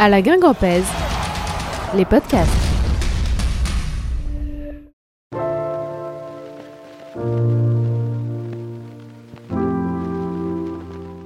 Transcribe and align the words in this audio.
À 0.00 0.08
la 0.08 0.22
Guingampèse, 0.22 0.86
les 1.96 2.04
podcasts. 2.04 2.67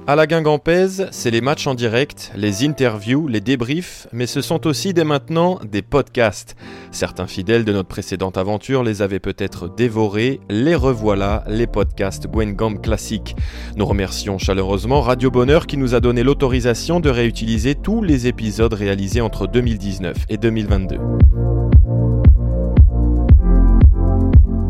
À 0.05 0.17
la 0.17 0.27
Guingampèse, 0.27 1.07
c'est 1.11 1.31
les 1.31 1.39
matchs 1.39 1.65
en 1.65 1.75
direct, 1.75 2.33
les 2.35 2.65
interviews, 2.65 3.29
les 3.29 3.39
débriefs, 3.39 4.05
mais 4.11 4.25
ce 4.25 4.41
sont 4.41 4.67
aussi 4.67 4.93
dès 4.93 5.05
maintenant 5.05 5.61
des 5.63 5.81
podcasts. 5.81 6.57
Certains 6.91 7.25
fidèles 7.25 7.63
de 7.63 7.71
notre 7.71 7.87
précédente 7.87 8.37
aventure 8.37 8.83
les 8.83 9.01
avaient 9.01 9.21
peut-être 9.21 9.73
dévorés, 9.73 10.41
les 10.49 10.75
revoilà, 10.75 11.45
les 11.47 11.67
podcasts 11.67 12.27
Gwengam 12.27 12.81
classiques. 12.81 13.37
Nous 13.77 13.85
remercions 13.85 14.37
chaleureusement 14.37 14.99
Radio 14.99 15.31
Bonheur 15.31 15.67
qui 15.67 15.77
nous 15.77 15.95
a 15.95 16.01
donné 16.01 16.23
l'autorisation 16.23 16.99
de 16.99 17.09
réutiliser 17.09 17.73
tous 17.73 18.03
les 18.03 18.27
épisodes 18.27 18.73
réalisés 18.73 19.21
entre 19.21 19.47
2019 19.47 20.17
et 20.27 20.35
2022. 20.35 20.97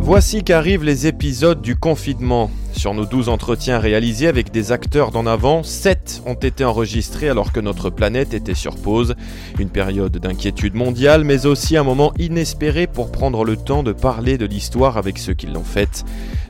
Voici 0.05 0.43
qu'arrivent 0.43 0.83
les 0.83 1.07
épisodes 1.07 1.61
du 1.61 1.77
confinement. 1.77 2.51
Sur 2.73 2.93
nos 2.93 3.05
12 3.05 3.29
entretiens 3.29 3.79
réalisés 3.79 4.27
avec 4.27 4.51
des 4.51 4.73
acteurs 4.73 5.11
d'en 5.11 5.25
avant, 5.25 5.63
7 5.63 6.23
ont 6.25 6.33
été 6.33 6.65
enregistrés 6.65 7.29
alors 7.29 7.53
que 7.53 7.61
notre 7.61 7.89
planète 7.89 8.33
était 8.33 8.53
sur 8.53 8.75
pause. 8.75 9.15
Une 9.59 9.69
période 9.69 10.17
d'inquiétude 10.17 10.75
mondiale, 10.75 11.23
mais 11.23 11.45
aussi 11.45 11.77
un 11.77 11.83
moment 11.83 12.11
inespéré 12.19 12.85
pour 12.85 13.13
prendre 13.13 13.45
le 13.45 13.55
temps 13.55 13.81
de 13.81 13.93
parler 13.93 14.37
de 14.37 14.45
l'histoire 14.45 14.97
avec 14.97 15.17
ceux 15.17 15.35
qui 15.35 15.47
l'ont 15.47 15.63
faite. 15.63 16.03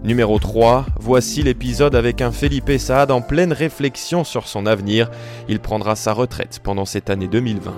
Numéro 0.03 0.39
3, 0.39 0.87
voici 0.99 1.43
l'épisode 1.43 1.93
avec 1.93 2.21
un 2.21 2.31
Felipe 2.31 2.79
Saad 2.79 3.11
en 3.11 3.21
pleine 3.21 3.53
réflexion 3.53 4.23
sur 4.23 4.47
son 4.47 4.65
avenir. 4.65 5.11
Il 5.47 5.59
prendra 5.59 5.95
sa 5.95 6.13
retraite 6.13 6.59
pendant 6.63 6.85
cette 6.85 7.11
année 7.11 7.27
2020. 7.27 7.71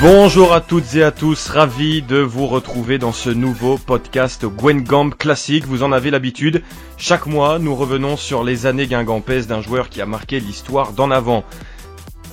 Bonjour 0.00 0.52
à 0.52 0.60
toutes 0.60 0.96
et 0.96 1.04
à 1.04 1.12
tous, 1.12 1.48
ravi 1.48 2.02
de 2.02 2.18
vous 2.18 2.46
retrouver 2.46 2.98
dans 2.98 3.12
ce 3.12 3.30
nouveau 3.30 3.78
podcast 3.78 4.44
Gwengamp 4.44 5.10
classique. 5.10 5.66
Vous 5.66 5.82
en 5.82 5.92
avez 5.92 6.10
l'habitude. 6.10 6.62
Chaque 6.98 7.26
mois, 7.26 7.58
nous 7.60 7.74
revenons 7.74 8.16
sur 8.16 8.42
les 8.42 8.66
années 8.66 8.88
guingampaises 8.88 9.46
d'un 9.46 9.62
joueur 9.62 9.88
qui 9.88 10.02
a 10.02 10.06
marqué 10.06 10.40
l'histoire 10.40 10.92
d'en 10.92 11.10
avant. 11.10 11.44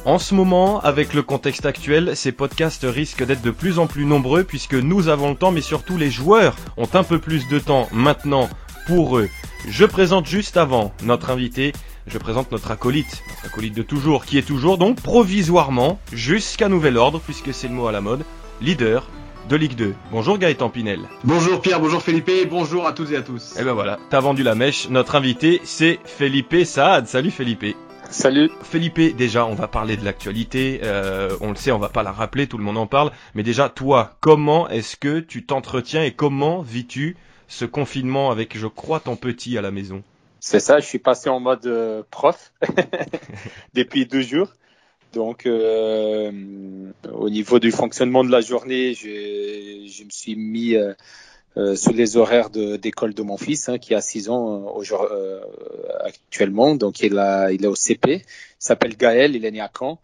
En 0.06 0.18
ce 0.18 0.34
moment, 0.34 0.82
avec 0.82 1.14
le 1.14 1.22
contexte 1.22 1.68
actuel, 1.68 2.16
ces 2.16 2.32
podcasts 2.32 2.88
risquent 2.90 3.26
d'être 3.26 3.44
de 3.44 3.52
plus 3.52 3.78
en 3.78 3.86
plus 3.86 4.06
nombreux 4.06 4.44
puisque 4.44 4.74
nous 4.74 5.08
avons 5.08 5.30
le 5.30 5.36
temps, 5.36 5.52
mais 5.52 5.62
surtout 5.62 5.98
les 5.98 6.10
joueurs 6.10 6.56
ont 6.78 6.90
un 6.94 7.04
peu 7.04 7.20
plus 7.20 7.48
de 7.48 7.60
temps 7.60 7.88
maintenant 7.92 8.50
pour 8.88 9.20
eux. 9.20 9.30
Je 9.70 9.86
présente 9.86 10.26
juste 10.26 10.58
avant 10.58 10.92
notre 11.04 11.30
invité, 11.30 11.74
je 12.08 12.18
présente 12.18 12.52
notre 12.52 12.72
acolyte, 12.72 13.24
notre 13.30 13.46
acolyte 13.46 13.76
de 13.76 13.84
toujours, 13.84 14.26
qui 14.26 14.38
est 14.38 14.48
toujours 14.48 14.78
donc 14.78 15.02
provisoirement, 15.02 16.00
jusqu'à 16.12 16.70
nouvel 16.70 16.98
ordre, 16.98 17.20
puisque 17.20 17.54
c'est 17.54 17.68
le 17.68 17.74
mot 17.74 17.88
à 17.88 17.92
la 17.92 18.02
mode, 18.02 18.24
leader 18.62 19.08
de 19.50 19.56
Ligue 19.56 19.76
2. 19.76 19.94
Bonjour 20.12 20.38
Gaëtan 20.38 20.70
Pinel. 20.70 21.02
Bonjour 21.24 21.62
Pierre, 21.62 21.80
bonjour 21.80 22.02
Felipe, 22.02 22.32
bonjour 22.50 22.88
à 22.88 22.94
toutes 22.94 23.12
et 23.12 23.18
à 23.18 23.22
tous. 23.22 23.58
Et 23.60 23.64
ben 23.64 23.74
voilà, 23.74 24.00
t'as 24.10 24.20
vendu 24.20 24.44
la 24.44 24.56
mèche. 24.56 24.90
Notre 24.90 25.16
invité, 25.16 25.62
c'est 25.64 26.00
Felipe 26.06 26.64
Saad. 26.64 27.08
Salut 27.08 27.32
Felipe. 27.32 27.76
Salut. 28.10 28.52
Felipe, 28.62 29.16
déjà, 29.16 29.46
on 29.46 29.54
va 29.54 29.68
parler 29.68 29.96
de 29.96 30.04
l'actualité. 30.04 30.82
Euh, 30.84 31.36
on 31.40 31.50
le 31.50 31.56
sait, 31.56 31.72
on 31.72 31.80
va 31.80 31.88
pas 31.88 32.04
la 32.04 32.12
rappeler, 32.12 32.46
tout 32.46 32.58
le 32.58 32.64
monde 32.64 32.78
en 32.78 32.86
parle. 32.86 33.12
Mais 33.36 33.44
déjà, 33.44 33.70
toi, 33.70 34.18
comment 34.20 34.68
est-ce 34.68 34.98
que 34.98 35.20
tu 35.20 35.46
t'entretiens 35.46 36.04
et 36.04 36.12
comment 36.12 36.62
vis-tu 36.62 37.16
ce 37.48 37.64
confinement 37.64 38.30
avec, 38.30 38.58
je 38.58 38.68
crois, 38.68 39.00
ton 39.00 39.16
petit 39.16 39.58
à 39.58 39.62
la 39.62 39.72
maison? 39.72 40.04
C'est 40.44 40.60
ça, 40.60 40.80
je 40.80 40.86
suis 40.88 40.98
passé 40.98 41.30
en 41.30 41.40
mode 41.40 41.68
euh, 41.68 42.02
prof 42.10 42.52
depuis 43.76 44.08
deux 44.08 44.22
jours. 44.22 44.52
Donc, 45.14 45.46
euh, 45.46 46.32
au 47.14 47.30
niveau 47.30 47.60
du 47.60 47.72
fonctionnement 47.72 48.24
de 48.24 48.32
la 48.32 48.42
journée, 48.42 48.96
je, 48.96 50.04
me 50.04 50.10
suis 50.10 50.36
mis 50.36 50.76
euh, 50.76 50.94
euh, 51.58 51.76
sous 51.76 51.94
les 51.94 52.18
horaires 52.18 52.50
d'école 52.50 53.14
de, 53.14 53.22
mon 53.22 53.38
fils, 53.38 53.70
hein, 53.70 53.78
qui 53.78 53.94
a 53.94 54.02
6 54.02 54.30
ans 54.30 54.74
actuellement. 56.00 56.74
Donc, 56.74 57.02
il, 57.02 57.20
a, 57.20 57.52
est 57.52 57.64
au 57.68 57.76
CP. 57.76 58.14
Il 58.16 58.24
s'appelle 58.58 58.98
Gaël, 58.98 59.36
il 59.36 59.46
est 59.46 59.52
né 59.52 59.62
à 59.62 59.70
Caen 59.78 60.00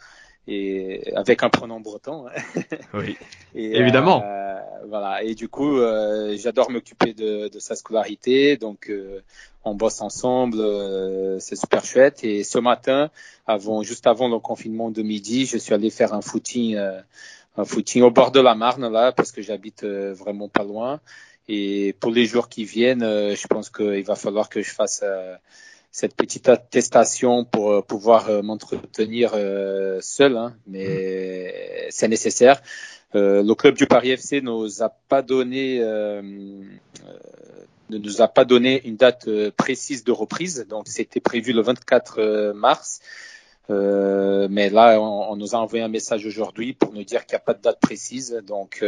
et 0.47 1.13
avec 1.15 1.43
un 1.43 1.49
pronom 1.49 1.79
breton. 1.79 2.27
Hein. 2.27 2.61
Oui, 2.93 3.17
et, 3.55 3.77
évidemment. 3.77 4.23
Euh, 4.23 4.47
voilà. 4.87 5.23
Et 5.23 5.35
du 5.35 5.49
coup, 5.49 5.77
euh, 5.77 6.35
j'adore 6.37 6.71
m'occuper 6.71 7.13
de, 7.13 7.49
de, 7.49 7.59
sa 7.59 7.75
scolarité, 7.75 8.57
donc 8.57 8.89
euh, 8.89 9.21
on 9.63 9.75
bosse 9.75 10.01
ensemble, 10.01 10.59
euh, 10.59 11.39
c'est 11.39 11.55
super 11.55 11.83
chouette. 11.83 12.23
Et 12.23 12.43
ce 12.43 12.59
matin, 12.59 13.09
avant, 13.45 13.83
juste 13.83 14.07
avant 14.07 14.29
le 14.29 14.39
confinement 14.39 14.89
de 14.89 15.01
midi, 15.01 15.45
je 15.45 15.57
suis 15.57 15.73
allé 15.73 15.89
faire 15.89 16.13
un 16.13 16.21
footing, 16.21 16.75
euh, 16.75 17.01
un 17.57 17.65
footing 17.65 18.03
au 18.03 18.11
bord 18.11 18.31
de 18.31 18.39
la 18.39 18.55
Marne 18.55 18.89
là, 18.91 19.11
parce 19.11 19.31
que 19.31 19.41
j'habite 19.41 19.83
vraiment 19.83 20.47
pas 20.47 20.63
loin. 20.63 20.99
Et 21.49 21.93
pour 21.99 22.11
les 22.11 22.25
jours 22.25 22.49
qui 22.49 22.65
viennent, 22.65 23.03
je 23.03 23.47
pense 23.47 23.69
qu'il 23.69 24.03
va 24.03 24.15
falloir 24.15 24.49
que 24.49 24.61
je 24.61 24.71
fasse 24.71 25.01
cette 25.91 26.15
petite 26.15 26.49
attestation 26.49 27.45
pour 27.45 27.71
euh, 27.71 27.81
pouvoir 27.81 28.29
euh, 28.29 28.41
m'entretenir 28.41 29.31
euh, 29.33 29.99
seul, 30.01 30.37
hein, 30.37 30.55
mais 30.67 31.87
c'est 31.89 32.07
nécessaire. 32.07 32.61
le 33.13 33.53
club 33.53 33.75
du 33.75 33.87
Paris 33.87 34.11
FC 34.11 34.41
nous 34.41 34.83
a 34.83 34.89
pas 34.89 35.21
donné 35.21 35.79
ne 37.89 37.97
nous 37.97 38.21
a 38.21 38.27
pas 38.27 38.43
donné 38.43 38.85
une 38.85 38.97
date 38.97 39.29
précise 39.51 40.03
de 40.03 40.11
reprise, 40.11 40.67
donc 40.69 40.87
c'était 40.87 41.21
prévu 41.21 41.53
le 41.53 41.61
24 41.61 42.51
mars. 42.53 42.99
Euh, 43.69 44.47
mais 44.49 44.69
là, 44.69 45.01
on, 45.01 45.31
on, 45.31 45.35
nous 45.35 45.55
a 45.55 45.57
envoyé 45.57 45.83
un 45.83 45.89
message 45.89 46.25
aujourd'hui 46.25 46.73
pour 46.73 46.93
nous 46.93 47.03
dire 47.03 47.25
qu'il 47.25 47.35
n'y 47.35 47.41
a 47.41 47.45
pas 47.45 47.53
de 47.53 47.61
date 47.61 47.79
précise. 47.79 48.41
Donc, 48.45 48.83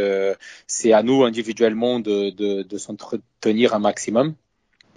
c'est 0.66 0.92
à 0.92 1.02
nous 1.02 1.24
individuellement 1.24 1.98
de, 1.98 2.30
de, 2.30 2.62
de 2.62 2.78
s'entretenir 2.78 3.74
un 3.74 3.78
maximum 3.78 4.34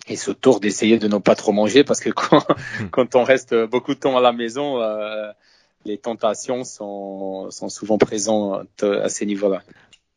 et 0.07 0.15
ce 0.15 0.31
tour 0.31 0.59
d'essayer 0.59 0.97
de 0.97 1.07
ne 1.07 1.17
pas 1.17 1.35
trop 1.35 1.51
manger 1.51 1.83
parce 1.83 1.99
que 1.99 2.09
quand, 2.09 2.45
quand 2.91 3.15
on 3.15 3.23
reste 3.23 3.55
beaucoup 3.65 3.93
de 3.93 3.99
temps 3.99 4.17
à 4.17 4.21
la 4.21 4.33
maison, 4.33 4.81
euh, 4.81 5.31
les 5.85 5.97
tentations 5.97 6.63
sont, 6.63 7.49
sont 7.51 7.69
souvent 7.69 7.97
présentes 7.97 8.83
à 8.83 9.09
ces 9.09 9.25
niveaux-là. 9.25 9.63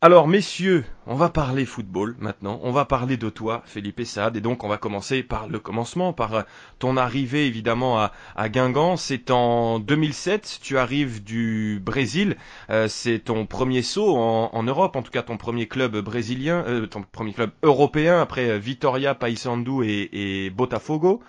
Alors 0.02 0.28
messieurs, 0.28 0.84
on 1.06 1.14
va 1.14 1.30
parler 1.30 1.64
football 1.64 2.16
maintenant, 2.18 2.60
on 2.62 2.70
va 2.70 2.84
parler 2.84 3.16
de 3.16 3.30
toi 3.30 3.62
Philippe 3.64 4.02
Saad. 4.04 4.36
Et 4.36 4.42
donc 4.42 4.62
on 4.62 4.68
va 4.68 4.76
commencer 4.76 5.22
par 5.22 5.48
le 5.48 5.58
commencement, 5.58 6.12
par 6.12 6.44
ton 6.78 6.98
arrivée 6.98 7.46
évidemment 7.46 7.98
à, 8.36 8.48
Guingamp, 8.50 8.98
c'est 8.98 9.30
en 9.30 9.78
2007, 9.78 10.58
tu 10.60 10.76
arrives 10.76 11.24
du 11.24 11.80
Brésil, 11.82 12.36
euh, 12.68 12.88
c'est 12.88 13.20
ton 13.20 13.46
premier 13.46 13.80
saut 13.80 14.18
en, 14.18 14.62
Europe, 14.62 14.96
en 14.96 15.02
tout 15.02 15.10
cas 15.10 15.22
ton 15.22 15.38
premier 15.38 15.66
club 15.66 15.96
brésilien, 15.96 16.62
euh, 16.66 16.86
ton 16.86 17.02
premier 17.02 17.32
club 17.32 17.52
européen 17.62 18.20
après 18.20 18.58
Vitoria, 18.58 19.14
Paysandu 19.14 19.82
et, 20.12 20.50
Botafogo. 20.50 21.22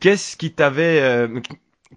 Qu'est-ce 0.00 0.36
qui 0.36 0.52
t'avait 0.52 1.00
euh, 1.00 1.40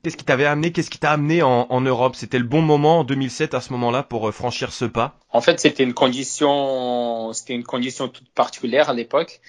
Qu'est-ce 0.04 0.18
qui 0.18 0.26
t'avait 0.26 0.46
amené, 0.46 0.72
qu'est-ce 0.72 0.90
qui 0.90 1.00
t'a 1.00 1.12
amené 1.12 1.42
en, 1.42 1.68
en 1.70 1.82
Europe? 1.82 2.16
C'était 2.16 2.38
le 2.38 2.46
bon 2.46 2.62
moment 2.62 3.00
en 3.00 3.04
2007 3.04 3.54
à 3.54 3.62
ce 3.62 3.74
moment-là 3.74 4.04
pour 4.04 4.28
euh, 4.28 4.32
franchir 4.32 4.72
ce 4.72 4.86
pas? 4.86 5.18
En 5.32 5.42
fait, 5.42 5.60
c'était 5.60 5.84
une 5.84 5.94
condition, 5.94 7.34
c'était 7.34 7.54
une 7.54 7.64
condition 7.64 8.08
toute 8.08 8.30
particulière 8.30 8.90
à 8.90 8.94
l'époque. 8.94 9.42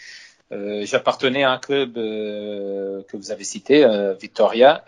Euh, 0.52 0.84
J'appartenais 0.84 1.44
à 1.44 1.52
un 1.52 1.58
club 1.58 1.96
euh, 1.96 3.02
que 3.04 3.16
vous 3.16 3.30
avez 3.30 3.44
cité, 3.44 3.84
euh, 3.84 4.14
Victoria, 4.14 4.84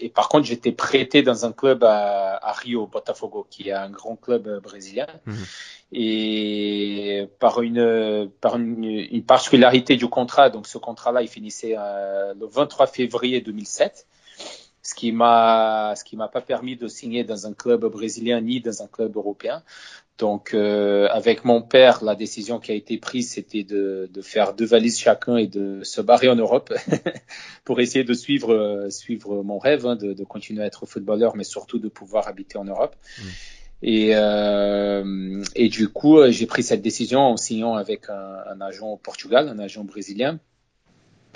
et 0.00 0.08
par 0.08 0.28
contre, 0.28 0.46
j'étais 0.46 0.72
prêté 0.72 1.22
dans 1.22 1.46
un 1.46 1.52
club 1.52 1.84
à, 1.84 2.36
à, 2.36 2.52
Rio, 2.52 2.86
Botafogo, 2.86 3.46
qui 3.50 3.68
est 3.68 3.72
un 3.72 3.90
grand 3.90 4.16
club 4.16 4.60
brésilien. 4.62 5.06
Mmh. 5.26 5.34
Et 5.92 7.28
par 7.38 7.62
une 7.62 8.30
par 8.40 8.56
une, 8.56 8.84
une, 8.84 9.22
particularité 9.24 9.96
du 9.96 10.06
contrat, 10.06 10.50
donc 10.50 10.66
ce 10.66 10.76
contrat-là, 10.76 11.22
il 11.22 11.28
finissait 11.28 11.76
le 11.76 12.46
23 12.46 12.86
février 12.88 13.40
2007 13.40 14.06
ce 14.88 14.94
qui 14.94 15.12
m'a 15.12 15.92
ce 15.96 16.02
qui 16.02 16.16
m'a 16.16 16.28
pas 16.28 16.40
permis 16.40 16.76
de 16.76 16.88
signer 16.88 17.22
dans 17.22 17.46
un 17.46 17.52
club 17.52 17.84
brésilien 17.84 18.40
ni 18.40 18.62
dans 18.62 18.82
un 18.82 18.86
club 18.86 19.16
européen. 19.16 19.62
Donc 20.16 20.54
euh, 20.54 21.08
avec 21.10 21.44
mon 21.44 21.60
père, 21.60 22.02
la 22.02 22.14
décision 22.14 22.58
qui 22.58 22.72
a 22.72 22.74
été 22.74 22.96
prise, 22.96 23.32
c'était 23.32 23.64
de, 23.64 24.08
de, 24.10 24.22
faire 24.22 24.54
deux 24.54 24.64
valises 24.64 24.98
chacun 24.98 25.36
et 25.36 25.46
de 25.46 25.82
se 25.82 26.00
barrer 26.00 26.30
en 26.30 26.36
Europe 26.36 26.72
pour 27.64 27.80
essayer 27.80 28.02
de 28.02 28.14
suivre 28.14 28.86
suivre 28.88 29.42
mon 29.42 29.58
rêve 29.58 29.86
hein, 29.86 29.94
de, 29.94 30.14
de, 30.14 30.24
continuer 30.24 30.62
à 30.62 30.66
être 30.66 30.86
footballeur, 30.86 31.36
mais 31.36 31.44
surtout 31.44 31.78
de 31.78 31.88
pouvoir 31.88 32.26
habiter 32.26 32.56
en 32.56 32.64
Europe. 32.64 32.96
Mmh. 32.96 33.22
Et, 33.82 34.16
euh, 34.16 35.44
et 35.54 35.68
du 35.68 35.88
coup, 35.88 36.18
j'ai 36.30 36.46
pris 36.46 36.62
cette 36.62 36.82
décision 36.82 37.20
en 37.20 37.36
signant 37.36 37.74
avec 37.74 38.08
un, 38.08 38.38
un 38.50 38.60
agent 38.62 38.88
au 38.88 38.96
Portugal, 38.96 39.48
un 39.48 39.58
agent 39.58 39.84
brésilien, 39.84 40.40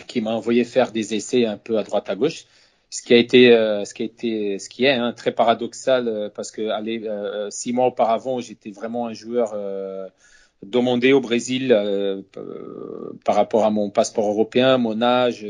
qui 0.09 0.23
m'a 0.23 0.33
envoyé 0.33 0.65
faire 0.65 0.91
des 0.91 1.15
essais 1.15 1.45
un 1.45 1.59
peu 1.59 1.79
à 1.79 1.83
droite 1.83 2.09
à 2.09 2.17
gauche 2.17 2.47
ce 2.93 3.01
qui 3.01 3.15
a 3.15 3.17
été, 3.17 3.51
euh, 3.53 3.87
ce 3.87 3.95
qui 3.95 4.03
a 4.03 4.05
été, 4.05 4.59
ce 4.59 4.69
qui 4.69 4.85
est 4.85 4.93
hein, 4.93 5.15
très 5.15 5.33
paradoxal 5.33 6.09
euh, 6.09 6.29
parce 6.29 6.51
que 6.51 6.61
euh, 6.61 7.49
six 7.49 7.73
mois 7.73 7.87
auparavant, 7.87 8.39
j'étais 8.39 8.71
vraiment 8.71 9.07
un 9.07 9.15
joueur 9.15 9.55
demandé 10.63 11.15
au 11.15 11.23
Brésil 11.23 11.75
par 13.25 13.35
rapport 13.35 13.65
à 13.65 13.71
mon 13.71 13.89
passeport 13.89 14.29
européen, 14.29 14.77
mon 14.77 15.01
âge 15.01 15.47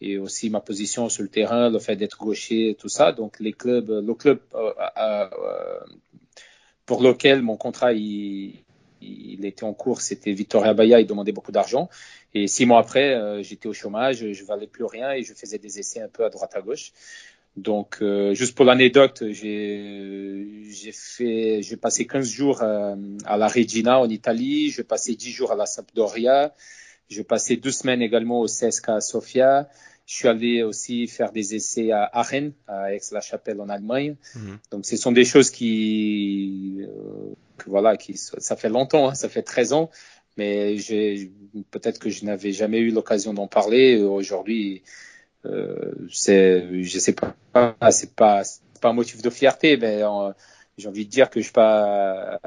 et 0.00 0.16
aussi 0.16 0.48
ma 0.48 0.60
position 0.60 1.10
sur 1.10 1.22
le 1.22 1.28
terrain, 1.28 1.68
le 1.68 1.78
fait 1.78 1.94
d'être 1.94 2.16
gaucher, 2.16 2.74
tout 2.78 2.88
ça. 2.88 3.12
Donc 3.12 3.38
les 3.38 3.52
clubs, 3.52 3.90
le 3.90 4.14
club 4.14 4.40
pour 6.86 7.02
lequel 7.02 7.42
mon 7.42 7.58
contrat 7.58 7.92
était 7.92 9.64
en 9.64 9.74
cours, 9.74 10.00
c'était 10.00 10.32
Victoria 10.32 10.72
Bahia, 10.72 11.00
il 11.00 11.06
demandait 11.06 11.32
beaucoup 11.32 11.52
d'argent. 11.52 11.90
Et 12.34 12.46
six 12.46 12.66
mois 12.66 12.80
après, 12.80 13.14
euh, 13.14 13.42
j'étais 13.42 13.68
au 13.68 13.72
chômage, 13.72 14.32
je 14.32 14.44
valais 14.44 14.66
plus 14.66 14.84
rien 14.84 15.12
et 15.12 15.22
je 15.22 15.34
faisais 15.34 15.58
des 15.58 15.78
essais 15.78 16.00
un 16.00 16.08
peu 16.08 16.24
à 16.24 16.30
droite 16.30 16.52
à 16.54 16.62
gauche. 16.62 16.92
Donc, 17.56 17.98
euh, 18.00 18.32
juste 18.32 18.54
pour 18.54 18.64
l'anecdote, 18.64 19.24
j'ai 19.30 20.64
j'ai 20.70 20.92
fait, 20.92 21.60
j'ai 21.62 21.76
passé 21.76 22.06
15 22.06 22.26
jours 22.26 22.62
à, 22.62 22.96
à, 23.26 23.36
la 23.36 23.46
Regina 23.46 24.00
en 24.00 24.08
Italie, 24.08 24.70
j'ai 24.70 24.84
passé 24.84 25.14
10 25.14 25.30
jours 25.30 25.52
à 25.52 25.56
la 25.56 25.66
Sampdoria, 25.66 26.54
j'ai 27.10 27.24
passé 27.24 27.56
deux 27.58 27.70
semaines 27.70 28.00
également 28.00 28.40
au 28.40 28.46
CSKA 28.46 29.00
Sofia. 29.00 29.68
Je 30.06 30.16
suis 30.16 30.28
allé 30.28 30.62
aussi 30.62 31.06
faire 31.06 31.30
des 31.30 31.54
essais 31.54 31.92
à 31.92 32.04
Aachen, 32.04 32.52
à 32.66 32.92
Aix-la-Chapelle 32.92 33.60
en 33.60 33.68
Allemagne. 33.68 34.16
Mhm. 34.34 34.58
Donc, 34.70 34.86
ce 34.86 34.96
sont 34.96 35.12
des 35.12 35.24
choses 35.24 35.50
qui, 35.50 36.78
euh, 36.80 37.34
que, 37.58 37.70
voilà, 37.70 37.96
qui, 37.96 38.16
ça 38.16 38.56
fait 38.56 38.68
longtemps, 38.68 39.10
hein, 39.10 39.14
ça 39.14 39.28
fait 39.28 39.42
13 39.42 39.74
ans, 39.74 39.90
mais 40.36 40.76
peut-être 41.70 41.98
que 41.98 42.10
je 42.10 42.24
n'avais 42.24 42.52
jamais 42.52 42.78
eu 42.78 42.90
l'occasion 42.90 43.34
d'en 43.34 43.46
parler. 43.46 44.00
Aujourd'hui, 44.02 44.82
euh, 45.44 45.92
c'est, 46.10 46.82
je 46.82 46.98
sais 46.98 47.14
pas, 47.14 47.34
c'est 47.90 48.14
pas, 48.14 48.42
pas 48.80 48.88
un 48.90 48.92
motif 48.92 49.22
de 49.22 49.30
fierté, 49.30 49.76
mais 49.76 50.02
euh, 50.02 50.32
j'ai 50.78 50.88
envie 50.88 51.06
de 51.06 51.10
dire 51.10 51.30
que 51.30 51.40
je 51.40 51.52
pas, 51.52 52.38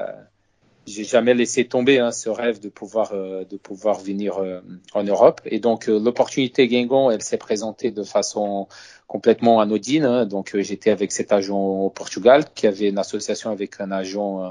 j'ai 0.86 1.04
jamais 1.04 1.34
laissé 1.34 1.66
tomber 1.66 1.98
hein, 1.98 2.12
ce 2.12 2.28
rêve 2.28 2.60
de 2.60 2.68
pouvoir 2.68 3.12
euh, 3.12 3.44
de 3.44 3.56
pouvoir 3.56 3.98
venir 3.98 4.38
euh, 4.38 4.60
en 4.94 5.02
Europe 5.02 5.40
et 5.44 5.58
donc 5.58 5.86
l'opportunité 5.88 6.68
Guingamp 6.68 7.10
elle 7.10 7.22
s'est 7.22 7.38
présentée 7.38 7.90
de 7.90 8.04
façon 8.04 8.68
complètement 9.06 9.60
anodine 9.60 10.04
hein. 10.04 10.26
donc 10.26 10.56
j'étais 10.58 10.90
avec 10.90 11.12
cet 11.12 11.32
agent 11.32 11.58
au 11.58 11.90
Portugal 11.90 12.44
qui 12.54 12.66
avait 12.66 12.88
une 12.88 12.98
association 12.98 13.50
avec 13.50 13.80
un 13.80 13.92
agent 13.92 14.42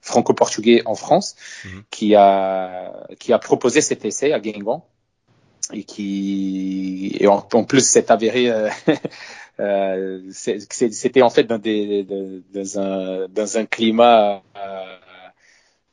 franco-portugais 0.00 0.82
en 0.86 0.94
France 0.94 1.36
mhm. 1.64 1.82
qui 1.90 2.14
a 2.14 3.06
qui 3.18 3.32
a 3.32 3.38
proposé 3.38 3.80
cet 3.80 4.04
essai 4.04 4.32
à 4.32 4.40
Guingamp 4.40 4.84
et 5.72 5.84
qui 5.84 7.16
et 7.20 7.28
en, 7.28 7.40
plus 7.40 7.86
s'est 7.86 8.10
avéré 8.10 8.52
c'était 10.30 11.22
en 11.22 11.30
fait 11.30 11.44
dans, 11.44 11.58
des, 11.58 12.04
dans, 12.52 12.80
un, 12.80 13.28
dans 13.28 13.58
un 13.58 13.66
climat 13.66 14.42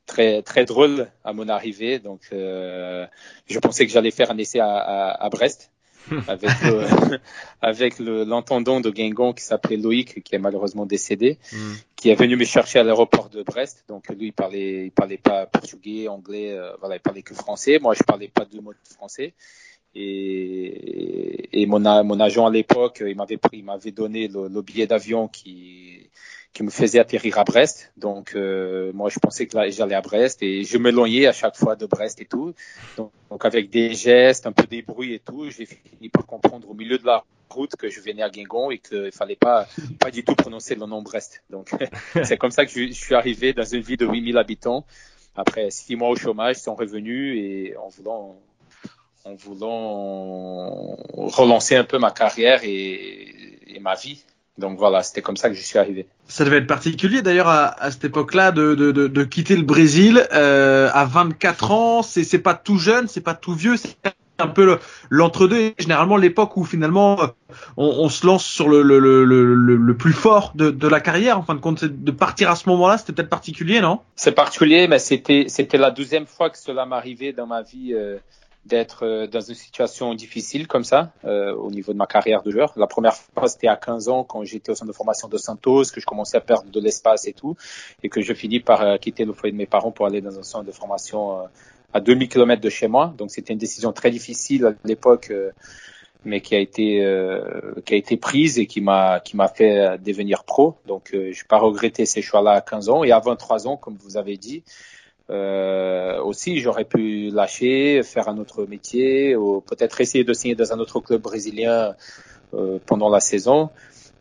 très 0.07 0.41
très 0.41 0.65
drôle 0.65 1.07
à 1.23 1.33
mon 1.33 1.47
arrivée. 1.49 1.99
Donc, 1.99 2.21
euh, 2.33 3.05
je 3.45 3.59
pensais 3.59 3.85
que 3.85 3.91
j'allais 3.91 4.09
faire 4.09 4.31
un 4.31 4.37
essai 4.39 4.59
à, 4.59 4.75
à, 4.75 5.25
à 5.25 5.29
Brest 5.29 5.71
avec 6.27 6.49
le, 6.63 7.19
avec 7.61 7.99
l'entendant 7.99 8.79
de 8.79 8.89
Guingamp 8.89 9.33
qui 9.33 9.43
s'appelait 9.43 9.77
Loïc, 9.77 10.23
qui 10.23 10.35
est 10.35 10.39
malheureusement 10.39 10.85
décédé, 10.85 11.37
mm. 11.51 11.73
qui 11.95 12.09
est 12.09 12.15
venu 12.15 12.35
me 12.35 12.45
chercher 12.45 12.79
à 12.79 12.83
l'aéroport 12.83 13.29
de 13.29 13.43
Brest. 13.43 13.85
Donc 13.87 14.09
lui, 14.09 14.27
il 14.27 14.33
parlait, 14.33 14.85
il 14.85 14.91
parlait 14.91 15.17
pas 15.17 15.45
portugais, 15.45 16.07
anglais, 16.07 16.51
euh, 16.51 16.71
voilà, 16.79 16.95
il 16.95 17.01
parlait 17.01 17.21
que 17.21 17.33
français. 17.33 17.79
Moi, 17.81 17.93
je 17.93 18.03
parlais 18.03 18.27
pas 18.27 18.45
deux 18.45 18.61
mots 18.61 18.73
de 18.73 18.93
français. 18.93 19.33
Et, 19.95 21.61
et 21.61 21.65
mon, 21.65 21.79
mon 21.79 22.19
agent 22.19 22.45
à 22.45 22.51
l'époque, 22.51 23.03
il 23.05 23.15
m'avait 23.15 23.37
pris, 23.37 23.59
il 23.59 23.65
m'avait 23.65 23.91
donné 23.91 24.27
le, 24.27 24.47
le 24.47 24.61
billet 24.61 24.87
d'avion 24.87 25.27
qui 25.27 26.09
qui 26.57 26.63
me 26.63 26.71
faisait 26.71 26.97
atterrir 26.97 27.37
à 27.37 27.43
Brest. 27.43 27.91
Donc, 27.97 28.33
euh, 28.33 28.91
moi, 28.91 29.09
je 29.09 29.19
pensais 29.19 29.45
que 29.45 29.69
j'allais 29.69 29.93
à 29.93 30.01
Brest 30.01 30.41
et 30.41 30.63
je 30.63 30.79
m'éloignais 30.79 31.27
à 31.27 31.31
chaque 31.31 31.55
fois 31.55 31.75
de 31.75 31.85
Brest 31.85 32.19
et 32.19 32.25
tout. 32.25 32.55
Donc, 32.97 33.45
avec 33.45 33.69
des 33.69 33.93
gestes, 33.93 34.47
un 34.47 34.51
peu 34.53 34.65
des 34.65 34.81
bruits 34.81 35.13
et 35.13 35.19
tout, 35.19 35.51
j'ai 35.51 35.67
fini 35.67 36.09
par 36.09 36.25
comprendre 36.25 36.67
au 36.67 36.73
milieu 36.73 36.97
de 36.97 37.05
la 37.05 37.23
route 37.51 37.75
que 37.75 37.89
je 37.89 38.01
venais 38.01 38.23
à 38.23 38.31
Guingamp 38.31 38.71
et 38.71 38.79
qu'il 38.79 39.11
fallait 39.11 39.35
pas, 39.35 39.67
pas 39.99 40.09
du 40.09 40.23
tout 40.23 40.33
prononcer 40.33 40.73
le 40.73 40.87
nom 40.87 41.03
Brest. 41.03 41.43
Donc, 41.51 41.69
c'est 42.23 42.37
comme 42.37 42.49
ça 42.49 42.65
que 42.65 42.71
je, 42.71 42.91
suis 42.91 43.13
arrivé 43.13 43.53
dans 43.53 43.63
une 43.63 43.81
ville 43.81 43.97
de 43.97 44.07
8000 44.07 44.35
habitants. 44.39 44.83
Après 45.35 45.69
six 45.69 45.95
mois 45.95 46.09
au 46.09 46.15
chômage, 46.15 46.57
ils 46.57 46.61
sont 46.61 46.73
revenus 46.73 47.37
et 47.37 47.77
en 47.77 47.89
voulant, 47.89 48.35
en 49.25 49.35
voulant 49.35 50.97
relancer 51.13 51.75
un 51.75 51.83
peu 51.83 51.97
ma 51.97 52.11
carrière 52.11 52.61
et 52.63 53.79
ma 53.81 53.95
vie. 53.95 54.23
Donc 54.57 54.79
voilà, 54.79 55.03
c'était 55.03 55.21
comme 55.21 55.37
ça 55.37 55.49
que 55.49 55.55
je 55.55 55.61
suis 55.61 55.77
arrivé. 55.77 56.07
Ça 56.27 56.43
devait 56.43 56.57
être 56.57 56.67
particulier 56.67 57.21
d'ailleurs 57.21 57.47
à, 57.47 57.79
à, 57.81 57.91
cette 57.91 58.05
époque-là 58.05 58.51
de, 58.51 58.73
de, 58.73 58.91
de, 58.91 59.07
de, 59.07 59.23
quitter 59.23 59.55
le 59.55 59.61
Brésil 59.61 60.27
euh, 60.33 60.89
à 60.93 61.05
24 61.05 61.71
ans. 61.71 62.01
C'est 62.01 62.39
pas 62.39 62.55
tout 62.55 62.77
jeune, 62.77 63.07
c'est 63.07 63.21
pas 63.21 63.35
tout 63.35 63.53
vieux, 63.53 63.77
c'est 63.77 63.95
un 64.39 64.47
peu 64.47 64.79
l'entre-deux. 65.09 65.73
Généralement 65.77 66.17
l'époque 66.17 66.57
où 66.57 66.65
finalement 66.65 67.17
on, 67.77 67.85
on, 67.85 68.09
se 68.09 68.25
lance 68.25 68.45
sur 68.45 68.67
le, 68.67 68.81
le, 68.81 68.99
le, 68.99 69.23
le, 69.23 69.97
plus 69.97 70.13
fort 70.13 70.53
de, 70.55 70.87
la 70.87 71.01
carrière. 71.01 71.37
En 71.37 71.43
fin 71.43 71.53
de 71.53 71.59
compte, 71.59 71.85
de 71.85 72.11
partir 72.11 72.49
à 72.49 72.55
ce 72.55 72.67
moment-là, 72.69 72.97
c'était 72.97 73.13
peut-être 73.13 73.29
particulier, 73.29 73.79
non? 73.79 73.99
C'est 74.15 74.31
particulier, 74.31 74.87
mais 74.87 74.97
c'était 74.97 75.45
c'était 75.49 75.77
la 75.77 75.91
deuxième 75.91 76.25
fois 76.25 76.49
que 76.49 76.57
cela 76.57 76.87
m'arrivait 76.87 77.31
dans 77.31 77.47
ma 77.47 77.61
vie. 77.61 77.93
Euh 77.93 78.17
d'être 78.67 79.05
euh, 79.05 79.27
dans 79.27 79.41
une 79.41 79.55
situation 79.55 80.13
difficile 80.13 80.67
comme 80.67 80.83
ça 80.83 81.11
euh, 81.25 81.55
au 81.55 81.71
niveau 81.71 81.93
de 81.93 81.97
ma 81.97 82.05
carrière 82.05 82.43
de 82.43 82.51
joueur. 82.51 82.73
La 82.75 82.87
première 82.87 83.15
fois, 83.15 83.47
c'était 83.47 83.67
à 83.67 83.75
15 83.75 84.09
ans 84.09 84.23
quand 84.23 84.43
j'étais 84.43 84.71
au 84.71 84.75
centre 84.75 84.91
de 84.91 84.95
formation 84.95 85.27
de 85.27 85.37
Santos, 85.37 85.85
que 85.93 85.99
je 85.99 86.05
commençais 86.05 86.37
à 86.37 86.41
perdre 86.41 86.69
de 86.69 86.79
l'espace 86.79 87.27
et 87.27 87.33
tout, 87.33 87.55
et 88.03 88.09
que 88.09 88.21
je 88.21 88.33
finis 88.33 88.59
par 88.59 88.81
euh, 88.81 88.97
quitter 88.97 89.25
le 89.25 89.33
foyer 89.33 89.53
de 89.53 89.57
mes 89.57 89.65
parents 89.65 89.91
pour 89.91 90.05
aller 90.05 90.21
dans 90.21 90.37
un 90.37 90.43
centre 90.43 90.65
de 90.65 90.71
formation 90.71 91.39
euh, 91.39 91.43
à 91.93 92.01
2000 92.01 92.27
km 92.27 92.61
de 92.61 92.69
chez 92.69 92.87
moi. 92.87 93.13
Donc 93.17 93.31
c'était 93.31 93.53
une 93.53 93.59
décision 93.59 93.93
très 93.93 94.11
difficile 94.11 94.65
à 94.65 94.73
l'époque, 94.83 95.31
mais 96.25 96.41
qui 96.41 96.53
a 96.53 96.59
été 96.59 97.01
qui 97.85 97.93
a 97.93 97.97
été 97.97 98.17
prise 98.17 98.59
et 98.59 98.65
qui 98.65 98.81
m'a 98.81 99.21
qui 99.21 99.37
m'a 99.37 99.47
fait 99.47 99.97
devenir 99.99 100.43
pro. 100.43 100.75
Donc 100.85 101.11
je 101.13 101.17
n'ai 101.29 101.47
pas 101.47 101.57
regretté 101.57 102.05
ces 102.05 102.21
choix-là 102.21 102.51
à 102.51 102.61
15 102.61 102.89
ans 102.89 103.03
et 103.05 103.11
à 103.13 103.19
23 103.19 103.67
ans, 103.67 103.77
comme 103.77 103.95
vous 104.03 104.17
avez 104.17 104.35
dit. 104.35 104.63
Euh, 105.29 106.21
aussi, 106.21 106.59
j'aurais 106.59 106.85
pu 106.85 107.29
lâcher, 107.29 108.01
faire 108.03 108.29
un 108.29 108.37
autre 108.37 108.65
métier, 108.65 109.35
ou 109.35 109.61
peut-être 109.61 109.99
essayer 110.01 110.23
de 110.23 110.33
signer 110.33 110.55
dans 110.55 110.71
un 110.73 110.79
autre 110.79 110.99
club 110.99 111.21
brésilien 111.21 111.95
euh, 112.53 112.79
pendant 112.85 113.09
la 113.09 113.19
saison. 113.19 113.69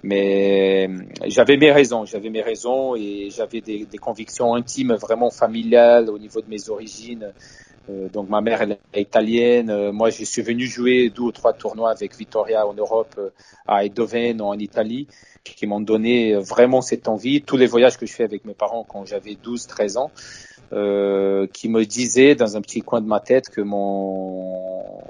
Mais 0.03 0.89
j'avais 1.27 1.57
mes 1.57 1.73
raisons, 1.73 2.05
j'avais 2.05 2.31
mes 2.31 2.43
raisons 2.43 2.95
et 2.95 3.29
j'avais 3.31 3.61
des, 3.61 3.87
des, 3.87 3.99
convictions 3.99 4.55
intimes, 4.55 4.95
vraiment 4.95 5.31
familiales 5.31 6.11
au 6.11 6.19
niveau 6.19 6.41
de 6.41 6.49
mes 6.49 6.69
origines. 6.69 7.33
Euh, 7.89 8.09
donc 8.09 8.29
ma 8.29 8.41
mère 8.41 8.63
elle 8.63 8.79
est 8.93 9.01
italienne. 9.01 9.71
Euh, 9.71 9.93
moi, 9.93 10.11
je 10.11 10.25
suis 10.25 10.43
venu 10.43 10.67
jouer 10.67 11.11
deux 11.11 11.23
ou 11.23 11.33
trois 11.33 11.53
tournois 11.53 11.91
avec 11.91 12.17
Vittoria 12.17 12.67
en 12.67 12.75
Europe, 12.75 13.15
euh, 13.19 13.31
à 13.67 13.85
Eindhoven 13.85 14.41
en 14.41 14.55
Italie, 14.55 15.07
qui 15.45 15.67
m'ont 15.67 15.81
donné 15.81 16.35
vraiment 16.37 16.81
cette 16.81 17.09
envie. 17.09 17.43
Tous 17.43 17.57
les 17.57 17.67
voyages 17.67 17.97
que 17.97 18.07
je 18.07 18.13
fais 18.13 18.25
avec 18.25 18.45
mes 18.45 18.55
parents 18.55 18.85
quand 18.85 19.05
j'avais 19.05 19.35
12-13 19.35 19.99
ans, 19.99 20.11
euh, 20.73 21.47
qui 21.53 21.69
me 21.69 21.85
disait 21.85 22.35
dans 22.35 22.57
un 22.57 22.61
petit 22.61 22.83
coin 22.83 23.01
de 23.01 23.07
ma 23.07 23.21
tête 23.21 23.51
que 23.51 23.61
mon 23.61 25.01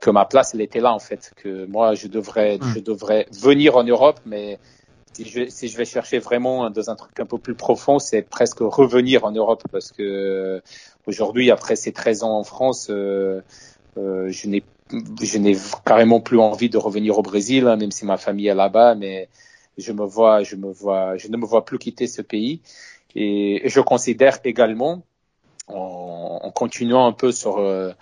que 0.00 0.10
ma 0.10 0.24
place 0.24 0.54
elle 0.54 0.62
était 0.62 0.80
là 0.80 0.94
en 0.94 0.98
fait 0.98 1.32
que 1.36 1.66
moi 1.66 1.94
je 1.94 2.08
devrais 2.08 2.56
hmm. 2.56 2.72
je 2.74 2.80
devrais 2.80 3.26
venir 3.30 3.76
en 3.76 3.84
Europe 3.84 4.20
mais 4.24 4.58
si 5.12 5.26
je, 5.26 5.48
si 5.48 5.68
je 5.68 5.76
vais 5.76 5.84
chercher 5.84 6.18
vraiment 6.18 6.70
dans 6.70 6.90
un 6.90 6.96
truc 6.96 7.18
un 7.20 7.26
peu 7.26 7.36
plus 7.36 7.54
profond 7.54 7.98
c'est 7.98 8.22
presque 8.22 8.60
revenir 8.60 9.24
en 9.24 9.32
Europe 9.32 9.64
parce 9.70 9.92
que 9.92 10.62
aujourd'hui 11.06 11.50
après 11.50 11.76
ces 11.76 11.92
13 11.92 12.22
ans 12.22 12.38
en 12.38 12.44
France 12.44 12.88
euh, 12.88 13.42
euh, 13.98 14.30
je 14.30 14.48
n'ai 14.48 14.62
je 15.20 15.36
n'ai 15.36 15.56
carrément 15.84 16.20
plus 16.20 16.38
envie 16.38 16.70
de 16.70 16.78
revenir 16.78 17.18
au 17.18 17.22
Brésil 17.22 17.66
hein, 17.66 17.76
même 17.76 17.90
si 17.90 18.06
ma 18.06 18.16
famille 18.16 18.46
est 18.46 18.54
là-bas 18.54 18.94
mais 18.94 19.28
je 19.76 19.92
me 19.92 20.06
vois 20.06 20.42
je 20.42 20.56
me 20.56 20.70
vois 20.72 21.18
je 21.18 21.28
ne 21.28 21.36
me 21.36 21.44
vois 21.44 21.66
plus 21.66 21.78
quitter 21.78 22.06
ce 22.06 22.22
pays 22.22 22.62
et, 23.16 23.68
je 23.68 23.80
considère 23.80 24.38
également, 24.44 25.02
en, 25.68 26.50
continuant 26.54 27.06
un 27.06 27.12
peu 27.12 27.32
sur 27.32 27.58
euh, 27.58 27.92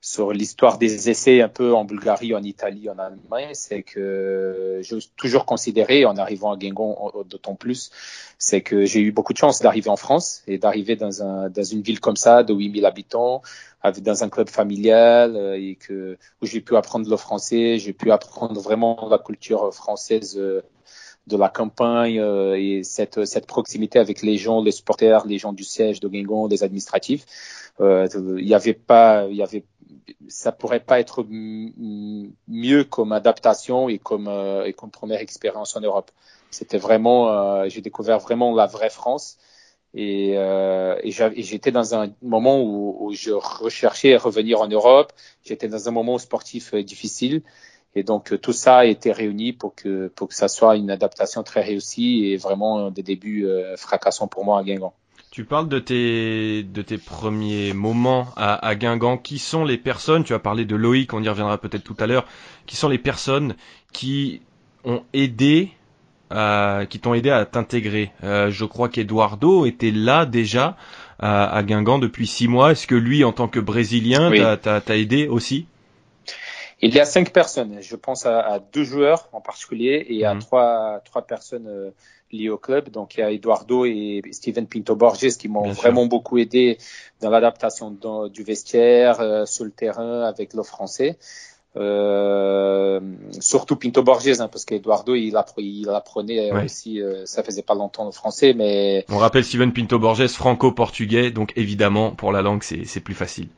sur 0.00 0.32
l'histoire 0.32 0.78
des 0.78 1.10
essais 1.10 1.42
un 1.42 1.48
peu 1.48 1.74
en 1.74 1.84
Bulgarie, 1.84 2.34
en 2.34 2.42
Italie, 2.42 2.88
en 2.88 2.98
Allemagne, 2.98 3.50
c'est 3.54 3.82
que 3.82 4.78
j'ai 4.80 4.96
toujours 5.16 5.44
considéré, 5.44 6.04
en 6.04 6.16
arrivant 6.16 6.52
à 6.52 6.56
Guingamp 6.56 7.12
d'autant 7.28 7.56
plus, 7.56 7.90
c'est 8.38 8.60
que 8.60 8.84
j'ai 8.84 9.00
eu 9.00 9.10
beaucoup 9.10 9.32
de 9.32 9.38
chance 9.38 9.60
d'arriver 9.60 9.90
en 9.90 9.96
France 9.96 10.42
et 10.46 10.56
d'arriver 10.56 10.94
dans 10.94 11.10
une 11.10 11.82
ville 11.82 11.98
comme 11.98 12.16
ça, 12.16 12.44
de 12.44 12.54
8000 12.54 12.86
habitants, 12.86 13.42
dans 13.84 14.24
un 14.24 14.28
club 14.28 14.48
familial 14.48 15.36
euh, 15.36 15.56
et 15.58 15.76
que 15.76 16.18
où 16.42 16.46
j'ai 16.46 16.60
pu 16.60 16.76
apprendre 16.76 17.08
le 17.08 17.16
français, 17.16 17.78
j'ai 17.78 17.92
pu 17.92 18.10
apprendre 18.10 18.60
vraiment 18.60 19.08
la 19.10 19.18
culture 19.18 19.72
française 19.72 20.36
euh, 20.36 20.62
de 21.28 21.36
la 21.36 21.48
campagne 21.48 22.18
euh, 22.18 22.56
et 22.58 22.82
cette, 22.82 23.24
cette 23.24 23.46
proximité 23.46 23.98
avec 23.98 24.22
les 24.22 24.36
gens, 24.36 24.62
les 24.62 24.72
supporters, 24.72 25.26
les 25.26 25.38
gens 25.38 25.52
du 25.52 25.64
siège 25.64 26.00
de 26.00 26.08
Guingamp, 26.08 26.48
les 26.48 26.64
administratifs. 26.64 27.26
Euh, 27.80 28.08
il 28.38 28.48
y 28.48 28.54
avait 28.54 28.74
pas, 28.74 29.26
il 29.30 29.36
y 29.36 29.42
avait 29.42 29.64
ça 30.28 30.52
pourrait 30.52 30.80
pas 30.80 31.00
être 31.00 31.24
mieux 31.28 32.84
comme 32.84 33.12
adaptation 33.12 33.88
et 33.88 33.98
comme, 33.98 34.28
euh, 34.28 34.64
et 34.64 34.72
comme 34.72 34.90
première 34.90 35.20
expérience 35.20 35.76
en 35.76 35.80
Europe. 35.80 36.10
C'était 36.50 36.78
vraiment, 36.78 37.30
euh, 37.30 37.68
j'ai 37.68 37.80
découvert 37.80 38.18
vraiment 38.18 38.54
la 38.54 38.66
vraie 38.66 38.90
France. 38.90 39.38
Et, 39.94 40.34
euh, 40.36 40.96
et 41.02 41.10
j'étais 41.42 41.72
dans 41.72 41.94
un 41.94 42.12
moment 42.22 42.60
où, 42.60 42.96
où, 43.00 43.12
je 43.14 43.30
recherchais 43.32 44.14
à 44.14 44.18
revenir 44.18 44.60
en 44.60 44.68
Europe. 44.68 45.12
J'étais 45.44 45.68
dans 45.68 45.88
un 45.88 45.92
moment 45.92 46.18
sportif 46.18 46.74
euh, 46.74 46.82
difficile. 46.82 47.42
Et 47.98 48.04
donc 48.04 48.40
tout 48.40 48.52
ça 48.52 48.78
a 48.78 48.84
été 48.84 49.12
réuni 49.12 49.52
pour 49.52 49.74
que 49.74 50.08
pour 50.14 50.28
que 50.28 50.34
ça 50.34 50.48
soit 50.48 50.76
une 50.76 50.90
adaptation 50.90 51.42
très 51.42 51.62
réussie 51.62 52.26
et 52.26 52.36
vraiment 52.36 52.90
des 52.90 53.02
débuts 53.02 53.46
fracassants 53.76 54.28
pour 54.28 54.44
moi 54.44 54.60
à 54.60 54.62
Guingamp. 54.62 54.94
Tu 55.30 55.44
parles 55.44 55.68
de 55.68 55.78
tes, 55.78 56.62
de 56.62 56.82
tes 56.82 56.96
premiers 56.98 57.72
moments 57.74 58.28
à, 58.36 58.54
à, 58.66 58.74
Guingamp. 58.74 59.18
Qui 59.18 59.38
sont 59.38 59.64
les 59.64 59.76
personnes, 59.76 60.24
tu 60.24 60.32
as 60.32 60.38
parlé 60.38 60.64
de 60.64 60.74
Loïc, 60.74 61.12
on 61.12 61.22
y 61.22 61.28
reviendra 61.28 61.58
peut-être 61.58 61.84
tout 61.84 61.96
à 62.00 62.06
l'heure, 62.06 62.26
qui 62.66 62.76
sont 62.76 62.88
les 62.88 62.98
personnes 62.98 63.54
qui 63.92 64.40
ont 64.84 65.02
aidé, 65.12 65.70
euh, 66.32 66.86
qui 66.86 66.98
t'ont 66.98 67.14
aidé 67.14 67.30
à 67.30 67.44
t'intégrer? 67.44 68.10
Euh, 68.24 68.50
Je 68.50 68.64
crois 68.64 68.88
qu'Eduardo 68.88 69.66
était 69.66 69.90
là 69.90 70.24
déjà 70.24 70.76
à, 71.18 71.54
à, 71.54 71.62
Guingamp 71.62 71.98
depuis 71.98 72.26
six 72.26 72.48
mois. 72.48 72.72
Est-ce 72.72 72.86
que 72.86 72.94
lui, 72.94 73.22
en 73.22 73.32
tant 73.32 73.48
que 73.48 73.60
Brésilien, 73.60 74.30
oui. 74.30 74.40
t'a 74.62 74.96
aidé 74.96 75.28
aussi? 75.28 75.66
Il 76.80 76.94
y 76.94 77.00
a 77.00 77.04
cinq 77.04 77.32
personnes. 77.32 77.78
Je 77.80 77.96
pense 77.96 78.26
à, 78.26 78.40
à 78.40 78.58
deux 78.58 78.84
joueurs 78.84 79.28
en 79.32 79.40
particulier 79.40 80.06
et 80.08 80.24
à 80.24 80.34
mmh. 80.34 80.38
trois, 80.40 81.00
trois 81.04 81.22
personnes 81.22 81.66
euh, 81.66 81.90
liées 82.30 82.50
au 82.50 82.58
club. 82.58 82.90
Donc 82.90 83.16
il 83.16 83.20
y 83.20 83.22
a 83.22 83.32
Eduardo 83.32 83.84
et 83.84 84.22
Steven 84.32 84.66
Pinto 84.66 84.94
Borges 84.94 85.36
qui 85.36 85.48
m'ont 85.48 85.70
vraiment 85.70 86.06
beaucoup 86.06 86.38
aidé 86.38 86.78
dans 87.20 87.30
l'adaptation 87.30 87.90
du 88.32 88.42
vestiaire, 88.42 89.20
euh, 89.20 89.46
sur 89.46 89.64
le 89.64 89.70
terrain 89.70 90.22
avec 90.22 90.54
le 90.54 90.62
français. 90.62 91.18
Euh, 91.76 92.98
surtout 93.40 93.76
Pinto 93.76 94.02
Borges, 94.02 94.40
hein, 94.40 94.48
parce 94.48 94.64
qu'Eduardo 94.64 95.14
il, 95.14 95.34
il 95.58 95.88
apprenait 95.90 96.50
ouais. 96.50 96.64
aussi, 96.64 97.00
euh, 97.00 97.24
ça 97.24 97.42
faisait 97.42 97.62
pas 97.62 97.74
longtemps 97.74 98.06
le 98.06 98.10
français, 98.10 98.52
mais. 98.54 99.04
On 99.10 99.18
rappelle 99.18 99.44
Steven 99.44 99.72
Pinto 99.72 99.98
Borges, 99.98 100.26
franco-portugais, 100.28 101.30
donc 101.30 101.52
évidemment 101.56 102.10
pour 102.12 102.32
la 102.32 102.42
langue 102.42 102.62
c'est 102.62 103.00
plus 103.00 103.14
facile. 103.14 103.48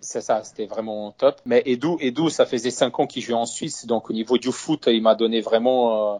C'est 0.00 0.20
ça, 0.20 0.42
c'était 0.44 0.66
vraiment 0.66 1.10
top. 1.12 1.40
Mais 1.44 1.62
Edu, 1.66 1.96
Edu, 2.00 2.30
ça 2.30 2.46
faisait 2.46 2.70
cinq 2.70 3.00
ans 3.00 3.06
qu'il 3.06 3.22
jouait 3.22 3.34
en 3.34 3.46
Suisse, 3.46 3.86
donc 3.86 4.10
au 4.10 4.12
niveau 4.12 4.38
du 4.38 4.52
foot, 4.52 4.84
il 4.86 5.02
m'a 5.02 5.14
donné 5.14 5.40
vraiment, 5.40 6.14
euh, 6.14 6.18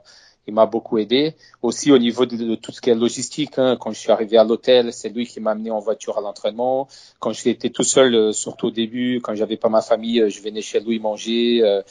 il 0.48 0.54
m'a 0.54 0.66
beaucoup 0.66 0.98
aidé. 0.98 1.34
Aussi 1.62 1.92
au 1.92 1.98
niveau 1.98 2.26
de, 2.26 2.36
de, 2.36 2.54
tout 2.56 2.72
ce 2.72 2.80
qui 2.80 2.90
est 2.90 2.94
logistique, 2.94 3.58
hein, 3.58 3.76
quand 3.78 3.92
je 3.92 4.00
suis 4.00 4.10
arrivé 4.10 4.38
à 4.38 4.44
l'hôtel, 4.44 4.92
c'est 4.92 5.10
lui 5.10 5.26
qui 5.26 5.40
m'a 5.40 5.52
amené 5.52 5.70
en 5.70 5.78
voiture 5.78 6.18
à 6.18 6.22
l'entraînement. 6.22 6.88
Quand 7.20 7.32
j'étais 7.32 7.68
tout 7.68 7.82
seul, 7.84 8.14
euh, 8.14 8.32
surtout 8.32 8.68
au 8.68 8.70
début, 8.70 9.20
quand 9.22 9.34
j'avais 9.34 9.58
pas 9.58 9.68
ma 9.68 9.82
famille, 9.82 10.20
euh, 10.20 10.30
je 10.30 10.40
venais 10.40 10.62
chez 10.62 10.80
lui 10.80 10.98
manger. 10.98 11.60
Euh, 11.62 11.82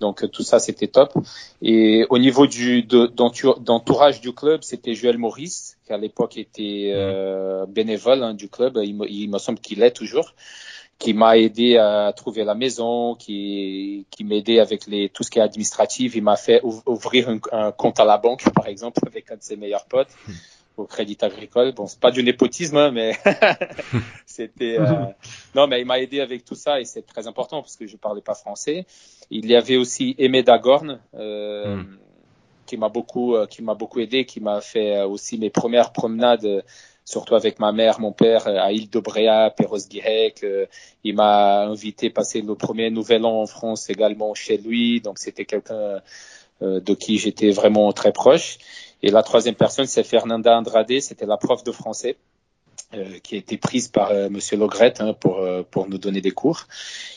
donc 0.00 0.30
tout 0.30 0.42
ça, 0.42 0.58
c'était 0.58 0.88
top. 0.88 1.12
Et 1.62 2.06
au 2.10 2.18
niveau 2.18 2.46
du 2.46 2.82
d'entourage 2.82 4.20
du 4.20 4.34
club, 4.34 4.62
c'était 4.62 4.94
Joël 4.94 5.16
Maurice, 5.16 5.78
qui 5.86 5.92
à 5.92 5.96
l'époque 5.96 6.36
était 6.36 6.92
mmh. 6.94 7.72
bénévole 7.72 8.22
hein, 8.22 8.34
du 8.34 8.50
club. 8.50 8.78
Il 8.82 8.98
il 9.08 9.30
me 9.30 9.38
semble 9.38 9.58
qu'il 9.58 9.82
est 9.82 9.92
toujours 9.92 10.34
qui 10.98 11.12
m'a 11.12 11.36
aidé 11.36 11.76
à 11.76 12.12
trouver 12.16 12.44
la 12.44 12.54
maison, 12.54 13.14
qui, 13.14 14.06
qui 14.10 14.24
m'aidait 14.24 14.60
avec 14.60 14.86
les, 14.86 15.10
tout 15.10 15.22
ce 15.22 15.30
qui 15.30 15.38
est 15.38 15.42
administratif. 15.42 16.16
Il 16.16 16.22
m'a 16.22 16.36
fait 16.36 16.62
ouvrir 16.86 17.28
un, 17.28 17.38
un, 17.52 17.72
compte 17.72 18.00
à 18.00 18.04
la 18.04 18.18
banque, 18.18 18.44
par 18.54 18.66
exemple, 18.66 19.00
avec 19.06 19.30
un 19.30 19.36
de 19.36 19.42
ses 19.42 19.56
meilleurs 19.56 19.84
potes 19.84 20.08
au 20.76 20.84
Crédit 20.84 21.18
Agricole. 21.20 21.72
Bon, 21.72 21.86
c'est 21.86 22.00
pas 22.00 22.10
du 22.10 22.22
népotisme, 22.22 22.76
hein, 22.76 22.90
mais 22.90 23.12
c'était. 24.26 24.78
Euh... 24.78 25.06
Non, 25.54 25.66
mais 25.66 25.80
il 25.80 25.86
m'a 25.86 26.00
aidé 26.00 26.20
avec 26.20 26.44
tout 26.44 26.54
ça 26.54 26.80
et 26.80 26.84
c'est 26.84 27.06
très 27.06 27.26
important 27.26 27.60
parce 27.62 27.76
que 27.76 27.86
je 27.86 27.96
parlais 27.96 28.22
pas 28.22 28.34
français. 28.34 28.86
Il 29.30 29.46
y 29.46 29.54
avait 29.54 29.76
aussi 29.76 30.14
Aimé 30.18 30.42
Dagorn. 30.42 31.00
Euh, 31.14 31.76
mm. 31.76 31.98
qui 32.66 32.76
m'a 32.76 32.88
beaucoup 32.88 33.36
qui 33.48 33.62
m'a 33.62 33.74
beaucoup 33.74 34.00
aidé 34.00 34.24
qui 34.24 34.40
m'a 34.40 34.60
fait 34.60 35.02
aussi 35.02 35.38
mes 35.38 35.50
premières 35.50 35.92
promenades 35.92 36.64
surtout 37.06 37.36
avec 37.36 37.60
ma 37.60 37.72
mère, 37.72 38.00
mon 38.00 38.12
père, 38.12 38.46
à 38.48 38.72
Île 38.72 38.90
de 38.90 38.98
Bréa, 38.98 39.50
Perros-Guirec. 39.56 40.42
Euh, 40.42 40.66
il 41.04 41.14
m'a 41.14 41.62
invité 41.62 42.10
passer 42.10 42.42
le 42.42 42.54
premier 42.56 42.90
Nouvel 42.90 43.24
An 43.24 43.40
en 43.40 43.46
France 43.46 43.88
également 43.88 44.34
chez 44.34 44.58
lui. 44.58 45.00
Donc 45.00 45.18
c'était 45.18 45.46
quelqu'un 45.46 46.02
euh, 46.62 46.80
de 46.80 46.94
qui 46.94 47.16
j'étais 47.18 47.50
vraiment 47.50 47.92
très 47.92 48.12
proche. 48.12 48.58
Et 49.02 49.10
la 49.10 49.22
troisième 49.22 49.54
personne, 49.54 49.86
c'est 49.86 50.02
Fernanda 50.02 50.58
Andrade, 50.58 51.00
c'était 51.00 51.26
la 51.26 51.36
prof 51.36 51.62
de 51.62 51.70
français. 51.70 52.16
Euh, 52.94 53.18
qui 53.18 53.34
a 53.34 53.38
été 53.38 53.56
prise 53.56 53.88
par 53.88 54.12
euh, 54.12 54.28
Monsieur 54.28 54.56
Logrette 54.56 55.00
hein, 55.00 55.12
pour 55.12 55.38
euh, 55.38 55.64
pour 55.68 55.88
nous 55.88 55.98
donner 55.98 56.20
des 56.20 56.30
cours 56.30 56.68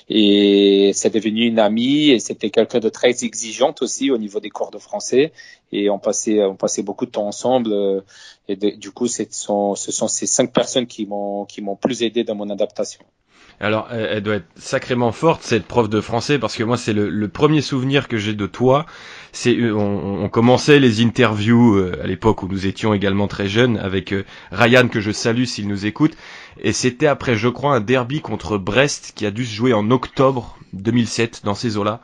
et 0.09 0.89
c'est 0.95 1.11
devenu 1.11 1.45
une 1.45 1.59
amie 1.59 2.09
et 2.09 2.17
c'était 2.17 2.49
quelqu'un 2.49 2.79
de 2.79 2.89
très 2.89 3.23
exigeante 3.23 3.83
aussi 3.83 4.09
au 4.09 4.17
niveau 4.17 4.39
des 4.39 4.49
cours 4.49 4.71
de 4.71 4.79
français 4.79 5.31
et 5.71 5.91
on 5.91 5.99
passait 5.99 6.43
on 6.43 6.55
passait 6.55 6.81
beaucoup 6.81 7.05
de 7.05 7.11
temps 7.11 7.27
ensemble 7.27 8.03
et 8.47 8.55
de, 8.55 8.71
du 8.71 8.89
coup 8.89 9.05
ce 9.05 9.25
sont 9.29 9.75
ce 9.75 9.91
sont 9.91 10.07
ces 10.07 10.25
cinq 10.25 10.53
personnes 10.53 10.87
qui 10.87 11.05
m'ont 11.05 11.45
qui 11.45 11.61
m'ont 11.61 11.75
plus 11.75 12.01
aidé 12.01 12.23
dans 12.23 12.33
mon 12.33 12.49
adaptation. 12.49 13.05
Alors, 13.61 13.89
elle 13.91 14.23
doit 14.23 14.35
être 14.35 14.47
sacrément 14.55 15.11
forte 15.11 15.43
cette 15.43 15.65
prof 15.65 15.89
de 15.89 15.99
français 15.99 16.39
parce 16.39 16.55
que 16.55 16.63
moi 16.63 16.77
c'est 16.77 16.93
le, 16.93 17.27
premier 17.27 17.61
souvenir 17.61 18.07
que 18.07 18.17
j'ai 18.17 18.33
de 18.33 18.45
toi. 18.45 18.85
C'est 19.33 19.71
on, 19.71 20.23
on, 20.23 20.29
commençait 20.29 20.79
les 20.79 21.01
interviews 21.03 21.75
euh, 21.75 21.99
à 22.01 22.07
l'époque 22.07 22.41
où 22.41 22.47
nous 22.47 22.67
étions 22.67 22.93
également 22.93 23.27
très 23.27 23.49
jeunes 23.49 23.77
avec 23.77 24.13
euh, 24.13 24.23
Ryan 24.51 24.87
que 24.87 25.01
je 25.01 25.11
salue 25.11 25.43
s'il 25.43 25.67
nous 25.67 25.85
écoute 25.85 26.13
et 26.61 26.73
c'était 26.73 27.05
après 27.07 27.35
je 27.35 27.47
crois 27.47 27.75
un 27.75 27.79
derby 27.79 28.21
contre 28.21 28.57
Brest 28.57 29.11
qui 29.15 29.25
a 29.25 29.31
dû 29.31 29.45
se 29.45 29.53
jouer 29.53 29.73
en 29.73 29.91
octobre 29.91 30.57
2007 30.73 31.41
dans 31.43 31.53
ces 31.53 31.77
eaux-là 31.77 32.01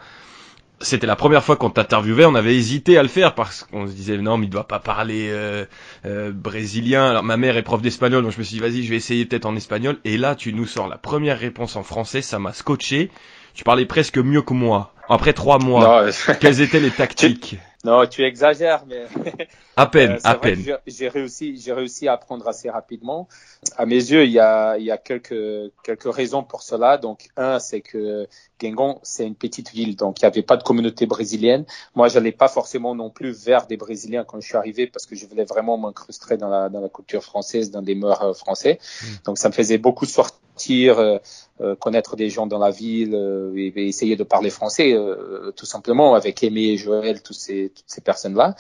c'était 0.82 1.08
la 1.08 1.16
première 1.16 1.44
fois 1.44 1.56
qu'on 1.56 1.70
t'interviewait, 1.70 2.26
on 2.26 2.36
avait 2.36 2.56
hésité 2.56 2.98
à 2.98 3.04
le 3.04 3.10
faire 3.10 3.36
parce 3.36 3.64
qu'on 3.64 3.88
se 3.88 3.94
disait 3.94 4.18
non 4.18 4.38
mais 4.38 4.48
il 4.48 4.50
doit 4.50 4.68
pas 4.68 4.80
parler 4.80 5.30
euh, 5.30 5.66
euh, 6.06 6.32
brésilien. 6.32 7.10
Alors 7.10 7.24
ma 7.24 7.38
mère 7.38 7.58
est 7.58 7.64
prof 7.64 7.82
d'espagnol 7.82 8.24
donc 8.24 8.32
je 8.32 8.40
me 8.40 8.44
suis 8.44 8.56
dit 8.56 8.62
vas-y 8.62 8.84
je 8.84 8.90
vais 8.90 8.98
essayer 8.98 9.26
peut-être 9.26 9.46
en 9.46 9.56
espagnol 9.56 9.98
et 10.04 10.18
là 10.18 10.36
tu 10.36 10.54
nous 10.54 10.66
sors 10.66 10.88
la 10.88 10.98
première 10.98 11.40
réponse 11.40 11.76
en 11.76 11.84
français, 11.84 12.22
ça 12.22 12.40
m'a 12.40 12.54
scotché. 12.54 13.12
Tu 13.54 13.64
parlais 13.64 13.86
presque 13.86 14.18
mieux 14.18 14.42
que 14.42 14.54
moi. 14.54 14.95
Après 15.10 15.34
trois 15.34 15.60
mois, 15.60 16.06
non, 16.06 16.12
quelles 16.40 16.62
étaient 16.62 16.80
les 16.80 16.92
tactiques? 16.92 17.58
Non, 17.84 18.08
tu 18.08 18.24
exagères, 18.24 18.84
mais 18.88 19.06
à 19.76 19.86
peine, 19.86 20.14
euh, 20.14 20.20
à 20.24 20.36
peine. 20.36 20.64
J'ai 20.88 21.08
réussi, 21.08 21.56
j'ai 21.58 21.72
réussi 21.72 22.08
à 22.08 22.14
apprendre 22.14 22.48
assez 22.48 22.68
rapidement. 22.68 23.28
À 23.78 23.86
mes 23.86 23.96
yeux, 23.96 24.26
il 24.26 24.32
y 24.32 24.40
a, 24.40 24.78
il 24.80 24.86
y 24.86 24.92
a 24.92 24.98
quelques 24.98 25.72
quelques 25.84 26.12
raisons 26.12 26.44
pour 26.44 26.64
cela. 26.64 26.98
Donc, 26.98 27.30
un, 27.38 27.60
c'est 27.60 27.82
que 27.82 28.28
Guingamp, 28.60 29.00
c'est 29.04 29.28
une 29.28 29.36
petite 29.36 29.72
ville, 29.72 29.96
donc 29.96 30.22
il 30.22 30.26
n'y 30.26 30.28
avait 30.28 30.42
pas 30.42 30.58
de 30.58 30.64
communauté 30.64 31.06
brésilienne. 31.06 31.66
Moi, 31.94 32.08
j'allais 32.08 32.32
pas 32.32 32.48
forcément 32.48 32.96
non 32.96 33.10
plus 33.10 33.32
vers 33.32 33.68
des 33.68 33.78
Brésiliens 33.78 34.24
quand 34.24 34.40
je 34.40 34.48
suis 34.48 34.58
arrivé 34.58 34.88
parce 34.88 35.06
que 35.06 35.16
je 35.16 35.26
voulais 35.26 35.44
vraiment 35.44 35.78
m'incruster 35.78 36.38
dans 36.38 36.50
la, 36.50 36.70
dans 36.70 36.82
la 36.82 36.90
culture 36.90 37.24
française, 37.24 37.70
dans 37.70 37.82
des 37.82 37.96
mœurs 37.96 38.24
euh, 38.24 38.34
français. 38.34 38.80
Mmh. 38.80 39.06
Donc, 39.26 39.38
ça 39.38 39.50
me 39.50 39.54
faisait 39.54 39.78
beaucoup 39.78 40.06
sortir, 40.06 41.00
euh, 41.00 41.18
euh, 41.60 41.76
connaître 41.76 42.16
des 42.16 42.30
gens 42.30 42.48
dans 42.48 42.60
la 42.60 42.72
ville 42.72 43.14
et, 43.56 43.68
et, 43.76 43.88
essayer 43.88 44.16
de 44.16 44.24
parler 44.24 44.50
français, 44.50 44.95
euh, 44.96 45.52
tout 45.56 45.66
simplement, 45.66 46.16
avec 46.16 46.44
Aimé 46.44 46.78
Joël, 46.78 47.22
toutes 47.22 47.38
ces 47.38 47.72
personnes-là. 48.04 48.56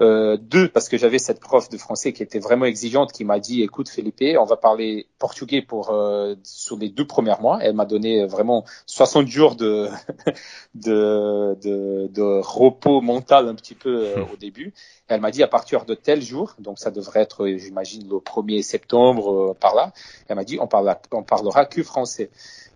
Euh, 0.00 0.38
deux, 0.38 0.68
parce 0.68 0.88
que 0.88 0.96
j'avais 0.96 1.18
cette 1.18 1.40
prof 1.40 1.68
de 1.68 1.76
français 1.76 2.12
qui 2.12 2.22
était 2.22 2.38
vraiment 2.38 2.64
exigeante, 2.64 3.12
qui 3.12 3.24
m'a 3.24 3.38
dit, 3.38 3.62
écoute 3.62 3.88
Felipe, 3.88 4.22
on 4.38 4.44
va 4.44 4.56
parler 4.56 5.06
portugais 5.18 5.60
pour 5.60 5.90
euh, 5.90 6.36
sur 6.42 6.78
les 6.78 6.88
deux 6.88 7.06
premiers 7.06 7.34
mois. 7.40 7.58
Elle 7.60 7.74
m'a 7.74 7.84
donné 7.84 8.24
vraiment 8.24 8.64
60 8.86 9.26
jours 9.26 9.56
de 9.56 9.88
de, 10.74 11.56
de, 11.60 12.40
repos 12.40 13.00
mental 13.00 13.48
un 13.48 13.54
petit 13.54 13.74
peu 13.74 14.14
au 14.32 14.36
début. 14.36 14.72
Elle 15.08 15.20
m'a 15.20 15.30
dit 15.30 15.42
à 15.42 15.48
partir 15.48 15.84
de 15.84 15.94
tel 15.94 16.22
jour, 16.22 16.54
donc 16.58 16.78
ça 16.78 16.90
devrait 16.90 17.20
être, 17.20 17.46
j'imagine, 17.46 18.08
le 18.08 18.16
1er 18.18 18.62
septembre 18.62 19.54
par 19.60 19.74
là. 19.74 19.92
Elle 20.28 20.36
m'a 20.36 20.44
dit, 20.44 20.58
on, 20.60 20.68
parle, 20.68 20.96
on 21.12 21.24
parlera 21.24 21.66
que 21.66 21.82
français. 21.82 22.30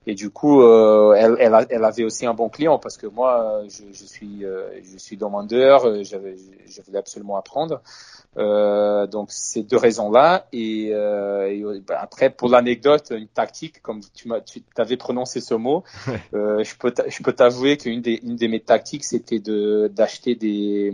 Et 0.06 0.14
du 0.14 0.30
coup, 0.30 0.62
euh, 0.62 1.14
elle, 1.14 1.36
elle, 1.38 1.54
a, 1.54 1.66
elle, 1.70 1.84
avait 1.84 2.04
aussi 2.04 2.26
un 2.26 2.34
bon 2.34 2.48
client 2.48 2.78
parce 2.78 2.96
que 2.96 3.06
moi, 3.06 3.62
je, 3.68 3.84
je 3.92 4.04
suis, 4.04 4.44
euh, 4.44 4.68
je 4.82 4.98
suis 4.98 5.16
demandeur, 5.16 5.86
euh, 5.86 6.02
j'avais, 6.02 6.36
je 6.66 6.82
voulais 6.82 6.98
absolument 6.98 7.36
apprendre. 7.36 7.80
Euh, 8.36 9.06
donc 9.06 9.30
ces 9.30 9.62
deux 9.62 9.76
raisons-là. 9.76 10.46
Et, 10.52 10.90
euh, 10.92 11.48
et 11.48 11.80
bah, 11.80 11.98
après, 12.00 12.30
pour 12.30 12.48
l'anecdote, 12.48 13.12
une 13.16 13.28
tactique, 13.28 13.80
comme 13.82 14.00
tu 14.14 14.28
m'as, 14.28 14.40
tu 14.40 14.62
avais 14.76 14.96
prononcé 14.96 15.40
ce 15.40 15.54
mot, 15.54 15.84
euh, 16.34 16.62
je 16.64 16.74
peux, 16.76 16.92
je 17.06 17.22
peux 17.22 17.32
t'avouer 17.32 17.76
qu'une 17.76 18.00
des, 18.00 18.20
une 18.22 18.36
de 18.36 18.46
mes 18.46 18.60
tactiques, 18.60 19.04
c'était 19.04 19.38
de 19.38 19.90
d'acheter 19.94 20.34
des 20.34 20.92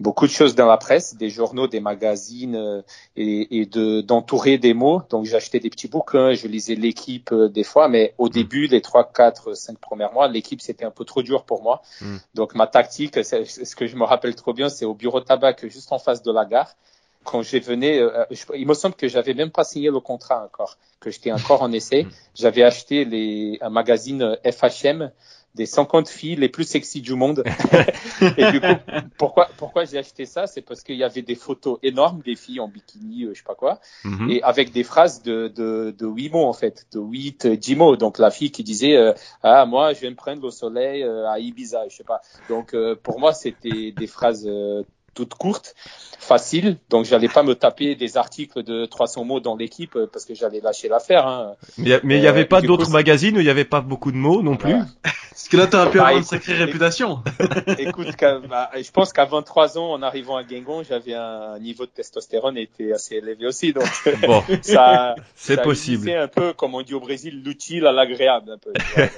beaucoup 0.00 0.26
de 0.26 0.32
choses 0.32 0.54
dans 0.54 0.66
la 0.66 0.76
presse, 0.76 1.16
des 1.16 1.28
journaux, 1.28 1.66
des 1.66 1.80
magazines 1.80 2.56
euh, 2.56 2.82
et, 3.16 3.60
et 3.60 3.66
de 3.66 4.00
d'entourer 4.00 4.58
des 4.58 4.74
mots. 4.74 5.02
Donc 5.10 5.24
j'achetais 5.24 5.60
des 5.60 5.70
petits 5.70 5.88
bouquins, 5.88 6.34
je 6.34 6.46
lisais 6.46 6.74
l'équipe 6.74 7.32
euh, 7.32 7.48
des 7.48 7.64
fois, 7.64 7.88
mais 7.88 8.14
au 8.18 8.26
mm. 8.26 8.30
début, 8.30 8.66
les 8.66 8.80
trois, 8.80 9.04
quatre, 9.04 9.54
cinq 9.54 9.78
premiers 9.78 10.08
mois, 10.12 10.28
l'équipe 10.28 10.60
c'était 10.60 10.84
un 10.84 10.90
peu 10.90 11.04
trop 11.04 11.22
dur 11.22 11.44
pour 11.44 11.62
moi. 11.62 11.82
Mm. 12.00 12.16
Donc 12.34 12.54
ma 12.54 12.66
tactique, 12.66 13.22
ce 13.24 13.74
que 13.74 13.86
je 13.86 13.96
me 13.96 14.04
rappelle 14.04 14.34
trop 14.34 14.52
bien, 14.52 14.68
c'est 14.68 14.84
au 14.84 14.94
bureau 14.94 15.20
tabac 15.20 15.56
juste 15.64 15.92
en 15.92 15.98
face 15.98 16.22
de 16.22 16.32
la 16.32 16.44
gare. 16.44 16.74
quand 17.24 17.42
je 17.42 17.58
venais, 17.58 17.98
euh, 17.98 18.24
il 18.54 18.66
me 18.66 18.74
semble 18.74 18.94
que 18.94 19.08
j'avais 19.08 19.34
même 19.34 19.50
pas 19.50 19.64
signé 19.64 19.90
le 19.90 20.00
contrat 20.00 20.44
encore, 20.44 20.78
que 21.00 21.10
j'étais 21.10 21.32
encore 21.32 21.62
en 21.62 21.72
essai. 21.72 22.06
J'avais 22.34 22.62
acheté 22.62 23.04
les, 23.04 23.58
un 23.60 23.70
magazine 23.70 24.36
FHM 24.44 25.10
des 25.58 25.66
50 25.66 26.08
filles 26.08 26.36
les 26.36 26.48
plus 26.48 26.64
sexy 26.64 27.02
du 27.02 27.14
monde. 27.14 27.42
et 28.38 28.50
du 28.52 28.60
coup, 28.60 28.78
pourquoi, 29.18 29.48
pourquoi 29.56 29.84
j'ai 29.84 29.98
acheté 29.98 30.24
ça? 30.24 30.46
C'est 30.46 30.62
parce 30.62 30.82
qu'il 30.82 30.94
y 30.96 31.02
avait 31.04 31.22
des 31.22 31.34
photos 31.34 31.78
énormes 31.82 32.22
des 32.24 32.36
filles 32.36 32.60
en 32.60 32.68
bikini, 32.68 33.24
euh, 33.24 33.34
je 33.34 33.38
sais 33.38 33.44
pas 33.44 33.56
quoi, 33.56 33.80
Mhm. 34.04 34.30
et 34.30 34.42
avec 34.42 34.70
des 34.72 34.84
phrases 34.84 35.22
de, 35.22 35.48
de, 35.48 35.94
de 35.98 36.06
8 36.06 36.30
mots 36.30 36.46
en 36.46 36.52
fait, 36.52 36.86
de 36.92 37.00
8, 37.00 37.44
euh, 37.46 37.56
10 37.56 37.76
mots. 37.76 37.96
Donc 37.96 38.18
la 38.18 38.30
fille 38.30 38.52
qui 38.52 38.62
disait 38.62 38.96
euh, 38.96 39.12
Ah, 39.42 39.66
moi, 39.66 39.92
je 39.92 40.00
viens 40.00 40.10
me 40.10 40.16
prendre 40.16 40.42
au 40.44 40.50
soleil 40.50 41.02
euh, 41.02 41.28
à 41.28 41.40
Ibiza, 41.40 41.88
je 41.90 41.96
sais 41.96 42.04
pas. 42.04 42.20
Donc 42.48 42.72
euh, 42.74 42.94
pour 42.94 43.18
moi, 43.18 43.32
c'était 43.32 43.92
des 43.92 44.06
phrases 44.06 44.48
toutes 45.14 45.34
courtes, 45.34 45.74
faciles. 46.18 46.76
Donc 46.90 47.04
j'allais 47.06 47.28
pas 47.28 47.42
me 47.42 47.54
taper 47.54 47.94
des 47.96 48.16
articles 48.16 48.62
de 48.62 48.86
300 48.86 49.24
mots 49.24 49.40
dans 49.40 49.56
l'équipe 49.56 49.96
euh, 49.96 50.06
parce 50.12 50.24
que 50.24 50.34
j'allais 50.34 50.60
lâcher 50.60 50.88
l'affaire. 50.88 51.26
Hein. 51.26 51.54
Mais 51.76 52.00
il 52.02 52.20
n'y 52.20 52.26
avait 52.26 52.44
Euh, 52.44 52.46
pas 52.46 52.60
du 52.60 52.66
d'autres 52.68 52.86
coup, 52.86 52.92
magazines 52.92 53.36
où 53.36 53.40
il 53.40 53.44
n'y 53.44 53.50
avait 53.50 53.64
pas 53.64 53.80
beaucoup 53.80 54.12
de 54.12 54.16
mots 54.16 54.42
non 54.42 54.56
plus. 54.56 54.70
Voilà. 54.70 54.86
Parce 55.38 55.48
que 55.48 55.56
là, 55.56 55.66
t'aurais 55.68 55.90
pu 55.90 55.98
Bah, 55.98 56.06
avoir 56.06 56.16
une 56.16 56.24
écoute, 56.24 56.30
sacrée 56.30 56.52
écoute. 56.52 56.66
réputation. 56.66 57.22
Écoute, 57.78 58.08
bah, 58.48 58.70
je 58.76 58.90
pense 58.90 59.12
qu'à 59.12 59.24
23 59.24 59.78
ans, 59.78 59.92
en 59.92 60.02
arrivant 60.02 60.36
à 60.36 60.42
Guingamp, 60.42 60.82
j'avais 60.82 61.14
un 61.14 61.58
niveau 61.60 61.86
de 61.86 61.90
testostérone 61.92 62.58
était 62.58 62.92
assez 62.92 63.14
élevé 63.16 63.46
aussi. 63.46 63.72
Donc 63.72 63.84
Bon, 64.26 64.42
ça, 64.62 65.14
c'est 65.36 65.62
possible. 65.62 66.08
unissait 66.08 66.16
un 66.18 66.26
peu, 66.28 66.52
comme 66.54 66.74
on 66.74 66.82
dit 66.82 66.94
au 66.94 67.00
Brésil, 67.00 67.40
l'utile 67.44 67.86
à 67.86 67.92
l'agréable. 67.92 68.50
un 68.50 68.58
peu, 68.58 68.72
tu 68.74 68.94
vois. 68.96 69.08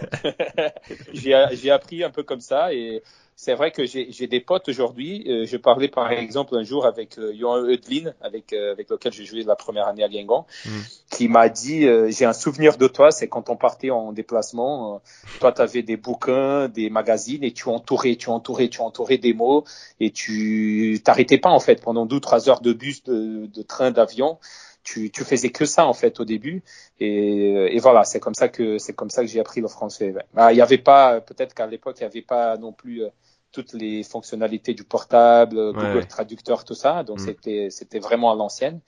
j'ai, 1.14 1.44
j'ai 1.56 1.70
appris 1.70 2.04
un 2.04 2.10
peu 2.10 2.22
comme 2.22 2.40
ça 2.40 2.72
et 2.74 3.02
c'est 3.42 3.54
vrai 3.54 3.70
que 3.70 3.86
j'ai, 3.86 4.26
des 4.26 4.40
potes 4.40 4.68
aujourd'hui. 4.68 5.24
Euh, 5.26 5.46
je 5.46 5.56
parlais 5.56 5.88
par 5.88 6.12
exemple 6.12 6.54
un 6.56 6.62
jour 6.62 6.84
avec 6.84 7.18
euh, 7.18 7.32
Johan 7.34 7.64
Eudlin, 7.64 8.12
avec, 8.20 8.52
euh, 8.52 8.72
avec 8.72 8.90
lequel 8.90 9.14
j'ai 9.14 9.24
joué 9.24 9.44
la 9.44 9.56
première 9.56 9.86
année 9.88 10.04
à 10.04 10.10
Guingamp, 10.10 10.46
Mm. 10.66 10.68
qui 11.10 11.26
m'a 11.28 11.48
dit, 11.48 11.86
euh, 11.86 12.10
j'ai 12.10 12.26
un 12.26 12.34
souvenir 12.34 12.76
de 12.76 12.86
toi, 12.86 13.10
c'est 13.10 13.28
quand 13.28 13.48
on 13.48 13.56
partait 13.56 13.88
en 13.88 14.12
déplacement, 14.12 14.96
euh, 14.96 14.98
toi 15.40 15.52
tu 15.52 15.62
avais 15.62 15.82
des 15.82 15.96
bouquins, 15.96 16.68
des 16.68 16.90
magazines 16.90 17.42
et 17.42 17.52
tu 17.52 17.70
entourais, 17.70 18.16
tu 18.16 18.28
entourais, 18.28 18.68
tu 18.68 18.82
entourais 18.82 19.16
des 19.16 19.32
mots 19.32 19.64
et 20.00 20.10
tu 20.10 21.00
t'arrêtais 21.02 21.38
pas 21.38 21.48
en 21.50 21.60
fait 21.60 21.80
pendant 21.80 22.04
deux 22.04 22.16
ou 22.16 22.20
trois 22.20 22.50
heures 22.50 22.60
de 22.60 22.74
bus, 22.74 23.02
de, 23.04 23.46
de 23.46 23.62
train, 23.62 23.90
d'avion. 23.90 24.38
Tu, 24.82 25.10
tu 25.10 25.24
faisais 25.24 25.50
que 25.50 25.66
ça 25.66 25.86
en 25.86 25.92
fait 25.92 26.20
au 26.20 26.24
début 26.24 26.62
et, 27.00 27.76
et 27.76 27.78
voilà 27.80 28.04
c'est 28.04 28.18
comme 28.18 28.34
ça 28.34 28.48
que 28.48 28.78
c'est 28.78 28.94
comme 28.94 29.10
ça 29.10 29.20
que 29.20 29.28
j'ai 29.28 29.38
appris 29.38 29.60
le 29.60 29.68
français. 29.68 30.10
ouais. 30.10 30.24
Bah, 30.32 30.52
il 30.52 30.56
y 30.56 30.62
avait 30.62 30.78
pas 30.78 31.20
peut-être 31.20 31.52
qu'à 31.54 31.66
l'époque 31.66 31.96
il 31.98 32.02
y 32.02 32.06
avait 32.06 32.22
pas 32.22 32.56
non 32.56 32.72
plus 32.72 33.02
euh, 33.02 33.08
toutes 33.52 33.72
les 33.74 34.02
fonctionnalités 34.04 34.74
du 34.74 34.84
portable, 34.84 35.58
euh, 35.58 35.72
Google. 35.72 36.06
Traducteur, 36.06 36.64
tout 36.64 36.74
ça. 36.74 37.04
Donc 37.04 37.18
Mm. 37.18 37.24
c'était 37.26 37.68
c'était 37.70 37.98
vraiment 38.00 38.32
à 38.32 38.36
l'ancienne. 38.36 38.80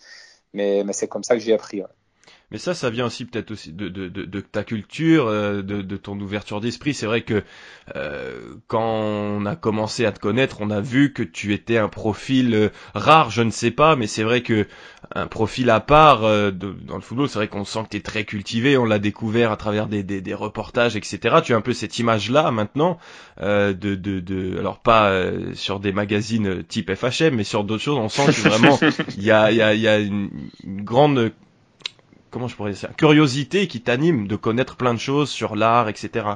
Mais 0.54 0.84
mais 0.84 0.92
c'est 0.92 1.08
comme 1.08 1.24
ça 1.24 1.34
que 1.36 1.40
j'ai 1.42 1.54
appris. 1.54 1.80
ouais. 1.82 1.88
Mais 2.52 2.58
ça, 2.58 2.74
ça 2.74 2.90
vient 2.90 3.06
aussi 3.06 3.24
peut-être 3.24 3.50
aussi 3.50 3.72
de, 3.72 3.88
de, 3.88 4.08
de, 4.08 4.26
de 4.26 4.40
ta 4.40 4.62
culture, 4.62 5.26
euh, 5.26 5.62
de, 5.62 5.80
de 5.80 5.96
ton 5.96 6.20
ouverture 6.20 6.60
d'esprit. 6.60 6.92
C'est 6.92 7.06
vrai 7.06 7.22
que 7.22 7.42
euh, 7.96 8.54
quand 8.66 8.82
on 8.84 9.46
a 9.46 9.56
commencé 9.56 10.04
à 10.04 10.12
te 10.12 10.20
connaître, 10.20 10.58
on 10.60 10.68
a 10.70 10.82
vu 10.82 11.14
que 11.14 11.22
tu 11.22 11.54
étais 11.54 11.78
un 11.78 11.88
profil 11.88 12.54
euh, 12.54 12.68
rare, 12.94 13.30
je 13.30 13.40
ne 13.40 13.50
sais 13.50 13.70
pas, 13.70 13.96
mais 13.96 14.06
c'est 14.06 14.22
vrai 14.22 14.42
que 14.42 14.66
un 15.14 15.26
profil 15.26 15.70
à 15.70 15.80
part 15.80 16.24
euh, 16.24 16.50
dans 16.50 16.94
le 16.94 17.00
football, 17.00 17.28
c'est 17.28 17.38
vrai 17.38 17.48
qu'on 17.48 17.64
sent 17.64 17.84
que 17.84 17.88
tu 17.90 17.96
es 17.96 18.00
très 18.00 18.24
cultivé, 18.24 18.76
on 18.76 18.84
l'a 18.84 18.98
découvert 18.98 19.50
à 19.50 19.56
travers 19.56 19.86
des, 19.86 20.02
des, 20.02 20.20
des 20.20 20.34
reportages, 20.34 20.94
etc. 20.94 21.36
Tu 21.42 21.54
as 21.54 21.56
un 21.56 21.60
peu 21.62 21.72
cette 21.72 21.98
image-là 21.98 22.50
maintenant, 22.50 22.98
euh, 23.40 23.72
de, 23.72 23.94
de, 23.94 24.20
de, 24.20 24.58
alors 24.58 24.78
pas 24.78 25.08
euh, 25.10 25.54
sur 25.54 25.80
des 25.80 25.92
magazines 25.92 26.62
type 26.64 26.94
FHM, 26.94 27.34
mais 27.34 27.44
sur 27.44 27.64
d'autres 27.64 27.82
choses, 27.82 27.98
on 27.98 28.10
sent 28.10 28.26
que 28.26 28.48
vraiment 28.48 28.78
il 29.16 29.22
y 29.24 29.30
a, 29.30 29.50
y 29.52 29.62
a, 29.62 29.74
y 29.74 29.88
a 29.88 29.98
une, 29.98 30.28
une 30.64 30.82
grande 30.82 31.32
comment 32.32 32.48
je 32.48 32.56
pourrais 32.56 32.72
dire 32.72 32.80
ça, 32.80 32.88
curiosité 32.88 33.68
qui 33.68 33.82
t'anime 33.82 34.26
de 34.28 34.36
connaître 34.36 34.76
plein 34.76 34.94
de 34.94 35.00
choses 35.00 35.30
sur 35.30 35.56
l'art, 35.56 35.88
etc. 35.88 36.26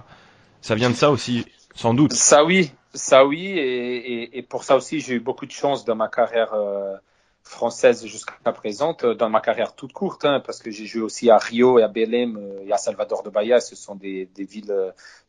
Ça 0.63 0.75
vient 0.77 0.91
de 0.91 0.97
ça 0.97 1.11
aussi, 1.11 1.47
sans 1.75 1.95
doute. 1.95 2.15
Ça 2.15 2.45
oui, 2.45 2.73
ça 2.95 3.27
oui, 3.27 3.47
et, 3.49 4.23
et, 4.23 4.39
et 4.39 4.43
pour 4.43 4.65
ça 4.65 4.77
aussi 4.77 5.01
j'ai 5.01 5.15
eu 5.15 5.21
beaucoup 5.21 5.47
de 5.47 5.51
chance 5.53 5.85
dans 5.85 5.97
ma 5.97 6.09
carrière 6.09 6.55
euh, 6.55 6.95
française 7.43 8.07
jusqu'à 8.07 8.53
présent, 8.53 8.97
euh, 9.05 9.15
dans 9.15 9.29
ma 9.29 9.41
carrière 9.41 9.75
toute 9.75 9.93
courte, 9.93 10.25
hein, 10.25 10.41
parce 10.45 10.61
que 10.61 10.71
j'ai 10.71 10.87
joué 10.87 11.03
aussi 11.03 11.31
à 11.31 11.39
Rio 11.39 11.79
et 11.81 11.83
à 11.83 11.89
Belém 11.89 12.37
euh, 12.37 12.65
et 12.65 12.73
à 12.73 12.79
Salvador 12.79 13.23
de 13.25 13.31
Bahia. 13.31 13.61
Ce 13.61 13.75
sont 13.77 13.97
des, 13.97 14.27
des 14.37 14.45
villes 14.45 14.75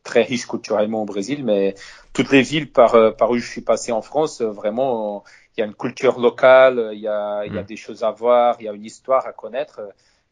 très 0.04 0.22
riches 0.22 0.46
culturellement 0.46 1.02
au 1.02 1.04
Brésil, 1.04 1.44
mais 1.44 1.74
toutes 2.12 2.30
les 2.30 2.42
villes 2.42 2.70
par, 2.70 3.16
par 3.16 3.30
où 3.30 3.38
je 3.38 3.46
suis 3.50 3.60
passé 3.62 3.92
en 3.92 4.02
France, 4.02 4.40
vraiment, 4.40 5.24
il 5.56 5.60
y 5.60 5.62
a 5.64 5.66
une 5.66 5.74
culture 5.74 6.20
locale, 6.20 6.90
il 6.94 7.00
y 7.00 7.08
a, 7.08 7.44
il 7.46 7.52
y 7.54 7.58
a 7.58 7.62
Mm. 7.62 7.66
des 7.66 7.76
choses 7.76 8.04
à 8.04 8.10
voir, 8.12 8.56
il 8.60 8.64
y 8.66 8.68
a 8.68 8.72
une 8.72 8.84
histoire 8.84 9.26
à 9.26 9.32
connaître. 9.32 9.80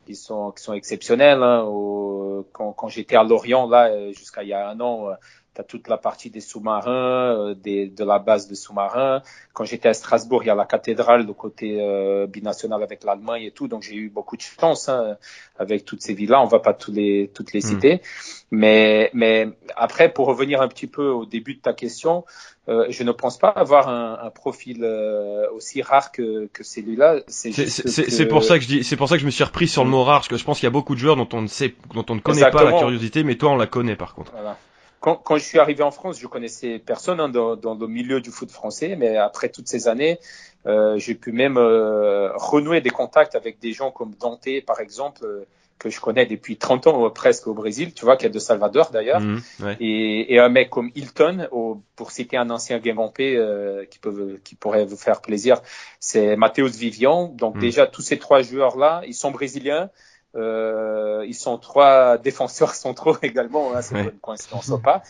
Qui 0.06 0.14
sont 0.14 0.52
qui 0.52 0.62
sont 0.62 0.72
exceptionnelles. 0.72 1.42
Hein, 1.42 1.62
au, 1.64 2.48
quand 2.52 2.72
quand 2.72 2.88
j'étais 2.88 3.16
à 3.16 3.24
Lorient 3.24 3.68
là 3.68 3.88
euh, 3.90 4.12
jusqu'à 4.12 4.42
il 4.42 4.48
y 4.48 4.52
a 4.54 4.68
un 4.68 4.80
an, 4.80 5.10
euh, 5.10 5.14
tu 5.56 5.60
as 5.60 5.64
toute 5.64 5.88
la 5.88 5.96
partie 5.96 6.30
des 6.30 6.40
sous-marins, 6.40 7.34
euh, 7.50 7.54
des, 7.54 7.88
de 7.88 8.04
la 8.04 8.18
base 8.18 8.46
de 8.48 8.54
sous-marins. 8.54 9.22
Quand 9.54 9.64
j'étais 9.64 9.88
à 9.88 9.94
Strasbourg, 9.94 10.44
il 10.44 10.46
y 10.46 10.50
a 10.50 10.54
la 10.54 10.66
cathédrale, 10.66 11.26
le 11.26 11.32
côté 11.32 11.78
euh, 11.80 12.26
binational 12.26 12.82
avec 12.82 13.02
l'Allemagne 13.04 13.42
et 13.42 13.50
tout. 13.50 13.66
Donc 13.66 13.82
j'ai 13.82 13.96
eu 13.96 14.10
beaucoup 14.10 14.36
de 14.36 14.42
chance 14.42 14.88
hein, 14.88 15.16
avec 15.58 15.84
toutes 15.84 16.02
ces 16.02 16.14
villes-là. 16.14 16.40
On 16.42 16.46
va 16.46 16.60
pas 16.60 16.74
tous 16.74 16.92
les, 16.92 17.30
toutes 17.34 17.52
les 17.52 17.60
Mm. 17.60 17.68
citer. 17.68 18.02
Mais, 18.50 19.10
mais 19.14 19.48
après, 19.76 20.12
pour 20.12 20.26
revenir 20.28 20.60
un 20.62 20.68
petit 20.68 20.86
peu 20.86 21.08
au 21.08 21.24
début 21.26 21.54
de 21.54 21.60
ta 21.60 21.72
question, 21.72 22.24
euh, 22.68 22.86
je 22.90 23.02
ne 23.02 23.12
pense 23.12 23.38
pas 23.38 23.48
avoir 23.48 23.88
un, 23.88 24.18
un 24.22 24.30
profil 24.30 24.80
euh, 24.84 25.50
aussi 25.52 25.82
rare 25.82 26.12
que, 26.12 26.46
que 26.52 26.62
celui-là. 26.62 27.20
C'est 27.26 27.50
que- 27.50 28.28
pour 28.28 28.44
ça 28.44 28.58
que 28.58 28.62
je 28.64 28.68
dis, 28.68 28.84
c'est 28.84 28.96
pour 28.96 29.08
ça 29.08 29.16
que 29.16 29.20
je 29.20 29.26
me 29.26 29.30
suis 29.30 29.44
repris 29.44 29.68
sur 29.68 29.84
le 29.84 29.90
mot 29.90 30.04
rare, 30.04 30.18
parce 30.18 30.28
que 30.28 30.36
je 30.36 30.44
pense 30.44 30.58
qu'il 30.58 30.66
y 30.66 30.68
a 30.68 30.70
beaucoup 30.70 30.94
de 30.94 31.00
joueurs 31.00 31.16
dont 31.16 31.28
on 31.32 31.42
ne 31.42 31.46
sait, 31.46 31.74
dont 31.94 32.04
on 32.08 32.14
ne 32.16 32.20
connaît 32.20 32.50
pas 32.50 32.64
la 32.64 32.72
curiosité, 32.72 33.24
mais 33.24 33.36
toi 33.36 33.50
on 33.50 33.56
la 33.56 33.66
connaît 33.66 33.96
par 33.96 34.14
contre. 34.14 34.32
Voilà. 34.32 34.58
Quand, 35.00 35.16
quand 35.16 35.36
je 35.36 35.44
suis 35.44 35.58
arrivé 35.58 35.82
en 35.82 35.90
France, 35.90 36.18
je 36.18 36.26
connaissais 36.26 36.78
personne 36.78 37.20
hein, 37.20 37.28
dans, 37.28 37.54
dans 37.56 37.74
le 37.74 37.86
milieu 37.86 38.20
du 38.20 38.30
foot 38.30 38.50
français, 38.50 38.96
mais 38.96 39.16
après 39.16 39.48
toutes 39.50 39.68
ces 39.68 39.88
années, 39.88 40.18
euh, 40.66 40.98
j'ai 40.98 41.14
pu 41.14 41.32
même 41.32 41.58
euh, 41.58 42.30
renouer 42.34 42.80
des 42.80 42.90
contacts 42.90 43.34
avec 43.36 43.58
des 43.60 43.72
gens 43.72 43.90
comme 43.90 44.14
Dante, 44.18 44.48
par 44.66 44.80
exemple, 44.80 45.24
euh, 45.24 45.44
que 45.78 45.90
je 45.90 46.00
connais 46.00 46.24
depuis 46.26 46.56
30 46.56 46.86
ans 46.86 47.04
euh, 47.06 47.10
presque 47.10 47.46
au 47.46 47.54
Brésil, 47.54 47.92
tu 47.92 48.04
vois, 48.06 48.16
qui 48.16 48.24
est 48.26 48.30
de 48.30 48.38
Salvador 48.38 48.90
d'ailleurs, 48.90 49.20
Mhm, 49.20 49.40
ouais. 49.60 49.76
et, 49.78 50.34
et 50.34 50.38
un 50.40 50.48
mec 50.48 50.70
comme 50.70 50.90
Hilton, 50.94 51.46
au, 51.52 51.82
pour 51.94 52.10
citer 52.10 52.38
un 52.38 52.48
ancien 52.50 52.78
Guingampé 52.78 53.36
euh, 53.36 53.84
qui, 53.84 53.98
peut, 53.98 54.40
qui 54.42 54.54
pourrait 54.54 54.86
vous 54.86 54.96
faire 54.96 55.20
plaisir, 55.20 55.60
c'est 56.00 56.34
Matheus 56.36 56.70
Vivian. 56.78 57.28
Donc 57.28 57.56
Mm. 57.56 57.60
déjà, 57.60 57.86
tous 57.86 58.02
ces 58.02 58.18
trois 58.18 58.40
joueurs-là, 58.42 59.02
ils 59.06 59.14
sont 59.14 59.30
brésiliens. 59.30 59.90
Euh, 60.36 61.24
ils 61.26 61.34
sont 61.34 61.58
trois 61.58 62.18
défenseurs 62.18 62.74
centraux 62.74 63.16
également, 63.22 63.74
hein, 63.74 63.82
c'est 63.82 63.94
Ouais. 63.94 64.04
une 64.04 64.18
coïncidence 64.20 64.68
ou 64.68 64.78
pas. 64.78 65.02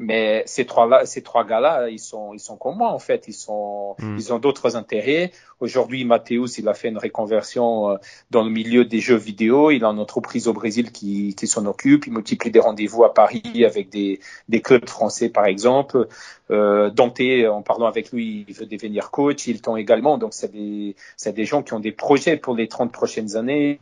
Mais 0.00 0.44
ces 0.46 0.64
trois-là, 0.64 1.06
ces 1.06 1.22
trois 1.22 1.44
gars-là, 1.44 1.88
ils 1.88 1.98
sont, 1.98 2.32
ils 2.32 2.38
sont 2.38 2.56
comme 2.56 2.76
moi 2.78 2.90
en 2.90 3.00
fait. 3.00 3.26
Ils 3.26 3.32
sont, 3.32 3.96
Mm. 3.98 4.16
ils 4.16 4.32
ont 4.32 4.38
d'autres 4.38 4.76
intérêts. 4.76 5.32
Aujourd'hui, 5.60 6.04
Mathéus, 6.04 6.56
il 6.58 6.68
a 6.68 6.74
fait 6.74 6.88
une 6.88 6.98
reconversion 6.98 7.90
euh, 7.90 7.96
dans 8.30 8.44
le 8.44 8.50
milieu 8.50 8.84
des 8.84 9.00
jeux 9.00 9.16
vidéo. 9.16 9.72
Il 9.72 9.84
a 9.84 9.88
une 9.88 9.98
entreprise 9.98 10.46
au 10.46 10.52
Brésil 10.52 10.92
qui, 10.92 11.34
qui 11.34 11.46
s'en 11.48 11.66
occupe. 11.66 12.06
Il 12.06 12.12
multiplie 12.12 12.52
des 12.52 12.60
rendez-vous 12.60 13.02
à 13.02 13.12
Paris 13.12 13.42
avec 13.64 13.88
des, 13.90 14.20
des 14.48 14.60
clubs 14.62 14.88
français, 14.88 15.30
par 15.30 15.46
exemple. 15.46 16.06
Euh, 16.52 16.90
Dante, 16.90 17.20
en 17.50 17.62
parlant 17.62 17.86
avec 17.86 18.12
lui, 18.12 18.44
il 18.46 18.54
veut 18.54 18.66
devenir 18.66 19.10
coach. 19.10 19.48
Hilton 19.48 19.76
également. 19.76 20.16
Donc, 20.16 20.32
c'est 20.32 20.52
des, 20.52 20.94
c'est 21.16 21.32
des 21.34 21.44
gens 21.44 21.64
qui 21.64 21.72
ont 21.74 21.80
des 21.80 21.92
projets 21.92 22.36
pour 22.36 22.54
les 22.54 22.68
30 22.68 22.92
prochaines 22.92 23.34
années. 23.36 23.80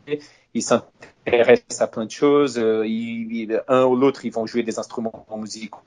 Ils 0.55 0.63
s'intéressent 0.63 1.83
à 1.83 1.87
plein 1.89 2.07
de 2.07 2.11
choses. 2.11 2.59
Euh, 2.59 2.87
ils, 2.87 3.31
ils- 3.33 3.63
un 3.69 3.85
ou 3.85 3.97
l'autre, 3.97 4.25
ils 4.25 4.33
vont 4.33 4.47
jouer 4.47 4.63
des 4.63 4.79
instruments 4.79 5.27
musicaux. 5.37 5.81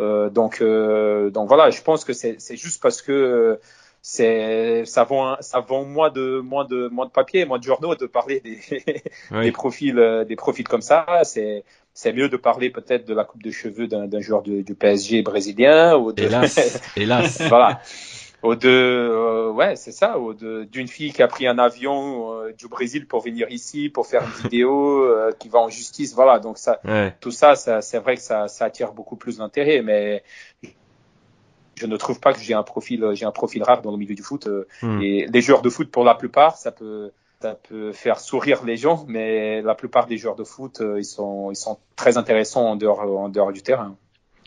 Euh, 0.00 0.30
donc, 0.30 0.60
euh, 0.60 1.30
donc 1.30 1.48
voilà, 1.48 1.70
je 1.70 1.82
pense 1.82 2.04
que 2.04 2.12
c'est 2.12 2.38
juste 2.56 2.82
parce 2.82 3.02
que 3.02 3.12
euh, 3.12 3.56
c'est 4.02 4.84
ça 4.86 5.04
vend 5.04 5.36
ça 5.40 5.60
vend 5.60 5.84
moins 5.84 6.10
de 6.10 6.40
moins 6.40 6.64
de 6.64 6.88
moins 6.88 7.04
de 7.06 7.10
papier, 7.10 7.44
moins 7.44 7.58
de 7.58 7.64
journaux 7.64 7.94
de 7.94 8.06
parler 8.06 8.40
des, 8.40 8.58
Oui. 9.30 9.44
des 9.44 9.52
profils 9.52 10.24
des 10.26 10.36
profils 10.36 10.66
comme 10.66 10.80
ça. 10.82 11.06
C'est 11.24 11.64
c'est 11.92 12.12
mieux 12.12 12.28
de 12.28 12.36
parler 12.36 12.70
peut-être 12.70 13.06
de 13.06 13.14
la 13.14 13.24
coupe 13.24 13.42
de 13.42 13.50
cheveux 13.50 13.86
d'un 13.88 14.20
joueur 14.20 14.42
du 14.42 14.74
PSG 14.74 15.22
brésilien 15.22 15.96
ou 15.96 16.12
de 16.12 16.22
Hélas, 16.22 16.80
hélas. 16.96 17.42
voilà. 17.48 17.80
Ou 18.42 18.54
de, 18.54 18.68
euh, 18.68 19.50
ouais, 19.50 19.76
c'est 19.76 19.92
ça, 19.92 20.18
ou 20.18 20.32
de, 20.32 20.64
d'une 20.64 20.88
fille 20.88 21.12
qui 21.12 21.22
a 21.22 21.28
pris 21.28 21.46
un 21.46 21.58
avion 21.58 22.32
euh, 22.32 22.52
du 22.52 22.68
Brésil 22.68 23.06
pour 23.06 23.20
venir 23.20 23.50
ici, 23.50 23.90
pour 23.90 24.06
faire 24.06 24.22
une 24.22 24.30
vidéo, 24.44 25.02
euh, 25.04 25.32
qui 25.38 25.48
va 25.48 25.58
en 25.58 25.68
justice, 25.68 26.14
voilà. 26.14 26.38
Donc 26.38 26.56
ça, 26.56 26.80
Ouais. 26.84 27.14
tout 27.20 27.30
ça, 27.30 27.54
ça 27.54 27.82
c'est 27.82 27.98
vrai 27.98 28.16
que 28.16 28.22
ça, 28.22 28.48
ça 28.48 28.64
attire 28.64 28.92
beaucoup 28.92 29.16
plus 29.16 29.38
d'intérêt, 29.38 29.82
mais 29.82 30.22
je 31.74 31.86
ne 31.86 31.96
trouve 31.96 32.20
pas 32.20 32.32
que 32.32 32.40
j'ai 32.40 32.54
un 32.54 32.62
profil, 32.62 33.10
j'ai 33.12 33.26
un 33.26 33.30
profil 33.30 33.62
rare 33.62 33.82
dans 33.82 33.90
le 33.90 33.98
milieu 33.98 34.14
du 34.14 34.22
foot. 34.22 34.48
Hmm. 34.82 35.00
Et 35.02 35.26
les 35.26 35.40
joueurs 35.42 35.62
de 35.62 35.68
foot, 35.70 35.90
pour 35.90 36.04
la 36.04 36.14
plupart, 36.14 36.56
ça 36.56 36.72
peut, 36.72 37.10
ça 37.42 37.54
peut 37.54 37.92
faire 37.92 38.20
sourire 38.20 38.64
les 38.64 38.76
gens, 38.78 39.04
mais 39.06 39.60
la 39.60 39.74
plupart 39.74 40.06
des 40.06 40.16
joueurs 40.16 40.36
de 40.36 40.44
foot, 40.44 40.82
ils 40.96 41.04
sont, 41.04 41.50
ils 41.50 41.56
sont 41.56 41.78
très 41.96 42.16
intéressants 42.16 42.70
en 42.70 42.76
dehors, 42.76 43.00
en 43.00 43.28
dehors 43.28 43.52
du 43.52 43.62
terrain. 43.62 43.96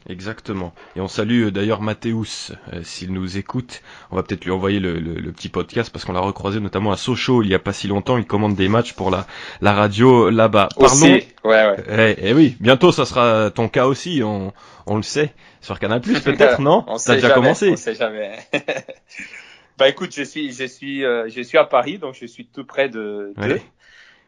Exactement. 0.09 0.73
Et 0.95 1.01
on 1.01 1.07
salue 1.07 1.45
euh, 1.45 1.51
d'ailleurs 1.51 1.81
Mathéus, 1.81 2.51
euh, 2.73 2.81
s'il 2.83 3.13
nous 3.13 3.37
écoute. 3.37 3.81
On 4.11 4.15
va 4.15 4.23
peut-être 4.23 4.43
lui 4.43 4.51
envoyer 4.51 4.79
le, 4.79 4.99
le, 4.99 5.31
petit 5.31 5.49
podcast 5.49 5.91
parce 5.91 6.03
qu'on 6.03 6.13
l'a 6.13 6.19
recroisé 6.19 6.59
notamment 6.59 6.91
à 6.91 6.97
Sochaux 6.97 7.41
il 7.41 7.49
y 7.49 7.55
a 7.55 7.59
pas 7.59 7.73
si 7.73 7.87
longtemps. 7.87 8.17
Il 8.17 8.25
commande 8.25 8.55
des 8.55 8.67
matchs 8.67 8.93
pour 8.93 9.11
la, 9.11 9.25
la 9.61 9.73
radio 9.73 10.29
là-bas. 10.29 10.69
Parlons. 10.77 11.01
Ouais, 11.05 11.25
ouais. 11.43 12.15
Eh, 12.17 12.29
eh, 12.29 12.33
oui, 12.33 12.57
bientôt 12.59 12.91
ça 12.91 13.05
sera 13.05 13.49
ton 13.49 13.69
cas 13.69 13.87
aussi, 13.87 14.21
on, 14.23 14.53
on 14.85 14.97
le 14.97 15.03
sait. 15.03 15.33
Sur 15.61 15.79
Canal 15.79 16.01
Plus 16.01 16.19
peut-être, 16.21 16.59
non 16.61 16.83
On 16.87 16.97
sait 16.97 17.15
déjà 17.15 17.31
commencé. 17.31 17.71
On 17.71 17.77
sait 17.77 17.95
jamais. 17.95 18.37
bah 19.77 19.87
écoute, 19.87 20.13
je 20.13 20.23
suis, 20.23 20.51
je 20.51 20.65
suis, 20.65 21.05
euh, 21.05 21.29
je 21.29 21.41
suis 21.41 21.57
à 21.57 21.63
Paris, 21.63 21.97
donc 21.97 22.15
je 22.15 22.25
suis 22.25 22.45
tout 22.45 22.65
près 22.65 22.89
de. 22.89 23.33
de... 23.37 23.59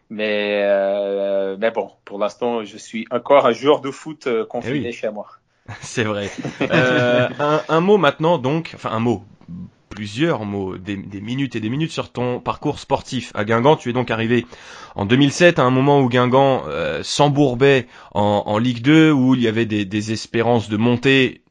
Mais 0.09 0.61
euh, 0.63 1.57
mais 1.59 1.71
bon, 1.71 1.91
pour 2.05 2.19
l'instant, 2.19 2.63
je 2.63 2.77
suis 2.77 3.05
encore 3.11 3.45
un 3.45 3.51
joueur 3.51 3.81
de 3.81 3.91
foot 3.91 4.29
confiné 4.47 4.89
eh 4.89 4.91
chez 4.91 5.09
moi. 5.09 5.27
C'est 5.81 6.03
vrai. 6.03 6.29
Euh, 6.61 7.29
un, 7.39 7.61
un, 7.69 7.79
mot 7.79 7.97
maintenant, 7.97 8.37
donc, 8.37 8.71
enfin 8.75 8.91
un 8.91 8.99
mot, 8.99 9.23
plusieurs 9.89 10.45
mots, 10.45 10.77
des, 10.77 10.97
des, 10.97 11.21
minutes 11.21 11.55
et 11.55 11.59
des 11.59 11.69
minutes 11.69 11.91
sur 11.91 12.11
ton 12.11 12.39
parcours 12.39 12.79
sportif 12.79 13.31
à 13.35 13.45
Guingamp. 13.45 13.77
Tu 13.77 13.89
es 13.89 13.93
donc 13.93 14.11
arrivé 14.11 14.45
en 14.95 15.05
2007 15.05 15.59
à 15.59 15.63
un 15.63 15.69
moment 15.69 16.01
où 16.01 16.09
Guingamp 16.09 16.63
euh, 16.67 17.01
s'embourbait 17.03 17.87
en, 18.13 18.43
en, 18.45 18.57
Ligue 18.57 18.81
2, 18.81 19.11
où 19.11 19.35
il 19.35 19.41
y 19.41 19.47
avait 19.47 19.65
des, 19.65 19.85
des 19.85 20.11
espérances 20.11 20.69
de 20.69 20.77
monter 20.77 21.41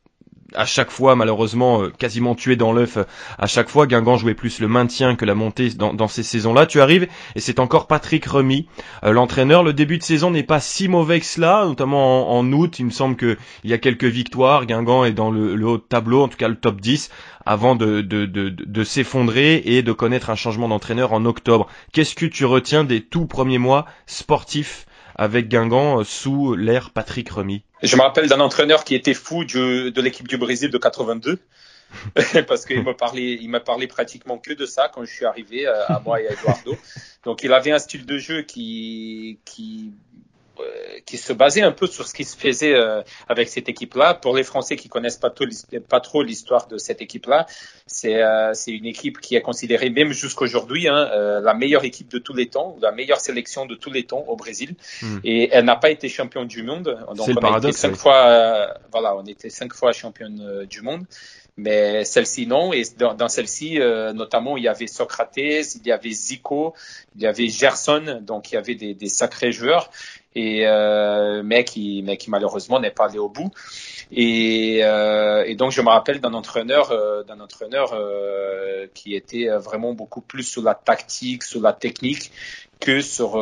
à 0.55 0.65
chaque 0.65 0.91
fois, 0.91 1.17
malheureusement, 1.17 1.83
euh, 1.83 1.91
quasiment 1.91 2.35
tué 2.35 2.57
dans 2.57 2.73
l'œuf. 2.73 2.99
À 3.39 3.47
chaque 3.47 3.69
fois, 3.69 3.87
Guingamp 3.87 4.17
jouait 4.17 4.35
plus 4.35 4.61
le 4.61 4.69
maintien 4.69 5.17
que 5.17 5.25
la 5.25 5.35
montée 5.35 5.71
dans, 5.71 6.09
ces 6.09 6.23
saisons-là. 6.23 6.67
Tu 6.67 6.81
arrives 6.81 7.07
et 7.35 7.41
c'est 7.41 7.59
encore 7.59 7.87
Patrick 7.87 8.25
Remy, 8.25 8.67
euh, 9.05 9.13
l'entraîneur. 9.13 9.63
Le 9.63 9.73
début 9.73 9.99
de 9.99 10.03
saison 10.03 10.31
n'est 10.31 10.43
pas 10.43 10.61
si 10.61 10.89
mauvais 10.89 11.21
que 11.21 11.27
cela, 11.27 11.65
notamment 11.65 12.37
en, 12.37 12.53
août. 12.53 12.79
Il 12.79 12.87
me 12.87 12.91
semble 12.91 13.17
qu'il 13.17 13.37
y 13.65 13.73
a 13.73 13.79
quelques 13.79 14.05
victoires. 14.05 14.67
Guingamp 14.67 15.05
est 15.05 15.13
dans 15.13 15.31
le, 15.31 15.67
haut 15.67 15.79
tableau, 15.79 16.23
en 16.23 16.29
tout 16.29 16.37
cas 16.37 16.49
le 16.49 16.57
top 16.57 16.81
10, 16.81 17.11
avant 17.47 17.75
de, 17.75 18.01
de 18.01 18.85
s'effondrer 18.85 19.63
et 19.65 19.83
de 19.83 19.93
connaître 19.93 20.31
un 20.31 20.37
changement 20.37 20.69
d'entraîneur 20.69 21.13
en 21.13 21.25
octobre. 21.25 21.67
Qu'est-ce 21.93 22.15
que 22.15 22.27
tu 22.27 22.45
retiens 22.45 22.85
des 22.85 23.01
tout 23.01 23.27
premiers 23.27 23.59
mois 23.59 23.87
sportifs 24.07 24.87
avec 25.17 25.49
Guingamp 25.49 26.01
euh, 26.01 26.05
sous 26.05 26.55
l'ère 26.55 26.91
Patrick 26.91 27.31
Remy 27.31 27.65
Je 27.83 27.97
me 27.97 28.03
rappelle 28.03 28.29
d'un 28.29 28.41
entraîneur 28.41 28.85
qui 28.85 28.95
était 28.95 29.15
fou 29.15 29.45
de 29.45 30.01
l'équipe 30.01 30.29
du 30.29 30.37
Brésil 30.37 30.71
de 30.71 30.79
82. 30.79 31.39
parce 32.49 32.67
qu'il 32.67 32.83
m'a 32.83 32.95
parlé, 32.95 33.39
il 33.41 33.49
m'a 33.49 33.61
parlé 33.61 33.87
pratiquement 33.87 34.39
que 34.39 34.53
de 34.53 34.67
ça 34.67 34.91
quand 34.93 35.05
je 35.05 35.13
suis 35.13 35.25
arrivé 35.25 35.67
euh, 35.67 35.87
à 35.87 36.01
moi 36.01 36.21
et 36.21 36.29
à 36.29 36.33
Eduardo. 36.33 36.77
Donc 37.25 37.43
il 37.43 37.53
avait 37.53 37.73
un 37.73 37.79
style 37.79 38.07
de 38.07 38.19
jeu 38.19 38.43
qui, 38.43 39.39
qui 39.45 39.93
qui 41.07 41.19
se 41.19 41.33
basait 41.33 41.63
un 41.63 41.73
peu 41.73 41.87
sur 41.87 42.07
ce 42.07 42.15
qui 42.15 42.25
se 42.25 42.37
faisait 42.37 42.75
euh, 42.75 43.03
avec 43.29 43.49
cette 43.49 43.69
équipe-là. 43.69 44.15
Pour 44.15 44.37
les 44.37 44.45
Français 44.45 44.77
qui 44.77 44.89
connaissent 44.89 45.17
pas, 45.17 45.33
pas 45.89 46.01
trop 46.01 46.23
l'histoire 46.23 46.67
de 46.67 46.79
cette 46.79 47.03
équipe-là, 47.03 47.47
c'est 47.87 48.23
euh, 48.23 48.53
une 48.67 48.87
équipe 48.87 49.21
qui 49.21 49.37
est 49.37 49.43
considérée 49.43 49.91
même 49.91 50.13
jusqu'aujourd'hui 50.13 50.89
hein, 50.89 51.09
euh, 51.13 51.41
la 51.41 51.55
meilleure 51.55 51.85
équipe 51.85 52.11
de 52.11 52.19
tous 52.19 52.35
les 52.35 52.49
temps, 52.49 52.77
la 52.81 52.93
meilleure 52.93 53.21
sélection 53.21 53.67
de 53.67 53.75
tous 53.75 53.91
les 53.91 54.05
temps 54.05 54.25
au 54.29 54.37
Brésil. 54.37 54.75
Hmm. 55.03 55.19
Et 55.25 55.49
elle 55.53 55.65
n'a 55.65 55.77
pas 55.77 55.91
été 55.91 56.09
championne 56.09 56.47
du 56.47 56.63
monde. 56.63 56.99
Donc 57.15 57.29
on 57.29 57.55
a 57.55 57.59
été 57.59 57.73
cinq 57.73 57.97
fois, 57.97 58.75
voilà, 58.93 59.17
on 59.17 59.25
était 59.25 59.51
cinq 59.51 59.75
fois 59.75 59.93
championne 59.93 60.67
du 60.69 60.83
monde 60.83 61.05
mais 61.57 62.05
celle-ci 62.05 62.47
non. 62.47 62.73
Et 62.73 62.83
dans, 62.99 63.15
dans 63.15 63.29
celle-ci, 63.29 63.81
euh, 63.81 64.13
notamment, 64.13 64.57
il 64.57 64.65
y 64.65 64.69
avait 64.69 64.87
Socrates, 64.87 65.37
il 65.37 65.87
y 65.87 65.93
avait 65.93 66.11
Zico, 66.11 66.75
il 67.17 67.23
y 67.23 67.27
avait 67.27 67.49
Gerson, 67.49 68.21
donc 68.23 68.51
il 68.51 68.55
y 68.57 68.59
avait 68.59 68.75
des, 68.75 68.95
des 68.95 69.09
sacrés 69.09 69.53
joueurs, 69.53 69.91
et 70.35 70.67
euh, 70.67 71.43
mais 71.45 71.65
qui, 71.65 72.03
mais 72.05 72.17
qui 72.17 72.31
malheureusement 72.31 72.81
n'est 72.81 72.91
pas 72.91 73.07
allé 73.07 73.19
au 73.19 73.29
bout. 73.29 73.51
Et, 74.13 74.81
euh, 74.83 75.45
et 75.45 75.55
donc 75.55 75.73
je 75.73 75.81
me 75.81 75.89
rappelle 75.89 76.21
d'un 76.21 76.35
entraîneur, 76.35 76.91
euh, 76.91 77.23
d'un 77.23 77.41
entraîneur 77.41 77.93
euh, 77.95 78.87
qui 78.95 79.15
était 79.15 79.49
vraiment 79.49 79.93
beaucoup 79.95 80.21
plus 80.21 80.43
sur 80.43 80.63
la 80.63 80.75
tactique, 80.75 81.43
sur 81.43 81.61
la 81.61 81.73
technique, 81.73 82.31
que 82.81 83.01
sur 83.01 83.33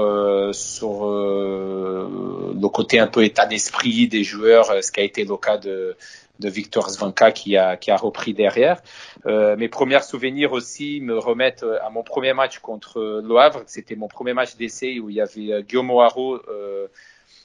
sur 0.52 1.06
le 1.10 2.68
côté 2.68 2.98
un 3.00 3.08
peu 3.08 3.24
état 3.24 3.46
d'esprit 3.46 4.06
des 4.06 4.22
joueurs, 4.22 4.72
ce 4.82 4.92
qui 4.92 5.00
a 5.00 5.02
été 5.02 5.24
le 5.24 5.36
cas 5.36 5.58
de 5.58 5.96
de 6.42 6.48
Victor 6.48 6.90
Zvanka 6.90 7.32
qui 7.32 7.56
a, 7.56 7.76
qui 7.76 7.90
a 7.90 7.96
repris 7.96 8.34
derrière. 8.34 8.82
Euh, 9.26 9.56
mes 9.56 9.68
premiers 9.68 10.02
souvenirs 10.02 10.52
aussi 10.52 11.00
me 11.00 11.16
remettent 11.18 11.62
euh, 11.62 11.78
à 11.86 11.90
mon 11.90 12.02
premier 12.02 12.34
match 12.34 12.58
contre 12.58 13.22
Le 13.24 13.36
Havre. 13.36 13.62
C'était 13.66 13.96
mon 13.96 14.08
premier 14.08 14.34
match 14.34 14.56
d'essai 14.56 14.98
où 15.00 15.08
il 15.08 15.16
y 15.16 15.20
avait 15.20 15.52
euh, 15.52 15.62
Guillaume 15.62 15.90
euh, 15.90 16.86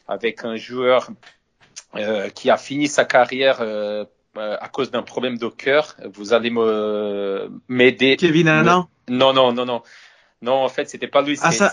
avec 0.07 0.43
un 0.43 0.55
joueur 0.55 1.09
euh, 1.95 2.29
qui 2.29 2.49
a 2.49 2.57
fini 2.57 2.87
sa 2.87 3.05
carrière 3.05 3.57
euh, 3.61 4.05
à 4.35 4.67
cause 4.67 4.91
d'un 4.91 5.03
problème 5.03 5.37
de 5.37 5.47
cœur. 5.47 5.95
Vous 6.13 6.33
allez 6.33 6.49
me 6.49 7.49
m'aider. 7.67 8.17
Kevin 8.17 8.47
Alain 8.47 8.87
Non, 9.09 9.33
non, 9.33 9.53
non, 9.53 9.65
non. 9.65 9.81
Non, 10.41 10.53
en 10.53 10.69
fait, 10.69 10.87
c'était 10.89 11.07
pas 11.07 11.21
lui. 11.23 11.37
Hassan 11.41 11.69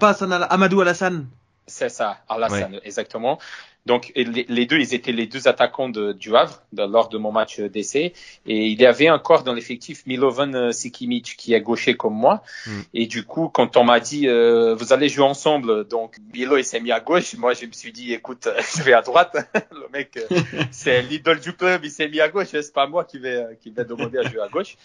pas 0.00 0.08
Hassan 0.08 0.32
Amadou 0.50 0.80
Alassane. 0.80 1.28
C'est 1.66 1.88
ça, 1.88 2.18
Alassane, 2.28 2.80
exactement. 2.84 3.38
Donc 3.86 4.12
les, 4.16 4.66
deux, 4.66 4.78
ils 4.78 4.94
étaient 4.94 5.12
les 5.12 5.26
deux 5.26 5.46
attaquants 5.46 5.90
de, 5.90 6.12
du 6.12 6.34
Havre 6.34 6.62
lors 6.72 7.10
de 7.10 7.18
mon 7.18 7.32
match 7.32 7.60
d'essai. 7.60 8.14
Et 8.46 8.66
il 8.68 8.80
y 8.80 8.86
avait 8.86 9.10
encore 9.10 9.42
dans 9.42 9.52
l'effectif 9.52 10.06
Milovan 10.06 10.54
euh, 10.54 10.72
Sikimic 10.72 11.36
qui 11.36 11.52
est 11.52 11.60
gaucher 11.60 11.94
comme 11.94 12.14
moi. 12.14 12.42
Hmm. 12.66 12.80
Et 12.94 13.06
du 13.06 13.24
coup, 13.24 13.50
quand 13.50 13.76
on 13.76 13.84
m'a 13.84 14.00
dit 14.00 14.26
euh, 14.26 14.74
vous 14.74 14.94
allez 14.94 15.10
jouer 15.10 15.24
ensemble, 15.24 15.86
donc 15.86 16.16
Milo 16.32 16.56
il 16.56 16.64
s'est 16.64 16.80
mis 16.80 16.92
à 16.92 17.00
gauche. 17.00 17.34
Moi, 17.36 17.52
je 17.52 17.66
me 17.66 17.72
suis 17.72 17.92
dit 17.92 18.14
écoute, 18.14 18.48
je 18.76 18.82
vais 18.82 18.94
à 18.94 19.02
droite. 19.02 19.36
Le 19.70 19.88
mec, 19.92 20.16
euh, 20.16 20.40
c'est 20.70 21.02
l'idole 21.02 21.40
du 21.40 21.52
club, 21.52 21.84
il 21.84 21.90
s'est 21.90 22.08
mis 22.08 22.20
à 22.20 22.28
gauche. 22.28 22.48
C'est 22.52 22.72
pas 22.72 22.86
moi 22.86 23.04
qui 23.04 23.18
vais 23.18 23.58
qui 23.60 23.70
vais 23.70 23.84
demander 23.84 24.18
à 24.18 24.22
jouer 24.22 24.40
à 24.40 24.48
gauche. 24.48 24.76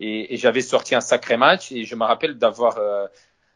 Et, 0.00 0.34
et 0.34 0.36
j'avais 0.36 0.62
sorti 0.62 0.96
un 0.96 1.00
sacré 1.00 1.36
match. 1.36 1.70
Et 1.70 1.84
je 1.84 1.94
me 1.94 2.04
rappelle 2.04 2.38
d'avoir 2.38 2.76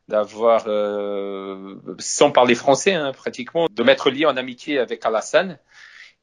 d'avoir, 0.08 0.64
euh, 0.66 1.76
sans 1.98 2.30
parler 2.30 2.54
français 2.54 2.94
hein, 2.94 3.12
pratiquement, 3.12 3.66
de 3.70 3.82
m'être 3.82 4.10
lié 4.10 4.26
en 4.26 4.36
amitié 4.36 4.78
avec 4.78 5.04
Alassane. 5.06 5.58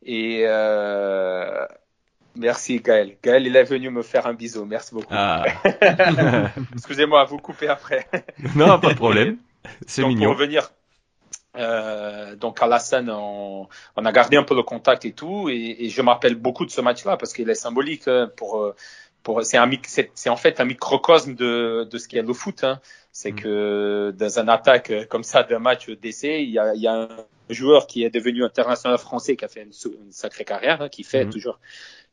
Et 0.03 0.43
euh, 0.45 1.65
merci 2.35 2.79
Gaël. 2.79 3.17
Gaël, 3.23 3.47
il 3.47 3.55
est 3.55 3.63
venu 3.63 3.89
me 3.89 4.01
faire 4.01 4.27
un 4.27 4.33
bisou. 4.33 4.65
Merci 4.65 4.93
beaucoup. 4.93 5.07
Ah. 5.11 5.43
Excusez-moi, 6.73 7.23
vous 7.25 7.37
couper 7.37 7.67
après. 7.67 8.07
non, 8.55 8.79
pas 8.79 8.89
de 8.89 8.97
problème. 8.97 9.37
C'est 9.85 10.05
mignon. 10.05 10.29
Pour 10.29 10.39
revenir 10.39 10.71
euh, 11.57 12.35
donc 12.35 12.61
Alassane, 12.61 13.09
on, 13.09 13.67
on, 13.95 14.05
a 14.05 14.11
gardé 14.11 14.37
un 14.37 14.43
peu 14.43 14.55
le 14.55 14.61
contact 14.61 15.03
et 15.05 15.13
tout, 15.13 15.49
et, 15.49 15.77
et 15.79 15.89
je 15.89 16.01
m'appelle 16.03 16.35
beaucoup 16.35 16.63
de 16.63 16.69
ce 16.69 16.79
match-là 16.79 17.17
parce 17.17 17.33
qu'il 17.33 17.49
est 17.49 17.55
symbolique 17.55 18.07
hein, 18.07 18.29
pour 18.37 18.61
euh, 18.61 18.75
pour 19.23 19.43
c'est 19.43 19.57
un 19.57 19.69
c'est 20.13 20.29
en 20.29 20.35
fait 20.35 20.59
un 20.59 20.65
microcosme 20.65 21.33
de 21.33 21.87
de 21.89 21.97
ce 21.97 22.07
qu'est 22.07 22.21
le 22.21 22.33
foot. 22.33 22.63
Hein 22.63 22.79
c'est 23.19 23.33
mm. 23.33 23.35
que 23.35 24.15
dans 24.17 24.39
un 24.39 24.47
attaque 24.47 24.93
comme 25.09 25.23
ça 25.23 25.43
d'un 25.43 25.59
match 25.59 25.89
d'essai, 25.89 26.41
il 26.41 26.51
y 26.51 26.57
a, 26.57 26.73
il 26.73 26.81
y 26.81 26.87
a 26.87 26.93
un 26.93 27.09
joueur 27.49 27.85
qui 27.85 28.05
est 28.05 28.09
devenu 28.09 28.45
international 28.45 28.97
français 28.97 29.35
qui 29.35 29.43
a 29.43 29.49
fait 29.49 29.63
une, 29.63 29.73
sacrée 30.09 30.45
carrière, 30.45 30.81
hein, 30.81 30.87
qui 30.87 31.03
fait 31.03 31.25
mm. 31.25 31.29
toujours 31.29 31.59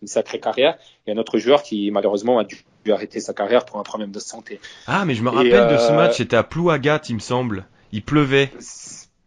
une 0.03 0.09
sacrée 0.09 0.41
carrière, 0.41 0.77
et 1.07 1.13
un 1.13 1.17
autre 1.17 1.39
joueur 1.39 1.63
qui 1.63 1.93
malheureusement 1.93 2.41
a 2.41 2.45
dû, 2.45 2.57
arrêter 2.91 3.21
sa 3.21 3.35
carrière 3.35 3.65
pour 3.65 3.79
un 3.79 3.85
problème 3.85 4.11
de 4.11 4.19
santé. 4.19 4.59
Ah, 4.89 5.05
mais 5.05 5.15
je 5.15 5.23
me 5.23 5.29
rappelle 5.29 5.73
de 5.73 5.79
ce 5.79 5.93
euh, 5.93 5.97
match, 5.97 6.17
c'était 6.17 6.37
à 6.37 6.43
Plouagat, 6.43 7.03
il 7.09 7.15
me 7.15 7.21
semble. 7.21 7.67
Il 7.93 8.03
pleuvait. 8.03 8.51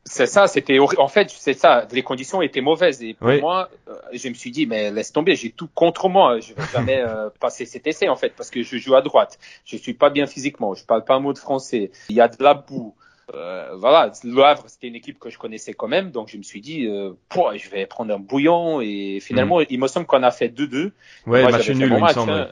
C'est 0.10 0.26
ça, 0.26 0.48
c'était 0.48 0.80
en 0.80 1.08
fait 1.08 1.30
c'est 1.30 1.54
ça, 1.54 1.88
les 1.92 2.02
conditions 2.02 2.42
étaient 2.42 2.62
mauvaises 2.62 3.04
et 3.04 3.14
pour 3.14 3.30
moi, 3.40 3.70
euh, 3.88 3.94
je 4.12 4.28
me 4.28 4.34
suis 4.34 4.50
dit 4.50 4.66
mais 4.66 4.90
laisse 4.90 5.14
tomber, 5.14 5.36
j'ai 5.36 5.52
tout 5.52 5.70
contre 5.74 6.10
moi, 6.10 6.40
je 6.40 6.56
vais 6.56 6.64
jamais 6.74 7.00
euh, 7.00 7.30
passer 7.40 7.66
cet 7.66 7.86
essai 7.86 8.10
en 8.10 8.16
fait 8.16 8.34
parce 8.36 8.50
que 8.50 8.64
je 8.64 8.78
joue 8.78 8.96
à 8.96 9.02
droite, 9.02 9.38
je 9.66 9.78
suis 9.78 9.94
pas 9.94 10.10
bien 10.10 10.26
physiquement, 10.26 10.74
je 10.74 10.84
parle 10.84 11.06
pas 11.06 11.14
un 11.14 11.20
mot 11.20 11.32
de 11.32 11.38
français, 11.38 11.92
il 12.10 12.16
y 12.16 12.22
a 12.22 12.28
de 12.28 12.44
la 12.44 12.56
boue. 12.56 12.96
Euh, 13.36 13.76
voilà, 13.76 14.12
Le 14.24 14.42
Havre, 14.42 14.64
c'était 14.66 14.88
une 14.88 14.96
équipe 14.96 15.20
que 15.20 15.30
je 15.30 15.38
connaissais 15.38 15.74
quand 15.74 15.88
même, 15.88 16.10
donc 16.10 16.30
je 16.30 16.38
me 16.38 16.42
suis 16.42 16.62
dit, 16.62 16.88
euh, 16.88 17.12
je 17.56 17.70
vais 17.70 17.86
prendre 17.86 18.12
un 18.12 18.18
bouillon 18.18 18.82
et 18.82 19.20
finalement, 19.22 19.60
mm. 19.60 19.66
il 19.70 19.80
me 19.80 19.88
semble 19.88 20.08
qu'on 20.08 20.24
a 20.24 20.32
fait 20.32 20.48
2-2. 20.48 20.92
Ouais, 21.28 21.44
moi, 21.44 21.52
match 21.52 21.70
nul, 21.70 21.94
il 21.96 22.04
me 22.04 22.08
semble. 22.10 22.32
Hein. 22.32 22.48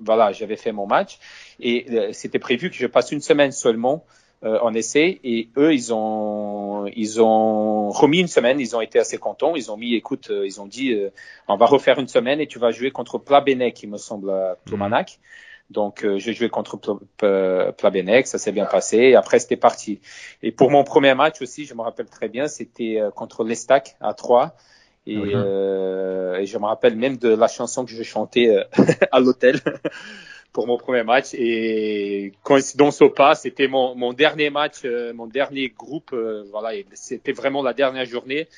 Voilà, 0.00 0.32
j'avais 0.32 0.56
fait 0.56 0.72
mon 0.72 0.86
match 0.86 1.18
et 1.58 2.12
c'était 2.12 2.38
prévu 2.38 2.68
que 2.68 2.76
je 2.76 2.86
passe 2.86 3.10
une 3.10 3.22
semaine 3.22 3.50
seulement 3.50 4.04
euh, 4.44 4.56
en 4.60 4.72
essai. 4.72 5.18
Et 5.24 5.48
eux 5.56 5.74
ils 5.74 5.92
ont 5.92 6.86
ils 6.94 7.20
ont 7.20 7.90
remis 7.90 8.20
une 8.20 8.28
semaine. 8.28 8.60
Ils 8.60 8.76
ont 8.76 8.80
été 8.80 9.00
assez 9.00 9.18
contents. 9.18 9.56
Ils 9.56 9.72
ont 9.72 9.76
mis 9.76 9.96
écoute 9.96 10.28
euh, 10.30 10.46
ils 10.46 10.60
ont 10.60 10.66
dit 10.66 10.92
euh, 10.92 11.10
on 11.48 11.56
va 11.56 11.66
refaire 11.66 11.98
une 11.98 12.06
semaine 12.06 12.40
et 12.40 12.46
tu 12.46 12.60
vas 12.60 12.70
jouer 12.70 12.92
contre 12.92 13.18
Plabenec 13.18 13.74
qui 13.74 13.88
me 13.88 13.96
semble 13.96 14.30
à 14.30 14.56
Ploumanac 14.64 15.18
donc 15.70 16.06
j'ai 16.16 16.32
joué 16.32 16.48
contre 16.48 16.78
Plabenec 17.18 18.28
ça 18.28 18.38
s'est 18.38 18.52
bien 18.52 18.64
passé. 18.64 18.98
Et 18.98 19.16
après 19.16 19.40
c'était 19.40 19.56
parti. 19.56 20.00
Et 20.42 20.52
pour 20.52 20.70
mon 20.70 20.84
premier 20.84 21.14
match 21.14 21.42
aussi 21.42 21.64
je 21.64 21.74
me 21.74 21.82
rappelle 21.82 22.06
très 22.06 22.28
bien 22.28 22.46
c'était 22.46 23.00
contre 23.16 23.42
l'Estac 23.42 23.96
à 24.00 24.14
3 24.14 24.54
et, 25.06 25.14
et, 25.14 26.46
je 26.46 26.58
me 26.58 26.64
rappelle 26.64 26.96
même 26.96 27.16
de 27.16 27.28
la 27.28 27.48
chanson 27.48 27.84
que 27.84 27.90
je 27.90 28.02
chantais 28.02 28.56
à 29.12 29.20
l'hôtel 29.20 29.60
pour 30.52 30.66
mon 30.66 30.78
premier 30.78 31.02
match. 31.02 31.34
Et 31.34 32.32
coïncidence 32.42 33.00
au 33.02 33.10
pas, 33.10 33.34
c'était 33.34 33.68
mon, 33.68 33.94
mon 33.94 34.12
dernier 34.12 34.50
match, 34.50 34.80
euh, 34.84 35.12
mon 35.12 35.26
dernier 35.26 35.68
groupe. 35.68 36.10
Euh, 36.12 36.44
voilà, 36.50 36.70
c'était 36.94 37.32
vraiment 37.32 37.62
la 37.62 37.72
dernière 37.74 38.06
journée. 38.06 38.48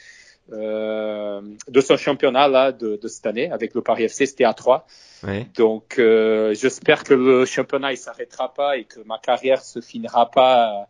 euh, 0.53 1.41
de 1.69 1.81
son 1.81 1.97
championnat 1.97 2.49
là 2.49 2.73
de, 2.73 2.97
de, 2.97 3.09
cette 3.09 3.27
année 3.27 3.51
avec 3.51 3.75
le 3.75 3.83
Paris 3.83 4.05
FC, 4.05 4.27
c'était 4.27 4.45
à 4.45 4.55
3. 4.55 4.87
Ouais. 5.23 5.47
Donc 5.57 5.99
euh, 5.99 6.55
j'espère 6.55 7.05
que 7.05 7.15
le 7.15 7.45
championnat 7.45 7.93
il 7.93 7.97
s'arrêtera 7.99 8.53
pas 8.53 8.77
et 8.77 8.85
que 8.85 9.01
ma 9.05 9.19
carrière 9.19 9.63
se 9.63 9.81
finira 9.81 10.31
pas 10.31 10.89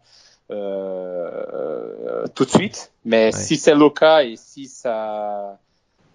euh, 0.50 2.26
tout 2.34 2.44
de 2.44 2.50
suite. 2.50 2.92
Mais 3.04 3.32
si 3.32 3.56
c'est 3.56 3.74
le 3.74 3.90
cas 3.90 4.22
et 4.22 4.36
si 4.36 4.66
ça 4.66 5.58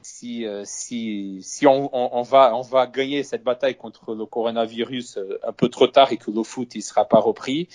si 0.07 0.45
euh, 0.45 0.61
si 0.65 1.39
si 1.41 1.65
on, 1.65 1.89
on, 1.93 2.09
on 2.19 2.21
va 2.21 2.55
on 2.55 2.61
va 2.61 2.85
gagner 2.85 3.23
cette 3.23 3.43
bataille 3.43 3.75
contre 3.75 4.13
le 4.13 4.25
coronavirus 4.27 5.17
euh, 5.17 5.39
un 5.43 5.51
peu 5.51 5.67
trop 5.69 5.87
tard 5.87 6.11
et 6.11 6.17
que 6.17 6.29
le 6.29 6.43
foot 6.43 6.75
il 6.75 6.81
sera 6.83 7.05
pas 7.05 7.19
repris. 7.19 7.67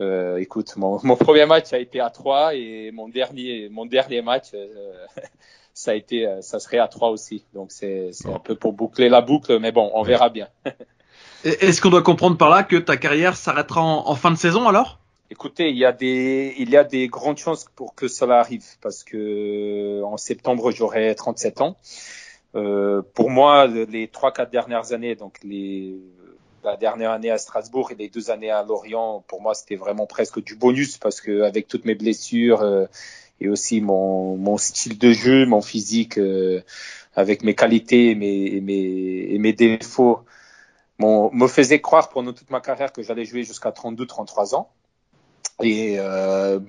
Euh, 0.00 0.38
écoute, 0.38 0.76
mon, 0.76 0.98
mon 1.04 1.16
premier 1.16 1.46
match 1.46 1.72
a 1.72 1.78
été 1.78 2.00
à 2.00 2.10
3 2.10 2.54
et 2.56 2.90
mon 2.92 3.08
dernier 3.08 3.68
mon 3.68 3.86
dernier 3.86 4.20
match 4.22 4.48
euh, 4.54 4.66
ça 5.74 5.92
a 5.92 5.94
été 5.94 6.26
euh, 6.26 6.40
ça 6.42 6.58
serait 6.58 6.78
à 6.78 6.88
3 6.88 7.10
aussi. 7.10 7.44
Donc 7.54 7.70
c'est 7.70 8.10
c'est 8.12 8.28
Bon. 8.28 8.34
un 8.34 8.40
peu 8.40 8.54
pour 8.56 8.72
boucler 8.72 9.08
la 9.08 9.20
boucle 9.20 9.58
mais 9.60 9.70
bon, 9.72 9.90
on 9.94 10.04
Ouais. 10.04 10.08
verra 10.08 10.28
bien. 10.28 10.48
Est-ce 11.44 11.80
qu'on 11.80 11.90
doit 11.90 12.02
comprendre 12.02 12.36
par 12.36 12.50
là 12.50 12.62
que 12.64 12.76
ta 12.76 12.96
carrière 12.96 13.36
s'arrêtera 13.36 13.80
en, 13.82 14.08
en 14.08 14.14
fin 14.16 14.30
de 14.30 14.36
saison 14.36 14.68
alors? 14.68 14.99
Écoutez, 15.32 15.70
il 15.70 15.76
y 15.76 15.84
a 15.84 15.92
des, 15.92 16.54
il 16.58 16.70
y 16.70 16.76
a 16.76 16.82
des 16.84 17.06
grandes 17.06 17.38
chances 17.38 17.64
pour 17.76 17.94
que 17.94 18.08
cela 18.08 18.40
arrive 18.40 18.64
parce 18.80 19.04
que 19.04 20.02
en 20.02 20.16
septembre 20.16 20.72
j'aurai 20.72 21.14
37 21.14 21.60
ans. 21.60 21.76
Euh, 22.56 23.02
pour 23.14 23.30
moi, 23.30 23.66
le- 23.68 23.84
les 23.84 24.08
trois 24.08 24.32
quatre 24.32 24.50
dernières 24.50 24.92
années, 24.92 25.14
donc 25.14 25.38
les, 25.44 25.96
la 26.64 26.76
dernière 26.76 27.12
année 27.12 27.30
à 27.30 27.38
Strasbourg 27.38 27.92
et 27.92 27.94
les 27.94 28.08
deux 28.08 28.30
années 28.30 28.50
à 28.50 28.64
Lorient, 28.64 29.24
pour 29.28 29.40
moi 29.42 29.54
c'était 29.54 29.76
vraiment 29.76 30.06
presque 30.06 30.42
du 30.42 30.56
bonus 30.56 30.98
parce 30.98 31.20
que 31.20 31.42
avec 31.42 31.68
toutes 31.68 31.84
mes 31.84 31.94
blessures 31.94 32.62
euh, 32.62 32.86
et 33.40 33.48
aussi 33.48 33.80
mon, 33.80 34.36
mon 34.36 34.58
style 34.58 34.98
de 34.98 35.12
jeu, 35.12 35.46
mon 35.46 35.62
physique, 35.62 36.18
euh, 36.18 36.62
avec 37.14 37.44
mes 37.44 37.54
qualités 37.54 38.10
et 38.10 38.14
mes, 38.16 38.46
et 38.56 38.60
mes, 38.60 39.34
et 39.34 39.38
mes 39.38 39.52
défauts, 39.52 40.20
mon, 40.98 41.30
me 41.32 41.48
faisait 41.48 41.80
croire 41.80 42.10
pendant 42.10 42.32
toute 42.32 42.50
ma 42.50 42.60
carrière 42.60 42.92
que 42.92 43.02
j'allais 43.02 43.24
jouer 43.24 43.44
jusqu'à 43.44 43.72
32-33 43.72 44.54
ans. 44.54 44.70
Et 45.62 45.96
euh, 45.98 46.60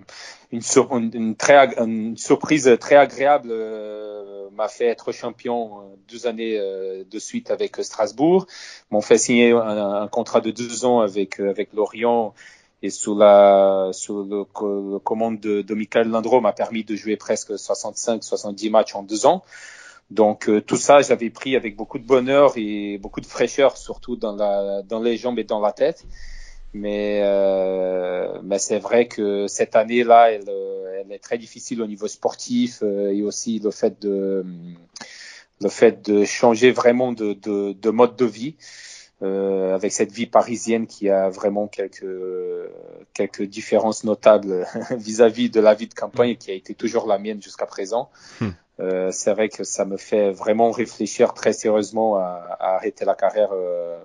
une, 0.52 1.36
très, 1.36 1.70
surprise 2.18 2.78
très 2.80 2.96
agréable 2.96 3.50
euh, 3.52 4.50
m'a 4.52 4.68
fait 4.68 4.88
être 4.88 5.12
champion 5.12 5.80
euh, 5.80 5.84
deux 6.10 6.28
années 6.28 6.58
euh, 6.60 7.04
de 7.10 7.20
suite 7.20 7.52
avec 7.52 7.78
Strasbourg. 7.78 8.48
M'ont 8.90 9.02
fait 9.02 9.18
signer 9.18 9.52
un, 9.52 10.08
contrat 10.08 10.42
de 10.42 10.52
deux 10.52 10.86
ans 10.86 11.00
avec 11.00 11.40
avec 11.40 11.72
Lorient 11.74 12.34
et 12.82 12.90
sous 12.90 13.18
la 13.18 13.92
sous 13.94 14.24
le, 14.24 14.46
le 14.92 15.00
commande 15.00 15.40
de, 15.40 15.62
de 15.62 15.74
Michael 15.74 16.10
Landreau 16.10 16.42
m'a 16.42 16.54
permis 16.54 16.84
de 16.84 16.96
jouer 16.96 17.16
presque 17.16 17.52
65-70 17.52 18.70
matchs 18.70 18.96
en 18.96 19.04
deux 19.04 19.26
ans. 19.26 19.44
Donc 20.10 20.50
tout 20.68 20.76
ça, 20.76 21.02
j'avais 21.02 21.30
pris 21.30 21.56
avec 21.56 21.78
beaucoup 21.78 21.98
de 21.98 22.06
bonheur 22.06 22.52
et 22.58 22.98
beaucoup 22.98 23.22
de 23.22 23.26
fraîcheur, 23.26 23.78
surtout 23.78 24.18
dans 24.18 24.36
la 24.36 24.82
dans 24.82 25.00
les 25.00 25.16
jambes 25.16 25.40
et 25.40 25.46
dans 25.46 25.62
la 25.62 25.72
tête. 25.72 26.04
Mais 26.74 27.20
euh, 27.24 28.40
mais 28.44 28.60
c'est 28.60 28.80
vrai 28.80 29.08
que 29.08 29.48
cette 29.48 29.76
année-là, 29.76 30.32
elle, 30.32 30.48
euh, 30.48 31.02
elle 31.02 31.12
est 31.12 31.20
très 31.20 31.38
difficile 31.38 31.82
au 31.82 31.88
niveau 31.88 32.08
sportif 32.08 32.80
euh, 32.82 33.12
et 33.12 33.24
aussi 33.24 33.60
le 33.60 33.72
fait 33.72 34.02
de 34.02 34.46
le 35.60 35.70
fait 35.70 36.10
de 36.10 36.24
changer 36.24 36.72
vraiment 36.72 37.12
de 37.12 37.34
de, 37.34 37.74
de 37.74 37.90
mode 37.90 38.16
de 38.16 38.26
vie. 38.26 38.56
Euh, 39.24 39.76
avec 39.76 39.92
cette 39.92 40.12
vie 40.12 40.26
parisienne 40.26 40.88
qui 40.88 41.08
a 41.08 41.30
vraiment 41.30 41.68
quelques 41.68 42.04
quelques 43.14 43.44
différences 43.44 44.04
notables 44.04 44.66
vis-à-vis 44.98 45.52
de 45.52 45.60
la 45.60 45.76
vie 45.76 45.88
de 45.88 45.94
campagne 45.94 46.38
qui 46.38 46.50
a 46.50 46.56
été 46.56 46.74
toujours 46.74 47.06
la 47.06 47.20
mienne 47.20 47.40
jusqu'à 47.40 47.68
présent. 47.68 48.10
Hmm. 48.40 48.50
Euh, 48.80 49.12
c'est 49.12 49.32
vrai 49.34 49.50
que 49.50 49.64
ça 49.64 49.86
me 49.86 49.98
fait 49.98 50.32
vraiment 50.32 50.72
réfléchir 50.72 51.36
très 51.36 51.54
sérieusement 51.54 52.16
à, 52.16 52.58
à 52.60 52.76
arrêter 52.78 53.06
la 53.06 53.14
carrière 53.14 53.50
euh, 53.54 54.00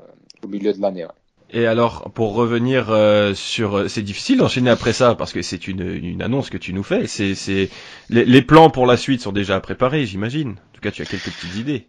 au 0.44 0.48
milieu 0.48 0.74
de 0.74 0.82
l'année. 0.82 1.06
ouais. 1.06 1.12
Et 1.50 1.66
alors, 1.66 2.10
pour 2.12 2.34
revenir 2.34 2.90
euh, 2.90 3.32
sur, 3.34 3.88
c'est 3.88 4.02
difficile 4.02 4.38
d'enchaîner 4.38 4.70
après 4.70 4.92
ça 4.92 5.14
parce 5.14 5.32
que 5.32 5.42
c'est 5.42 5.68
une, 5.68 5.82
une 5.82 6.22
annonce 6.22 6.50
que 6.50 6.58
tu 6.58 6.72
nous 6.72 6.82
fais. 6.82 7.06
C'est, 7.06 7.34
c'est 7.34 7.70
les, 8.10 8.42
plans 8.42 8.68
pour 8.68 8.86
la 8.86 8.96
suite 8.96 9.20
sont 9.20 9.32
déjà 9.32 9.60
préparés, 9.60 10.06
j'imagine. 10.06 10.50
En 10.50 10.74
tout 10.74 10.80
cas, 10.80 10.90
tu 10.90 11.02
as 11.02 11.04
quelques 11.04 11.30
petites 11.30 11.56
idées. 11.56 11.86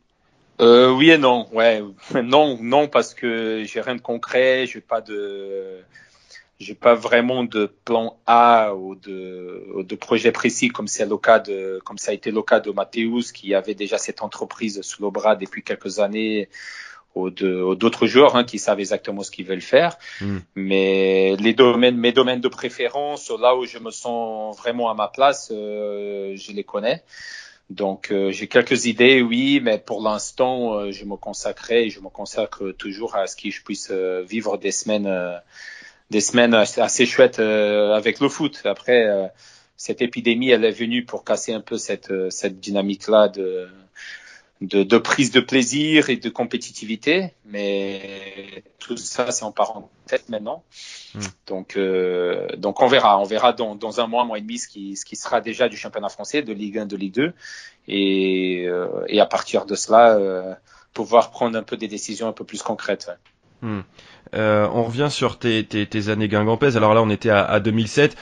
Euh, 0.60 0.92
oui 0.92 1.12
et 1.12 1.18
non, 1.18 1.48
ouais, 1.54 1.84
non, 2.24 2.58
non 2.62 2.88
parce 2.88 3.14
que 3.14 3.64
j'ai 3.66 3.82
rien 3.82 3.96
de 3.96 4.02
concret, 4.02 4.66
j'ai 4.66 4.82
pas 4.82 5.02
de, 5.02 5.82
j'ai 6.60 6.74
pas 6.74 6.96
vraiment 6.96 7.44
de 7.44 7.72
plan 7.86 8.18
A 8.26 8.74
ou 8.74 8.96
de, 8.96 9.84
de 9.84 9.96
projet 9.96 10.32
précis 10.32 10.70
comme 10.70 10.88
c'est 10.88 11.06
le 11.06 11.18
cas 11.18 11.40
de, 11.40 11.80
comme 11.86 12.00
ça 12.00 12.12
a 12.12 12.14
été 12.16 12.32
le 12.32 12.42
cas 12.42 12.60
de 12.60 12.72
Mathéus 12.72 13.32
qui 13.32 13.54
avait 13.54 13.76
déjà 13.76 14.00
cette 14.00 14.24
entreprise 14.24 14.82
sous 14.82 15.04
le 15.04 15.12
bras 15.12 15.36
depuis 15.36 15.64
quelques 15.64 16.00
années 16.00 16.50
ou 17.18 17.30
d'autres 17.76 18.08
joueurs 18.08 18.36
hein, 18.36 18.44
qui 18.44 18.60
savent 18.60 18.80
exactement 18.80 19.24
ce 19.24 19.32
qu'ils 19.32 19.46
veulent 19.46 19.62
faire. 19.62 19.98
Mm. 20.22 20.38
Mais 20.56 21.36
les 21.40 21.54
domaines, 21.54 21.98
mes 21.98 22.12
domaines 22.12 22.42
de 22.42 22.48
préférence, 22.48 23.32
là 23.40 23.56
où 23.56 23.66
je 23.66 23.80
me 23.80 23.92
sens 23.92 24.58
vraiment 24.58 24.90
à 24.90 24.94
ma 24.94 25.08
place, 25.08 25.52
euh, 25.52 26.36
je 26.36 26.52
les 26.52 26.64
connais. 26.64 27.04
Donc 27.70 28.12
euh, 28.12 28.32
j'ai 28.32 28.48
quelques 28.48 28.86
idées, 28.86 29.22
oui, 29.22 29.60
mais 29.62 29.78
pour 29.78 30.02
l'instant, 30.02 30.76
euh, 30.76 30.92
je 30.92 31.04
me 31.04 31.18
consacrais 31.18 31.86
et 31.86 31.90
je 31.90 32.00
me 32.00 32.10
consacre 32.10 32.72
toujours 32.72 33.16
à 33.16 33.28
ce 33.28 33.36
que 33.36 33.50
je 33.50 33.62
puisse 33.62 33.92
vivre 33.92 34.58
des 34.58 34.72
semaines, 34.72 35.42
des 36.10 36.22
semaines 36.22 36.54
assez, 36.54 37.06
chouettes 37.06 37.40
avec 37.40 38.20
le 38.20 38.30
foot. 38.30 38.62
Après, 38.66 39.32
cette 39.76 40.02
épidémie, 40.02 40.50
elle 40.50 40.64
est 40.64 40.72
venue 40.72 41.04
pour 41.04 41.26
casser 41.26 41.54
un 41.54 41.62
peu 41.62 41.78
cette, 41.78 42.14
cette 42.32 42.60
dynamique-là 42.60 43.28
de, 43.28 43.68
de, 44.62 44.84
de 44.84 44.98
prise 44.98 45.32
de 45.32 45.40
plaisir 45.40 46.10
et 46.10 46.18
de 46.18 46.30
compétitivité, 46.30 47.34
mais 47.46 48.64
tout 48.80 48.98
ça, 48.98 49.32
c'est 49.32 49.44
en 49.44 49.52
parenthèse 49.52 50.28
maintenant. 50.30 50.64
Mm. 51.14 51.20
Donc, 51.48 51.78
euh, 51.78 52.48
donc 52.58 52.82
on 52.82 52.88
verra, 52.88 53.20
on 53.20 53.24
verra 53.24 53.54
dans, 53.54 53.76
dans 53.76 54.00
un 54.02 54.08
mois, 54.08 54.24
un 54.24 54.26
mois 54.26 54.38
et 54.38 54.42
demi, 54.42 54.58
ce 54.58 54.68
qui, 54.68 54.96
ce 54.96 55.06
qui 55.06 55.16
sera 55.16 55.42
déjà 55.42 55.70
du 55.70 55.78
championnat 55.78 56.10
français, 56.10 56.42
de 56.42 56.54
Ligue 56.54 56.80
1, 56.80 56.86
de 56.88 56.98
Ligue 56.98 57.14
2, 57.14 57.34
et, 57.88 58.66
euh, 58.68 59.04
et 59.08 59.20
à 59.20 59.26
partir 59.26 59.66
de 59.66 59.76
cela, 59.76 60.16
euh, 60.18 60.54
pouvoir 60.94 61.32
prendre 61.32 61.58
un 61.58 61.64
peu 61.64 61.78
des 61.78 61.88
décisions 61.88 62.28
un 62.28 62.34
peu 62.34 62.44
plus 62.44 62.64
concrètes. 62.64 63.10
ouais. 63.62 63.70
Euh, 64.36 64.68
on 64.74 64.84
revient 64.84 65.08
sur 65.10 65.40
tes, 65.40 65.66
tes, 65.66 65.86
tes 65.86 66.10
années 66.10 66.28
guingampaises. 66.28 66.78
Alors 66.78 66.94
là, 66.94 67.02
on 67.02 67.10
était 67.10 67.30
à, 67.30 67.44
à 67.44 67.60
2007. 67.60 68.16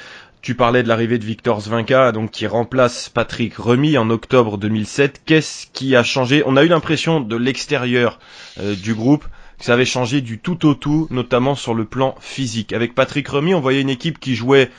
Tu 0.45 0.53
parlais 0.53 0.83
de 0.83 0.87
l'arrivée 0.87 1.17
de 1.17 1.25
Victor 1.25 1.59
Zvinka, 1.59 2.11
donc 2.11 2.29
qui 2.29 2.45
remplace 2.45 3.09
Patrick 3.09 3.55
Remy 3.55 3.97
en 3.97 4.11
octobre 4.11 4.59
2007. 4.59 5.23
Qu'est-ce 5.25 5.65
qui 5.73 5.95
a 5.95 6.03
changé? 6.03 6.43
On 6.45 6.55
a 6.55 6.63
eu 6.63 6.67
l'impression 6.67 7.19
de 7.19 7.35
l'extérieur 7.35 8.19
euh, 8.59 8.75
du 8.75 8.93
groupe 8.93 9.25
que 9.57 9.65
ça 9.65 9.73
avait 9.73 9.85
changé 9.85 10.21
du 10.21 10.37
tout 10.37 10.67
au 10.67 10.75
tout, 10.75 11.07
notamment 11.09 11.55
sur 11.55 11.73
le 11.73 11.83
plan 11.83 12.13
physique. 12.19 12.73
Avec 12.73 12.93
Patrick 12.93 13.27
Remy, 13.27 13.55
on 13.55 13.59
voyait 13.59 13.81
une 13.81 13.89
équipe 13.89 14.19
qui 14.19 14.35
jouait 14.35 14.69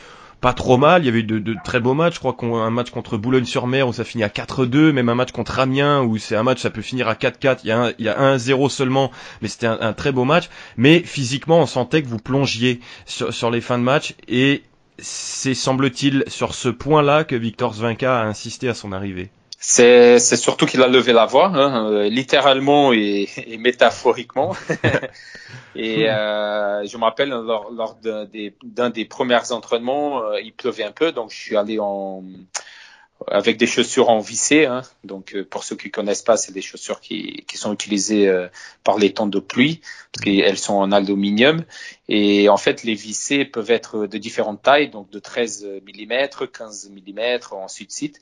pas 0.41 0.53
trop 0.53 0.77
mal. 0.77 1.03
Il 1.03 1.07
y 1.07 1.09
avait 1.09 1.19
eu 1.19 1.25
de, 1.25 1.41
de 1.41 1.57
très 1.65 1.81
beaux 1.81 1.95
matchs. 1.95 2.15
Je 2.15 2.19
crois 2.21 2.35
qu'on 2.35 2.59
un 2.59 2.71
match 2.71 2.91
contre 2.91 3.17
Boulogne-sur-Mer 3.17 3.89
où 3.89 3.93
ça 3.93 4.05
finit 4.05 4.23
à 4.23 4.29
4-2, 4.29 4.93
même 4.93 5.09
un 5.09 5.17
match 5.17 5.33
contre 5.33 5.59
Amiens 5.59 6.01
où 6.01 6.17
c'est 6.17 6.37
un 6.37 6.45
match 6.45 6.61
ça 6.61 6.71
peut 6.71 6.81
finir 6.81 7.09
à 7.09 7.15
4-4. 7.15 7.59
Il 7.65 7.71
y 7.71 7.73
a 7.73 7.87
un, 7.87 7.93
il 7.99 8.05
y 8.05 8.09
a 8.09 8.37
1-0 8.37 8.69
seulement, 8.69 9.11
mais 9.43 9.49
c'était 9.49 9.67
un, 9.67 9.79
un 9.81 9.95
très 9.95 10.13
beau 10.13 10.25
match. 10.25 10.49
Mais 10.77 11.01
physiquement, 11.01 11.59
on 11.59 11.67
sentait 11.67 12.05
que 12.05 12.09
vous 12.09 12.19
plongiez 12.19 12.79
sur, 13.05 13.35
sur 13.35 13.51
les 13.51 13.61
fins 13.61 13.79
de 13.79 13.83
match 13.83 14.15
et 14.29 14.63
c'est 14.99 15.55
semble-t-il 15.55 16.25
sur 16.27 16.55
ce 16.55 16.69
point-là 16.69 17.25
que 17.25 17.37
Victor 17.37 17.75
Zvinka 17.75 18.21
a 18.21 18.25
insisté 18.25 18.69
à 18.69 18.75
son 18.75 18.93
arrivée. 18.93 19.31
C'est, 19.59 20.19
surtout 20.19 20.67
qu'il 20.67 20.83
a 20.83 20.87
levé 20.87 21.13
la 21.13 21.27
voix, 21.27 21.47
hein, 21.49 21.91
euh, 21.91 22.09
littéralement 22.09 22.93
et, 22.93 23.29
et 23.47 23.57
métaphoriquement. 23.57 24.55
et 25.75 26.09
euh, 26.09 26.87
je 26.87 26.97
me 26.97 27.03
rappelle 27.03 27.31
lors, 27.31 27.71
lors 27.73 27.97
d'un 27.97 28.27
des, 28.27 28.55
des 28.95 29.05
premiers 29.07 29.53
entraînements, 29.53 30.23
euh, 30.23 30.41
il 30.41 30.53
pleuvait 30.53 30.85
un 30.85 30.93
peu, 30.93 31.11
donc 31.13 31.31
je 31.31 31.37
suis 31.37 31.57
allé 31.57 31.79
en 31.81 32.23
avec 33.29 33.57
des 33.57 33.67
chaussures 33.67 34.11
en 34.11 34.21
vissé. 34.21 34.67
Hein. 34.67 34.83
Donc 35.05 35.35
euh, 35.35 35.45
pour 35.45 35.65
ceux 35.65 35.77
qui 35.77 35.91
connaissent 35.91 36.23
pas, 36.23 36.37
c'est 36.37 36.53
des 36.53 36.63
chaussures 36.63 37.01
qui, 37.01 37.45
qui 37.49 37.57
sont 37.57 37.73
utilisées 37.73 38.29
euh, 38.29 38.49
par 38.85 38.99
les 38.99 39.13
temps 39.13 39.27
de 39.27 39.41
pluie, 39.41 39.81
parce 40.13 40.25
qu'elles 40.25 40.59
sont 40.59 40.75
en 40.75 40.93
aluminium. 40.93 41.65
Et 42.09 42.49
en 42.49 42.57
fait, 42.57 42.85
les 42.85 42.95
vissés 42.95 43.45
peuvent 43.45 43.71
être 43.71 44.07
de 44.07 44.19
différentes 44.19 44.63
tailles, 44.63 44.91
donc 44.91 45.11
de 45.11 45.19
13 45.19 45.67
mm, 45.87 46.29
15 46.53 46.91
mm, 46.91 47.39
ensuite 47.53 47.89
de 47.89 47.93
suite. 47.93 48.21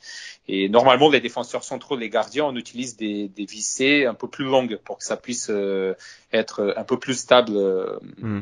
Et 0.48 0.68
normalement, 0.68 1.10
les 1.10 1.20
défenseurs 1.20 1.64
centraux, 1.64 1.96
les 1.96 2.08
gardiens, 2.08 2.46
on 2.46 2.56
utilise 2.56 2.96
des, 2.96 3.28
des 3.28 3.44
vissés 3.44 4.06
un 4.06 4.14
peu 4.14 4.28
plus 4.28 4.44
longues 4.44 4.78
pour 4.84 4.98
que 4.98 5.04
ça 5.04 5.16
puisse 5.16 5.48
euh, 5.50 5.94
être 6.32 6.74
un 6.76 6.84
peu 6.84 6.98
plus 6.98 7.14
stable 7.14 7.56
euh, 7.56 7.98
Mm. 8.18 8.40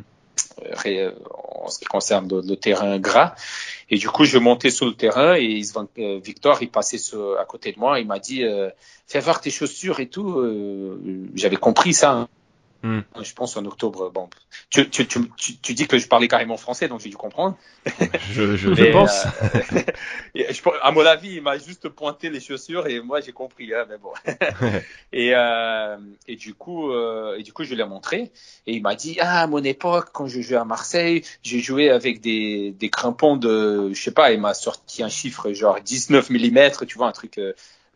En 1.64 1.68
ce 1.68 1.79
qui 1.79 1.85
concerne 1.85 2.29
le, 2.29 2.57
terrain 2.57 2.99
gras. 2.99 3.35
Et 3.90 3.99
du 3.99 4.09
coup, 4.09 4.25
je 4.25 4.38
montais 4.38 4.71
sur 4.71 4.87
le 4.87 4.95
terrain 4.95 5.35
et 5.35 5.62
euh, 5.99 6.21
Victor, 6.23 6.62
il 6.62 6.71
passait 6.71 6.99
à 7.38 7.45
côté 7.45 7.73
de 7.73 7.79
moi, 7.79 8.01
il 8.01 8.07
m'a 8.07 8.18
dit 8.18 8.45
euh, 8.45 8.71
fais 9.07 9.21
voir 9.21 9.40
tes 9.40 9.51
chaussures 9.51 10.01
et 10.01 10.09
tout. 10.09 10.38
Euh, 10.40 11.29
J'avais 11.35 11.57
compris 11.57 11.95
ça. 11.95 12.12
hein. 12.12 12.29
Hmm. 12.83 13.01
Je 13.23 13.33
pense 13.33 13.57
en 13.57 13.64
octobre. 13.64 14.11
Bon, 14.11 14.29
tu, 14.68 14.90
tu, 14.90 15.07
tu, 15.07 15.21
tu, 15.37 15.75
dis 15.75 15.87
que 15.87 15.99
je 15.99 16.09
parlais 16.09 16.27
carrément 16.27 16.57
français, 16.57 16.88
donc 16.88 17.01
j'ai 17.01 17.11
dû 17.11 17.16
comprendre. 17.16 17.57
Je, 18.33 18.57
je, 18.57 18.75
je 18.75 18.92
pense. 18.92 19.25
Euh, 20.35 20.73
à 20.83 20.90
mon 20.90 21.07
avis, 21.07 21.35
il 21.35 21.42
m'a 21.42 21.59
juste 21.59 21.88
pointé 21.88 22.29
les 22.29 22.40
chaussures 22.40 22.88
et 22.88 23.01
moi 23.01 23.21
j'ai 23.21 23.31
compris. 23.31 23.73
Hein, 23.73 23.87
mais 23.88 23.99
bon. 23.99 24.12
et, 25.12 25.33
euh, 25.33 25.97
et 26.27 26.35
du 26.35 26.55
coup, 26.55 26.90
euh, 26.90 27.37
et 27.38 27.45
du 27.45 27.53
coup, 27.53 27.62
je 27.62 27.77
l'ai 27.77 27.85
montré 27.85 28.33
et 28.66 28.75
il 28.75 28.83
m'a 28.83 28.97
dit 28.97 29.16
ah 29.21 29.42
à 29.42 29.47
mon 29.47 29.62
époque 29.62 30.09
quand 30.12 30.27
je 30.27 30.40
jouais 30.40 30.57
à 30.57 30.64
Marseille, 30.64 31.23
j'ai 31.45 31.61
joué 31.61 31.88
avec 31.88 32.21
des, 32.21 32.73
des 32.73 32.90
crampons 32.90 33.37
de, 33.37 33.90
je 33.92 34.03
sais 34.03 34.11
pas, 34.11 34.33
il 34.33 34.40
m'a 34.40 34.55
sorti 34.55 35.05
un 35.05 35.09
chiffre 35.09 35.53
genre 35.53 35.81
19 35.81 36.31
mm, 36.31 36.71
tu 36.88 36.99
vois 36.99 37.07
un 37.07 37.12
truc. 37.12 37.38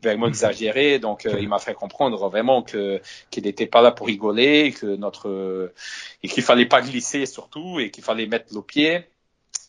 Euh, 0.04 0.08
vraiment 0.08 0.28
exagéré. 0.28 0.98
Donc, 0.98 1.26
euh, 1.26 1.38
il 1.40 1.48
m'a 1.48 1.58
fait 1.58 1.74
comprendre 1.74 2.28
vraiment 2.28 2.62
que 2.62 3.00
qu'il 3.30 3.44
n'était 3.44 3.66
pas 3.66 3.82
là 3.82 3.90
pour 3.92 4.06
rigoler, 4.06 4.72
que 4.72 4.96
notre 4.96 5.72
et 6.22 6.28
qu'il 6.28 6.42
fallait 6.42 6.66
pas 6.66 6.80
glisser 6.82 7.26
surtout 7.26 7.80
et 7.80 7.90
qu'il 7.90 8.04
fallait 8.04 8.26
mettre 8.26 8.54
le 8.54 8.62
pied. 8.62 9.04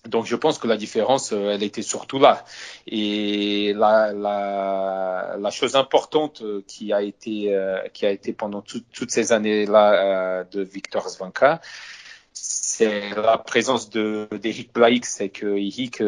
Donc, 0.06 0.26
je 0.26 0.36
pense 0.36 0.58
que 0.58 0.68
la 0.68 0.78
différence, 0.78 1.34
euh, 1.34 1.52
elle 1.52 1.63
était 1.63 1.82
surtout 1.82 2.20
là. 2.20 2.46
Et 2.86 3.74
la, 3.74 4.13
la, 4.13 5.36
la 5.40 5.50
chose 5.50 5.76
importante 5.76 6.42
euh, 6.42 6.63
qui 6.68 6.94
a 6.94 7.02
été 7.02 7.54
qui 7.94 8.06
a 8.06 8.12
été 8.12 8.34
pendant 8.34 8.62
toutes 8.62 9.12
ces 9.12 9.32
années-là 9.32 10.44
de 10.46 10.62
Victor 10.62 11.10
Svanka, 11.10 11.62
c'est 12.34 13.10
la 13.16 13.38
présence 13.38 13.90
de 13.90 14.28
d'Eric 14.42 14.74
Blaik. 14.74 15.06
C'est 15.06 15.30
que 15.30 15.48
Eric 15.58 16.02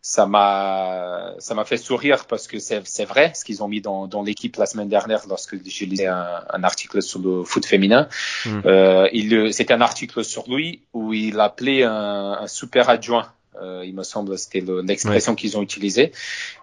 ça 0.00 0.26
m'a 0.26 1.34
ça 1.38 1.54
m'a 1.54 1.64
fait 1.64 1.76
sourire 1.76 2.26
parce 2.26 2.46
que 2.46 2.58
c'est 2.58 3.04
vrai 3.04 3.32
ce 3.34 3.44
qu'ils 3.44 3.62
ont 3.62 3.68
mis 3.68 3.80
dans, 3.80 4.06
dans 4.06 4.22
l'équipe 4.22 4.56
la 4.56 4.66
semaine 4.66 4.88
dernière 4.88 5.26
lorsque 5.28 5.56
j'ai 5.64 5.86
lu 5.86 6.04
un, 6.04 6.44
un, 6.48 6.64
article 6.64 7.02
sur 7.02 7.20
le 7.20 7.42
foot 7.44 7.66
féminin. 7.66 8.08
Hmm. 8.46 8.60
Euh, 8.64 9.50
c'était 9.52 9.74
un 9.74 9.80
article 9.80 10.24
sur 10.24 10.48
lui 10.48 10.82
où 10.92 11.12
il 11.12 11.40
appelait 11.40 11.82
un, 11.82 12.38
un 12.40 12.46
super 12.46 12.88
adjoint. 12.88 13.32
Euh, 13.60 13.82
il 13.84 13.94
me 13.94 14.04
semble 14.04 14.38
c'était 14.38 14.62
l'expression 14.84 15.34
qu'ils 15.34 15.58
ont 15.58 15.62
utilisée 15.62 16.12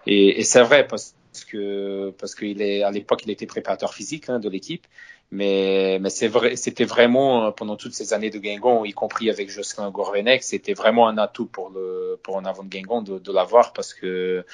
et, 0.06 0.40
et 0.40 0.44
c'est 0.44 0.62
vrai 0.62 0.86
parce 0.86 1.14
que 1.50 2.10
parce 2.18 2.34
qu'il 2.34 2.62
est 2.62 2.82
à 2.82 2.90
l'époque 2.90 3.22
il 3.24 3.30
était 3.30 3.44
préparateur 3.44 3.92
physique 3.92 4.30
hein, 4.30 4.38
de 4.38 4.48
l'équipe 4.48 4.86
mais, 5.32 5.98
mais 6.00 6.10
c'est 6.10 6.28
vrai, 6.28 6.56
c'était 6.56 6.84
vraiment 6.84 7.46
euh, 7.46 7.50
pendant 7.50 7.76
toutes 7.76 7.94
ces 7.94 8.12
années 8.12 8.30
de 8.30 8.38
Guingamp, 8.38 8.84
y 8.84 8.92
compris 8.92 9.28
avec 9.28 9.50
Jocelyn 9.50 9.90
Gourvenec, 9.90 10.42
c'était 10.42 10.74
vraiment 10.74 11.08
un 11.08 11.18
atout 11.18 11.46
pour 11.46 11.70
le 11.70 12.18
pour 12.22 12.38
un 12.38 12.44
avant 12.44 12.62
de 12.62 12.68
Guingamp 12.68 13.02
de, 13.02 13.18
de 13.18 13.32
l'avoir 13.32 13.72
parce 13.72 13.92
que 13.92 14.44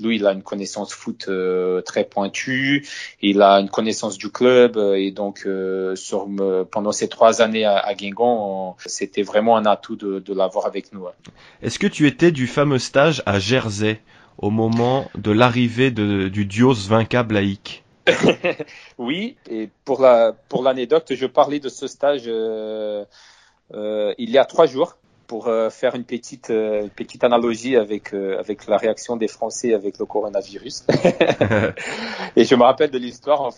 lui, 0.00 0.16
il 0.16 0.26
a 0.26 0.32
une 0.32 0.42
connaissance 0.42 0.94
foot 0.94 1.26
euh, 1.28 1.82
très 1.82 2.04
pointue, 2.04 2.86
il 3.20 3.42
a 3.42 3.60
une 3.60 3.68
connaissance 3.68 4.16
du 4.16 4.30
club 4.30 4.76
euh, 4.76 4.94
et 4.94 5.10
donc 5.10 5.46
sur 5.94 6.28
pendant 6.70 6.92
ces 6.92 7.08
trois 7.08 7.42
années 7.42 7.64
à, 7.64 7.76
à 7.76 7.94
Guingamp, 7.94 8.76
c'était 8.86 9.22
vraiment 9.22 9.56
un 9.56 9.66
atout 9.66 9.96
de, 9.96 10.18
de 10.18 10.34
l'avoir 10.34 10.66
avec 10.66 10.92
nous. 10.92 11.06
Est-ce 11.62 11.78
que 11.78 11.86
tu 11.86 12.06
étais 12.06 12.32
du 12.32 12.46
fameux 12.46 12.78
stage 12.78 13.22
à 13.26 13.38
Jersey 13.38 14.00
au 14.38 14.50
moment 14.50 15.10
de 15.16 15.30
l'arrivée 15.30 15.90
du 15.90 16.46
duo 16.46 16.74
Svinka 16.74 17.22
Blaik 17.22 17.84
oui, 18.98 19.36
et 19.48 19.70
pour 19.84 20.00
la 20.00 20.32
pour 20.48 20.62
l'anecdote, 20.62 21.12
je 21.14 21.26
parlais 21.26 21.60
de 21.60 21.68
ce 21.68 21.86
stage 21.86 22.24
euh, 22.26 23.04
euh, 23.74 24.14
il 24.18 24.30
y 24.30 24.38
a 24.38 24.44
trois 24.44 24.66
jours 24.66 24.96
pour 25.32 25.46
euh, 25.46 25.70
faire 25.70 25.94
une 25.94 26.04
petite 26.04 26.50
euh, 26.50 26.88
petite 26.94 27.24
analogie 27.24 27.76
avec 27.76 28.12
euh, 28.12 28.38
avec 28.38 28.66
la 28.66 28.76
réaction 28.76 29.16
des 29.16 29.28
Français 29.28 29.72
avec 29.72 29.98
le 29.98 30.04
coronavirus. 30.04 30.84
et 32.36 32.44
je 32.44 32.54
me 32.54 32.62
rappelle 32.62 32.90
de 32.90 32.98
l'histoire. 32.98 33.50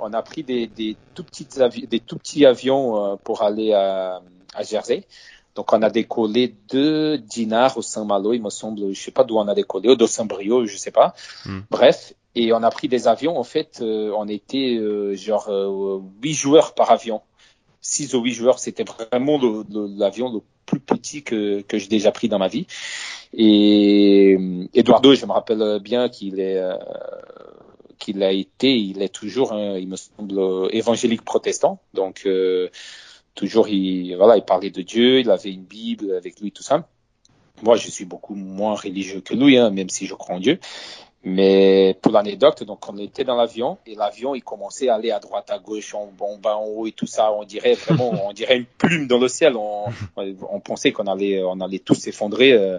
On 0.00 0.12
a 0.12 0.22
pris 0.22 0.42
des, 0.42 0.66
des 0.66 0.96
tout 1.14 1.22
petits 1.22 1.46
avions, 1.60 1.86
des 1.88 2.00
tout 2.00 2.18
petits 2.18 2.44
avions 2.44 3.18
pour 3.22 3.42
aller 3.42 3.72
à, 3.72 4.20
à 4.54 4.62
Jersey. 4.64 5.06
Donc 5.54 5.72
on 5.72 5.80
a 5.82 5.90
décollé 5.90 6.54
de 6.70 7.16
Dinard 7.16 7.78
au 7.78 7.82
Saint-Malo, 7.82 8.32
il 8.32 8.42
me 8.42 8.50
semble, 8.50 8.92
je 8.92 9.00
sais 9.00 9.10
pas 9.10 9.24
d'où 9.24 9.36
on 9.36 9.48
a 9.48 9.54
décollé, 9.54 9.90
ou 9.90 9.94
de 9.96 10.06
Saint-Brio, 10.06 10.66
je 10.66 10.76
sais 10.76 10.90
pas. 10.90 11.14
Hmm. 11.44 11.60
Bref, 11.70 12.14
et 12.34 12.52
on 12.52 12.62
a 12.62 12.70
pris 12.70 12.88
des 12.88 13.08
avions. 13.08 13.38
En 13.38 13.44
fait, 13.44 13.80
euh, 13.80 14.12
on 14.16 14.28
était 14.28 14.76
euh, 14.76 15.14
genre 15.16 15.48
euh, 15.48 16.00
huit 16.22 16.34
joueurs 16.34 16.74
par 16.74 16.90
avion. 16.90 17.22
Six 17.80 18.14
ou 18.14 18.22
huit 18.22 18.34
joueurs, 18.34 18.58
c'était 18.58 18.84
vraiment 18.84 19.40
l'avion 19.96 20.32
le, 20.32 20.40
plus 20.66 20.80
petit 20.80 21.22
que, 21.22 21.62
que 21.62 21.78
j'ai 21.78 21.88
déjà 21.88 22.12
pris 22.12 22.28
dans 22.28 22.38
ma 22.38 22.48
vie. 22.48 22.66
Et 23.32 24.36
Eduardo, 24.74 25.14
je 25.14 25.24
me 25.24 25.32
rappelle 25.32 25.80
bien 25.80 26.08
qu'il 26.08 26.40
est 26.40 26.60
qu'il 27.98 28.22
a 28.22 28.32
été, 28.32 28.76
il 28.76 29.02
est 29.02 29.08
toujours, 29.08 29.54
il 29.54 29.88
me 29.88 29.96
semble, 29.96 30.68
évangélique 30.72 31.22
protestant. 31.22 31.80
Donc 31.94 32.28
toujours, 33.34 33.68
il 33.68 34.14
voilà, 34.16 34.36
il 34.36 34.44
parlait 34.44 34.70
de 34.70 34.82
Dieu, 34.82 35.20
il 35.20 35.30
avait 35.30 35.52
une 35.52 35.64
Bible 35.64 36.12
avec 36.14 36.38
lui, 36.40 36.52
tout 36.52 36.62
ça. 36.62 36.86
Moi, 37.62 37.76
je 37.76 37.90
suis 37.90 38.04
beaucoup 38.04 38.34
moins 38.34 38.74
religieux 38.74 39.20
que 39.20 39.34
lui, 39.34 39.58
hein, 39.58 39.70
même 39.70 39.88
si 39.88 40.06
je 40.06 40.14
crois 40.14 40.36
en 40.36 40.40
Dieu. 40.40 40.58
Mais 41.22 41.98
pour 42.00 42.12
l'anecdote, 42.12 42.64
donc 42.64 42.88
on 42.88 42.96
était 42.96 43.24
dans 43.24 43.36
l'avion 43.36 43.76
et 43.84 43.94
l'avion 43.94 44.34
il 44.34 44.42
commençait 44.42 44.88
à 44.88 44.94
aller 44.94 45.10
à 45.10 45.18
droite, 45.18 45.50
à 45.50 45.58
gauche, 45.58 45.94
en, 45.94 46.06
bas, 46.06 46.56
en 46.56 46.64
haut 46.64 46.86
et 46.86 46.92
tout 46.92 47.06
ça. 47.06 47.30
On 47.32 47.44
dirait 47.44 47.74
vraiment, 47.86 48.12
on 48.26 48.32
dirait 48.32 48.56
une 48.56 48.64
plume 48.64 49.06
dans 49.06 49.18
le 49.18 49.28
ciel. 49.28 49.54
On, 49.56 49.84
on 50.16 50.60
pensait 50.60 50.92
qu'on 50.92 51.06
allait, 51.06 51.42
on 51.44 51.60
allait 51.60 51.78
tous 51.78 51.94
s'effondrer 51.94 52.52
euh, 52.52 52.78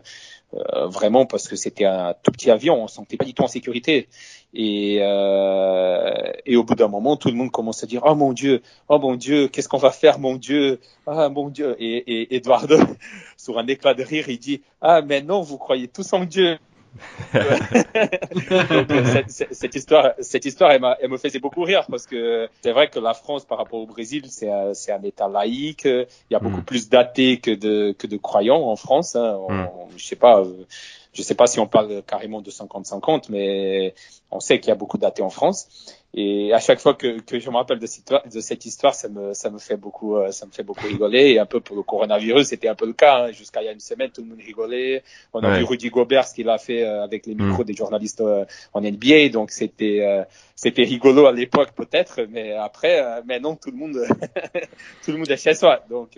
euh, 0.56 0.88
vraiment 0.88 1.27
parce 1.27 1.47
que 1.47 1.56
c'était 1.56 1.86
un 1.86 2.15
tout 2.23 2.32
petit 2.32 2.49
avion. 2.49 2.84
On 2.84 2.88
se 2.88 2.95
sentait 2.95 3.15
pas 3.15 3.25
du 3.25 3.36
tout 3.36 3.43
en 3.43 3.47
sécurité. 3.47 4.08
Et, 4.56 4.97
euh, 5.01 6.32
et 6.47 6.56
au 6.58 6.63
bout 6.63 6.75
d'un 6.75 6.88
moment, 6.88 7.17
tout 7.17 7.30
le 7.30 7.36
monde 7.36 7.51
commence 7.51 7.84
à 7.84 7.88
dire 7.88 8.01
Oh 8.06 8.15
mon 8.15 8.34
Dieu, 8.34 8.63
oh 8.89 8.97
mon 8.97 9.15
Dieu, 9.15 9.49
qu'est-ce 9.49 9.69
qu'on 9.69 9.77
va 9.77 9.91
faire, 9.91 10.17
mon 10.17 10.36
Dieu, 10.36 10.80
ah 11.06 11.30
mon 11.30 11.49
Dieu. 11.49 11.75
Et, 11.80 11.97
et 12.23 12.36
Eduardo, 12.36 12.77
sur 13.38 13.60
un 13.60 13.67
éclat 13.67 13.93
de 13.93 14.04
rire, 14.04 14.30
il 14.30 14.39
dit 14.39 14.62
Ah 14.82 15.04
mais 15.04 15.21
non, 15.21 15.41
vous 15.41 15.60
croyez 15.60 15.88
tous 15.88 16.12
en 16.13 16.25
Dieu. 16.25 16.58
Donc, 17.34 19.06
cette, 19.06 19.54
cette, 19.54 19.75
histoire, 19.75 20.12
cette 20.19 20.45
histoire, 20.45 20.71
elle, 20.71 20.84
elle, 21.01 21.10
me 21.10 21.17
faisait 21.17 21.39
beaucoup 21.39 21.63
rire 21.63 21.86
parce 21.89 22.06
que 22.06 22.49
c'est 22.62 22.71
vrai 22.71 22.89
que 22.89 22.99
la 22.99 23.13
France, 23.13 23.45
par 23.45 23.58
rapport 23.58 23.80
au 23.80 23.86
Brésil, 23.86 24.25
c'est 24.30 24.51
un, 24.51 24.71
un, 24.71 25.04
État 25.04 25.27
laïque. 25.27 25.86
Il 25.86 26.08
y 26.32 26.36
a 26.36 26.39
beaucoup 26.39 26.62
mm. 26.62 26.65
plus 26.65 26.89
d'athées 26.89 27.39
que 27.39 27.51
de, 27.51 27.93
que 27.97 28.08
de 28.08 28.17
croyants 28.17 28.62
en 28.62 28.75
France. 28.75 29.15
Hein. 29.15 29.38
On, 29.47 29.54
mm. 29.54 29.69
Je 29.95 30.06
sais 30.06 30.15
pas. 30.15 30.43
Je 31.13 31.21
sais 31.21 31.36
pas 31.36 31.47
si 31.47 31.60
on 31.60 31.67
parle 31.67 32.04
carrément 32.04 32.41
de 32.41 32.50
50-50, 32.50 33.26
mais 33.30 33.93
on 34.32 34.39
sait 34.39 34.60
qu'il 34.60 34.69
y 34.69 34.71
a 34.71 34.76
beaucoup 34.76 34.97
d'athées 34.97 35.24
en 35.24 35.30
France. 35.30 35.67
Et 36.13 36.54
à 36.54 36.60
chaque 36.60 36.80
fois 36.80 36.93
que, 36.93 37.21
que 37.21 37.39
je 37.39 37.50
me 37.50 37.56
rappelle 37.56 37.80
de 37.80 37.86
cette, 37.86 38.00
histoire, 38.00 38.24
de 38.28 38.39
cette 38.41 38.65
histoire, 38.65 38.93
ça 38.93 39.08
me, 39.08 39.34
ça 39.34 39.50
me 39.50 39.60
fait 39.60 39.78
beaucoup, 39.78 40.17
euh, 40.17 40.32
ça 40.32 40.45
me 40.45 40.52
fait 40.52 40.63
beaucoup 40.63 40.86
rigoler. 40.86 41.32
Et 41.32 41.39
un 41.39 41.45
peu 41.45 41.62
pour 41.62 41.76
le 41.76 41.84
coronavirus, 41.84 42.47
c'était 42.47 42.67
un 42.67 42.76
peu 42.76 42.86
le 42.86 42.93
cas. 42.93 43.24
Hein. 43.24 43.32
Jusqu'à 43.32 43.62
il 43.62 43.65
y 43.65 43.69
a 43.69 43.71
une 43.71 43.80
semaine, 43.80 44.10
tout 44.10 44.21
le 44.21 44.28
monde 44.28 44.39
rigolait. 44.45 45.04
On 45.34 45.41
a 45.41 45.58
vu 45.58 45.63
Rudy 45.63 45.89
Gobert 45.89 46.28
ce 46.28 46.36
qu'il 46.36 46.50
a 46.50 46.58
fait 46.58 46.84
euh, 46.84 47.04
avec 47.04 47.26
les 47.26 47.36
micros 47.36 47.63
mm. 47.63 47.65
des 47.65 47.74
journalistes 47.74 48.21
euh, 48.21 48.45
en 48.74 48.82
NBA. 48.82 49.30
Donc 49.30 49.52
c'était, 49.52 50.26
c'était 50.56 50.84
rigolo 50.84 51.28
à 51.28 51.32
l'époque 51.32 51.71
peut-être, 51.76 52.21
mais 52.30 52.54
après, 52.54 53.21
maintenant 53.24 53.56
tout 53.56 53.71
le 53.71 53.78
monde, 53.78 53.97
tout 55.04 55.12
le 55.12 55.17
monde 55.17 55.32
est 55.32 55.38
chez 55.38 55.54
soi. 55.54 55.82
Donc 55.89 56.17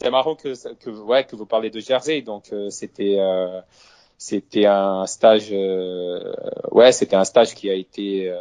c'est 0.00 0.10
marrant 0.10 0.34
que, 0.34 0.54
que, 0.74 0.90
ouais, 0.90 1.24
que 1.24 1.36
vous 1.36 1.46
parlez 1.46 1.70
de 1.70 1.80
Jersey. 1.80 2.22
Donc 2.22 2.52
c'était 2.70 3.18
c'était 4.18 4.66
un 4.66 5.06
stage 5.06 5.50
ouais 6.70 6.92
c'était 6.92 7.16
un 7.16 7.24
stage 7.24 7.54
qui 7.54 7.70
a 7.70 7.74
été 7.74 8.32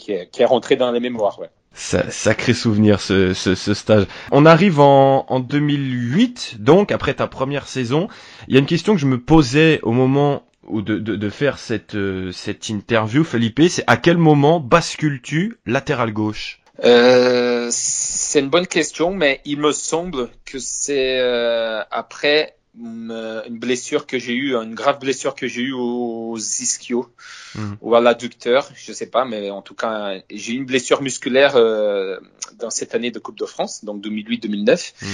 qui 0.00 0.12
est, 0.12 0.28
qui 0.30 0.42
est 0.42 0.46
rentré 0.46 0.74
dans 0.74 0.90
les 0.90 0.98
mémoires. 0.98 1.38
Ouais. 1.38 1.50
sacré 1.72 2.54
souvenir 2.54 3.00
ce, 3.00 3.34
ce, 3.34 3.54
ce, 3.54 3.74
stage. 3.74 4.06
On 4.32 4.46
arrive 4.46 4.80
en, 4.80 5.26
en 5.28 5.38
2008, 5.38 6.56
donc 6.58 6.90
après 6.90 7.14
ta 7.14 7.28
première 7.28 7.68
saison. 7.68 8.08
Il 8.48 8.54
y 8.54 8.56
a 8.56 8.60
une 8.60 8.66
question 8.66 8.94
que 8.94 9.00
je 9.00 9.06
me 9.06 9.20
posais 9.20 9.78
au 9.82 9.92
moment 9.92 10.42
où 10.66 10.82
de, 10.82 10.98
de, 10.98 11.16
de 11.16 11.30
faire 11.30 11.58
cette, 11.58 11.94
euh, 11.94 12.32
cette 12.32 12.68
interview, 12.68 13.24
Felipe, 13.24 13.60
c'est 13.68 13.84
à 13.86 13.96
quel 13.96 14.16
moment 14.16 14.60
bascules-tu 14.60 15.58
latéral 15.66 16.12
gauche? 16.12 16.60
Euh, 16.84 17.49
C'est 17.70 18.40
une 18.40 18.50
bonne 18.50 18.66
question, 18.66 19.12
mais 19.12 19.40
il 19.44 19.58
me 19.58 19.72
semble 19.72 20.30
que 20.44 20.58
c'est 20.58 21.18
euh, 21.20 21.82
après 21.90 22.56
une, 22.78 23.58
blessure 23.58 24.06
que 24.06 24.18
j'ai 24.18 24.34
eue, 24.34 24.54
une 24.54 24.74
grave 24.74 24.98
blessure 25.00 25.34
que 25.34 25.46
j'ai 25.46 25.62
eue 25.62 25.72
aux 25.72 26.36
ischio 26.36 27.08
hmm. 27.54 27.74
ou 27.80 27.94
à 27.94 28.00
l'adducteur, 28.00 28.68
je 28.74 28.92
sais 28.92 29.10
pas, 29.10 29.24
mais 29.24 29.50
en 29.50 29.62
tout 29.62 29.74
cas, 29.74 30.14
j'ai 30.30 30.52
eu 30.52 30.56
une 30.56 30.66
blessure 30.66 31.02
musculaire 31.02 31.56
euh, 31.56 32.18
dans 32.58 32.70
cette 32.70 32.94
année 32.94 33.10
de 33.10 33.18
Coupe 33.18 33.38
de 33.38 33.46
France, 33.46 33.84
donc 33.84 34.02
2008-2009. 34.04 34.92
Hmm. 35.02 35.06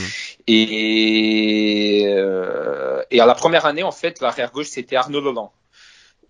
Et, 0.46 2.04
euh, 2.08 3.02
et 3.10 3.20
à 3.20 3.26
la 3.26 3.34
première 3.34 3.66
année, 3.66 3.82
en 3.82 3.92
fait, 3.92 4.20
l'arrière 4.20 4.52
gauche, 4.52 4.68
c'était 4.68 4.96
Arnaud 4.96 5.20
Loland. 5.20 5.52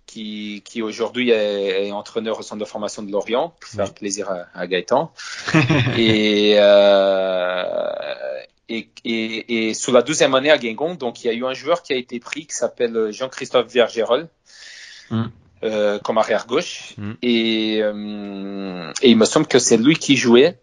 Qui, 0.07 0.63
qui 0.65 0.83
aujourd'hui 0.83 1.31
est, 1.31 1.91
entraîneur 1.91 2.39
au 2.39 2.43
centre 2.43 2.61
de 2.61 2.65
formation 2.65 3.03
de 3.03 3.11
Lorient, 3.11 3.55
pour 3.61 3.71
faire 3.71 3.93
plaisir 3.93 4.31
à, 4.31 4.47
à 4.55 4.67
Gaëtan. 4.69 5.13
et, 5.99 6.55
euh, 6.59 7.85
et, 8.69 8.89
et, 9.05 9.69
et, 9.69 9.75
sous 9.75 9.93
la 9.93 10.03
deuxième 10.03 10.35
année 10.35 10.51
à 10.51 10.59
Guingamp, 10.59 10.95
donc 10.95 11.25
il 11.25 11.27
y 11.27 11.31
a 11.31 11.33
eu 11.33 11.45
un 11.45 11.55
joueur 11.55 11.83
qui 11.83 11.93
a 11.93 11.97
été 11.97 12.21
pris 12.21 12.47
qui 12.47 12.55
s'appelle 12.55 13.11
Jean-Christophe 13.11 13.67
Vergerol. 13.73 14.29
Mm. 15.11 15.25
euh, 15.65 15.99
comme 16.01 16.19
arrière 16.19 16.47
gauche. 16.47 16.95
Mm. 16.99 17.13
Et, 17.23 17.81
euh, 17.83 18.93
et 19.03 19.11
il 19.11 19.17
me 19.17 19.25
semble 19.25 19.47
que 19.47 19.59
c'est 19.59 19.77
lui 19.77 19.97
qui 19.97 20.17
jouait 20.17 20.59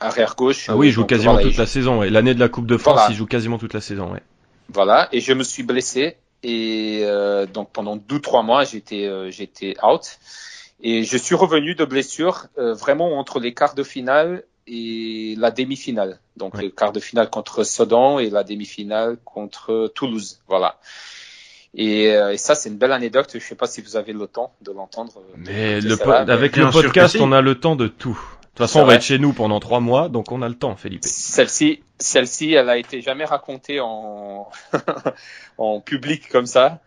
arrière 0.00 0.34
gauche. 0.36 0.66
Ah 0.68 0.76
oui, 0.76 0.88
il 0.88 0.92
joue 0.92 1.02
Donc, 1.02 1.10
quasiment 1.10 1.32
voilà, 1.32 1.46
toute 1.46 1.56
il 1.56 1.60
la 1.60 1.66
saison. 1.66 1.98
Ouais. 2.00 2.10
L'année 2.10 2.34
de 2.34 2.40
la 2.40 2.48
Coupe 2.48 2.66
de 2.66 2.76
France, 2.76 2.94
Voilà. 2.94 3.10
il 3.10 3.16
joue 3.16 3.26
quasiment 3.26 3.58
toute 3.58 3.74
la 3.74 3.80
saison. 3.80 4.12
Ouais. 4.12 4.22
Voilà, 4.68 5.08
et 5.12 5.20
je 5.20 5.32
me 5.32 5.42
suis 5.42 5.62
blessé 5.62 6.16
et 6.44 7.00
euh, 7.04 7.46
donc 7.46 7.72
pendant 7.72 7.96
deux 7.96 8.20
trois 8.20 8.42
mois 8.42 8.64
j'étais 8.64 9.06
euh, 9.06 9.30
j'étais 9.30 9.74
out 9.82 10.18
et 10.80 11.02
je 11.04 11.16
suis 11.16 11.34
revenu 11.34 11.74
de 11.74 11.84
blessure 11.84 12.46
euh, 12.58 12.74
vraiment 12.74 13.18
entre 13.18 13.40
les 13.40 13.54
quarts 13.54 13.74
de 13.74 13.82
finale 13.82 14.44
et 14.66 15.34
la 15.38 15.50
demi-finale. 15.50 16.18
Donc 16.36 16.54
Ouais. 16.54 16.62
le 16.64 16.68
quart 16.70 16.92
de 16.92 17.00
finale 17.00 17.28
contre 17.30 17.64
Sedan 17.64 18.18
et 18.18 18.30
la 18.30 18.44
demi-finale 18.44 19.18
contre 19.24 19.92
Toulouse. 19.94 20.40
Voilà. 20.48 20.78
Et, 21.74 22.12
euh, 22.14 22.32
et 22.32 22.36
ça 22.38 22.54
c'est 22.54 22.68
une 22.70 22.76
belle 22.78 22.92
anecdote. 22.92 23.28
Je 23.34 23.38
sais 23.40 23.54
pas 23.56 23.66
si 23.66 23.82
vous 23.82 23.96
avez 23.96 24.12
le 24.12 24.26
temps 24.26 24.52
de 24.62 24.72
l'entendre. 24.72 25.12
euh, 25.18 25.34
Mais 25.36 25.80
le 25.80 25.96
avec 26.30 26.54
bien 26.54 26.66
le 26.66 26.70
podcast, 26.72 27.16
si. 27.16 27.22
on 27.22 27.32
a 27.32 27.40
le 27.40 27.54
temps 27.56 27.76
de 27.76 27.88
tout. 27.88 28.18
De 28.54 28.58
toute 28.58 28.68
façon, 28.68 28.82
on 28.82 28.84
va 28.84 28.94
être 28.94 29.02
chez 29.02 29.18
nous 29.18 29.32
pendant 29.32 29.58
trois 29.58 29.80
mois, 29.80 30.08
donc 30.08 30.30
on 30.30 30.40
a 30.40 30.48
le 30.48 30.54
temps, 30.54 30.76
Felipe. 30.76 31.04
Celle-ci, 31.04 31.82
celle-ci, 31.98 32.52
elle 32.52 32.68
a 32.70 32.78
été 32.78 33.00
jamais 33.00 33.24
racontée 33.24 33.80
en 33.80 34.48
en 35.58 35.80
public 35.80 36.28
comme 36.28 36.46
ça, 36.46 36.78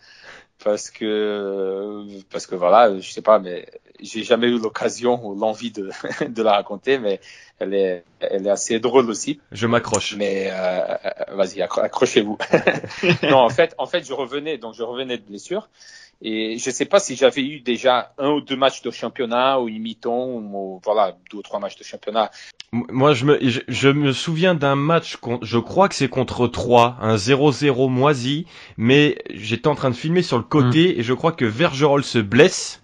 parce 0.63 0.89
que 0.89 2.05
parce 2.31 2.47
que 2.47 2.55
voilà, 2.55 2.97
je 2.97 3.11
sais 3.11 3.21
pas, 3.21 3.39
mais 3.39 3.67
j'ai 3.99 4.23
jamais 4.23 4.47
eu 4.47 4.57
l'occasion 4.57 5.19
ou 5.27 5.37
l'envie 5.37 5.71
de 5.71 5.89
de 6.29 6.41
la 6.41 6.53
raconter, 6.53 6.99
mais 6.99 7.19
elle 7.59 7.73
est 7.73 8.05
elle 8.21 8.47
est 8.47 8.49
assez 8.49 8.79
drôle 8.79 9.09
aussi. 9.09 9.41
Je 9.51 9.67
m'accroche. 9.67 10.15
Mais 10.15 10.49
euh, 10.49 10.95
vas-y, 11.33 11.59
accro- 11.59 11.81
accrochez-vous. 11.81 12.37
non, 13.23 13.39
en 13.39 13.49
fait, 13.49 13.75
en 13.77 13.87
fait, 13.87 14.07
je 14.07 14.13
revenais, 14.13 14.57
donc 14.57 14.73
je 14.73 14.83
revenais 14.83 15.17
de 15.17 15.23
blessure. 15.23 15.67
Et 16.21 16.57
je 16.57 16.71
sais 16.71 16.85
pas 16.85 16.99
si 16.99 17.15
j'avais 17.15 17.43
eu 17.43 17.59
déjà 17.59 18.13
un 18.17 18.29
ou 18.31 18.41
deux 18.41 18.55
matchs 18.55 18.81
de 18.81 18.89
championnat 18.89 19.59
ou 19.59 19.67
une 19.67 19.79
mi-temps 19.79 20.25
ou 20.29 20.81
voilà 20.83 21.15
deux 21.31 21.37
ou 21.37 21.41
trois 21.43 21.59
matchs 21.59 21.77
de 21.77 21.83
championnat 21.83 22.31
Moi, 22.71 23.13
je 23.13 23.25
me, 23.25 23.37
je, 23.41 23.61
je 23.67 23.89
me 23.89 24.11
souviens 24.13 24.55
d'un 24.55 24.75
match, 24.75 25.17
je 25.43 25.57
crois 25.59 25.87
que 25.89 25.95
c'est 25.95 26.09
contre 26.09 26.47
3, 26.47 26.97
un 27.01 27.15
0-0 27.15 27.89
moisi, 27.89 28.47
mais 28.77 29.19
j'étais 29.29 29.67
en 29.67 29.75
train 29.75 29.91
de 29.91 29.95
filmer 29.95 30.23
sur 30.23 30.37
le 30.37 30.43
côté 30.43 30.99
et 30.99 31.03
je 31.03 31.13
crois 31.13 31.31
que 31.33 31.45
Vergerol 31.45 32.03
se 32.03 32.19
blesse. 32.19 32.81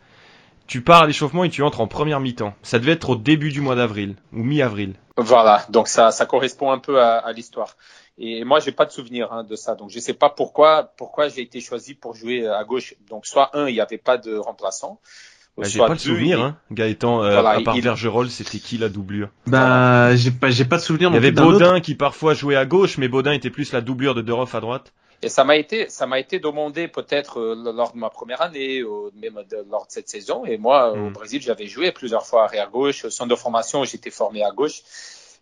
Tu 0.68 0.82
pars 0.82 1.04
à 1.04 1.08
l'échauffement 1.08 1.44
et 1.44 1.50
tu 1.50 1.62
entres 1.62 1.82
en 1.82 1.88
première 1.88 2.20
mi-temps. 2.20 2.54
Ça 2.62 2.80
devait 2.80 2.94
être 2.94 3.10
au 3.10 3.16
début 3.16 3.52
du 3.52 3.62
mois 3.62 3.76
d'avril 3.76 4.16
ou 4.32 4.44
mi-avril. 4.44 4.94
Voilà, 5.18 5.66
donc 5.70 5.88
ça, 5.88 6.12
ça 6.12 6.26
correspond 6.26 6.72
un 6.72 6.80
peu 6.80 7.02
à, 7.02 7.18
à 7.18 7.34
l'histoire. 7.34 7.76
Et 8.18 8.44
moi, 8.44 8.60
j'ai 8.60 8.72
pas 8.72 8.86
de 8.86 8.92
souvenir 8.92 9.32
hein, 9.34 9.44
de 9.44 9.56
ça, 9.56 9.74
donc 9.76 9.90
je 9.90 10.00
sais 10.00 10.14
pas 10.14 10.30
pourquoi, 10.30 10.92
pourquoi 10.98 11.30
j'ai 11.30 11.42
été 11.42 11.60
choisi 11.62 11.96
pour 11.96 12.14
jouer 12.16 12.48
à 12.48 12.64
gauche. 12.64 12.94
Donc 13.10 13.26
soit 13.26 13.50
un, 13.58 13.68
il 13.68 13.76
y 13.76 13.82
avait 13.82 13.98
pas 13.98 14.18
de 14.18 14.36
remplaçant. 14.36 15.00
Bah, 15.58 15.66
J'ai 15.68 15.78
soit 15.78 15.88
pas 15.88 15.94
le 15.94 16.00
deux, 16.00 16.04
souvenir, 16.06 16.38
il- 16.40 16.42
hein. 16.42 16.58
Gaëtan, 16.72 17.24
euh, 17.24 17.34
Voilà, 17.34 17.50
à 17.52 17.62
part 17.62 17.76
il- 17.76 17.82
Vergerol, 17.84 18.30
c'était 18.30 18.58
qui 18.60 18.78
la 18.78 18.90
doublure? 18.90 19.30
Bah, 19.48 20.16
j'ai 20.16 20.32
pas, 20.32 20.50
j'ai 20.50 20.66
pas 20.66 20.78
de 20.78 20.82
souvenir 20.82 21.10
Il 21.10 21.14
y 21.14 21.18
avait. 21.18 21.32
Baudin 21.32 21.80
qui 21.80 21.96
parfois 21.96 22.34
jouait 22.34 22.56
à 22.56 22.66
gauche, 22.66 22.98
mais 22.98 23.08
Baudin 23.08 23.34
était 23.34 23.52
plus 23.52 23.72
la 23.72 23.82
doublure 23.82 24.16
de 24.16 24.22
Deroff 24.22 24.54
à 24.56 24.60
droite. 24.62 24.94
Et 25.22 25.30
ça 25.30 25.44
m'a 25.44 25.56
été, 25.56 25.90
ça 25.90 26.06
m'a 26.06 26.20
été 26.20 26.40
demandé 26.40 26.88
peut-être 26.88 27.40
euh, 27.40 27.72
lors 27.74 27.94
de 27.94 27.98
ma 27.98 28.10
première 28.10 28.42
année, 28.42 28.84
ou 28.84 29.10
même 29.16 29.42
de- 29.50 29.66
lors 29.70 29.86
de 29.88 29.92
cette 29.92 30.10
saison. 30.10 30.44
Et 30.46 30.58
moi, 30.58 30.92
euh, 30.92 31.06
au 31.08 31.10
Mm. 31.10 31.14
Brésil, 31.14 31.42
j'avais 31.42 31.68
joué 31.68 31.92
plusieurs 31.92 32.26
fois 32.26 32.44
arrière 32.46 32.70
gauche. 32.70 33.06
Au 33.06 33.10
centre 33.10 33.30
de 33.30 33.36
formation, 33.36 33.84
j'étais 33.86 34.10
formé 34.12 34.44
à 34.44 34.52
gauche. 34.52 34.82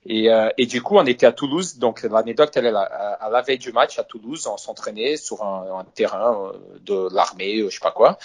Et, 0.06 0.32
euh, 0.32 0.50
et 0.58 0.66
du 0.66 0.82
coup, 0.82 0.98
on 0.98 1.06
était 1.06 1.26
à 1.26 1.32
Toulouse. 1.32 1.78
Donc 1.78 2.02
l'anecdote, 2.04 2.52
elle 2.56 2.66
est 2.66 2.72
là. 2.72 2.82
À, 2.82 3.30
la 3.30 3.42
veille 3.42 3.60
du 3.60 3.72
match 3.72 4.00
à 4.00 4.04
Toulouse, 4.04 4.48
on 4.48 4.58
s'entraînait 4.58 5.16
sur 5.16 5.44
un, 5.44 5.80
un 5.80 5.84
terrain 5.84 6.52
euh, 6.54 6.80
de 6.80 7.14
l'armée, 7.14 7.60
euh, 7.60 7.70
je 7.70 7.76
sais 7.76 7.82
pas 7.82 7.92
quoi. 7.92 8.18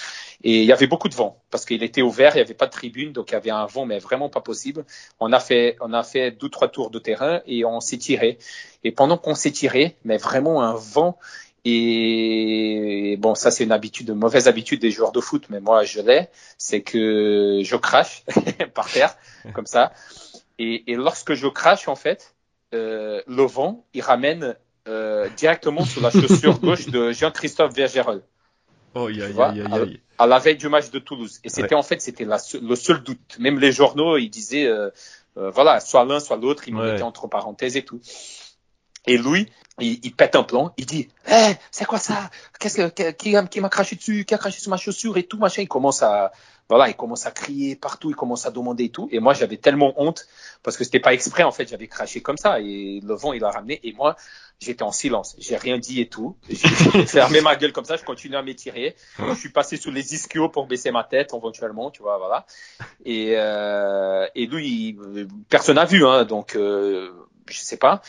Et 0.42 0.60
il 0.62 0.64
y 0.64 0.72
avait 0.72 0.86
beaucoup 0.86 1.08
de 1.08 1.14
vent 1.14 1.38
parce 1.50 1.66
qu'il 1.66 1.82
était 1.82 2.02
ouvert, 2.02 2.34
il 2.34 2.38
y 2.38 2.42
avait 2.42 2.54
pas 2.54 2.66
de 2.66 2.70
tribune, 2.70 3.12
donc 3.12 3.30
il 3.30 3.34
y 3.34 3.36
avait 3.36 3.50
un 3.50 3.66
vent, 3.66 3.84
mais 3.84 3.98
vraiment 3.98 4.28
pas 4.30 4.40
possible. 4.40 4.84
On 5.20 5.32
a 5.32 5.40
fait, 5.40 5.76
on 5.80 5.92
a 5.92 6.02
fait 6.02 6.30
deux 6.30 6.48
trois 6.48 6.68
tours 6.68 6.90
de 6.90 6.98
terrain 6.98 7.42
et 7.46 7.64
on 7.64 7.80
s'est 7.80 7.98
tiré. 7.98 8.38
Et 8.82 8.92
pendant 8.92 9.18
qu'on 9.18 9.34
s'est 9.34 9.52
tiré, 9.52 9.96
mais 10.04 10.16
vraiment 10.16 10.62
un 10.62 10.74
vent. 10.74 11.18
Et 11.68 13.16
bon, 13.18 13.34
ça 13.34 13.50
c'est 13.50 13.64
une 13.64 13.72
habitude, 13.72 14.08
une 14.08 14.14
mauvaise 14.14 14.46
habitude 14.46 14.80
des 14.80 14.92
joueurs 14.92 15.10
de 15.10 15.20
foot, 15.20 15.46
mais 15.50 15.58
moi 15.58 15.82
je 15.82 16.00
l'ai, 16.00 16.28
c'est 16.58 16.80
que 16.80 17.60
je 17.64 17.76
crache 17.76 18.22
par 18.74 18.88
terre 18.88 19.16
comme 19.52 19.66
ça. 19.66 19.92
Et, 20.58 20.90
et 20.92 20.94
lorsque 20.96 21.34
je 21.34 21.46
crache 21.48 21.88
en 21.88 21.96
fait, 21.96 22.34
euh, 22.74 23.22
le 23.26 23.42
vent 23.44 23.86
il 23.94 24.02
ramène 24.02 24.56
euh, 24.88 25.28
directement 25.36 25.84
sur 25.84 26.00
la 26.00 26.10
chaussure 26.10 26.58
gauche 26.60 26.86
de 26.88 27.12
Jean-Christophe 27.12 27.74
Vergerol 27.74 28.22
Oh, 28.94 29.08
alors- 29.08 29.50
aïe. 29.50 30.00
à 30.18 30.26
la 30.26 30.38
veille 30.38 30.56
du 30.56 30.68
match 30.70 30.90
de 30.90 30.98
Toulouse. 30.98 31.40
Et 31.44 31.50
c'était 31.50 31.74
en 31.74 31.82
fait 31.82 32.00
c'était 32.00 32.24
le 32.24 32.74
seul 32.76 33.02
doute. 33.02 33.36
Même 33.38 33.58
les 33.58 33.70
journaux 33.72 34.16
ils 34.16 34.30
disaient 34.30 34.64
euh, 34.66 34.88
euh, 35.36 35.50
voilà 35.50 35.80
soit 35.80 36.04
l'un 36.06 36.18
soit 36.20 36.38
l'autre, 36.38 36.66
ils 36.68 36.74
me 36.74 36.80
Ouais. 36.80 36.92
mettaient 36.92 37.02
entre 37.02 37.26
parenthèses 37.28 37.76
et 37.76 37.84
tout. 37.84 38.00
Et 39.06 39.16
Louis, 39.18 39.46
il, 39.80 40.00
il 40.04 40.14
pète 40.14 40.36
un 40.36 40.42
plan, 40.42 40.72
il 40.76 40.86
dit 40.86 41.08
Eh, 41.30 41.52
c'est 41.70 41.84
quoi 41.84 41.98
ça? 41.98 42.30
Qu'est-ce 42.58 42.88
que 42.90 43.10
qui, 43.10 43.34
qui 43.50 43.60
m'a 43.60 43.68
craché 43.68 43.96
dessus? 43.96 44.24
Qui 44.24 44.34
a 44.34 44.38
craché 44.38 44.60
sur 44.60 44.70
ma 44.70 44.76
chaussure 44.76 45.16
et 45.16 45.24
tout 45.24 45.38
machin 45.38 45.62
Il 45.62 45.68
commence 45.68 46.02
à 46.02 46.32
voilà, 46.68 46.88
il 46.88 46.96
commence 46.96 47.26
à 47.26 47.30
crier 47.30 47.76
partout, 47.76 48.10
il 48.10 48.16
commence 48.16 48.44
à 48.44 48.50
demander 48.50 48.84
et 48.84 48.88
tout. 48.88 49.08
Et 49.12 49.20
moi, 49.20 49.34
j'avais 49.34 49.56
tellement 49.56 49.92
honte 50.02 50.26
parce 50.64 50.76
que 50.76 50.82
c'était 50.82 50.98
pas 50.98 51.14
exprès 51.14 51.44
en 51.44 51.52
fait, 51.52 51.68
j'avais 51.68 51.86
craché 51.86 52.20
comme 52.22 52.36
ça. 52.36 52.58
Et 52.60 53.00
le 53.04 53.14
vent 53.14 53.32
il 53.32 53.44
a 53.44 53.50
ramené. 53.50 53.78
Et 53.84 53.92
moi 53.92 54.16
j'étais 54.58 54.82
en 54.82 54.90
silence, 54.90 55.36
j'ai 55.38 55.56
rien 55.56 55.78
dit 55.78 56.00
et 56.00 56.08
tout. 56.08 56.34
J'ai 56.48 56.56
j'ai 56.56 57.06
fermé 57.06 57.40
ma 57.42 57.54
gueule 57.56 57.72
comme 57.72 57.84
ça, 57.84 57.96
je 57.96 58.02
continuais 58.04 58.38
à 58.38 58.42
m'étirer. 58.42 58.96
Je 59.18 59.34
suis 59.34 59.50
passé 59.50 59.76
sous 59.76 59.90
les 59.90 60.14
ischios 60.14 60.48
pour 60.48 60.66
baisser 60.66 60.90
ma 60.90 61.04
tête 61.04 61.32
éventuellement, 61.34 61.90
tu 61.90 62.00
vois, 62.02 62.16
voilà. 62.18 62.46
Et 63.04 63.34
euh, 63.36 64.26
et 64.34 64.46
lui, 64.46 64.88
il- 65.14 65.28
personne 65.50 65.76
n'a 65.76 65.84
vu, 65.84 66.04
hein, 66.06 66.24
donc 66.24 66.56
euh, 66.56 67.12
je 67.50 67.60
sais 67.60 67.76
pas. 67.76 68.02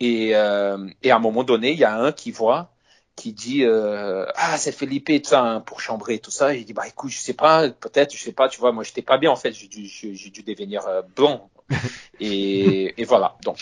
Et, 0.00 0.34
euh, 0.36 0.88
et 1.02 1.10
à 1.10 1.16
un 1.16 1.18
moment 1.18 1.44
donné, 1.44 1.72
il 1.72 1.78
y 1.78 1.84
a 1.84 1.94
un 1.96 2.12
qui 2.12 2.30
voit, 2.32 2.72
qui 3.16 3.32
dit 3.32 3.64
euh, 3.64 4.26
ah 4.36 4.56
c'est 4.58 4.72
Felipe 4.72 5.06
tout 5.22 5.28
ça 5.30 5.42
hein, 5.42 5.60
pour 5.60 5.80
chambrer 5.80 6.18
tout 6.18 6.30
ça. 6.30 6.54
Il 6.54 6.64
dit 6.64 6.72
bah 6.72 6.86
écoute 6.88 7.10
je 7.10 7.18
sais 7.18 7.34
pas, 7.34 7.68
peut-être 7.70 8.14
je 8.16 8.22
sais 8.22 8.32
pas, 8.32 8.48
tu 8.48 8.58
vois, 8.60 8.72
moi 8.72 8.84
j'étais 8.84 9.02
pas 9.02 9.18
bien 9.18 9.30
en 9.30 9.36
fait, 9.36 9.52
j'ai 9.52 9.68
dû 9.68 9.82
dû 10.30 10.42
devenir 10.42 10.86
euh, 10.86 11.02
blanc. 11.16 11.50
et, 12.20 13.00
et 13.00 13.04
voilà 13.04 13.36
donc 13.44 13.58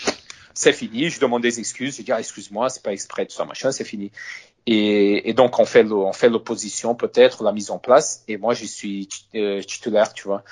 c'est 0.53 0.73
fini. 0.73 1.09
Je 1.09 1.19
demande 1.19 1.41
des 1.41 1.59
excuses. 1.59 1.97
Je 1.97 2.01
dis 2.03 2.11
ah, 2.11 2.19
excuse-moi, 2.19 2.69
c'est 2.69 2.83
pas 2.83 2.91
exprès 2.93 3.25
tout 3.25 3.33
ça 3.35 3.45
machin, 3.45 3.71
c'est 3.71 3.85
fini. 3.85 4.11
Et, 4.67 5.29
et 5.29 5.33
donc 5.33 5.59
on 5.59 5.65
fait 5.65 5.83
le- 5.83 5.93
on 5.95 6.13
fait 6.13 6.29
l'opposition 6.29 6.95
peut-être 6.95 7.43
la 7.43 7.51
mise 7.53 7.71
en 7.71 7.79
place. 7.79 8.23
Et 8.27 8.37
moi 8.37 8.53
je 8.53 8.65
suis 8.65 9.09
euh, 9.35 9.61
titulaire, 9.63 10.13
tu 10.13 10.23
vois. 10.23 10.43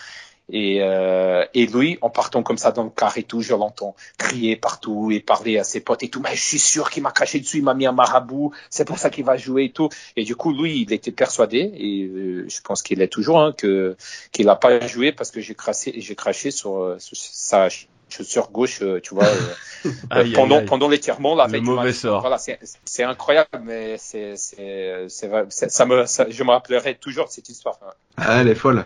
Et, 0.52 0.80
euh, 0.82 1.46
et 1.54 1.66
lui, 1.68 1.98
en 2.02 2.10
partant 2.10 2.44
comme 2.44 2.58
ça 2.58 2.72
dans 2.72 2.84
le 2.84 2.90
car 2.90 3.18
et 3.18 3.24
tout, 3.24 3.42
je 3.42 3.54
l'entends 3.54 3.96
crier 4.18 4.56
partout 4.56 5.12
et 5.12 5.20
parler 5.20 5.58
à 5.60 5.64
ses 5.64 5.80
potes 5.80 6.04
et 6.04 6.10
tout. 6.10 6.22
Mais 6.22 6.36
je 6.36 6.42
suis 6.42 6.60
sûr 6.60 6.90
qu'il 6.90 7.04
m'a 7.04 7.12
craché 7.12 7.40
dessus, 7.40 7.58
il 7.58 7.64
m'a 7.64 7.74
mis 7.74 7.86
un 7.86 7.92
marabout, 7.92 8.52
c'est 8.70 8.86
pour 8.86 8.98
ça 8.98 9.10
qu'il 9.10 9.26
va 9.26 9.38
jouer 9.38 9.66
et 9.66 9.72
tout. 9.72 9.90
Et 10.16 10.24
du 10.24 10.36
coup, 10.36 10.52
lui, 10.54 10.82
il 10.82 10.94
était 10.94 11.12
persuadé, 11.12 11.72
et 11.76 12.04
euh, 12.06 12.46
je 12.50 12.62
pense 12.62 12.82
qu'il 12.82 13.02
est 13.02 13.08
toujours, 13.08 13.40
hein, 13.40 13.54
que 13.58 13.96
qu'il 14.32 14.46
n'a 14.48 14.56
pas 14.56 14.86
joué 14.88 15.12
parce 15.12 15.32
que 15.32 15.40
j'ai 15.42 15.56
craché, 15.56 15.94
j'ai 15.98 16.16
craché 16.16 16.52
sur, 16.52 16.78
euh, 16.82 16.98
sur 17.00 17.16
sa 17.18 17.68
chaussure 18.10 18.50
gauche, 18.52 18.82
euh, 18.82 19.00
tu 19.02 19.14
vois, 19.14 19.26
euh, 19.26 19.54
Aïe, 20.10 20.32
pendant 20.34 20.56
aïe, 20.56 20.62
aïe. 20.62 20.66
pendant 20.66 20.90
l'étirement, 20.90 21.36
Le 21.36 21.52
veille 21.52 21.62
du 21.62 21.68
mauvais 21.68 21.94
sort. 21.94 22.22
Voilà, 22.22 22.38
c'est 22.40 23.04
incroyable, 23.04 23.50
mais 23.64 23.98
c'est 23.98 24.36
c'est 24.36 25.08
ça 25.10 25.86
me 25.86 26.06
ça- 26.06 26.30
je 26.30 26.44
me 26.44 26.50
rappellerai 26.50 26.96
toujours 26.96 27.28
de 27.28 27.32
cette 27.32 27.50
histoire. 27.50 27.80
Ah, 28.18 28.42
elle 28.42 28.50
est 28.50 28.56
folle. 28.56 28.86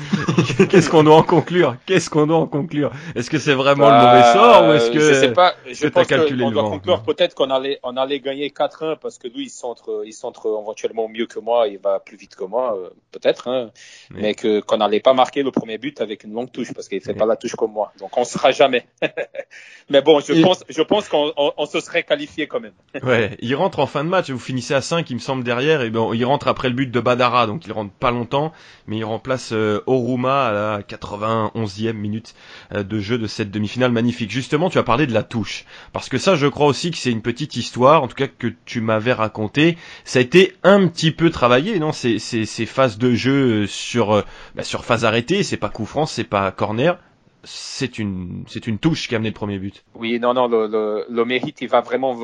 Qu'est-ce 0.70 0.88
qu'on 0.88 1.02
doit 1.02 1.16
en 1.16 1.22
conclure? 1.22 1.76
Qu'est-ce 1.84 2.08
qu'on 2.08 2.26
doit 2.26 2.38
en 2.38 2.46
conclure? 2.46 2.90
Est-ce 3.14 3.28
que 3.28 3.38
c'est 3.38 3.52
vraiment 3.54 3.86
Bah, 3.88 4.00
le 4.00 4.06
mauvais 4.18 4.32
sort 4.32 4.68
ou 4.68 4.72
est-ce 4.72 4.90
que 4.90 5.00
je 5.00 5.14
sais 5.14 5.32
pas, 5.32 5.54
je 5.70 5.86
pense 5.88 6.06
calculé 6.06 6.44
le 6.46 6.50
doit 6.50 6.62
vent 6.62 6.70
conclure 6.70 7.02
peut-être 7.02 7.34
qu'on 7.34 7.50
allait 7.50 7.78
on 7.82 7.96
allait 7.98 8.20
gagner 8.20 8.48
4-1 8.48 8.96
parce 8.96 9.18
que 9.18 9.28
lui 9.28 9.44
il 9.44 9.50
centre 9.50 10.02
il 10.06 10.12
centre 10.14 10.46
éventuellement 10.46 11.08
mieux 11.08 11.26
que 11.26 11.38
moi, 11.38 11.68
il 11.68 11.78
va 11.78 12.00
plus 12.00 12.16
vite 12.16 12.36
que 12.36 12.44
moi 12.44 12.74
euh, 12.78 12.88
peut-être 13.12 13.48
hein, 13.48 13.70
Mais- 14.12 14.22
mais 14.22 14.34
que 14.34 14.60
qu'on 14.60 14.78
n'allait 14.78 15.00
pas 15.00 15.12
marquer 15.12 15.42
le 15.42 15.50
premier 15.50 15.76
but 15.76 16.00
avec 16.00 16.24
une 16.24 16.32
longue 16.32 16.50
touche 16.50 16.72
parce 16.72 16.88
qu'il 16.88 17.00
fait 17.02 17.12
Mais- 17.12 17.18
pas 17.18 17.26
la 17.26 17.36
touche 17.36 17.56
comme 17.56 17.72
moi. 17.72 17.92
Donc 17.98 18.16
on 18.16 18.24
sera 18.24 18.50
jamais. 18.50 18.86
mais 19.90 20.00
bon, 20.00 20.20
je 20.20 20.40
pense 20.42 20.64
je 20.68 20.82
pense 20.82 21.08
qu'on 21.08 21.32
on, 21.36 21.52
on 21.58 21.66
se 21.66 21.80
serait 21.80 22.02
qualifié 22.04 22.46
quand 22.46 22.60
même. 22.60 22.72
Ouais, 23.02 23.36
il 23.40 23.54
rentre 23.56 23.80
en 23.80 23.86
fin 23.86 24.04
de 24.04 24.08
match, 24.08 24.30
vous 24.30 24.38
finissez 24.38 24.74
à 24.74 24.80
5, 24.80 25.08
il 25.10 25.14
me 25.14 25.20
semble, 25.20 25.42
derrière, 25.42 25.82
et 25.82 25.90
ben, 25.90 26.10
il 26.14 26.24
rentre 26.24 26.48
après 26.48 26.68
le 26.68 26.74
but 26.74 26.90
de 26.90 27.00
Badara, 27.00 27.46
donc 27.46 27.66
il 27.66 27.72
rentre 27.72 27.92
pas 27.92 28.10
longtemps, 28.10 28.52
mais 28.86 28.98
il 28.98 29.04
remplace 29.04 29.52
euh, 29.52 29.80
Oruma 29.86 30.46
à 30.46 30.52
la 30.52 30.82
91e 30.82 31.92
minute 31.92 32.34
euh, 32.74 32.82
de 32.82 32.98
jeu 32.98 33.18
de 33.18 33.26
cette 33.26 33.50
demi-finale 33.50 33.92
magnifique. 33.92 34.30
Justement, 34.30 34.70
tu 34.70 34.78
as 34.78 34.82
parlé 34.82 35.06
de 35.06 35.12
la 35.14 35.22
touche, 35.22 35.64
parce 35.92 36.08
que 36.08 36.18
ça, 36.18 36.36
je 36.36 36.46
crois 36.46 36.66
aussi 36.66 36.90
que 36.90 36.96
c'est 36.96 37.10
une 37.10 37.22
petite 37.22 37.56
histoire, 37.56 38.02
en 38.02 38.08
tout 38.08 38.16
cas 38.16 38.28
que 38.28 38.48
tu 38.64 38.80
m'avais 38.80 39.12
raconté, 39.12 39.76
ça 40.04 40.18
a 40.18 40.22
été 40.22 40.54
un 40.62 40.86
petit 40.88 41.10
peu 41.12 41.30
travaillé, 41.30 41.78
non? 41.78 41.92
Ces, 41.92 42.18
ces, 42.18 42.44
ces 42.46 42.66
phases 42.66 42.98
de 42.98 43.12
jeu 43.14 43.62
euh, 43.62 43.66
sur, 43.66 44.24
bah, 44.54 44.62
sur 44.64 44.84
phase 44.84 45.04
arrêtée, 45.04 45.42
c'est 45.42 45.56
pas 45.56 45.68
coup 45.70 45.86
franc, 45.86 46.06
c'est 46.06 46.24
pas 46.24 46.50
corner, 46.52 46.98
c'est 47.44 47.98
une, 47.98 48.44
c'est 48.48 48.66
une 48.66 48.78
touche 48.78 49.08
qui 49.08 49.14
a 49.14 49.16
amené 49.16 49.30
le 49.30 49.34
premier 49.34 49.58
but. 49.58 49.84
Oui, 49.94 50.18
non, 50.20 50.34
non, 50.34 50.46
le, 50.48 50.66
le, 50.68 51.06
le 51.08 51.24
mérite, 51.24 51.60
il 51.62 51.68
va 51.68 51.80
vraiment 51.80 52.14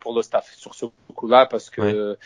pour 0.00 0.14
le 0.14 0.22
staff 0.22 0.54
sur 0.56 0.74
ce 0.74 0.86
coup-là 1.14 1.46
parce 1.46 1.70
que 1.70 1.80
Ouais. 1.80 1.92
euh, 1.92 2.16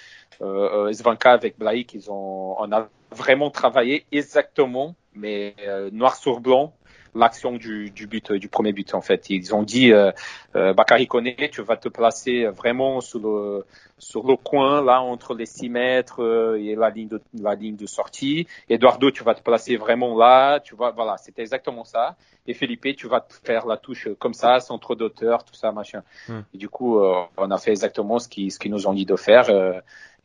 euh, 0.43 0.93
Svanka 0.93 1.33
avec 1.33 1.59
Blaik, 1.59 1.95
ils 1.95 2.11
ont, 2.11 2.57
on 2.59 2.73
a 2.73 2.89
vraiment 3.13 3.51
travaillé 3.51 4.05
exactement, 4.13 4.95
mais 5.15 5.55
euh, 5.67 5.91
noir 5.93 6.17
sur 6.17 6.41
blanc, 6.41 6.75
l'action 7.15 7.53
du, 7.53 7.91
du 7.91 8.07
but, 8.07 8.31
euh, 8.31 8.39
du 8.39 8.49
premier 8.49 8.73
but 8.73 8.95
en 8.95 9.01
fait. 9.01 9.29
Ils 9.31 9.55
ont 9.55 9.63
dit, 9.63 9.93
euh, 9.93 10.11
euh, 10.57 10.73
Bakary 10.73 11.07
Koné, 11.07 11.37
tu 11.53 11.63
vas 11.63 11.77
te 11.77 11.89
placer 11.89 12.47
vraiment 12.47 13.01
sur 13.01 13.21
le 13.21 13.65
sur 13.99 14.27
le 14.27 14.37
coin 14.37 14.83
là 14.83 15.01
entre 15.01 15.35
les 15.35 15.47
6 15.47 15.69
mètres 15.69 16.23
euh, 16.23 16.59
et 16.61 16.75
la 16.75 16.91
ligne 16.91 17.09
de 17.09 17.21
la 17.41 17.55
ligne 17.55 17.77
de 17.77 17.87
sortie. 17.87 18.47
Eduardo, 18.69 19.11
tu 19.11 19.23
vas 19.23 19.35
te 19.35 19.43
placer 19.43 19.77
vraiment 19.77 20.17
là, 20.17 20.59
tu 20.61 20.75
vois, 20.75 20.91
voilà, 20.91 21.17
c'était 21.19 21.43
exactement 21.43 21.85
ça. 21.85 22.17
Et 22.47 22.55
Felipe, 22.55 22.97
tu 22.97 23.07
vas 23.07 23.21
te 23.21 23.35
faire 23.45 23.67
la 23.67 23.77
touche 23.77 24.09
comme 24.19 24.35
ça, 24.35 24.59
sans 24.59 24.79
trop 24.79 24.97
d'auteur, 24.97 25.45
tout 25.45 25.55
ça, 25.55 25.71
machin. 25.71 26.03
Hmm. 26.27 26.41
Et 26.53 26.59
du 26.59 26.69
coup, 26.69 26.99
euh, 26.99 27.23
on 27.37 27.51
a 27.53 27.59
fait 27.59 27.71
exactement 27.71 28.19
ce 28.19 28.29
qu'ils 28.29 28.51
ce 28.51 28.59
qu'ils 28.59 28.73
nous 28.73 28.89
ont 28.89 28.93
dit 28.93 29.07
de 29.07 29.17
faire. 29.17 29.49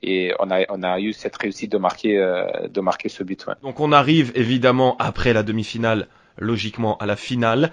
Et 0.03 0.33
on 0.39 0.51
a, 0.51 0.61
on 0.69 0.83
a 0.83 0.99
eu 0.99 1.13
cette 1.13 1.35
réussite 1.37 1.71
de 1.71 1.77
marquer, 1.77 2.17
euh, 2.17 2.67
de 2.67 2.81
marquer 2.81 3.09
ce 3.09 3.23
but. 3.23 3.45
Ouais. 3.47 3.55
Donc 3.63 3.79
on 3.79 3.91
arrive 3.91 4.31
évidemment 4.35 4.95
après 4.99 5.33
la 5.33 5.43
demi-finale, 5.43 6.07
logiquement 6.37 6.97
à 6.97 7.05
la 7.05 7.15
finale. 7.15 7.71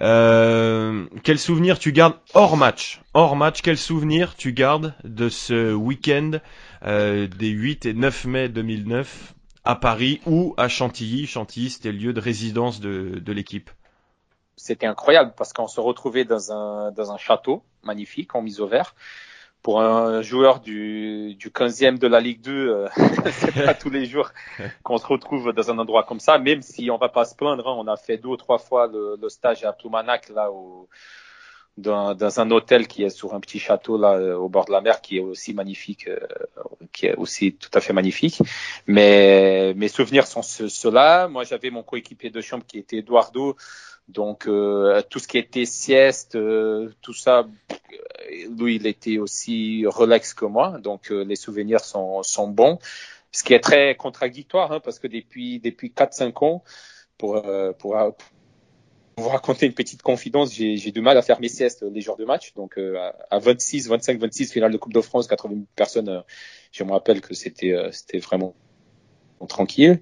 Euh, 0.00 1.06
quel 1.22 1.38
souvenir 1.38 1.78
tu 1.78 1.92
gardes 1.92 2.16
hors 2.34 2.56
match? 2.56 3.02
Hors 3.14 3.36
match, 3.36 3.60
quel 3.62 3.76
souvenir 3.76 4.34
tu 4.36 4.52
gardes 4.52 4.94
de 5.04 5.28
ce 5.28 5.72
week-end 5.74 6.32
euh, 6.84 7.26
des 7.26 7.48
8 7.48 7.86
et 7.86 7.94
9 7.94 8.24
mai 8.24 8.48
2009 8.48 9.34
à 9.64 9.76
Paris 9.76 10.20
ou 10.26 10.54
à 10.56 10.68
Chantilly? 10.68 11.26
Chantilly, 11.26 11.70
c'était 11.70 11.92
le 11.92 11.98
lieu 11.98 12.12
de 12.12 12.20
résidence 12.20 12.80
de, 12.80 13.18
de 13.18 13.32
l'équipe. 13.32 13.70
C'était 14.56 14.86
incroyable 14.86 15.32
parce 15.36 15.52
qu'on 15.52 15.68
se 15.68 15.80
retrouvait 15.80 16.24
dans 16.24 16.52
un, 16.52 16.92
dans 16.92 17.12
un 17.12 17.18
château 17.18 17.62
magnifique 17.82 18.34
en 18.34 18.42
mise 18.42 18.60
au 18.60 18.66
vert. 18.66 18.94
Pour 19.62 19.80
un 19.80 20.22
joueur 20.22 20.58
du, 20.60 21.34
du 21.36 21.50
15e 21.50 21.98
de 21.98 22.08
la 22.08 22.20
Ligue 22.20 22.40
2, 22.40 22.68
euh, 22.68 22.88
c'est 23.30 23.64
pas 23.64 23.74
tous 23.74 23.90
les 23.90 24.06
jours 24.06 24.30
qu'on 24.82 24.98
se 24.98 25.06
retrouve 25.06 25.52
dans 25.52 25.70
un 25.70 25.78
endroit 25.78 26.02
comme 26.02 26.18
ça, 26.18 26.38
même 26.38 26.62
si 26.62 26.90
on 26.90 26.98
va 26.98 27.08
pas 27.08 27.24
se 27.24 27.36
plaindre. 27.36 27.68
hein. 27.68 27.74
on 27.78 27.86
a 27.86 27.96
fait 27.96 28.16
deux 28.18 28.28
ou 28.30 28.36
trois 28.36 28.58
fois 28.58 28.88
le, 28.88 29.16
le 29.20 29.28
stage 29.28 29.62
à 29.64 29.72
Ploumanac, 29.72 30.30
là, 30.30 30.50
au, 30.50 30.88
dans, 31.78 32.14
dans 32.14 32.40
un 32.40 32.50
hôtel 32.50 32.86
qui 32.86 33.02
est 33.02 33.10
sur 33.10 33.34
un 33.34 33.40
petit 33.40 33.58
château 33.58 33.96
là 33.98 34.12
euh, 34.14 34.36
au 34.36 34.48
bord 34.48 34.66
de 34.66 34.72
la 34.72 34.80
mer 34.82 35.00
qui 35.00 35.16
est 35.16 35.20
aussi 35.20 35.54
magnifique 35.54 36.06
euh, 36.08 36.18
qui 36.92 37.06
est 37.06 37.14
aussi 37.16 37.54
tout 37.54 37.70
à 37.74 37.80
fait 37.80 37.92
magnifique. 37.92 38.40
Mais 38.86 39.72
mes 39.74 39.88
souvenirs 39.88 40.26
sont 40.26 40.42
ce- 40.42 40.68
ceux-là. 40.68 41.28
Moi 41.28 41.44
j'avais 41.44 41.70
mon 41.70 41.82
coéquipier 41.82 42.30
de 42.30 42.40
chambre 42.40 42.64
qui 42.66 42.78
était 42.78 42.98
Eduardo. 42.98 43.56
Donc 44.08 44.46
euh, 44.48 45.00
tout 45.08 45.18
ce 45.18 45.28
qui 45.28 45.38
était 45.38 45.64
sieste 45.64 46.34
euh, 46.34 46.90
tout 47.02 47.14
ça 47.14 47.46
euh, 47.70 48.48
lui 48.58 48.76
il 48.76 48.86
était 48.86 49.18
aussi 49.18 49.84
relax 49.86 50.34
que 50.34 50.44
moi. 50.44 50.78
Donc 50.78 51.10
euh, 51.10 51.24
les 51.24 51.36
souvenirs 51.36 51.80
sont 51.80 52.22
sont 52.22 52.48
bons. 52.48 52.78
Ce 53.30 53.42
qui 53.44 53.54
est 53.54 53.60
très 53.60 53.94
contradictoire 53.94 54.72
hein, 54.72 54.80
parce 54.80 54.98
que 54.98 55.06
depuis 55.06 55.58
depuis 55.60 55.90
4 55.90 56.12
5 56.12 56.42
ans 56.42 56.62
pour 57.16 57.36
euh, 57.36 57.72
pour 57.72 57.96
pour 59.14 59.24
vous 59.24 59.30
raconter 59.30 59.66
une 59.66 59.74
petite 59.74 60.02
confidence, 60.02 60.54
j'ai 60.54 60.90
du 60.90 61.00
mal 61.00 61.16
à 61.18 61.22
faire 61.22 61.40
mes 61.40 61.48
siestes 61.48 61.82
les 61.90 62.00
jours 62.00 62.16
de 62.16 62.24
match. 62.24 62.54
Donc 62.54 62.78
euh, 62.78 62.96
à 62.98 63.36
à 63.36 63.38
26, 63.38 63.88
25, 63.88 64.18
26 64.18 64.52
finale 64.52 64.72
de 64.72 64.78
Coupe 64.78 64.94
de 64.94 65.00
France, 65.00 65.26
80 65.26 65.54
000 65.54 65.66
personnes, 65.76 66.08
euh, 66.08 66.20
je 66.72 66.84
me 66.84 66.92
rappelle 66.92 67.20
que 67.20 67.34
c'était 67.34 67.72
euh, 67.72 67.90
c'était 67.92 68.18
vraiment 68.18 68.54
tranquille. 69.48 70.00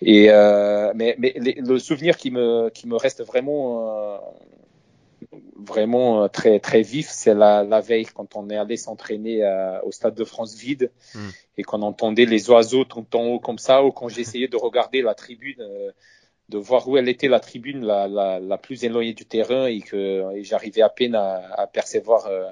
Et 0.00 0.30
euh, 0.30 0.92
mais 0.94 1.14
mais 1.18 1.34
les- 1.36 1.54
le 1.54 1.78
souvenir 1.78 2.16
qui 2.16 2.30
me 2.30 2.68
qui 2.70 2.86
me 2.88 2.96
reste 2.96 3.22
vraiment 3.24 3.88
euh, 4.14 4.18
vraiment 5.56 6.24
euh, 6.24 6.28
très 6.28 6.60
très 6.60 6.82
vif, 6.82 7.08
c'est 7.10 7.34
la 7.34 7.64
la 7.64 7.80
veille 7.80 8.06
quand 8.06 8.36
on 8.36 8.50
est 8.50 8.56
allé 8.56 8.76
s'entraîner 8.76 9.42
au 9.84 9.92
stade 9.92 10.14
de 10.14 10.24
France 10.24 10.54
vide 10.54 10.90
Mm. 11.14 11.28
et 11.58 11.62
qu'on 11.62 11.82
entendait 11.82 12.26
les 12.26 12.50
oiseaux 12.50 12.84
tout 12.84 13.06
en 13.16 13.24
haut 13.26 13.40
comme 13.40 13.58
ça, 13.58 13.82
ou 13.84 13.90
quand 13.92 14.08
j'essayais 14.08 14.48
de 14.48 14.56
regarder 14.56 15.00
la 15.02 15.14
tribune. 15.14 15.62
De 16.48 16.58
voir 16.58 16.86
où 16.88 16.96
elle 16.96 17.08
était 17.08 17.28
la 17.28 17.40
tribune 17.40 17.84
la, 17.84 18.06
la, 18.08 18.38
la 18.40 18.58
plus 18.58 18.84
éloignée 18.84 19.14
du 19.14 19.24
terrain 19.26 19.66
et 19.66 19.80
que 19.80 20.24
et 20.36 20.44
j'arrivais 20.44 20.82
à 20.82 20.88
peine 20.88 21.14
à, 21.14 21.42
à 21.56 21.66
percevoir 21.66 22.26
euh, 22.26 22.50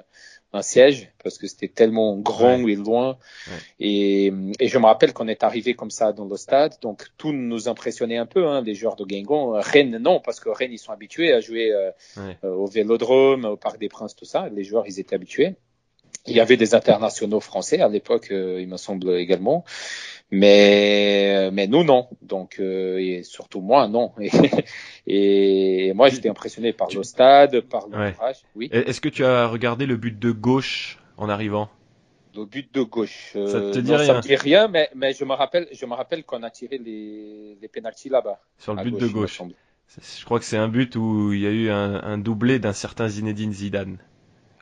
un 0.53 0.61
siège 0.61 1.11
parce 1.23 1.37
que 1.37 1.47
c'était 1.47 1.67
tellement 1.67 2.17
grand 2.17 2.65
et 2.67 2.75
loin. 2.75 3.17
Ouais. 3.47 3.53
Et, 3.79 4.33
et 4.59 4.67
je 4.67 4.77
me 4.77 4.85
rappelle 4.85 5.11
qu'on 5.13 5.27
est 5.27 5.43
arrivé 5.43 5.73
comme 5.73 5.91
ça 5.91 6.13
dans 6.13 6.25
le 6.25 6.37
stade, 6.37 6.75
donc 6.81 7.07
tout 7.17 7.33
nous 7.33 7.67
impressionnait 7.67 8.17
un 8.17 8.25
peu, 8.25 8.47
hein, 8.47 8.61
les 8.61 8.73
joueurs 8.73 8.95
de 8.95 9.03
Guingamp. 9.03 9.51
Rennes, 9.55 9.97
non, 9.97 10.21
parce 10.21 10.39
que 10.39 10.49
Rennes, 10.49 10.71
ils 10.71 10.77
sont 10.79 10.93
habitués 10.93 11.33
à 11.33 11.41
jouer 11.41 11.71
euh, 11.73 11.91
Ouais. 12.17 12.37
euh, 12.45 12.53
au 12.53 12.67
Vélodrome, 12.67 13.43
au 13.45 13.57
Parc 13.57 13.79
des 13.79 13.89
Princes, 13.89 14.15
tout 14.15 14.23
ça. 14.25 14.47
Les 14.49 14.63
joueurs, 14.63 14.85
ils 14.87 14.99
étaient 14.99 15.15
habitués. 15.15 15.55
Il 16.25 16.35
y 16.35 16.39
avait 16.39 16.57
des 16.57 16.73
internationaux 16.73 17.41
français 17.41 17.81
à 17.81 17.89
l'époque, 17.89 18.29
euh, 18.31 18.59
il 18.61 18.67
me 18.67 18.77
semble 18.77 19.11
également. 19.17 19.63
Mais, 20.31 21.49
mais 21.51 21.67
nous, 21.67 21.83
non. 21.83 22.07
Donc, 22.21 22.57
euh, 22.59 22.97
et 22.99 23.23
surtout 23.23 23.61
moi, 23.61 23.87
non. 23.87 24.11
Et, 25.07 25.87
et 25.87 25.93
moi, 25.93 26.09
j'étais 26.09 26.29
impressionné 26.29 26.73
par 26.73 26.87
Tu- 26.87 26.97
le 26.97 27.03
stade, 27.03 27.61
par 27.61 27.87
Ouais. 27.89 28.09
l'ouvrage. 28.09 28.37
Oui. 28.55 28.69
Est-ce 28.71 28.99
que 29.01 29.09
tu 29.09 29.23
as 29.23 29.47
regardé 29.47 29.85
le 29.85 29.97
but 29.97 30.17
de 30.17 30.31
gauche 30.31 30.97
en 31.17 31.29
arrivant? 31.29 31.69
Le 32.35 32.45
but 32.45 32.73
de 32.73 32.81
gauche. 32.81 33.33
euh, 33.35 33.47
Ça 33.47 33.61
te 33.61 33.79
dit 33.79 33.91
non, 33.91 33.97
rien 33.97 34.05
Ça 34.07 34.13
me 34.15 34.21
dit 34.21 34.35
rien, 34.35 34.67
mais, 34.67 34.89
mais 34.95 35.13
je 35.13 35.23
me 35.23 35.33
rappelle, 35.33 35.67
je 35.71 35.85
me 35.85 35.93
rappelle 35.93 36.23
qu'on 36.25 36.43
a 36.43 36.49
tiré 36.49 36.77
les, 36.79 37.57
les 37.61 37.67
pénaltys 37.67 38.09
là-bas. 38.09 38.41
sur 38.57 38.73
le 38.73 38.83
but 38.83 38.99
de 38.99 39.07
gauche 39.07 39.41
Je 40.19 40.25
crois 40.25 40.39
que 40.39 40.45
c'est 40.45 40.57
un 40.57 40.67
but 40.67 40.95
où 40.95 41.31
il 41.33 41.41
y 41.41 41.47
a 41.47 41.51
eu 41.51 41.69
un, 41.69 42.03
un 42.03 42.17
doublé 42.17 42.59
d'un 42.59 42.73
certain 42.73 43.07
Zinedine 43.07 43.53
Zidane. 43.53 43.97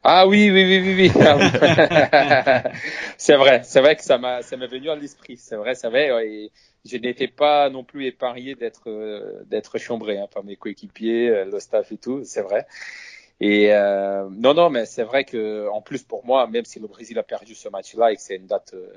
Ah 0.05 0.27
oui, 0.27 0.49
oui, 0.51 0.65
oui, 0.65 0.79
oui, 0.81 1.11
oui. 1.15 1.21
Ah 1.21 2.63
c'est 3.17 3.37
vrai, 3.37 3.61
c'est 3.63 3.79
vrai 3.79 3.95
que 3.95 4.03
ça 4.03 4.17
m'a, 4.17 4.41
ça 4.41 4.57
m'est 4.57 4.67
venu 4.67 4.89
à 4.89 4.95
l'esprit. 4.95 5.37
C'est 5.37 5.55
vrai, 5.55 5.75
c'est 5.75 5.87
vrai. 5.89 6.09
Et 6.27 6.51
je 6.85 6.97
n'étais 6.97 7.29
pas 7.29 7.69
non 7.69 7.85
plus 7.85 8.07
épargné 8.07 8.55
d'être, 8.55 8.89
euh, 8.89 9.43
d'être 9.45 9.77
chambré 9.77 10.17
hein, 10.19 10.27
par 10.33 10.43
mes 10.43 10.57
coéquipiers, 10.57 11.29
euh, 11.29 11.45
le 11.45 11.59
staff 11.59 11.91
et 11.93 11.97
tout. 11.97 12.21
C'est 12.25 12.41
vrai. 12.41 12.65
Et 13.39 13.73
euh, 13.73 14.27
non, 14.31 14.53
non, 14.53 14.69
mais 14.69 14.85
c'est 14.85 15.03
vrai 15.03 15.25
que 15.25 15.67
en 15.69 15.81
plus 15.81 16.03
pour 16.03 16.25
moi, 16.25 16.47
même 16.47 16.65
si 16.65 16.79
le 16.79 16.87
Brésil 16.87 17.17
a 17.19 17.23
perdu 17.23 17.55
ce 17.55 17.69
match-là 17.69 18.11
et 18.11 18.15
que 18.17 18.21
c'est 18.21 18.35
une 18.37 18.47
date 18.47 18.73
euh, 18.75 18.87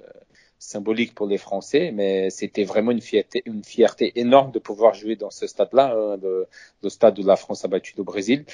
symbolique 0.58 1.14
pour 1.14 1.26
les 1.26 1.38
Français, 1.38 1.90
mais 1.92 2.30
c'était 2.30 2.64
vraiment 2.64 2.90
une 2.90 3.00
fierté, 3.00 3.42
une 3.46 3.62
fierté 3.62 4.18
énorme 4.18 4.50
de 4.52 4.58
pouvoir 4.58 4.94
jouer 4.94 5.14
dans 5.16 5.30
ce 5.30 5.46
stade-là, 5.46 5.94
hein, 5.94 6.16
le, 6.22 6.46
le 6.82 6.88
stade 6.88 7.18
où 7.18 7.22
la 7.22 7.36
France 7.36 7.64
a 7.64 7.68
battu 7.68 7.94
le 7.96 8.02
Brésil. 8.04 8.44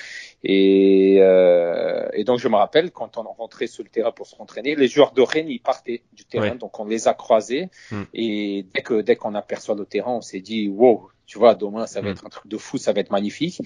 Et, 0.42 1.18
euh, 1.20 2.08
et 2.12 2.24
donc 2.24 2.38
je 2.38 2.48
me 2.48 2.56
rappelle 2.56 2.90
quand 2.90 3.18
on 3.18 3.22
rentrait 3.22 3.66
sur 3.68 3.84
le 3.84 3.88
terrain 3.88 4.10
pour 4.12 4.26
se 4.26 4.34
entraîner, 4.40 4.74
les 4.74 4.88
joueurs 4.88 5.12
de 5.12 5.22
Rennes 5.22 5.48
ils 5.48 5.60
partaient 5.60 6.02
du 6.12 6.24
terrain, 6.24 6.50
Ouais. 6.50 6.58
donc 6.58 6.78
on 6.80 6.84
les 6.84 7.06
a 7.08 7.14
croisés. 7.14 7.68
Hmm. 7.90 8.02
Et 8.14 8.66
dès 8.74 8.82
que 8.82 9.00
dès 9.00 9.16
qu'on 9.16 9.34
aperçoit 9.34 9.74
le 9.76 9.86
terrain, 9.86 10.12
on 10.16 10.20
s'est 10.20 10.40
dit 10.40 10.68
wow, 10.68 11.08
tu 11.26 11.38
vois, 11.38 11.54
demain 11.54 11.86
ça 11.86 12.00
va 12.00 12.08
Hmm. 12.08 12.12
être 12.12 12.26
un 12.26 12.30
truc 12.30 12.48
de 12.48 12.58
fou, 12.58 12.78
ça 12.78 12.92
va 12.92 13.00
être 13.00 13.10
magnifique. 13.12 13.60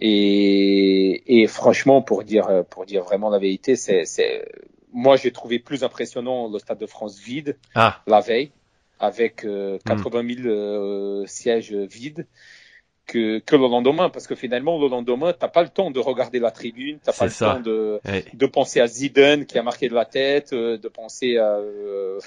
Et, 0.00 1.42
et 1.42 1.46
franchement, 1.46 2.02
pour 2.02 2.24
dire 2.24 2.64
pour 2.70 2.86
dire 2.86 3.04
vraiment 3.04 3.30
la 3.30 3.38
vérité, 3.38 3.76
c'est 3.76 4.04
moi 4.94 5.16
j'ai 5.16 5.32
trouvé 5.32 5.58
plus 5.58 5.84
impressionnant 5.84 6.48
le 6.48 6.58
stade 6.58 6.78
de 6.78 6.86
France 6.86 7.18
vide 7.20 7.58
Ah, 7.74 8.02
la 8.06 8.20
veille 8.20 8.52
avec 9.00 9.44
euh, 9.44 9.78
Hmm. 9.84 9.88
80 9.88 10.22
000 10.36 10.48
euh, 10.48 11.26
sièges 11.26 11.74
vides 11.74 12.26
que, 13.06 13.38
que 13.40 13.56
le 13.56 13.68
lendemain 13.68 14.08
parce 14.08 14.26
que 14.26 14.34
finalement 14.34 14.78
le 14.80 14.88
lendemain 14.88 15.34
t'as 15.38 15.48
pas 15.48 15.62
le 15.62 15.68
temps 15.68 15.90
de 15.90 16.00
regarder 16.00 16.38
la 16.38 16.50
tribune 16.50 16.98
t'as 17.04 17.12
pas 17.12 17.26
le 17.26 17.32
temps 17.32 17.60
de 18.32 18.46
penser 18.46 18.80
à 18.80 18.86
Zidane 18.86 19.44
qui 19.44 19.58
a 19.58 19.62
marqué 19.62 19.90
de 19.90 19.94
la 19.94 20.06
tête 20.06 20.54
euh, 20.54 20.78
de 20.78 20.88
penser 20.88 21.36
à 21.36 21.56
euh, 21.56 22.18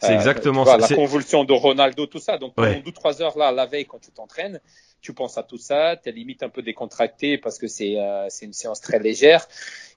c'est 0.00 0.06
à, 0.12 0.14
exactement 0.14 0.64
tu 0.64 0.70
vois, 0.70 0.80
ça. 0.80 0.88
la 0.90 0.96
convulsion 0.96 1.44
de 1.44 1.52
Ronaldo 1.52 2.06
tout 2.06 2.18
ça 2.18 2.36
donc 2.38 2.54
pendant 2.54 2.68
Ouais. 2.68 2.82
deux 2.82 2.92
trois 2.92 3.22
heures 3.22 3.38
là 3.38 3.52
la 3.52 3.66
veille 3.66 3.86
quand 3.86 4.00
tu 4.00 4.10
t'entraînes 4.10 4.60
tu 5.00 5.12
penses 5.14 5.38
à 5.38 5.42
tout 5.42 5.58
ça, 5.58 5.96
t'es 5.96 6.12
limite 6.12 6.42
un 6.42 6.48
peu 6.48 6.62
décontracté 6.62 7.38
parce 7.38 7.58
que 7.58 7.66
c'est 7.68 7.98
euh, 8.00 8.26
c'est 8.30 8.46
une 8.46 8.52
séance 8.52 8.80
très 8.80 8.98
légère 8.98 9.46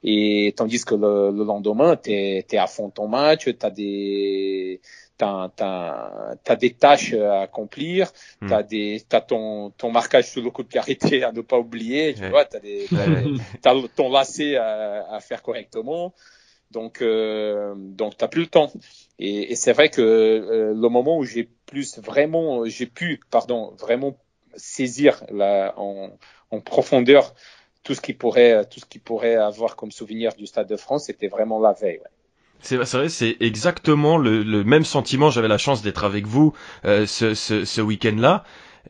et 0.03 0.53
tandis 0.57 0.83
que 0.83 0.95
le, 0.95 1.31
le 1.31 1.43
lendemain 1.43 1.95
t'es 1.95 2.45
es 2.49 2.57
à 2.57 2.67
fond 2.67 2.89
ton 2.89 3.07
match, 3.07 3.49
t'as 3.57 3.69
des 3.69 4.81
t'as 5.17 5.49
t'as 5.55 6.35
t'as 6.43 6.55
des 6.55 6.73
tâches 6.73 7.13
à 7.13 7.41
accomplir, 7.41 8.11
Hmm. 8.41 8.47
t'as 8.47 8.63
des 8.63 9.03
t'as 9.07 9.21
ton 9.21 9.71
ton 9.71 9.91
marquage 9.91 10.29
sur 10.31 10.41
le 10.41 10.49
coup 10.51 10.63
de 10.63 10.67
pied 10.67 10.79
arrêté 10.79 11.23
à 11.23 11.31
ne 11.31 11.41
pas 11.41 11.59
oublier, 11.59 12.15
tu 12.15 12.21
Ouais. 12.23 12.29
vois, 12.29 12.45
t'as 12.45 12.59
des 12.59 12.91
t'as 13.61 13.73
ton 13.95 14.09
lacet 14.11 14.55
à, 14.55 15.05
à 15.13 15.19
faire 15.19 15.41
correctement. 15.41 16.13
Donc, 16.71 17.01
euh, 17.01 17.73
donc 17.77 18.15
t'as 18.17 18.27
plus 18.29 18.41
le 18.41 18.47
temps. 18.47 18.71
Et, 19.19 19.51
et 19.51 19.55
c'est 19.55 19.73
vrai 19.73 19.89
que 19.89 20.01
euh, 20.01 20.73
le 20.73 20.89
moment 20.89 21.17
où 21.17 21.25
j'ai 21.25 21.43
plus 21.65 21.99
vraiment, 21.99 22.65
j'ai 22.65 22.85
pu, 22.87 23.19
pardon, 23.29 23.75
vraiment 23.79 24.17
saisir 24.55 25.23
la, 25.31 25.73
en, 25.77 26.11
en 26.51 26.61
profondeur 26.61 27.33
tout 27.83 27.95
ce 27.95 28.01
qui 28.01 28.13
pourrait, 28.13 28.65
tout 28.69 28.79
ce 28.79 28.85
qui 28.85 28.99
pourrait 28.99 29.35
avoir 29.35 29.75
comme 29.75 29.91
souvenir 29.91 30.33
du 30.35 30.45
Stade 30.47 30.67
de 30.69 30.77
France, 30.77 31.05
c'était 31.05 31.27
vraiment 31.29 31.59
la 31.59 31.73
veille. 31.73 31.99
ouais. 31.99 32.05
C'est 32.63 32.77
vrai, 32.77 33.09
c'est 33.09 33.37
exactement 33.39 34.17
le, 34.19 34.43
le 34.43 34.63
même 34.63 34.85
sentiment. 34.85 35.31
J'avais 35.31 35.47
la 35.47 35.57
chance 35.57 35.81
d'être 35.81 36.03
avec 36.03 36.27
vous 36.27 36.53
euh, 36.85 37.07
ce, 37.07 37.33
ce, 37.33 37.65
ce 37.65 37.81
week-end-là. 37.81 38.43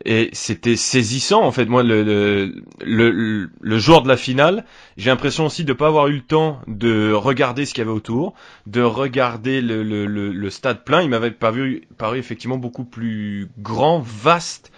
et 0.06 0.30
c'était 0.34 0.78
saisissant 0.78 1.44
en 1.44 1.52
fait. 1.52 1.66
Moi, 1.68 1.84
le, 1.84 2.04
le, 2.04 3.12
le, 3.12 3.50
le 3.62 3.80
jour 3.80 4.02
de 4.04 4.10
la 4.10 4.18
finale, 4.18 4.66
j'ai 4.98 5.10
l'impression 5.12 5.46
aussi 5.48 5.66
de 5.66 5.74
pas 5.74 5.88
avoir 5.88 6.08
eu 6.08 6.16
le 6.16 6.22
temps 6.22 6.62
de 6.68 7.14
regarder 7.14 7.66
ce 7.66 7.74
qu'il 7.76 7.84
y 7.84 7.88
avait 7.88 7.92
autour, 7.96 8.34
de 8.68 8.82
regarder 8.82 9.62
le, 9.62 9.84
le, 9.84 10.08
le, 10.08 10.50
stade 10.50 10.84
plein. 10.86 11.02
Il 11.04 11.10
m'avait 11.10 11.32
paru, 11.32 11.88
paru 11.98 12.20
effectivement 12.20 12.58
beaucoup 12.58 12.86
plus 12.86 13.50
grand, 13.60 14.00
vaste, 14.02 14.72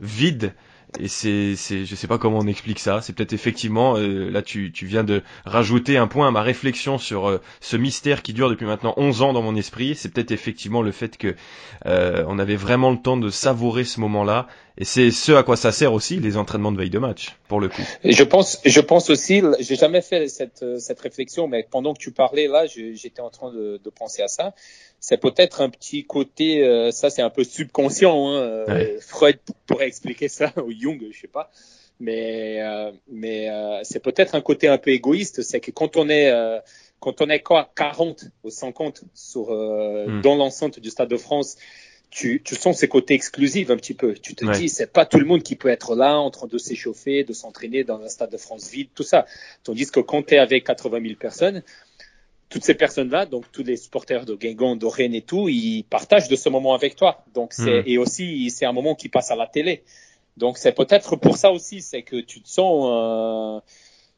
vide 0.00 0.54
et 0.98 1.08
c'est, 1.08 1.54
c'est, 1.56 1.84
je 1.84 1.94
sais 1.94 2.06
pas 2.08 2.18
comment 2.18 2.38
on 2.38 2.46
explique 2.46 2.78
ça. 2.78 3.00
C'est 3.00 3.12
peut-être 3.12 3.32
effectivement, 3.32 3.96
euh, 3.96 4.30
là 4.30 4.42
tu, 4.42 4.72
tu 4.72 4.86
viens 4.86 5.04
de 5.04 5.22
rajouter 5.44 5.96
un 5.96 6.08
point 6.08 6.28
à 6.28 6.30
ma 6.30 6.42
réflexion 6.42 6.98
sur 6.98 7.28
euh, 7.28 7.40
ce 7.60 7.76
mystère 7.76 8.22
qui 8.22 8.32
dure 8.32 8.48
depuis 8.50 8.66
maintenant 8.66 8.94
11 8.96 9.22
ans 9.22 9.32
dans 9.32 9.42
mon 9.42 9.54
esprit. 9.54 9.94
C'est 9.94 10.12
peut-être 10.12 10.32
effectivement 10.32 10.82
le 10.82 10.90
fait 10.90 11.16
que 11.16 11.36
euh, 11.86 12.24
on 12.26 12.38
avait 12.38 12.56
vraiment 12.56 12.90
le 12.90 12.98
temps 12.98 13.16
de 13.16 13.30
savourer 13.30 13.84
ce 13.84 14.00
moment-là. 14.00 14.48
Et 14.78 14.84
c'est 14.84 15.10
ce 15.10 15.32
à 15.32 15.42
quoi 15.42 15.56
ça 15.56 15.72
sert 15.72 15.92
aussi 15.92 16.20
les 16.20 16.36
entraînements 16.36 16.72
de 16.72 16.78
veille 16.78 16.90
de 16.90 16.98
match, 16.98 17.36
pour 17.48 17.60
le 17.60 17.68
coup. 17.68 17.82
Et 18.04 18.12
je 18.12 18.24
pense, 18.24 18.60
je 18.64 18.80
pense 18.80 19.10
aussi, 19.10 19.42
j'ai 19.58 19.76
jamais 19.76 20.00
fait 20.00 20.28
cette, 20.28 20.64
cette 20.78 21.00
réflexion, 21.00 21.48
mais 21.48 21.66
pendant 21.70 21.94
que 21.94 21.98
tu 21.98 22.12
parlais 22.12 22.48
là, 22.48 22.66
j'étais 22.66 23.20
en 23.20 23.30
train 23.30 23.52
de, 23.52 23.80
de 23.82 23.90
penser 23.90 24.22
à 24.22 24.28
ça 24.28 24.54
c'est 25.00 25.16
peut-être 25.16 25.62
un 25.62 25.70
petit 25.70 26.04
côté, 26.04 26.62
euh, 26.62 26.90
ça 26.90 27.08
c'est 27.08 27.22
un 27.22 27.30
peu 27.30 27.42
subconscient. 27.42 28.28
Hein, 28.28 28.34
euh, 28.34 28.98
Freud 29.00 29.38
pourrait 29.66 29.88
expliquer 29.88 30.28
ça, 30.28 30.52
ou 30.64 30.70
Jung, 30.70 31.02
je 31.10 31.18
sais 31.18 31.26
pas. 31.26 31.50
Mais 31.98 32.62
euh, 32.62 32.92
mais 33.10 33.48
c'est 33.82 34.02
peut-être 34.02 34.34
un 34.34 34.40
côté 34.40 34.68
un 34.68 34.78
peu 34.78 34.90
égoïste, 34.90 35.42
c'est 35.42 35.60
que 35.60 35.70
quand 35.70 35.96
on 35.96 36.08
est 36.08 36.32
quand 37.00 37.22
on 37.22 37.28
est 37.28 37.40
quoi 37.40 37.70
40 37.74 38.24
ou 38.44 38.50
50 38.50 39.04
sur 39.14 39.50
hmm. 39.50 40.20
dans 40.22 40.36
l'enceinte 40.36 40.78
du 40.80 40.90
Stade 40.90 41.08
de 41.08 41.16
France, 41.16 41.56
tu, 42.10 42.42
tu 42.44 42.56
sens 42.56 42.78
ces 42.78 42.88
côtés 42.88 43.14
exclusifs 43.14 43.70
un 43.70 43.76
petit 43.76 43.94
peu. 43.94 44.14
Tu 44.14 44.34
te 44.34 44.44
dis, 44.58 44.68
c'est 44.68 44.92
pas 44.92 45.06
tout 45.06 45.18
le 45.18 45.24
monde 45.24 45.42
qui 45.42 45.54
peut 45.54 45.68
être 45.68 45.94
là 45.94 46.18
en 46.18 46.30
train 46.30 46.48
de 46.48 46.58
s'échauffer, 46.58 47.22
de 47.24 47.32
s'entraîner 47.32 47.84
dans 47.84 48.00
un 48.00 48.08
Stade 48.08 48.30
de 48.30 48.36
France 48.36 48.68
vide, 48.68 48.88
tout 48.94 49.04
ça. 49.04 49.26
Tandis 49.62 49.90
que 49.90 50.00
quand 50.00 50.26
tu 50.26 50.34
es 50.34 50.38
avec 50.38 50.64
80 50.64 51.00
000 51.02 51.14
personnes, 51.14 51.62
toutes 52.48 52.64
ces 52.64 52.74
personnes-là, 52.74 53.26
donc 53.26 53.44
tous 53.52 53.62
les 53.62 53.76
supporters 53.76 54.24
de 54.26 54.34
Guingamp, 54.34 54.74
de 54.74 54.86
Rennes 54.86 55.14
et 55.14 55.22
tout, 55.22 55.48
ils 55.48 55.84
partagent 55.84 56.28
de 56.28 56.34
ce 56.34 56.48
moment 56.48 56.74
avec 56.74 56.96
toi. 56.96 57.24
Donc 57.32 57.52
c'est 57.52 57.82
hmm. 57.82 57.84
et 57.86 57.96
aussi 57.96 58.50
c'est 58.50 58.66
un 58.66 58.72
moment 58.72 58.96
qui 58.96 59.08
passe 59.08 59.30
à 59.30 59.36
la 59.36 59.46
télé. 59.46 59.84
Donc 60.36 60.58
c'est 60.58 60.72
peut-être 60.72 61.14
pour 61.14 61.36
ça 61.36 61.52
aussi, 61.52 61.80
c'est 61.80 62.02
que 62.02 62.16
tu 62.16 62.42
te 62.42 62.48
sens, 62.48 62.88
euh, 62.90 63.60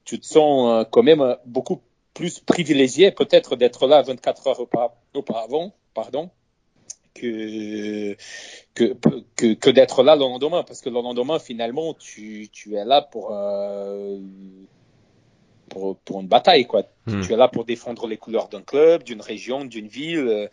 tu 0.05 0.19
te 0.19 0.25
sens 0.25 0.71
euh, 0.71 0.89
quand 0.91 1.03
même 1.03 1.37
beaucoup 1.45 1.83
plus 2.15 2.41
privilégié 2.41 3.11
peut-être 3.11 3.57
d'être 3.57 3.87
là 3.87 4.03
24 4.03 4.47
heures 4.47 4.69
auparavant, 5.15 5.75
pardon, 5.95 6.31
que 7.15 8.17
que 8.75 8.95
que, 9.37 9.55
que 9.55 9.71
d'être 9.71 10.03
là 10.03 10.15
le 10.17 10.21
lendemain, 10.21 10.63
parce 10.63 10.81
que 10.81 10.89
le 10.89 10.95
lendemain 10.97 11.39
finalement 11.39 11.95
tu 11.95 12.49
tu 12.53 12.75
es 12.75 12.85
là 12.85 13.03
pour 13.03 13.31
euh, 13.33 14.19
pour, 15.73 15.97
pour 15.99 16.21
une 16.21 16.29
bataille, 16.29 16.67
quoi. 16.67 16.83
Hmm. 17.07 17.23
Tu 17.23 17.33
es 17.33 17.37
là 17.37 17.49
pour 17.49 17.65
défendre 17.65 18.07
les 18.07 18.19
couleurs 18.19 18.49
d'un 18.49 18.63
club, 18.63 19.03
d'une 19.05 19.23
région, 19.23 19.65
d'une 19.65 19.89
ville. 19.89 20.51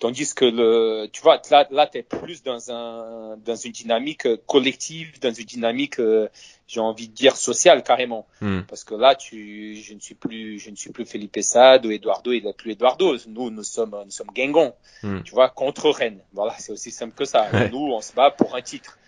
Tandis 0.00 0.34
que 0.34 0.46
le, 0.46 1.08
tu 1.12 1.20
vois, 1.20 1.42
là, 1.50 1.68
là 1.70 1.86
tu 1.86 1.98
es 1.98 2.02
plus 2.02 2.42
dans 2.42 2.72
un, 2.72 3.36
dans 3.36 3.54
une 3.54 3.72
dynamique 3.72 4.26
collective, 4.46 5.20
dans 5.20 5.30
une 5.30 5.44
dynamique, 5.44 6.00
euh, 6.00 6.26
j'ai 6.66 6.80
envie 6.80 7.06
de 7.06 7.12
dire 7.12 7.36
sociale 7.36 7.82
carrément. 7.82 8.26
Hmm. 8.40 8.62
Parce 8.62 8.82
que 8.82 8.94
là, 8.94 9.14
tu, 9.14 9.76
je 9.76 9.92
ne 9.92 10.00
suis 10.00 10.14
plus, 10.14 10.58
je 10.58 10.70
ne 10.70 10.76
suis 10.76 10.90
plus 10.90 11.04
Felipe 11.04 11.36
Sade 11.42 11.84
ou 11.84 11.90
Eduardo, 11.90 12.32
il 12.32 12.44
n'est 12.44 12.54
plus 12.54 12.72
Eduardo. 12.72 13.14
Nous, 13.28 13.50
nous 13.50 13.62
sommes, 13.62 13.94
nous 14.02 14.10
sommes 14.10 14.30
Guingamp. 14.34 14.74
Hmm. 15.02 15.20
Tu 15.22 15.34
vois, 15.34 15.50
contre 15.50 15.90
Rennes. 15.90 16.22
Voilà, 16.32 16.54
c'est 16.58 16.72
aussi 16.72 16.90
simple 16.90 17.14
que 17.14 17.26
ça. 17.26 17.50
Nous, 17.70 17.92
on 17.92 18.00
se 18.00 18.14
bat 18.14 18.30
pour 18.30 18.56
un 18.56 18.62
titre. 18.62 18.98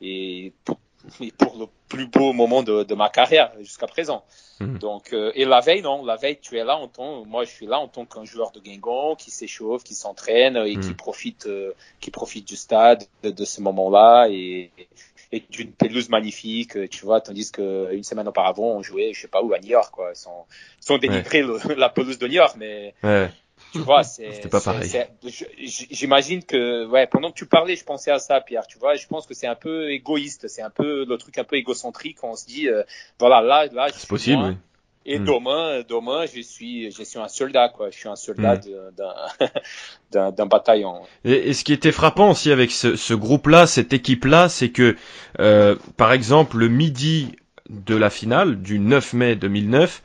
Et 0.00 0.52
pour, 0.64 0.78
pour 1.38 1.56
le 1.58 1.66
plus 1.88 2.06
beau 2.06 2.32
moment 2.32 2.62
de, 2.62 2.82
de 2.82 2.94
ma 2.94 3.08
carrière 3.08 3.52
jusqu'à 3.60 3.86
présent. 3.86 4.24
Hmm. 4.60 4.78
Donc, 4.78 5.12
euh, 5.12 5.32
et 5.34 5.44
la 5.44 5.60
veille, 5.60 5.82
non, 5.82 6.04
la 6.04 6.16
veille, 6.16 6.38
tu 6.40 6.58
es 6.58 6.64
là 6.64 6.76
en 6.76 6.88
tant, 6.88 7.24
moi, 7.24 7.44
je 7.44 7.50
suis 7.50 7.66
là 7.66 7.78
en 7.78 7.88
tant 7.88 8.04
qu'un 8.04 8.24
joueur 8.24 8.50
de 8.52 8.60
Guingamp 8.60 9.16
qui 9.16 9.30
s'échauffe, 9.30 9.84
qui 9.84 9.94
s'entraîne 9.94 10.56
et 10.56 10.74
qui 10.74 10.90
hmm. 10.90 10.96
profite, 10.96 11.46
euh, 11.46 11.72
qui 12.00 12.10
profite 12.10 12.46
du 12.46 12.56
stade, 12.56 13.04
de, 13.22 13.30
de 13.30 13.44
ce 13.44 13.60
moment-là 13.60 14.28
et, 14.30 14.70
et 15.32 15.42
d'une 15.50 15.72
pelouse 15.72 16.08
magnifique, 16.08 16.88
tu 16.90 17.04
vois, 17.04 17.20
tandis 17.20 17.50
que 17.50 17.92
une 17.92 18.04
semaine 18.04 18.28
auparavant, 18.28 18.76
on 18.76 18.82
jouait, 18.82 19.12
je 19.12 19.22
sais 19.22 19.28
pas 19.28 19.42
où, 19.42 19.52
à 19.52 19.58
New 19.58 19.68
York, 19.68 19.92
quoi. 19.92 20.14
Sont, 20.14 20.44
ils 20.80 20.86
sont 20.86 20.98
dénigrés 20.98 21.44
la 21.76 21.88
pelouse 21.88 22.18
de 22.18 22.26
New 22.26 22.34
York, 22.34 22.54
mais 22.58 22.94
ouais. 23.02 23.30
Tu 23.72 23.78
vois, 23.80 24.04
c'est. 24.04 24.48
pas 24.48 24.60
pareil. 24.60 24.90
J'imagine 25.90 26.42
que, 26.44 26.86
ouais, 26.86 27.06
pendant 27.06 27.30
que 27.30 27.36
tu 27.36 27.46
parlais, 27.46 27.76
je 27.76 27.84
pensais 27.84 28.10
à 28.10 28.18
ça, 28.18 28.40
Pierre. 28.40 28.66
Tu 28.66 28.78
vois, 28.78 28.94
je 28.94 29.06
pense 29.06 29.26
que 29.26 29.34
c'est 29.34 29.46
un 29.46 29.54
peu 29.54 29.90
égoïste, 29.90 30.48
c'est 30.48 30.62
un 30.62 30.70
peu 30.70 31.04
le 31.04 31.18
truc 31.18 31.38
un 31.38 31.44
peu 31.44 31.56
égocentrique. 31.56 32.18
On 32.22 32.34
se 32.34 32.46
dit, 32.46 32.68
euh, 32.68 32.82
voilà, 33.18 33.40
là, 33.42 33.66
là, 33.72 33.88
c'est 33.92 34.08
possible. 34.08 34.42
oui. 34.42 34.56
Et 35.08 35.20
hmm. 35.20 35.24
demain, 35.24 35.82
demain, 35.88 36.26
je 36.26 36.40
suis, 36.40 36.90
je 36.90 37.04
suis 37.04 37.20
un 37.20 37.28
soldat, 37.28 37.68
quoi. 37.68 37.90
Je 37.90 37.96
suis 37.96 38.08
un 38.08 38.16
soldat 38.16 38.56
hmm. 38.56 39.50
d'un 40.32 40.46
bataillon. 40.46 41.02
Et, 41.24 41.50
et, 41.50 41.54
ce 41.54 41.62
qui 41.62 41.72
était 41.72 41.92
frappant 41.92 42.32
aussi 42.32 42.50
avec 42.50 42.72
ce, 42.72 42.96
ce 42.96 43.14
groupe-là, 43.14 43.68
cette 43.68 43.92
équipe-là, 43.92 44.48
c'est 44.48 44.70
que, 44.70 44.96
euh, 45.38 45.76
par 45.96 46.12
exemple, 46.12 46.56
le 46.56 46.68
midi 46.68 47.36
de 47.70 47.94
la 47.94 48.10
finale 48.10 48.60
du 48.60 48.80
9 48.80 49.12
mai 49.12 49.36
2009, 49.36 50.02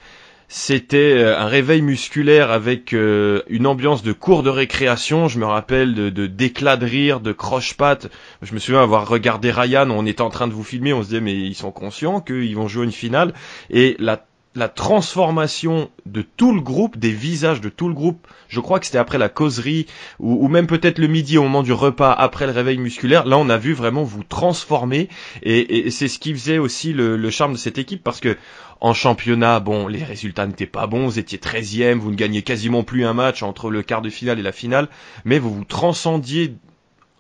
c'était 0.54 1.14
euh, 1.14 1.40
un 1.40 1.46
réveil 1.46 1.82
musculaire 1.82 2.52
avec 2.52 2.92
euh, 2.92 3.42
une 3.48 3.66
ambiance 3.66 4.04
de 4.04 4.12
cours 4.12 4.44
de 4.44 4.50
récréation. 4.50 5.30
Je 5.30 5.40
me 5.40 5.46
rappelle 5.46 5.96
de 5.96 6.28
d'éclats 6.28 6.76
de, 6.76 6.86
rire, 6.86 7.22
de 7.22 7.32
croche-pattes. 7.32 8.10
Je 8.42 8.54
me 8.54 8.60
souviens 8.60 8.84
avoir 8.84 9.08
regardé 9.08 9.50
Ryan. 9.50 9.90
On 9.90 10.06
était 10.06 10.22
en 10.22 10.30
train 10.30 10.50
de 10.50 10.54
vous 10.54 10.66
filmer. 10.66 10.92
On 10.92 11.04
se 11.04 11.08
disait 11.08 11.22
mais 11.22 11.36
ils 11.36 11.56
sont 11.56 11.72
conscients 11.72 12.20
qu'ils 12.20 12.54
vont 12.58 12.68
jouer 12.68 12.84
une 12.84 12.92
finale. 12.92 13.34
Et 13.70 13.96
la 13.98 14.26
la 14.54 14.68
transformation 14.68 15.90
de 16.06 16.22
tout 16.22 16.54
le 16.54 16.60
groupe, 16.60 16.98
des 16.98 17.12
visages 17.12 17.62
de 17.62 17.70
tout 17.70 17.88
le 17.88 17.94
groupe, 17.94 18.28
je 18.50 18.60
crois 18.60 18.80
que 18.80 18.86
c'était 18.86 18.98
après 18.98 19.18
la 19.18 19.30
causerie, 19.30 19.86
ou, 20.20 20.48
même 20.50 20.68
peut-être 20.68 20.98
le 20.98 21.08
midi 21.08 21.38
au 21.38 21.44
moment 21.44 21.64
du 21.64 21.72
repas, 21.72 22.12
après 22.12 22.48
le 22.48 22.52
réveil 22.52 22.78
musculaire, 22.78 23.26
là 23.26 23.38
on 23.38 23.50
a 23.50 23.58
vu 23.58 23.74
vraiment 23.74 24.04
vous 24.04 24.24
transformer, 24.24 25.08
et, 25.42 25.90
c'est 25.90 26.10
ce 26.10 26.20
qui 26.20 26.34
faisait 26.34 26.58
aussi 26.58 26.92
le, 26.92 27.30
charme 27.30 27.54
de 27.54 27.58
cette 27.58 27.78
équipe, 27.78 28.04
parce 28.04 28.20
que 28.20 28.38
en 28.82 28.94
championnat, 28.94 29.60
bon, 29.60 29.88
les 29.88 30.04
résultats 30.04 30.48
n'étaient 30.48 30.66
pas 30.66 30.88
bons, 30.88 31.06
vous 31.06 31.20
étiez 31.20 31.38
13e, 31.38 32.00
vous 32.00 32.12
ne 32.12 32.16
gagnez 32.16 32.42
quasiment 32.42 32.84
plus 32.84 33.06
un 33.06 33.14
match 33.14 33.44
entre 33.44 33.70
le 33.70 33.84
quart 33.84 34.02
de 34.02 34.10
finale 34.10 34.40
et 34.40 34.44
la 34.44 34.52
finale, 34.52 34.90
mais 35.24 35.40
vous 35.40 35.54
vous 35.54 35.66
transcendiez 35.66 36.56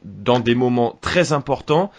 dans 0.03 0.39
des 0.39 0.55
moments 0.55 0.97
très 0.99 1.31
importants, 1.31 1.91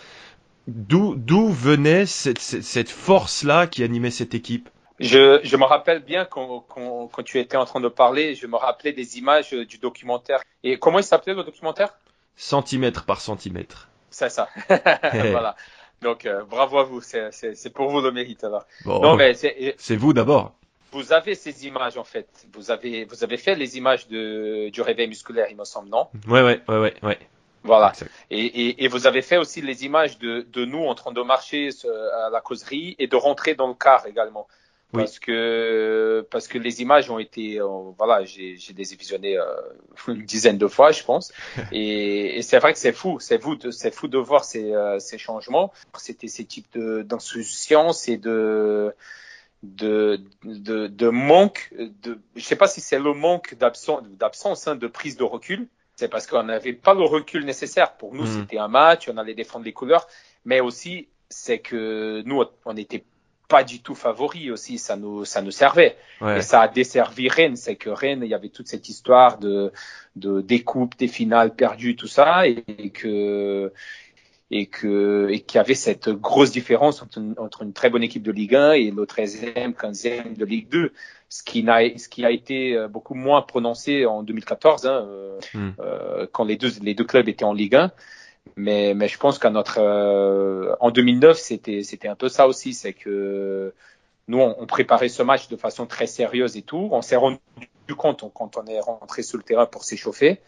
d'où 0.68 1.48
venait 1.48 2.04
cette, 2.04 2.38
cette 2.38 2.90
force-là 2.90 3.66
qui 3.66 3.82
animait 3.82 4.10
cette 4.10 4.34
équipe? 4.34 4.68
Je, 5.02 5.40
je, 5.42 5.56
me 5.56 5.64
rappelle 5.64 6.00
bien 6.00 6.24
quand, 6.24 6.64
quand, 6.68 7.08
quand, 7.08 7.22
tu 7.22 7.38
étais 7.38 7.56
en 7.56 7.64
train 7.64 7.80
de 7.80 7.88
parler, 7.88 8.34
je 8.34 8.46
me 8.46 8.56
rappelais 8.56 8.92
des 8.92 9.18
images 9.18 9.52
du 9.52 9.78
documentaire. 9.78 10.42
Et 10.62 10.78
comment 10.78 10.98
il 10.98 11.04
s'appelait 11.04 11.34
le 11.34 11.44
documentaire? 11.44 11.94
Centimètre 12.36 13.04
par 13.04 13.20
centimètre. 13.20 13.88
C'est 14.10 14.30
ça. 14.30 14.48
voilà. 14.68 15.56
Donc 16.00 16.26
euh, 16.26 16.42
bravo 16.44 16.78
à 16.78 16.84
vous, 16.84 17.00
c'est 17.00 17.72
pour 17.72 17.88
vous 17.88 18.00
le 18.00 18.10
mérite 18.10 18.44
alors. 18.44 18.66
non 18.84 19.16
mais 19.16 19.34
c'est 19.34 19.96
vous 19.96 20.12
d'abord. 20.12 20.54
Vous 20.90 21.12
avez 21.12 21.34
ces 21.34 21.66
images 21.66 21.96
en 21.96 22.04
fait. 22.04 22.28
Vous 22.52 22.70
avez 22.70 23.04
vous 23.04 23.24
avez 23.24 23.36
fait 23.36 23.54
les 23.54 23.78
images 23.78 24.08
de 24.08 24.68
du 24.68 24.82
réveil 24.82 25.08
musculaire, 25.08 25.46
il 25.50 25.56
me 25.56 25.64
semble, 25.64 25.88
non? 25.88 26.08
Ouais 26.28 26.42
ouais 26.42 26.60
ouais 26.68 26.78
ouais 26.78 26.94
ouais. 27.02 27.18
Voilà. 27.64 27.92
Et, 28.30 28.44
et, 28.44 28.84
et, 28.84 28.88
vous 28.88 29.06
avez 29.06 29.22
fait 29.22 29.36
aussi 29.36 29.62
les 29.62 29.84
images 29.84 30.18
de, 30.18 30.44
de 30.52 30.64
nous 30.64 30.84
en 30.84 30.96
train 30.96 31.12
de 31.12 31.22
marcher 31.22 31.68
à 32.24 32.28
la 32.28 32.40
causerie 32.40 32.96
et 32.98 33.06
de 33.06 33.14
rentrer 33.14 33.54
dans 33.54 33.68
le 33.68 33.74
car 33.74 34.04
également 34.08 34.48
parce 34.92 35.18
que 35.18 36.26
parce 36.30 36.48
que 36.48 36.58
les 36.58 36.82
images 36.82 37.10
ont 37.10 37.18
été 37.18 37.60
euh, 37.60 37.66
voilà 37.96 38.24
j'ai 38.24 38.56
j'ai 38.56 38.74
les 38.74 38.84
visionnées 38.84 39.38
euh, 39.38 39.44
une 40.08 40.24
dizaine 40.24 40.58
de 40.58 40.66
fois 40.66 40.92
je 40.92 41.02
pense. 41.02 41.32
Et, 41.72 42.38
et 42.38 42.42
c'est 42.42 42.58
vrai 42.58 42.72
que 42.72 42.78
c'est 42.78 42.92
fou 42.92 43.18
c'est 43.20 43.40
fou 43.40 43.56
de 43.56 43.70
c'est 43.70 43.94
fou 43.94 44.08
de 44.08 44.18
voir 44.18 44.44
ces 44.44 44.72
euh, 44.74 44.98
ces 44.98 45.18
changements. 45.18 45.72
C'était 45.96 46.28
ces 46.28 46.44
types 46.44 46.70
de 46.74 47.02
d'insouciance 47.02 48.08
et 48.08 48.16
de 48.16 48.94
de, 49.62 50.20
de, 50.42 50.88
de 50.88 51.08
manque 51.08 51.72
de 51.78 52.18
je 52.34 52.42
sais 52.42 52.56
pas 52.56 52.66
si 52.66 52.80
c'est 52.80 52.98
le 52.98 53.14
manque 53.14 53.54
d'absence 53.54 54.02
d'absence 54.18 54.66
hein, 54.66 54.76
de 54.76 54.86
prise 54.86 55.16
de 55.16 55.24
recul. 55.24 55.68
C'est 55.96 56.08
parce 56.08 56.26
qu'on 56.26 56.42
n'avait 56.42 56.72
pas 56.72 56.94
le 56.94 57.04
recul 57.04 57.44
nécessaire. 57.44 57.96
Pour 57.96 58.14
nous 58.14 58.24
mmh. 58.24 58.40
c'était 58.40 58.58
un 58.58 58.68
match 58.68 59.08
on 59.08 59.16
allait 59.16 59.34
défendre 59.34 59.64
les 59.64 59.72
couleurs. 59.72 60.08
Mais 60.44 60.60
aussi 60.60 61.08
c'est 61.28 61.60
que 61.60 62.22
nous 62.26 62.42
on 62.64 62.76
était 62.76 63.04
pas 63.52 63.64
du 63.64 63.82
tout 63.82 63.94
favori 63.94 64.50
aussi, 64.50 64.78
ça 64.78 64.96
nous 64.96 65.26
ça 65.26 65.42
nous 65.42 65.50
servait. 65.50 65.94
Et 66.36 66.40
ça 66.40 66.62
a 66.62 66.68
desservi 66.68 67.28
Rennes, 67.28 67.56
c'est 67.56 67.76
que 67.76 67.90
Rennes, 67.90 68.22
il 68.22 68.30
y 68.30 68.34
avait 68.34 68.48
toute 68.48 68.66
cette 68.66 68.88
histoire 68.88 69.38
de 69.38 69.72
de 70.16 70.40
des 70.40 70.62
coupes, 70.62 70.96
des 70.96 71.06
finales 71.06 71.54
perdues, 71.54 71.94
tout 71.94 72.06
ça, 72.06 72.46
et, 72.48 72.62
que 72.94 73.70
et 74.50 74.66
que 74.66 75.28
et 75.30 75.40
qu'il 75.40 75.58
y 75.58 75.60
avait 75.60 75.74
cette 75.74 76.08
grosse 76.08 76.50
différence 76.50 77.02
entre 77.02 77.18
une, 77.18 77.34
entre 77.36 77.60
une 77.62 77.74
très 77.74 77.90
bonne 77.90 78.02
équipe 78.02 78.22
de 78.22 78.32
Ligue 78.32 78.54
1 78.54 78.72
et 78.72 78.90
le 78.90 79.04
13e, 79.04 79.74
15e 79.74 80.34
de 80.34 80.44
Ligue 80.46 80.70
2, 80.70 80.92
ce 81.28 81.42
qui 81.42 81.62
n'a 81.62 81.80
ce 81.98 82.08
qui 82.08 82.24
a 82.24 82.30
été 82.30 82.74
euh, 82.74 82.88
beaucoup 82.88 83.14
moins 83.14 83.42
prononcé 83.42 84.06
en 84.06 84.22
2014 84.22 84.86
hein, 84.86 85.06
euh, 85.06 85.38
hmm. 85.52 85.72
euh, 85.78 86.26
quand 86.32 86.44
les 86.44 86.56
deux 86.56 86.72
les 86.80 86.94
deux 86.94 87.04
clubs 87.04 87.28
étaient 87.28 87.44
en 87.44 87.52
Ligue 87.52 87.74
1. 87.74 87.92
Mais, 88.56 88.94
je 89.08 89.18
pense 89.18 89.38
qu'à 89.38 89.50
notre, 89.50 89.78
en 90.80 90.90
2009, 90.90 91.38
c'était, 91.38 91.82
c'était 91.82 92.08
un 92.08 92.16
peu 92.16 92.28
ça 92.28 92.46
aussi, 92.46 92.74
c'est 92.74 92.92
que 92.92 93.72
nous, 94.28 94.38
on, 94.38 94.66
préparait 94.66 95.08
ce 95.08 95.22
match 95.22 95.48
de 95.48 95.56
façon 95.56 95.86
très 95.86 96.06
sérieuse 96.06 96.56
et 96.56 96.62
tout. 96.62 96.88
On 96.92 97.02
s'est 97.02 97.16
rendu 97.16 97.38
compte 97.96 98.24
quand 98.34 98.56
on 98.56 98.66
est 98.66 98.80
rentré 98.80 99.22
sur 99.22 99.36
le 99.38 99.42
terrain 99.42 99.66
pour 99.66 99.84
s'échauffer 99.84 100.40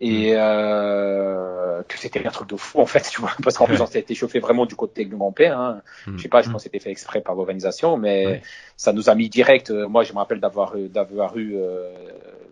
et 0.00 0.32
euh, 0.34 1.82
que 1.88 1.98
c'était 1.98 2.26
un 2.26 2.30
truc 2.30 2.48
de 2.48 2.56
fou 2.56 2.80
en 2.80 2.86
fait 2.86 3.08
tu 3.10 3.20
vois 3.20 3.32
parce 3.42 3.56
qu'en 3.56 3.66
plus 3.66 3.80
on 3.80 3.86
s'était 3.86 4.14
chauffé 4.14 4.40
vraiment 4.40 4.66
du 4.66 4.76
côté 4.76 5.04
de 5.04 5.14
mon 5.14 5.32
père 5.32 5.58
hein. 5.58 5.82
Mm. 6.06 6.16
je 6.16 6.22
sais 6.22 6.28
pas 6.28 6.42
je 6.42 6.50
pense 6.50 6.62
que 6.62 6.64
c'était 6.64 6.78
fait 6.78 6.90
exprès 6.90 7.20
par 7.20 7.34
l'organisation 7.34 7.96
mais 7.96 8.42
ça 8.76 8.92
nous 8.92 9.08
a 9.08 9.14
mis 9.14 9.28
direct 9.28 9.70
euh, 9.70 9.88
moi 9.88 10.04
je 10.04 10.12
me 10.12 10.18
rappelle 10.18 10.40
d'avoir 10.40 10.74
d'avoir 10.76 11.36
eu 11.38 11.56
euh, 11.56 11.92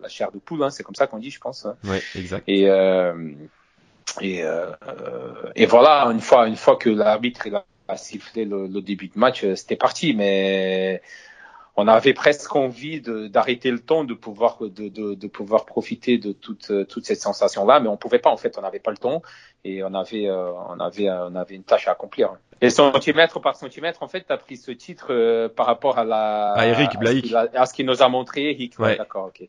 la 0.01 0.07
chair 0.07 0.31
de 0.31 0.39
poule 0.39 0.63
hein, 0.63 0.69
c'est 0.69 0.83
comme 0.83 0.95
ça 0.95 1.07
qu'on 1.07 1.19
dit 1.19 1.29
je 1.29 1.39
pense 1.39 1.65
hein. 1.65 1.75
ouais 1.83 2.01
exact 2.15 2.43
et 2.47 2.69
euh, 2.69 3.13
et 4.21 4.43
euh, 4.43 4.71
et 5.55 5.65
voilà 5.65 6.05
une 6.05 6.21
fois 6.21 6.47
une 6.47 6.55
fois 6.55 6.77
que 6.77 6.89
l'arbitre 6.89 7.47
a 7.87 7.97
sifflé 7.97 8.45
le, 8.45 8.67
le, 8.67 8.81
début 8.81 9.07
de 9.07 9.19
match 9.19 9.45
c'était 9.53 9.75
parti 9.75 10.13
mais 10.15 11.01
on 11.77 11.87
avait 11.87 12.13
presque 12.13 12.55
envie 12.55 13.01
d'arrêter 13.01 13.69
le 13.71 13.79
temps, 13.79 14.03
de 14.03 14.13
pouvoir 14.13 14.59
de, 14.61 14.87
de, 14.87 15.13
de 15.13 15.27
pouvoir 15.27 15.65
profiter 15.65 16.17
de 16.17 16.31
toute 16.31 16.71
toute 16.87 17.05
cette 17.05 17.21
sensation 17.21 17.65
là, 17.65 17.79
mais 17.79 17.89
on 17.89 17.97
pouvait 17.97 18.19
pas 18.19 18.29
en 18.29 18.37
fait, 18.37 18.57
on 18.57 18.61
n'avait 18.61 18.79
pas 18.79 18.91
le 18.91 18.97
temps 18.97 19.21
et 19.63 19.83
on 19.83 19.93
avait 19.93 20.27
euh, 20.27 20.51
on 20.69 20.79
avait 20.79 21.09
on 21.09 21.35
avait 21.35 21.55
une 21.55 21.63
tâche 21.63 21.87
à 21.87 21.91
accomplir. 21.91 22.33
Et 22.61 22.69
centimètre 22.69 23.41
par 23.41 23.55
centimètre, 23.55 24.01
en 24.01 24.07
fait, 24.07 24.25
tu 24.25 24.31
as 24.31 24.37
pris 24.37 24.55
ce 24.55 24.71
titre 24.71 25.07
euh, 25.09 25.49
par 25.49 25.65
rapport 25.65 25.97
à 25.97 26.05
la 26.05 26.53
à 26.53 26.65
Eric 26.67 26.97
Blake, 26.97 27.33
à 27.33 27.65
ce 27.65 27.73
qu'il 27.73 27.85
nous 27.85 28.01
a 28.01 28.07
montré 28.07 28.51
Eric. 28.51 28.79
Ouais. 28.79 28.95
D'accord, 28.95 29.25
ok. 29.27 29.47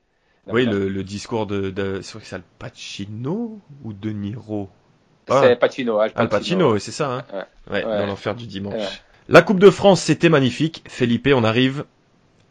Oui, 0.49 0.65
le, 0.65 0.89
le, 0.89 1.03
discours 1.03 1.47
de, 1.47 1.71
de 1.71 2.01
c'est 2.03 2.35
Al 2.35 2.43
Pacino 2.59 3.59
ou 3.85 3.93
de 3.93 4.11
Niro? 4.11 4.69
C'est 5.29 5.53
ah. 5.53 5.57
Pacino. 5.57 5.99
Al 5.99 6.11
Pacino, 6.13 6.23
Al 6.23 6.29
Pacino 6.29 6.79
c'est 6.79 6.93
ça. 6.93 7.25
Hein 7.33 7.47
ouais, 7.71 7.83
dans 7.83 8.07
l'enfer 8.07 8.35
du 8.35 8.47
dimanche. 8.47 9.03
La 9.29 9.43
Coupe 9.43 9.59
de 9.59 9.71
France, 9.71 10.03
c'était 10.03 10.29
magnifique. 10.29 10.85
Felipe, 10.89 11.29
on 11.35 11.43
arrive 11.43 11.85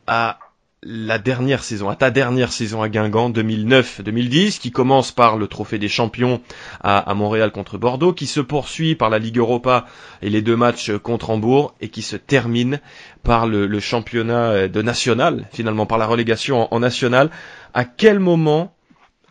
à 0.07 0.39
la 0.87 1.17
dernière 1.17 1.63
saison, 1.63 1.89
à 1.89 1.95
ta 1.95 2.11
dernière 2.11 2.51
saison 2.51 2.83
à 2.83 2.89
Guingamp, 2.89 3.31
2009-2010, 3.31 4.59
qui 4.59 4.71
commence 4.71 5.11
par 5.11 5.35
le 5.35 5.47
trophée 5.47 5.79
des 5.79 5.87
champions 5.87 6.41
à, 6.81 7.11
Montréal 7.15 7.51
contre 7.51 7.79
Bordeaux, 7.79 8.13
qui 8.13 8.27
se 8.27 8.39
poursuit 8.39 8.93
par 8.93 9.09
la 9.09 9.17
Ligue 9.17 9.39
Europa 9.39 9.87
et 10.21 10.29
les 10.29 10.43
deux 10.43 10.55
matchs 10.55 10.91
contre 10.97 11.31
Hambourg, 11.31 11.73
et 11.81 11.89
qui 11.89 12.03
se 12.03 12.15
termine 12.15 12.79
par 13.23 13.47
le, 13.47 13.79
championnat 13.79 14.67
de 14.67 14.81
national, 14.83 15.47
finalement 15.51 15.87
par 15.87 15.97
la 15.97 16.05
relégation 16.05 16.71
en, 16.71 16.79
national. 16.79 17.31
À 17.73 17.83
quel 17.83 18.19
moment 18.19 18.75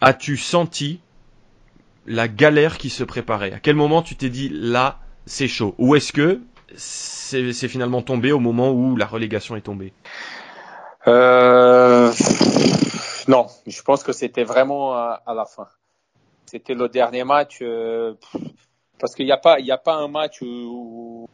as-tu 0.01 0.37
senti 0.37 0.99
la 2.07 2.27
galère 2.27 2.79
qui 2.79 2.91
se 2.91 3.05
préparait? 3.05 3.53
À 3.53 3.61
quel 3.61 3.77
moment 3.77 4.03
tu 4.03 4.17
t'es 4.17 4.29
dit 4.29 4.51
là, 4.53 4.99
c'est 5.25 5.49
chaud? 5.49 5.77
Ou 5.79 5.95
est-ce 5.95 6.13
que 6.13 6.41
c'est 6.77 7.69
finalement 7.69 8.03
tombé 8.03 8.33
au 8.33 8.41
moment 8.41 8.73
où 8.73 8.97
la 8.97 9.07
relégation 9.07 9.55
est 9.55 9.61
tombée? 9.61 9.93
Euh, 11.07 12.13
non, 13.29 13.47
je 13.67 13.83
pense 13.83 14.03
que 14.03 14.13
c'était 14.13 14.45
vraiment 14.45 14.95
à, 14.95 15.35
la 15.35 15.45
fin. 15.45 15.69
C'était 16.47 16.75
le 16.75 16.89
dernier 16.89 17.25
match 17.25 17.59
euh, 17.63 18.15
parce 18.99 19.15
qu'il 19.15 19.27
n'y 19.27 19.33
a 19.33 19.37
pas, 19.37 19.59
il 19.59 19.71
a 19.71 19.79
pas 19.79 19.95
un 19.95 20.09
match 20.09 20.41
où, 20.43 21.27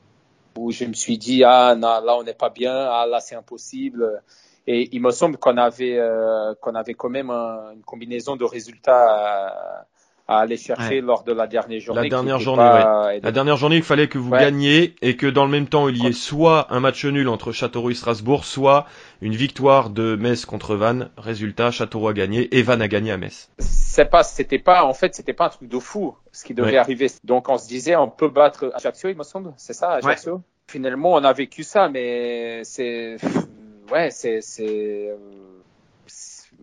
où 0.56 0.70
je 0.72 0.84
me 0.84 0.94
suis 0.94 1.18
dit 1.18 1.44
ah 1.44 1.74
non, 1.74 2.00
là 2.00 2.16
on 2.16 2.22
n'est 2.22 2.34
pas 2.34 2.50
bien, 2.50 2.74
ah 2.74 3.06
là 3.06 3.20
c'est 3.20 3.34
impossible. 3.34 4.22
Et 4.66 4.88
il 4.92 5.00
me 5.00 5.10
semble 5.10 5.36
qu'on 5.36 5.56
avait 5.56 5.98
euh, 5.98 6.54
qu'on 6.60 6.74
avait 6.74 6.94
quand 6.94 7.10
même 7.10 7.30
une 7.30 7.82
combinaison 7.82 8.36
de 8.36 8.44
résultats 8.44 9.86
à 10.30 10.38
aller 10.38 10.56
chercher 10.56 11.00
lors 11.00 11.24
de 11.24 11.32
la 11.32 11.48
dernière 11.48 11.80
journée. 11.80 12.02
La 12.02 12.08
dernière 12.08 12.38
journée, 12.38 12.62
ouais. 12.62 13.20
La 13.20 13.32
dernière 13.32 13.56
journée, 13.56 13.78
il 13.78 13.82
fallait 13.82 14.06
que 14.06 14.16
vous 14.16 14.30
gagniez 14.30 14.94
et 15.02 15.16
que 15.16 15.26
dans 15.26 15.44
le 15.44 15.50
même 15.50 15.66
temps, 15.66 15.88
il 15.88 15.96
y 15.96 16.06
ait 16.06 16.12
soit 16.12 16.68
un 16.70 16.78
match 16.78 17.04
nul 17.04 17.28
entre 17.28 17.50
Châteauroux 17.50 17.90
et 17.90 17.94
Strasbourg, 17.94 18.44
soit 18.44 18.86
une 19.22 19.34
victoire 19.34 19.90
de 19.90 20.14
Metz 20.14 20.44
contre 20.44 20.76
Vannes. 20.76 21.10
Résultat, 21.16 21.72
Châteauroux 21.72 22.06
a 22.06 22.12
gagné 22.12 22.56
et 22.56 22.62
Vannes 22.62 22.80
a 22.80 22.86
gagné 22.86 23.10
à 23.10 23.16
Metz. 23.16 23.50
C'est 23.58 24.04
pas, 24.04 24.22
c'était 24.22 24.60
pas, 24.60 24.84
en 24.84 24.94
fait, 24.94 25.16
c'était 25.16 25.32
pas 25.32 25.46
un 25.46 25.48
truc 25.48 25.68
de 25.68 25.78
fou 25.80 26.14
ce 26.30 26.44
qui 26.44 26.54
devait 26.54 26.76
arriver. 26.76 27.08
Donc 27.24 27.48
on 27.48 27.58
se 27.58 27.66
disait, 27.66 27.96
on 27.96 28.08
peut 28.08 28.28
battre 28.28 28.70
Ajaccio, 28.76 29.08
il 29.08 29.16
me 29.16 29.24
semble, 29.24 29.52
c'est 29.56 29.72
ça, 29.72 29.94
Ajaccio? 29.94 30.42
Finalement, 30.68 31.14
on 31.14 31.24
a 31.24 31.32
vécu 31.32 31.64
ça, 31.64 31.88
mais 31.88 32.62
c'est, 32.62 33.16
ouais, 33.90 34.12
c'est, 34.12 34.40
c'est 34.42 35.08
euh, 35.10 35.16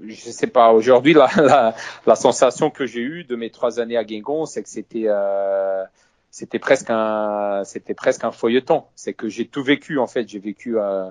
je 0.05 0.15
sais 0.15 0.47
pas. 0.47 0.71
Aujourd'hui, 0.71 1.13
la, 1.13 1.29
la, 1.37 1.75
la, 2.05 2.15
sensation 2.15 2.69
que 2.69 2.85
j'ai 2.85 3.01
eue 3.01 3.23
de 3.23 3.35
mes 3.35 3.49
trois 3.49 3.79
années 3.79 3.97
à 3.97 4.03
Guingamp, 4.03 4.45
c'est 4.45 4.63
que 4.63 4.69
c'était 4.69 5.05
euh, 5.07 5.83
c'était 6.31 6.59
presque 6.59 6.89
un 6.89 7.63
c'était 7.63 7.93
presque 7.93 8.23
un 8.23 8.31
feuilleton. 8.31 8.83
C'est 8.95 9.13
que 9.13 9.29
j'ai 9.29 9.47
tout 9.47 9.63
vécu 9.63 9.99
en 9.99 10.07
fait. 10.07 10.27
J'ai 10.27 10.39
vécu 10.39 10.77
euh, 10.77 11.09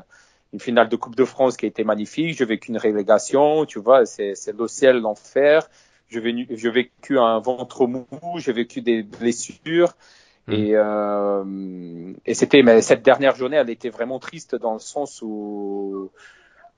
une 0.52 0.60
finale 0.60 0.88
de 0.88 0.96
Coupe 0.96 1.16
de 1.16 1.24
France 1.24 1.56
qui 1.56 1.66
a 1.66 1.68
été 1.68 1.84
magnifique. 1.84 2.36
J'ai 2.36 2.44
vécu 2.44 2.70
une 2.70 2.78
relégation. 2.78 3.64
Tu 3.64 3.78
vois, 3.78 4.06
c'est 4.06 4.34
c'est 4.34 4.56
le 4.56 4.68
ciel, 4.68 5.00
l'enfer. 5.00 5.68
J'ai 6.08 6.20
vécu, 6.20 6.70
vécu 6.70 7.18
un 7.18 7.40
ventre 7.40 7.86
mou. 7.86 8.06
J'ai 8.36 8.52
vécu 8.52 8.80
des 8.80 9.02
blessures. 9.02 9.94
Mmh. 10.46 10.52
Et, 10.52 10.70
euh, 10.74 12.12
et 12.24 12.34
c'était, 12.34 12.62
mais 12.62 12.80
cette 12.80 13.02
dernière 13.02 13.34
journée, 13.34 13.56
elle 13.56 13.70
était 13.70 13.88
vraiment 13.88 14.20
triste 14.20 14.54
dans 14.54 14.74
le 14.74 14.78
sens 14.78 15.20
où 15.22 16.12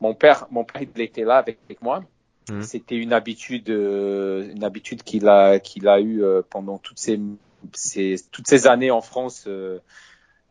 mon 0.01 0.15
père, 0.15 0.47
mon 0.51 0.65
père, 0.65 0.83
il 0.83 1.01
était 1.03 1.25
là 1.25 1.39
avec, 1.39 1.59
moi. 1.83 2.05
Mmh. 2.51 2.63
C'était 2.63 2.97
une 2.97 3.13
habitude, 3.13 3.69
euh, 3.71 4.51
une 4.55 4.65
habitude 4.65 5.03
qu'il 5.03 5.29
a, 5.29 5.59
qu'il 5.59 5.87
a 5.89 6.01
eu 6.01 6.23
euh, 6.23 6.43
pendant 6.49 6.79
toutes 6.79 6.99
ces, 6.99 7.21
ces, 7.75 8.17
toutes 8.31 8.47
ces 8.47 8.67
années 8.67 8.91
en 8.91 9.01
France. 9.01 9.49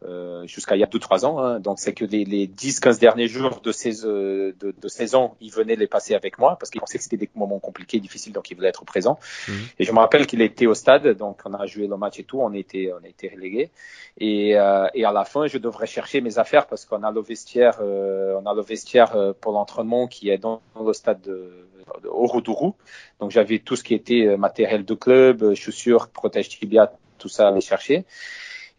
Euh, 0.05 0.27
euh, 0.37 0.47
jusqu'à 0.47 0.75
il 0.75 0.79
y 0.79 0.83
a 0.83 0.87
2-3 0.87 1.25
ans. 1.25 1.39
Hein. 1.39 1.59
Donc 1.59 1.79
c'est 1.79 1.93
que 1.93 2.05
les, 2.05 2.25
les 2.25 2.47
10-15 2.47 2.99
derniers 2.99 3.27
jours 3.27 3.61
de 3.61 3.71
ces 3.71 4.05
euh, 4.05 4.53
de, 4.59 4.73
de 4.77 4.87
saison, 4.87 5.35
il 5.41 5.51
venait 5.51 5.75
les 5.75 5.87
passer 5.87 6.15
avec 6.15 6.37
moi 6.39 6.55
parce 6.59 6.69
qu'il 6.69 6.79
pensait 6.79 6.97
que 6.97 7.03
c'était 7.03 7.17
des 7.17 7.29
moments 7.35 7.59
compliqués, 7.59 7.99
difficiles, 7.99 8.33
donc 8.33 8.49
il 8.49 8.55
voulait 8.55 8.69
être 8.69 8.85
présent. 8.85 9.19
Mhm. 9.47 9.55
Et 9.79 9.83
je 9.83 9.91
me 9.91 9.99
rappelle 9.99 10.27
qu'il 10.27 10.41
était 10.41 10.65
au 10.65 10.73
stade, 10.73 11.07
donc 11.17 11.41
on 11.45 11.53
a 11.53 11.65
joué 11.65 11.87
le 11.87 11.97
match 11.97 12.19
et 12.19 12.23
tout, 12.23 12.39
on 12.41 12.53
était 12.53 12.91
on 12.99 13.03
a 13.03 13.07
été 13.07 13.29
relégués. 13.29 13.71
Et, 14.19 14.57
euh, 14.57 14.87
et 14.93 15.05
à 15.05 15.11
la 15.11 15.25
fin, 15.25 15.47
je 15.47 15.57
devrais 15.57 15.87
chercher 15.87 16.21
mes 16.21 16.39
affaires 16.39 16.67
parce 16.67 16.85
qu'on 16.85 17.03
a 17.03 17.11
le 17.11 17.21
vestiaire, 17.21 17.79
on 17.81 18.45
a 18.45 18.53
le 18.53 18.61
vestiaire 18.61 19.33
pour 19.41 19.51
l'entraînement 19.51 20.07
qui 20.07 20.29
est 20.29 20.37
dans, 20.37 20.61
le 20.79 20.93
stade 20.93 21.21
de, 21.21 21.67
de 22.03 22.07
Orodourou. 22.07 22.75
Donc 23.19 23.31
j'avais 23.31 23.59
tout 23.59 23.75
ce 23.75 23.83
qui 23.83 23.93
était 23.93 24.37
matériel 24.37 24.85
de 24.85 24.93
club, 24.93 25.53
chaussures, 25.53 26.09
protège 26.09 26.49
tibia, 26.49 26.91
tout 27.17 27.29
ça 27.29 27.45
à 27.45 27.49
aller 27.49 27.61
chercher. 27.61 28.05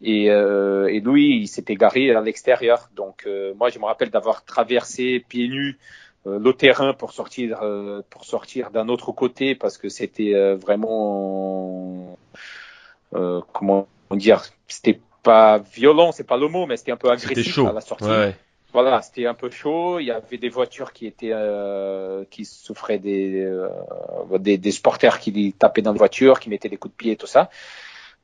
Et, 0.01 0.31
euh, 0.31 0.87
et 0.87 1.01
lui, 1.01 1.41
il 1.41 1.47
s'était 1.47 1.75
garé 1.75 2.11
à 2.11 2.21
l'extérieur. 2.21 2.89
Donc 2.95 3.23
euh, 3.25 3.53
moi, 3.55 3.69
je 3.69 3.79
me 3.79 3.85
rappelle 3.85 4.09
d'avoir 4.09 4.45
traversé 4.45 5.23
pieds 5.27 5.47
nus 5.47 5.77
euh, 6.27 6.37
le 6.37 6.53
terrain 6.53 6.93
pour 6.93 7.13
sortir 7.13 7.59
euh, 7.61 8.01
pour 8.09 8.25
sortir 8.25 8.71
d'un 8.71 8.89
autre 8.89 9.13
côté 9.13 9.55
parce 9.55 9.77
que 9.77 9.87
c'était 9.87 10.33
euh, 10.35 10.55
vraiment 10.55 12.17
comment 13.53 13.87
dire, 14.11 14.43
c'était 14.67 14.99
pas 15.23 15.57
violent, 15.57 16.11
c'est 16.11 16.25
pas 16.25 16.37
le 16.37 16.47
mot, 16.47 16.65
mais 16.65 16.77
c'était 16.77 16.91
un 16.91 16.97
peu 16.97 17.09
agressif 17.09 17.53
chaud. 17.53 17.67
à 17.67 17.73
la 17.73 17.81
sortie. 17.81 18.03
Ouais. 18.03 18.35
Voilà, 18.71 19.01
c'était 19.01 19.25
un 19.25 19.33
peu 19.33 19.49
chaud. 19.49 19.99
Il 19.99 20.05
y 20.05 20.11
avait 20.11 20.37
des 20.37 20.49
voitures 20.49 20.93
qui 20.93 21.07
étaient 21.07 21.33
qui 22.29 22.45
souffraient 22.45 22.99
des, 22.99 23.49
des, 24.39 24.57
des 24.57 24.71
supporters 24.71 25.19
qui 25.19 25.53
tapaient 25.53 25.81
dans 25.81 25.93
les 25.93 25.97
voitures, 25.97 26.39
qui 26.39 26.49
mettaient 26.49 26.69
des 26.69 26.77
coups 26.77 26.93
de 26.93 26.97
pied 26.97 27.11
et 27.13 27.15
tout 27.15 27.27
ça. 27.27 27.49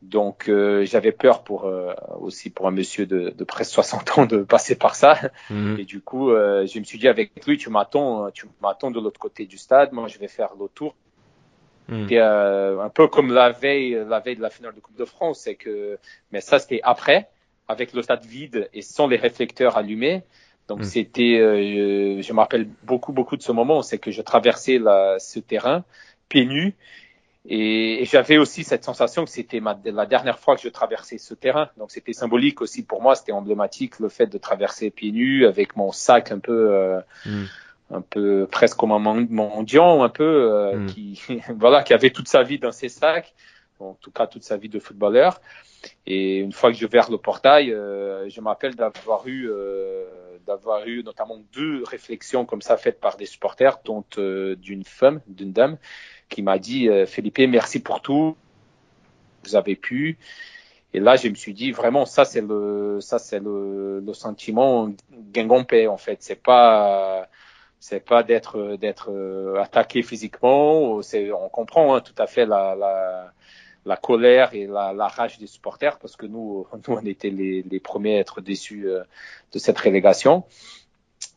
Donc 0.02 0.50
euh, 0.50 0.86
j'avais 0.86 1.12
peur 1.12 1.44
pour 1.44 1.66
euh, 1.66 1.94
aussi 2.20 2.50
pour 2.50 2.68
un 2.68 2.72
monsieur 2.72 3.06
de, 3.06 3.30
de 3.30 3.44
presque 3.44 3.72
60 3.72 4.18
ans 4.18 4.26
de 4.26 4.44
passer 4.44 4.76
par 4.76 4.96
ça. 4.96 5.18
Mhm. 5.50 5.78
Et 5.80 5.86
du 5.86 6.02
coup, 6.02 6.32
euh, 6.32 6.66
je 6.68 6.80
me 6.80 6.84
suis 6.84 7.00
dit 7.00 7.08
avec 7.08 7.46
lui, 7.46 7.58
tu 7.58 7.70
m'attends, 7.70 8.30
tu 8.32 8.46
m'attends 8.62 8.92
de 8.92 9.00
l'autre 9.00 9.20
côté 9.20 9.46
du 9.46 9.58
stade. 9.58 9.94
Moi, 9.94 10.08
je 10.08 10.20
vais 10.20 10.28
faire 10.28 10.50
le 10.60 10.68
tour. 10.68 10.96
Mhm. 11.88 12.08
Et, 12.10 12.20
un 12.20 12.90
peu 12.90 13.08
comme 13.08 13.32
la 13.32 13.52
veille, 13.52 13.98
la 14.08 14.20
veille 14.20 14.36
de 14.36 14.42
la 14.42 14.50
finale 14.50 14.74
de 14.74 14.80
Coupe 14.80 14.98
de 14.98 15.06
France, 15.06 15.42
c'est 15.42 15.56
que, 15.56 16.00
mais 16.32 16.42
ça 16.42 16.60
c'était 16.60 16.82
après, 16.84 17.30
avec 17.68 17.94
le 17.94 18.02
stade 18.02 18.26
vide 18.26 18.70
et 18.74 18.82
sans 18.82 19.08
les 19.08 19.18
réflecteurs 19.18 19.78
allumés. 19.78 20.24
Donc 20.68 20.80
mhm. 20.80 20.86
c'était, 20.86 21.38
je 21.38 22.34
me 22.34 22.40
rappelle 22.40 22.68
beaucoup 22.84 23.14
beaucoup 23.14 23.38
de 23.38 23.44
ce 23.44 23.52
moment, 23.52 23.82
c'est 23.82 24.00
que 24.00 24.12
je 24.12 24.22
traversais 24.22 24.80
la, 24.80 25.20
ce 25.20 25.40
terrain 25.40 25.84
pieds 26.28 26.46
nus 26.46 26.76
et, 27.48 28.06
j'avais 28.06 28.38
aussi 28.38 28.64
cette 28.64 28.84
sensation 28.84 29.24
que 29.24 29.30
c'était 29.30 29.62
la 29.86 30.06
dernière 30.06 30.40
fois 30.40 30.56
que 30.56 30.62
je 30.62 30.70
traversais 30.70 31.18
ce 31.18 31.34
terrain. 31.34 31.70
Donc 31.78 31.92
c'était 31.92 32.14
symbolique 32.14 32.62
aussi 32.62 32.84
pour 32.84 33.02
moi, 33.02 33.16
c'était 33.16 33.32
emblématique 33.32 34.00
le 34.00 34.10
fait 34.10 34.28
de 34.28 34.38
traverser 34.38 34.90
pieds 34.90 35.12
nus 35.12 35.46
avec 35.46 35.76
mon 35.76 35.92
sac 35.92 36.32
un 36.32 36.40
peu, 36.40 36.74
euh, 36.74 37.00
mm. 37.26 37.44
un 37.92 38.02
peu 38.02 38.48
presque 38.50 38.78
comme 38.78 38.92
un 38.92 39.00
mendiant, 39.00 40.04
un 40.04 40.10
peu 40.10 40.24
euh, 40.24 40.78
mm. 40.78 40.86
qui, 40.88 41.22
voilà, 41.56 41.84
qui 41.84 41.94
avait 41.94 42.10
toute 42.10 42.28
sa 42.28 42.42
vie 42.42 42.58
dans 42.58 42.72
ses 42.72 42.90
sacs, 42.90 43.36
en 43.80 43.94
tout 44.02 44.12
cas 44.12 44.26
toute 44.26 44.44
sa 44.44 44.58
vie 44.58 44.70
de 44.70 44.80
footballeur. 44.80 45.40
Et 46.08 46.40
une 46.40 46.52
fois 46.52 46.72
que 46.72 46.78
je 46.78 46.88
vers 46.88 47.12
le 47.12 47.20
portail, 47.20 47.72
euh, 47.72 48.28
je 48.28 48.42
m'appelle 48.42 48.74
d'avoir 48.74 49.28
eu, 49.28 49.52
d'avoir 50.48 50.88
eu 50.88 51.04
notamment 51.04 51.38
deux 51.54 51.84
réflexions 51.84 52.44
comme 52.44 52.64
ça 52.64 52.76
faites 52.76 53.00
par 53.00 53.18
des 53.18 53.28
supporters, 53.28 53.78
dont 53.86 54.04
d'une 54.18 54.84
femme, 54.84 55.22
d'une 55.28 55.52
dame 55.52 55.78
qui 56.30 56.42
m'a 56.42 56.60
dit 56.60 56.90
euh, 56.90 57.06
Felipe, 57.06 57.40
merci 57.40 57.82
pour 57.82 58.02
tout. 58.02 58.36
vous 59.44 59.56
avez 59.56 59.76
pu. 59.76 60.18
Et 60.94 61.00
là, 61.00 61.16
je 61.18 61.28
me 61.28 61.36
suis 61.36 61.54
dit 61.54 61.72
vraiment, 61.72 62.06
ça 62.06 62.26
c'est 62.26 62.42
le, 62.42 63.00
ça 63.02 63.20
c'est 63.20 63.40
le, 63.40 64.00
le 64.06 64.14
sentiment 64.14 64.90
guingampais 65.34 65.88
en 65.88 65.98
fait. 65.98 66.18
C'est 66.22 66.42
pas, 66.42 67.28
c'est 67.80 68.00
pas 68.00 68.24
d'être 68.24 68.78
d'être 68.78 69.12
attaqué 69.60 70.02
physiquement. 70.04 71.02
C'est, 71.02 71.32
on 71.32 71.50
comprend 71.50 71.96
hein, 71.96 72.02
tout 72.02 72.16
à 72.18 72.28
fait 72.28 72.46
la, 72.46 72.76
la, 72.76 73.34
la 73.86 73.98
colère 73.98 74.54
et 74.54 74.66
la, 74.66 74.94
la, 74.94 75.08
rage 75.08 75.38
des 75.38 75.48
supporters 75.48 75.98
parce 76.00 76.16
que 76.16 76.26
nous, 76.26 76.66
nous 76.88 76.96
on 76.96 77.06
était 77.06 77.30
les, 77.30 77.62
les 77.64 77.80
premiers 77.80 78.18
à 78.18 78.20
être 78.20 78.42
déçus 78.42 78.88
euh, 78.88 79.04
de 79.54 79.60
cette 79.60 79.78
relégation. 79.80 80.44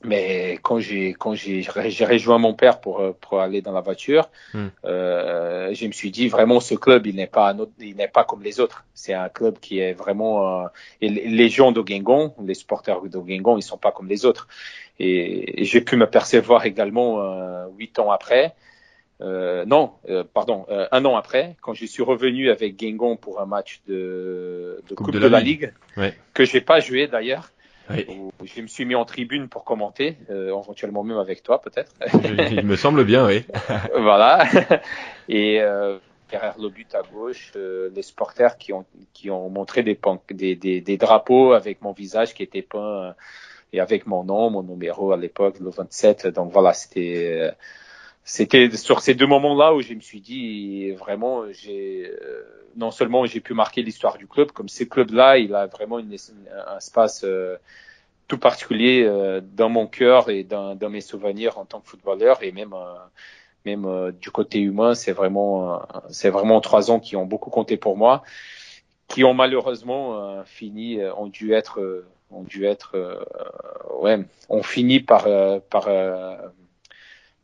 Mais 0.05 0.59
quand 0.63 0.79
j'ai 0.79 1.13
quand 1.13 1.35
j'ai 1.35 1.63
rejoint 2.05 2.39
mon 2.39 2.55
père 2.55 2.81
pour 2.81 3.03
pour 3.21 3.41
aller 3.41 3.63
dans 3.63 3.73
la 3.73 3.81
voiture, 3.81 4.31
hmm. 4.55 4.67
euh, 4.85 5.75
je 5.75 5.87
me 5.87 5.93
suis 5.93 6.11
dit 6.11 6.29
vraiment 6.29 6.61
ce 6.61 6.75
club 6.75 7.07
il 7.07 7.17
n'est 7.17 7.27
pas 7.27 7.53
autre, 7.55 7.73
il 7.81 7.97
n'est 7.97 8.09
pas 8.09 8.25
comme 8.25 8.43
les 8.43 8.61
autres. 8.61 8.85
C'est 8.95 9.15
un 9.15 9.29
club 9.29 9.59
qui 9.59 9.81
est 9.81 9.95
vraiment 9.95 10.63
euh, 10.63 10.69
et 11.01 11.09
les 11.09 11.49
gens 11.49 11.73
de 11.73 11.81
Guingamp, 11.81 12.35
les 12.45 12.55
supporters 12.55 13.01
de 13.01 13.19
Guingamp, 13.19 13.57
ils 13.57 13.63
sont 13.63 13.79
pas 13.79 13.91
comme 13.91 14.09
les 14.09 14.25
autres. 14.25 14.47
Et, 15.01 15.63
et 15.63 15.65
j'ai 15.65 15.81
pu 15.81 15.97
me 15.97 16.09
percevoir 16.09 16.65
également 16.65 17.21
euh, 17.21 17.67
huit 17.77 17.99
ans 17.99 18.11
après. 18.11 18.55
Euh, 19.21 19.65
non, 19.65 19.93
euh, 20.09 20.23
pardon, 20.23 20.65
euh, 20.71 20.87
un 20.93 21.05
an 21.05 21.17
après, 21.17 21.57
quand 21.61 21.75
je 21.75 21.87
suis 21.87 22.03
revenu 22.03 22.51
avec 22.51 22.77
Guingamp 22.77 23.17
pour 23.17 23.41
un 23.41 23.47
match 23.47 23.81
de, 23.89 24.81
de 24.89 24.95
Coupe, 24.95 25.11
de, 25.11 25.27
la, 25.27 25.41
Ligue, 25.41 25.73
ouais. 25.97 26.15
que 26.35 26.45
j'ai 26.45 26.61
pas 26.61 26.79
joué 26.81 27.09
d'ailleurs. 27.09 27.51
Oui. 27.91 28.07
Je 28.45 28.63
me 28.63 28.67
suis 28.67 28.85
mis 28.85 28.95
en 28.95 29.05
tribune 29.05 29.49
pour 29.49 29.65
commenter, 29.65 30.17
euh, 30.31 30.49
éventuellement 30.49 31.03
même 31.03 31.19
avec 31.19 31.43
toi 31.43 31.61
peut-être. 31.61 31.93
Il 32.51 32.65
me 32.65 32.77
semble 32.77 33.05
bien, 33.05 33.27
oui. 33.27 33.45
voilà. 33.99 34.45
Et 35.29 35.61
euh, 35.61 35.99
derrière 36.31 36.57
le 36.59 36.69
but 36.69 36.95
à 36.95 37.03
gauche, 37.03 37.53
euh, 37.57 37.91
les 37.95 38.03
supporters 38.03 38.59
qui 38.59 38.73
ont 38.73 38.85
qui 39.13 39.31
ont 39.31 39.49
montré 39.49 39.83
des, 39.83 39.99
des, 40.31 40.57
des, 40.57 40.81
des 40.81 40.97
drapeaux 40.97 41.53
avec 41.53 41.83
mon 41.83 41.93
visage 41.93 42.35
qui 42.35 42.43
était 42.43 42.63
peint 42.63 43.15
et 43.73 43.81
avec 43.81 44.07
mon 44.07 44.25
nom, 44.25 44.51
mon 44.51 44.63
numéro 44.63 45.13
à 45.13 45.17
l'époque, 45.17 45.57
le 45.61 45.71
27. 45.71 46.29
Donc 46.29 46.53
voilà, 46.53 46.73
c'était 46.73 47.53
c'était 48.31 48.71
sur 48.77 49.01
ces 49.01 49.15
deux 49.15 49.27
moments-là 49.27 49.73
où 49.73 49.81
je 49.81 49.95
me 49.95 50.01
suis 50.01 50.21
dit 50.21 50.91
vraiment, 50.91 51.51
j'ai 51.51 52.13
non 52.77 52.91
seulement 52.91 53.25
j'ai 53.25 53.41
pu 53.41 53.55
marquer 53.55 53.83
l'histoire 53.83 54.19
du 54.19 54.27
club, 54.27 54.53
comme 54.53 54.69
ce 54.69 54.85
club-là, 54.85 55.39
il 55.39 55.55
a 55.55 55.67
vraiment 55.67 55.99
une, 55.99 56.15
un 56.15 56.77
espace 56.77 57.25
euh, 57.25 57.57
tout 58.29 58.39
particulier 58.39 59.05
euh, 59.05 59.41
dans 59.41 59.71
mon 59.71 59.87
cœur 59.87 60.29
et 60.29 60.45
dans, 60.45 60.75
dans, 60.75 60.91
mes 60.91 61.01
souvenirs 61.01 61.57
en 61.57 61.65
tant 61.65 61.81
que 61.81 61.89
footballeur 61.89 62.43
et 62.43 62.53
même 62.53 62.75
euh, 62.75 62.95
même 63.65 64.13
du 64.13 64.31
côté 64.31 64.61
humain, 64.61 64.95
c'est 64.95 65.13
vraiment 65.13 65.83
c'est 66.11 66.31
vraiment 66.31 66.61
trois 66.61 66.91
ans 66.91 67.01
qui 67.01 67.17
ont 67.17 67.27
beaucoup 67.27 67.51
compté 67.51 67.77
pour 67.79 67.97
moi, 67.97 68.23
qui 69.09 69.25
ont 69.25 69.35
malheureusement 69.35 70.43
fini, 70.45 71.01
ont 71.17 71.27
dû 71.27 71.53
être 71.53 72.05
ont 72.31 72.45
dû 72.45 72.65
être 72.65 73.27
ouais, 74.01 74.21
ont 74.49 74.63
fini 74.63 75.01
par 75.01 75.27
par 75.69 75.89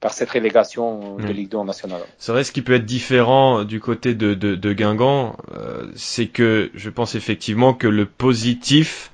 par 0.00 0.12
cette 0.12 0.30
relégation 0.30 1.16
de 1.16 1.22
hmm. 1.22 1.30
Ligue 1.30 1.48
2 1.48 1.56
en 1.58 1.64
national. 1.64 2.00
C'est 2.18 2.32
vrai, 2.32 2.44
ce 2.44 2.52
qui 2.52 2.62
peut 2.62 2.74
être 2.74 2.84
différent 2.84 3.64
du 3.64 3.80
côté 3.80 4.14
de, 4.14 4.34
de, 4.34 4.54
de 4.54 4.72
Guingamp, 4.72 5.36
euh, 5.52 5.86
c'est 5.94 6.26
que 6.26 6.70
je 6.74 6.90
pense 6.90 7.14
effectivement 7.14 7.72
que 7.72 7.86
le 7.86 8.04
positif 8.04 9.10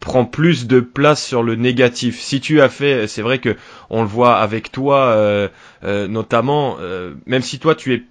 prend 0.00 0.24
plus 0.24 0.66
de 0.66 0.80
place 0.80 1.24
sur 1.24 1.42
le 1.42 1.56
négatif. 1.56 2.20
Si 2.20 2.40
tu 2.40 2.60
as 2.60 2.68
fait, 2.68 3.08
c'est 3.08 3.22
vrai 3.22 3.38
que 3.38 3.56
on 3.90 4.02
le 4.02 4.08
voit 4.08 4.36
avec 4.36 4.70
toi 4.70 5.06
euh, 5.06 5.48
euh, 5.84 6.06
notamment, 6.06 6.76
euh, 6.80 7.14
même 7.26 7.42
si 7.42 7.58
toi 7.58 7.74
tu 7.74 7.92
es 7.94 8.04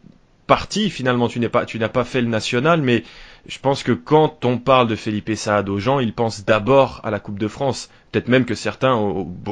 parti 0.48 0.90
finalement, 0.90 1.28
tu 1.28 1.40
n'es 1.40 1.50
pas, 1.50 1.66
tu 1.66 1.80
n'as 1.80 1.90
pas 1.90 2.04
fait 2.04 2.22
le 2.22 2.28
national, 2.28 2.82
mais 2.82 3.04
je 3.48 3.60
pense 3.60 3.84
que 3.84 3.92
quand 3.92 4.44
on 4.46 4.58
parle 4.58 4.88
de 4.88 4.96
Felipe 4.96 5.36
Saad 5.36 5.70
aux 5.70 5.80
gens, 5.80 6.00
ils 6.00 6.14
pensent 6.14 6.46
d'abord 6.46 7.02
à 7.04 7.12
la 7.12 7.20
Coupe 7.20 7.40
de 7.40 7.48
France. 7.48 7.90
Peut-être 8.12 8.28
même 8.28 8.46
que 8.46 8.56
certains, 8.56 8.96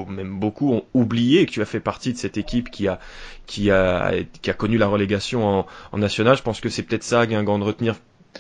même 0.10 0.40
beaucoup, 0.40 0.74
ont 0.74 0.86
oublié 0.94 1.46
que 1.46 1.52
tu 1.52 1.62
as 1.62 1.66
fait 1.66 1.80
partie 1.80 2.14
de 2.14 2.18
cette 2.18 2.38
équipe 2.38 2.72
qui 2.72 2.88
a, 2.88 3.00
qui 3.46 3.72
a, 3.72 4.12
qui 4.42 4.50
a 4.50 4.54
connu 4.54 4.78
la 4.78 4.88
relégation 4.88 5.60
en, 5.60 5.68
en 5.92 5.98
national. 5.98 6.38
Je 6.38 6.44
pense 6.44 6.60
que 6.60 6.70
c'est 6.70 6.84
peut-être 6.84 7.04
ça, 7.04 7.26
Guingamp, 7.26 7.60
de 7.60 7.66
retenir 7.66 7.96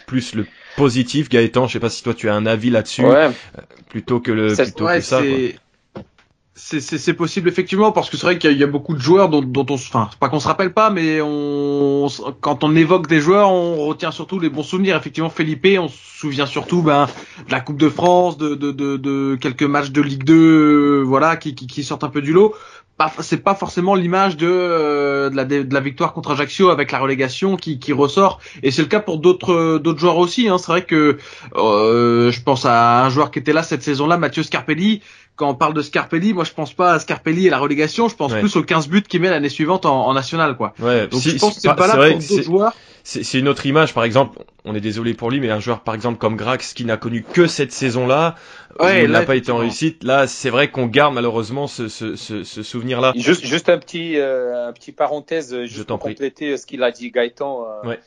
plus 0.07 0.33
le 0.33 0.47
positif. 0.75 1.29
Gaëtan, 1.29 1.67
je 1.67 1.73
sais 1.73 1.79
pas 1.79 1.89
si 1.89 2.03
toi 2.03 2.13
tu 2.13 2.29
as 2.29 2.33
un 2.33 2.45
avis 2.45 2.69
là-dessus, 2.69 3.05
ouais. 3.05 3.29
Euh, 3.57 3.61
plutôt 3.89 4.19
que 4.19 4.31
le, 4.31 4.55
plutôt 4.55 4.87
que 4.87 5.01
ça. 5.01 5.21
C'est 6.55 7.13
possible 7.15 7.49
effectivement 7.49 7.91
parce 7.91 8.11
que 8.11 8.17
c'est 8.17 8.27
vrai 8.27 8.37
qu'il 8.37 8.55
y, 8.55 8.63
a 8.63 8.67
beaucoup 8.67 8.93
de 8.93 9.01
joueurs 9.01 9.27
dont, 9.27 9.41
dont 9.41 9.65
on, 9.71 9.73
enfin 9.73 10.07
pas 10.19 10.29
qu'on 10.29 10.39
se 10.39 10.47
rappelle 10.47 10.71
pas, 10.71 10.91
mais 10.91 11.19
on, 11.19 12.07
quand 12.41 12.63
on 12.63 12.75
évoque 12.75 13.07
des 13.07 13.19
joueurs, 13.19 13.49
on 13.49 13.87
retient 13.87 14.11
surtout 14.11 14.39
les 14.39 14.49
bons 14.49 14.61
souvenirs. 14.61 14.95
Effectivement, 14.95 15.31
Felipe, 15.31 15.65
on 15.79 15.87
se 15.87 15.97
souvient 15.97 16.45
surtout 16.45 16.83
ben, 16.83 17.07
de 17.47 17.51
la 17.51 17.59
Coupe 17.59 17.79
de 17.79 17.89
France, 17.89 18.37
de, 18.37 18.53
de, 18.53 18.71
de, 18.71 18.97
de 18.97 19.35
quelques 19.41 19.63
matchs 19.63 19.89
de 19.89 20.01
Ligue 20.01 20.25
2, 20.25 21.01
voilà, 21.01 21.37
qui, 21.37 21.55
qui, 21.55 21.65
qui 21.65 21.83
sortent 21.83 22.03
un 22.03 22.09
peu 22.09 22.21
du 22.21 22.33
lot 22.33 22.53
c'est 23.19 23.43
pas 23.43 23.55
forcément 23.55 23.95
l'image 23.95 24.37
de, 24.37 24.47
euh, 24.47 25.29
de, 25.29 25.35
la, 25.35 25.45
de, 25.45 25.73
la, 25.73 25.79
victoire 25.79 26.13
contre 26.13 26.31
Ajaccio 26.31 26.69
avec 26.69 26.91
la 26.91 26.99
relégation 26.99 27.57
qui, 27.57 27.79
qui 27.79 27.91
ressort 27.91 28.39
et 28.61 28.71
c'est 28.71 28.81
le 28.81 28.87
cas 28.87 28.99
pour 28.99 29.17
d'autres 29.17 29.79
d'autres 29.79 29.99
joueurs 29.99 30.17
aussi 30.17 30.47
hein. 30.47 30.57
c'est 30.57 30.67
vrai 30.67 30.85
que 30.85 31.17
euh, 31.55 32.31
je 32.31 32.41
pense 32.41 32.65
à 32.65 33.03
un 33.03 33.09
joueur 33.09 33.31
qui 33.31 33.39
était 33.39 33.53
là 33.53 33.63
cette 33.63 33.83
saison-là 33.83 34.17
Mathieu 34.17 34.43
Scarpelli 34.43 35.01
quand 35.43 35.49
on 35.49 35.55
parle 35.55 35.73
de 35.73 35.81
Scarpelli, 35.81 36.33
moi 36.33 36.45
je 36.45 36.53
pense 36.53 36.73
pas 36.73 36.93
à 36.93 36.99
Scarpelli 36.99 37.47
et 37.47 37.49
la 37.49 37.59
relégation, 37.59 38.07
je 38.07 38.15
pense 38.15 38.31
plus 38.31 38.55
aux 38.55 38.63
15 38.63 38.87
buts 38.87 39.01
qu'il 39.01 39.19
met 39.19 39.29
l'année 39.29 39.49
suivante 39.49 39.85
en, 39.85 40.07
en, 40.07 40.13
national 40.13 40.55
quoi. 40.55 40.73
Ouais, 40.79 41.07
Donc 41.07 41.19
je 41.19 41.37
pense 41.37 41.55
que 41.55 41.61
c'est 41.61 41.75
pas 41.75 41.87
là 41.87 41.95
pour 41.95 42.17
d'autres 42.17 42.41
joueurs. 42.41 42.73
C'est 43.03 43.37
une 43.37 43.49
autre 43.49 43.65
image, 43.65 43.93
par 43.93 44.05
exemple, 44.05 44.39
on 44.63 44.73
est 44.73 44.79
désolé 44.79 45.13
pour 45.13 45.29
lui, 45.29 45.41
mais 45.41 45.51
un 45.51 45.59
joueur 45.59 45.81
par 45.81 45.95
exemple 45.95 46.17
comme 46.17 46.37
Grax 46.37 46.73
qui 46.73 46.85
n'a 46.85 46.95
connu 46.95 47.23
que 47.23 47.45
cette 47.45 47.73
saison-là, 47.73 48.35
ouais, 48.79 49.03
il 49.03 49.11
n'a 49.11 49.23
pas 49.23 49.35
été 49.35 49.51
en 49.51 49.57
réussite, 49.57 50.05
là 50.05 50.27
c'est 50.27 50.49
vrai 50.49 50.71
qu'on 50.71 50.85
garde 50.85 51.13
malheureusement 51.13 51.67
ce, 51.67 51.89
ce, 51.89 52.15
ce, 52.15 52.45
ce 52.45 52.63
souvenir-là. 52.63 53.11
Juste, 53.17 53.45
juste 53.45 53.67
un 53.67 53.79
petit, 53.79 54.17
euh, 54.17 54.69
un 54.69 54.71
petit 54.71 54.93
parenthèse, 54.93 55.65
juste 55.65 55.83
pour 55.83 55.99
compléter 55.99 56.55
ce 56.55 56.65
qu'il 56.65 56.81
a 56.83 56.91
dit 56.91 57.11
Gaëtan. 57.11 57.65
Euh, 57.83 57.89
ouais. 57.89 57.99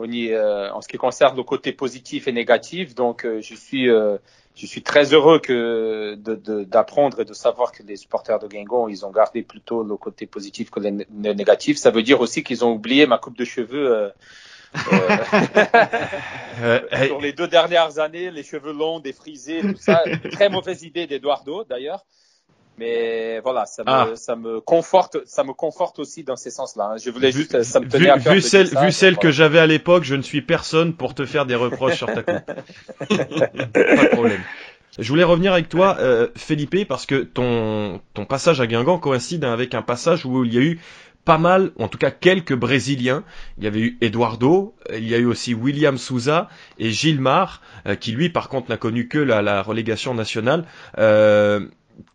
Euh, 0.00 0.70
en 0.70 0.80
ce 0.80 0.88
qui 0.88 0.96
concerne 0.96 1.36
le 1.36 1.42
côté 1.42 1.72
positif 1.72 2.28
et 2.28 2.32
négatif, 2.32 2.94
donc 2.94 3.24
euh, 3.24 3.40
je 3.42 3.54
suis 3.54 3.90
euh, 3.90 4.16
je 4.58 4.66
suis 4.66 4.82
très 4.82 5.14
heureux 5.14 5.38
que 5.38 6.16
d'apprendre 6.64 7.16
de, 7.16 7.22
et 7.22 7.24
de 7.24 7.32
savoir 7.32 7.70
que 7.70 7.84
les 7.84 7.96
supporters 7.96 8.40
de 8.40 8.48
Guingamp, 8.48 8.88
ils 8.88 9.06
ont 9.06 9.10
gardé 9.10 9.42
plutôt 9.42 9.84
le 9.84 9.96
côté 9.96 10.26
positif 10.26 10.70
que 10.70 10.80
le, 10.80 11.04
négatif. 11.10 11.78
Ça 11.78 11.90
veut 11.90 12.02
dire 12.02 12.20
aussi 12.20 12.42
qu'ils 12.42 12.64
ont 12.64 12.72
oublié 12.72 13.06
ma 13.06 13.18
coupe 13.18 13.38
de 13.38 13.44
cheveux. 13.44 13.92
Euh, 13.92 14.10
euh, 16.60 17.06
sur 17.06 17.20
les 17.20 17.32
deux 17.32 17.46
dernières 17.46 18.00
années, 18.00 18.30
les 18.30 18.42
cheveux 18.42 18.72
longs, 18.72 18.98
défrisés, 18.98 19.60
tout 19.60 19.76
ça. 19.78 20.02
Très 20.32 20.48
mauvaise 20.48 20.82
idée 20.82 21.06
d'Eduardo, 21.06 21.64
d'ailleurs. 21.64 22.04
Mais 22.78 23.40
voilà, 23.40 23.66
ça 23.66 23.82
me, 23.82 23.90
ah. 23.90 24.08
ça 24.14 24.36
me 24.36 24.60
conforte, 24.60 25.18
ça 25.26 25.42
me 25.44 25.52
conforte 25.52 25.98
aussi 25.98 26.22
dans 26.22 26.36
ces 26.36 26.50
sens-là. 26.50 26.92
Hein. 26.92 26.96
Je 27.02 27.10
voulais 27.10 27.32
juste, 27.32 27.62
ça 27.62 27.80
me 27.80 27.88
tenait 27.88 28.04
vu, 28.04 28.10
à 28.10 28.18
cœur. 28.18 28.32
Vu 28.34 28.40
celle, 28.40 28.68
vu 28.68 28.92
celle 28.92 29.16
que 29.16 29.30
j'avais 29.30 29.58
à 29.58 29.66
l'époque, 29.66 30.04
je 30.04 30.14
ne 30.14 30.22
suis 30.22 30.42
personne 30.42 30.94
pour 30.94 31.14
te 31.14 31.24
faire 31.24 31.44
des 31.44 31.56
reproches 31.56 31.96
sur 31.96 32.06
ta 32.06 32.22
coupe. 32.22 32.46
Pas 32.98 33.06
de 33.06 34.08
problème. 34.10 34.40
Je 34.98 35.08
voulais 35.08 35.24
revenir 35.24 35.52
avec 35.52 35.68
toi, 35.68 35.96
euh, 36.00 36.28
Felipe, 36.34 36.88
parce 36.88 37.06
que 37.06 37.22
ton, 37.22 38.00
ton 38.14 38.24
passage 38.24 38.60
à 38.60 38.66
Guingamp 38.66 38.98
coïncide 38.98 39.44
avec 39.44 39.74
un 39.74 39.82
passage 39.82 40.24
où 40.24 40.44
il 40.44 40.54
y 40.54 40.58
a 40.58 40.60
eu 40.60 40.80
pas 41.24 41.38
mal, 41.38 41.72
ou 41.76 41.84
en 41.84 41.88
tout 41.88 41.98
cas 41.98 42.10
quelques 42.10 42.54
Brésiliens. 42.54 43.22
Il 43.58 43.64
y 43.64 43.66
avait 43.66 43.80
eu 43.80 43.98
Eduardo, 44.00 44.74
il 44.92 45.06
y 45.06 45.14
a 45.14 45.18
eu 45.18 45.26
aussi 45.26 45.52
William 45.52 45.98
Souza 45.98 46.48
et 46.78 46.90
Gilmar, 46.90 47.60
euh, 47.86 47.96
qui 47.96 48.12
lui 48.12 48.30
par 48.30 48.48
contre 48.48 48.70
n'a 48.70 48.78
connu 48.78 49.08
que 49.08 49.18
la, 49.18 49.42
la 49.42 49.62
relégation 49.62 50.14
nationale. 50.14 50.64
Euh, 50.96 51.66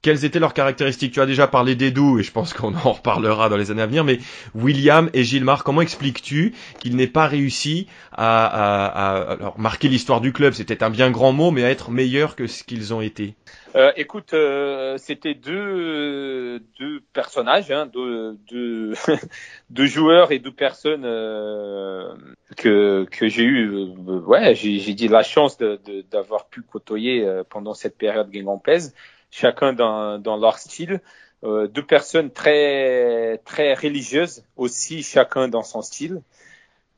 quelles 0.02 0.26
étaient 0.26 0.40
leurs 0.40 0.54
caractéristiques. 0.54 1.14
Tu 1.14 1.22
as 1.22 1.26
déjà 1.26 1.48
parlé 1.48 1.76
d'Edou 1.76 2.20
et 2.20 2.24
je 2.24 2.32
pense 2.32 2.54
qu'on 2.54 2.76
en 2.76 2.94
reparlera 2.94 3.50
dans 3.50 3.58
les 3.58 3.72
années 3.72 3.82
à 3.82 3.88
venir, 3.88 4.04
mais 4.04 4.20
William 4.56 5.10
et 5.14 5.24
Gilmar, 5.24 5.64
comment 5.64 5.82
expliques-tu 5.82 6.54
qu'il 6.80 6.96
n'ait 6.96 7.08
pas 7.08 7.28
réussi 7.28 7.88
à, 8.12 8.46
à, 8.46 9.34
à 9.34 9.54
marquer 9.58 9.88
l'histoire 9.88 10.22
du 10.22 10.34
club? 10.34 10.54
C'était 10.54 10.84
un 10.84 10.90
bien 10.90 11.12
grand 11.12 11.32
mot, 11.32 11.52
mais 11.52 11.64
à 11.64 11.70
être 11.70 11.92
meilleur 11.92 12.36
que 12.36 12.48
ce 12.48 12.64
qu'ils 12.64 12.94
ont 12.94 13.02
été. 13.02 13.36
Euh, 13.76 13.92
écoute, 13.96 14.34
euh, 14.34 14.98
c'était 14.98 15.34
deux, 15.34 16.60
deux 16.80 17.02
personnages, 17.12 17.72
hein, 17.72 17.88
deux, 17.88 18.38
deux, 18.50 18.94
deux, 19.72 19.86
joueurs 19.88 20.32
et 20.32 20.38
deux 20.38 20.52
personnes 20.52 21.06
euh, 21.06 22.14
que, 22.56 23.06
que 23.10 23.28
j'ai 23.28 23.44
eu, 23.44 23.72
euh, 23.72 24.20
ouais, 24.20 24.54
j'ai 24.54 24.94
dit 24.94 25.08
la 25.08 25.24
chance 25.24 25.58
d'avoir 25.58 26.46
pu 26.50 26.62
côtoyer 26.62 27.26
euh, 27.26 27.44
pendant 27.50 27.74
cette 27.74 27.98
période 27.98 28.30
guingampèse 28.30 28.94
chacun 29.34 29.74
dans, 29.74 30.20
dans 30.20 30.38
leur 30.38 30.60
style. 30.60 31.02
Euh, 31.44 31.68
deux 31.68 31.86
personnes 31.86 32.32
très 32.32 33.40
très 33.44 33.74
religieuses 33.74 34.44
aussi, 34.56 35.04
chacun 35.04 35.50
dans 35.50 35.64
son 35.64 35.82
style, 35.82 36.22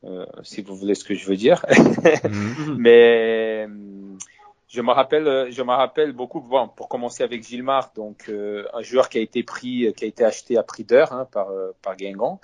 euh, 0.04 0.24
si 0.44 0.62
vous 0.62 0.76
voulez 0.76 0.94
ce 0.94 1.02
que 1.02 1.14
je 1.14 1.26
veux 1.26 1.36
dire. 1.36 1.64
Mhm. 2.24 2.76
Mais 2.78 3.66
Je 4.68 4.80
me 4.80 4.90
rappelle, 4.90 5.50
je 5.50 5.62
me 5.62 5.70
rappelle 5.70 6.12
beaucoup. 6.12 6.40
Bon, 6.40 6.68
pour 6.68 6.88
commencer 6.88 7.22
avec 7.22 7.46
Gilmar, 7.46 7.92
donc 7.94 8.28
un 8.28 8.82
joueur 8.82 9.08
qui 9.08 9.18
a 9.18 9.20
été 9.20 9.44
pris, 9.44 9.92
qui 9.96 10.04
a 10.04 10.08
été 10.08 10.24
acheté 10.24 10.58
à 10.58 10.64
prix 10.64 10.82
d'heure 10.82 11.12
hein, 11.12 11.28
par 11.30 11.48
par 11.82 11.96
Guingamp, 11.96 12.40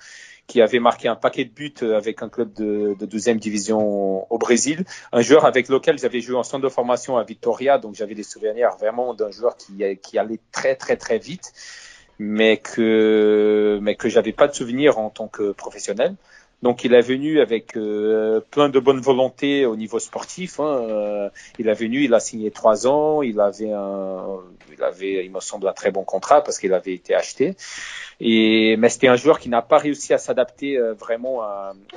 qui 0.47 0.61
avait 0.61 0.79
marqué 0.79 1.09
un 1.09 1.15
paquet 1.15 1.43
de 1.43 1.51
buts 1.51 1.73
avec 1.81 2.23
un 2.23 2.29
club 2.29 2.53
de, 2.53 2.95
de 2.97 3.05
12e 3.05 3.39
division 3.39 4.31
au 4.31 4.37
Brésil. 4.37 4.85
Un 5.11 5.21
joueur 5.21 5.45
avec 5.45 5.67
lequel 5.67 5.99
j'avais 5.99 6.21
joué 6.21 6.37
en 6.37 6.43
centre 6.43 6.63
de 6.63 6.69
formation 6.69 7.17
à 7.17 7.23
Victoria, 7.23 7.77
donc 7.77 7.95
j'avais 7.95 8.15
des 8.15 8.23
souvenirs 8.23 8.69
vraiment 8.79 9.13
d'un 9.13 9.31
joueur 9.31 9.57
qui, 9.57 9.83
qui 10.01 10.17
allait 10.17 10.39
très 10.53 10.75
très 10.75 10.95
très 10.95 11.17
vite, 11.17 11.51
mais 12.19 12.57
que 12.57 13.79
mais 13.81 13.95
que 13.95 14.07
j'avais 14.07 14.33
pas 14.33 14.47
de 14.47 14.53
souvenirs 14.53 14.97
en 14.97 15.09
tant 15.09 15.27
que 15.27 15.51
professionnel. 15.51 16.15
Donc 16.63 16.85
il 16.85 16.93
est 16.93 17.01
venu 17.01 17.41
avec 17.41 17.75
euh, 17.75 18.39
plein 18.39 18.69
de 18.69 18.79
bonne 18.79 19.01
volonté 19.01 19.65
au 19.65 19.75
niveau 19.75 19.99
sportif. 19.99 20.61
Hein. 20.61 20.77
Euh, 20.89 21.29
il 21.59 21.67
est 21.67 21.73
venu, 21.73 22.05
il 22.05 22.13
a 22.13 22.21
signé 22.21 22.51
trois 22.51 22.87
ans, 22.87 23.21
il 23.21 23.41
avait 23.41 23.73
un, 23.73 24.39
il 24.71 24.81
avait, 24.81 25.25
il 25.25 25.31
me 25.31 25.41
semble, 25.41 25.67
un 25.67 25.73
très 25.73 25.91
bon 25.91 26.05
contrat 26.05 26.41
parce 26.41 26.57
qu'il 26.57 26.73
avait 26.73 26.93
été 26.93 27.13
acheté. 27.15 27.57
Et 28.21 28.77
mais 28.77 28.87
c'était 28.87 29.09
un 29.09 29.17
joueur 29.17 29.39
qui 29.39 29.49
n'a 29.49 29.61
pas 29.61 29.77
réussi 29.77 30.13
à 30.13 30.17
s'adapter 30.17 30.77
euh, 30.77 30.93
vraiment 30.93 31.41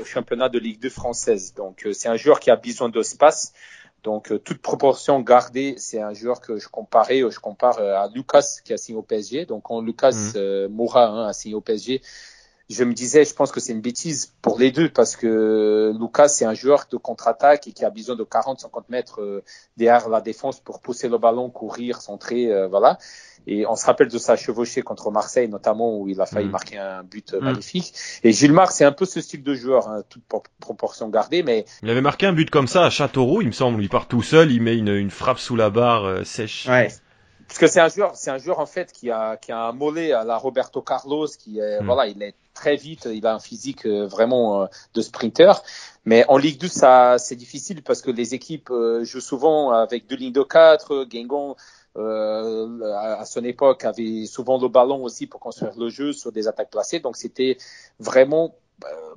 au 0.00 0.04
championnat 0.04 0.48
de 0.48 0.58
Ligue 0.58 0.80
2 0.80 0.90
française. 0.90 1.54
Donc 1.54 1.86
c'est 1.92 2.08
un 2.08 2.16
joueur 2.16 2.40
qui 2.40 2.50
a 2.50 2.56
besoin 2.56 2.88
d'espace. 2.88 3.52
Donc 4.02 4.32
toute 4.42 4.58
proportion 4.58 5.20
gardée, 5.20 5.74
c'est 5.78 6.00
un 6.00 6.12
joueur 6.12 6.40
que 6.40 6.58
je 6.58 6.68
comparais, 6.68 7.20
je 7.30 7.38
compare 7.38 7.78
à 7.78 8.08
Lucas 8.12 8.58
qui 8.64 8.72
a 8.72 8.76
signé 8.76 8.98
au 8.98 9.02
PSG. 9.02 9.46
Donc 9.46 9.62
quand 9.62 9.80
Lucas 9.80 10.32
mmh. 10.34 10.66
Moura 10.70 11.06
hein, 11.06 11.28
a 11.28 11.32
signé 11.32 11.54
au 11.54 11.60
PSG 11.60 12.02
je 12.68 12.82
me 12.82 12.94
disais, 12.94 13.24
je 13.24 13.32
pense 13.32 13.52
que 13.52 13.60
c'est 13.60 13.72
une 13.72 13.80
bêtise 13.80 14.34
pour 14.42 14.58
les 14.58 14.72
deux 14.72 14.88
parce 14.88 15.14
que 15.14 15.92
Lucas, 15.98 16.28
c'est 16.28 16.44
un 16.44 16.54
joueur 16.54 16.86
de 16.90 16.96
contre-attaque 16.96 17.68
et 17.68 17.72
qui 17.72 17.84
a 17.84 17.90
besoin 17.90 18.16
de 18.16 18.24
40-50 18.24 18.84
mètres 18.88 19.20
euh, 19.20 19.44
derrière 19.76 20.08
la 20.08 20.20
défense 20.20 20.58
pour 20.58 20.80
pousser 20.80 21.08
le 21.08 21.18
ballon, 21.18 21.48
courir, 21.48 22.00
centrer, 22.00 22.52
euh, 22.52 22.66
voilà. 22.66 22.98
Et 23.46 23.64
on 23.66 23.76
se 23.76 23.86
rappelle 23.86 24.08
de 24.08 24.18
sa 24.18 24.34
chevauchée 24.34 24.82
contre 24.82 25.12
Marseille, 25.12 25.48
notamment 25.48 25.96
où 25.96 26.08
il 26.08 26.20
a 26.20 26.26
failli 26.26 26.48
mm. 26.48 26.50
marquer 26.50 26.78
un 26.78 27.04
but 27.04 27.34
mm. 27.34 27.44
magnifique. 27.44 27.94
Et 28.24 28.32
Gilmar, 28.32 28.72
c'est 28.72 28.84
un 28.84 28.90
peu 28.90 29.04
ce 29.04 29.20
style 29.20 29.44
de 29.44 29.54
joueur, 29.54 29.88
hein, 29.88 30.02
toute 30.08 30.24
proportion 30.58 31.08
gardée, 31.08 31.44
mais 31.44 31.64
il 31.82 31.90
avait 31.90 32.00
marqué 32.00 32.26
un 32.26 32.32
but 32.32 32.50
comme 32.50 32.66
ça 32.66 32.84
à 32.84 32.90
Châteauroux, 32.90 33.42
il 33.42 33.48
me 33.48 33.52
semble. 33.52 33.80
Il 33.80 33.88
part 33.88 34.08
tout 34.08 34.22
seul, 34.22 34.50
il 34.50 34.60
met 34.60 34.76
une, 34.76 34.88
une 34.88 35.10
frappe 35.10 35.38
sous 35.38 35.54
la 35.54 35.70
barre 35.70 36.04
euh, 36.04 36.24
sèche. 36.24 36.66
Ouais. 36.68 36.88
Parce 37.46 37.58
que 37.58 37.66
c'est 37.66 37.80
un 37.80 37.88
joueur, 37.88 38.16
c'est 38.16 38.30
un 38.30 38.38
joueur 38.38 38.58
en 38.58 38.66
fait 38.66 38.92
qui 38.92 39.10
a 39.10 39.36
qui 39.36 39.52
a 39.52 39.58
un 39.58 39.72
mollet 39.72 40.12
à 40.12 40.24
la 40.24 40.36
Roberto 40.36 40.82
Carlos, 40.82 41.28
qui 41.38 41.58
est 41.58 41.80
mm. 41.80 41.86
voilà, 41.86 42.06
il 42.06 42.22
est 42.22 42.34
très 42.54 42.76
vite, 42.76 43.08
il 43.12 43.26
a 43.26 43.34
un 43.34 43.38
physique 43.38 43.86
euh, 43.86 44.06
vraiment 44.06 44.62
euh, 44.62 44.66
de 44.94 45.02
sprinter. 45.02 45.62
Mais 46.04 46.24
en 46.28 46.38
Ligue 46.38 46.60
2, 46.60 46.68
ça 46.68 47.16
c'est 47.18 47.36
difficile 47.36 47.82
parce 47.82 48.02
que 48.02 48.10
les 48.10 48.34
équipes 48.34 48.70
euh, 48.70 49.04
jouent 49.04 49.20
souvent 49.20 49.70
avec 49.70 50.06
deux 50.06 50.16
lignes 50.16 50.32
de 50.32 50.42
quatre. 50.42 51.04
Guingamp 51.04 51.56
euh, 51.96 52.92
à 52.92 53.24
son 53.24 53.42
époque 53.44 53.84
avait 53.84 54.26
souvent 54.26 54.58
le 54.58 54.68
ballon 54.68 55.02
aussi 55.02 55.26
pour 55.26 55.40
construire 55.40 55.72
le 55.78 55.88
jeu 55.88 56.12
sur 56.12 56.30
des 56.30 56.46
attaques 56.46 56.70
placées. 56.70 57.00
Donc 57.00 57.16
c'était 57.16 57.56
vraiment 57.98 58.54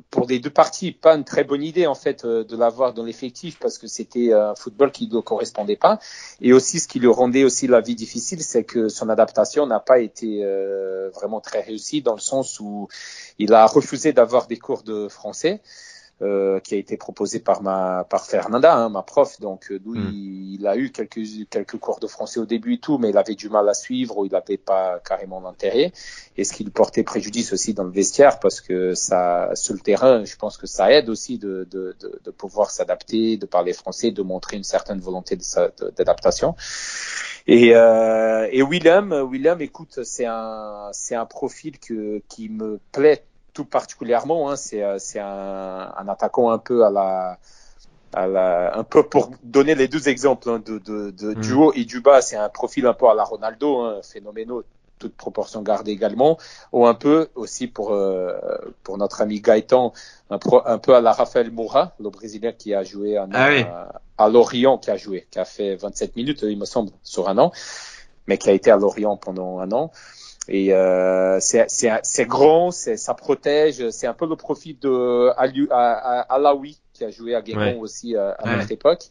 pour 0.10 0.28
les 0.28 0.40
deux 0.40 0.50
parties, 0.50 0.92
pas 0.92 1.16
une 1.16 1.24
très 1.24 1.44
bonne 1.44 1.64
idée 1.64 1.86
en 1.86 1.96
fait 1.96 2.26
euh, 2.26 2.44
de 2.44 2.56
l'avoir 2.56 2.94
dans 2.94 3.04
l'effectif 3.04 3.60
parce 3.60 3.78
que 3.78 3.88
c'était 3.88 4.34
un 4.34 4.56
football 4.56 4.92
qui 4.92 5.08
ne 5.08 5.20
correspondait 5.20 5.76
pas. 5.76 6.00
Et 6.42 6.54
aussi, 6.54 6.80
ce 6.80 6.88
qui 6.88 7.00
lui 7.00 7.08
rendait 7.08 7.44
aussi 7.44 7.68
la 7.68 7.82
vie 7.82 7.96
difficile, 7.96 8.42
c'est 8.42 8.64
que 8.64 8.90
son 8.90 9.10
adaptation 9.10 9.68
n'a 9.68 9.80
pas 9.80 10.00
été 10.00 10.44
euh, 10.44 11.10
vraiment 11.10 11.42
très 11.42 11.62
réussie 11.62 12.02
dans 12.02 12.14
le 12.14 12.20
sens 12.20 12.60
où 12.60 12.88
il 13.38 13.54
a 13.54 13.66
refusé 13.66 14.14
d'avoir 14.14 14.48
des 14.48 14.58
cours 14.58 14.84
de 14.84 15.08
français. 15.08 15.62
Euh, 16.22 16.60
qui 16.60 16.76
a 16.76 16.78
été 16.78 16.98
proposé 16.98 17.40
par 17.40 17.62
ma 17.62 18.04
par 18.10 18.26
Fernanda, 18.26 18.76
hein, 18.76 18.90
ma 18.90 19.04
prof. 19.04 19.40
Donc 19.40 19.72
euh, 19.72 19.80
hmm. 19.86 20.12
il, 20.12 20.68
a 20.68 20.76
eu 20.76 20.92
quelques 20.92 21.22
quelques 21.50 21.78
cours 21.78 22.02
de 22.02 22.08
français 22.08 22.42
au 22.42 22.46
début 22.46 22.74
et 22.74 22.78
tout, 22.78 22.98
mais 22.98 23.12
il 23.12 23.18
avait 23.18 23.36
du 23.36 23.48
mal 23.48 23.70
à 23.70 23.74
suivre 23.74 24.18
ou 24.18 24.26
il 24.26 24.34
n'avait 24.34 24.58
pas 24.58 25.00
carrément 25.00 25.40
d'intérêt. 25.40 25.94
Et 26.36 26.44
ce 26.44 26.52
qui 26.52 26.66
lui 26.66 26.72
portait 26.72 27.04
préjudice 27.04 27.54
aussi 27.54 27.74
dans 27.74 27.86
le 27.86 27.92
vestiaire 27.92 28.42
parce 28.42 28.60
que 28.60 28.96
ça 28.96 29.52
sur 29.56 29.74
le 29.74 29.80
terrain, 29.80 30.26
je 30.26 30.36
pense 30.36 30.58
que 30.58 30.68
ça 30.68 30.92
aide 30.92 31.08
aussi 31.08 31.38
de 31.38 31.66
de, 31.72 31.96
de, 32.02 32.20
de 32.22 32.32
pouvoir 32.32 32.70
s'adapter, 32.70 33.38
de 33.38 33.46
parler 33.46 33.72
français, 33.72 34.12
de 34.12 34.22
montrer 34.22 34.58
une 34.58 34.66
certaine 34.66 35.00
volonté 35.00 35.38
d'adaptation. 35.98 36.54
Et, 37.48 37.74
euh, 37.74 38.46
et 38.52 38.62
William, 38.62 39.14
William, 39.14 39.62
écoute, 39.62 40.04
c'est 40.04 40.26
un 40.26 40.90
c'est 40.92 41.16
un 41.16 41.26
profil 41.26 41.80
que 41.80 42.22
qui 42.28 42.50
me 42.50 42.78
plaît 42.92 43.24
tout 43.54 43.66
particulièrement. 43.66 44.50
Hein, 44.50 44.56
c'est 44.56 44.84
euh, 44.84 44.98
c'est 45.00 45.20
un, 45.20 45.94
un, 45.96 46.08
attaquant 46.08 46.52
un 46.52 46.58
peu 46.58 46.86
à 46.86 46.90
la, 46.90 47.38
à 48.14 48.28
la, 48.28 48.78
un 48.78 48.84
peu 48.84 49.04
pour 49.04 49.32
donner 49.44 49.76
les 49.76 49.88
deux 49.88 50.10
exemples 50.10 50.50
hein, 50.50 50.62
de, 50.66 50.80
de, 50.80 51.12
de 51.12 51.32
mm. 51.32 51.42
du 51.42 51.54
haut 51.54 51.74
et 51.74 51.86
du 51.86 52.02
bas. 52.02 52.22
C'est 52.22 52.38
un 52.38 52.50
profil 52.50 52.86
un 52.86 52.94
peu 52.94 53.10
à 53.10 53.14
la 53.14 53.24
Ronaldo, 53.24 53.82
hein, 53.82 54.00
phénoménal, 54.04 54.64
toute 55.00 55.16
proportion 55.16 55.62
gardée 55.62 55.92
également, 55.92 56.38
ou 56.72 56.86
un 56.86 56.94
peu 56.94 57.30
aussi 57.36 57.68
pour 57.68 57.94
euh, 57.94 58.38
pour 58.84 58.98
notre 58.98 59.22
ami 59.22 59.40
Gaëtan, 59.40 59.94
un, 60.30 60.40
un, 60.66 60.78
peu 60.78 60.96
à 60.96 61.02
la 61.02 61.14
Rafael 61.14 61.52
Moura, 61.52 61.96
le 62.00 62.10
Brésilien 62.10 62.52
qui 62.52 62.74
a 62.74 62.84
joué 62.84 63.18
à, 63.18 63.28
ah 63.34 63.90
à, 64.18 64.30
Lorient, 64.30 64.78
qui 64.78 64.92
a 64.92 64.98
joué, 64.98 65.28
qui 65.32 65.40
a 65.40 65.46
fait 65.46 65.76
27 65.76 66.16
minutes, 66.16 66.42
il 66.44 66.60
me 66.60 66.66
semble, 66.66 66.92
sur 67.04 67.30
un 67.30 67.38
an, 67.38 67.52
mais 68.28 68.38
qui 68.38 68.50
a 68.50 68.54
été 68.54 68.70
à 68.70 68.78
Lorient 68.78 69.18
pendant 69.18 69.60
un 69.60 69.72
an. 69.72 69.92
Et 70.52 70.74
euh, 70.74 71.40
c'est 71.40 72.26
grand, 72.26 72.72
ça 72.72 73.14
protège. 73.14 73.90
C'est 73.92 74.08
un 74.08 74.14
peu 74.14 74.28
le 74.28 74.36
profil 74.36 74.78
de 74.80 75.30
Alaoui 75.38 76.80
qui 76.94 77.06
a 77.06 77.12
joué 77.12 77.36
à 77.36 77.42
Guingamp 77.42 77.80
aussi 77.80 78.16
euh, 78.16 78.34
à, 78.38 78.58
notre 78.58 78.72
époque. 78.72 79.04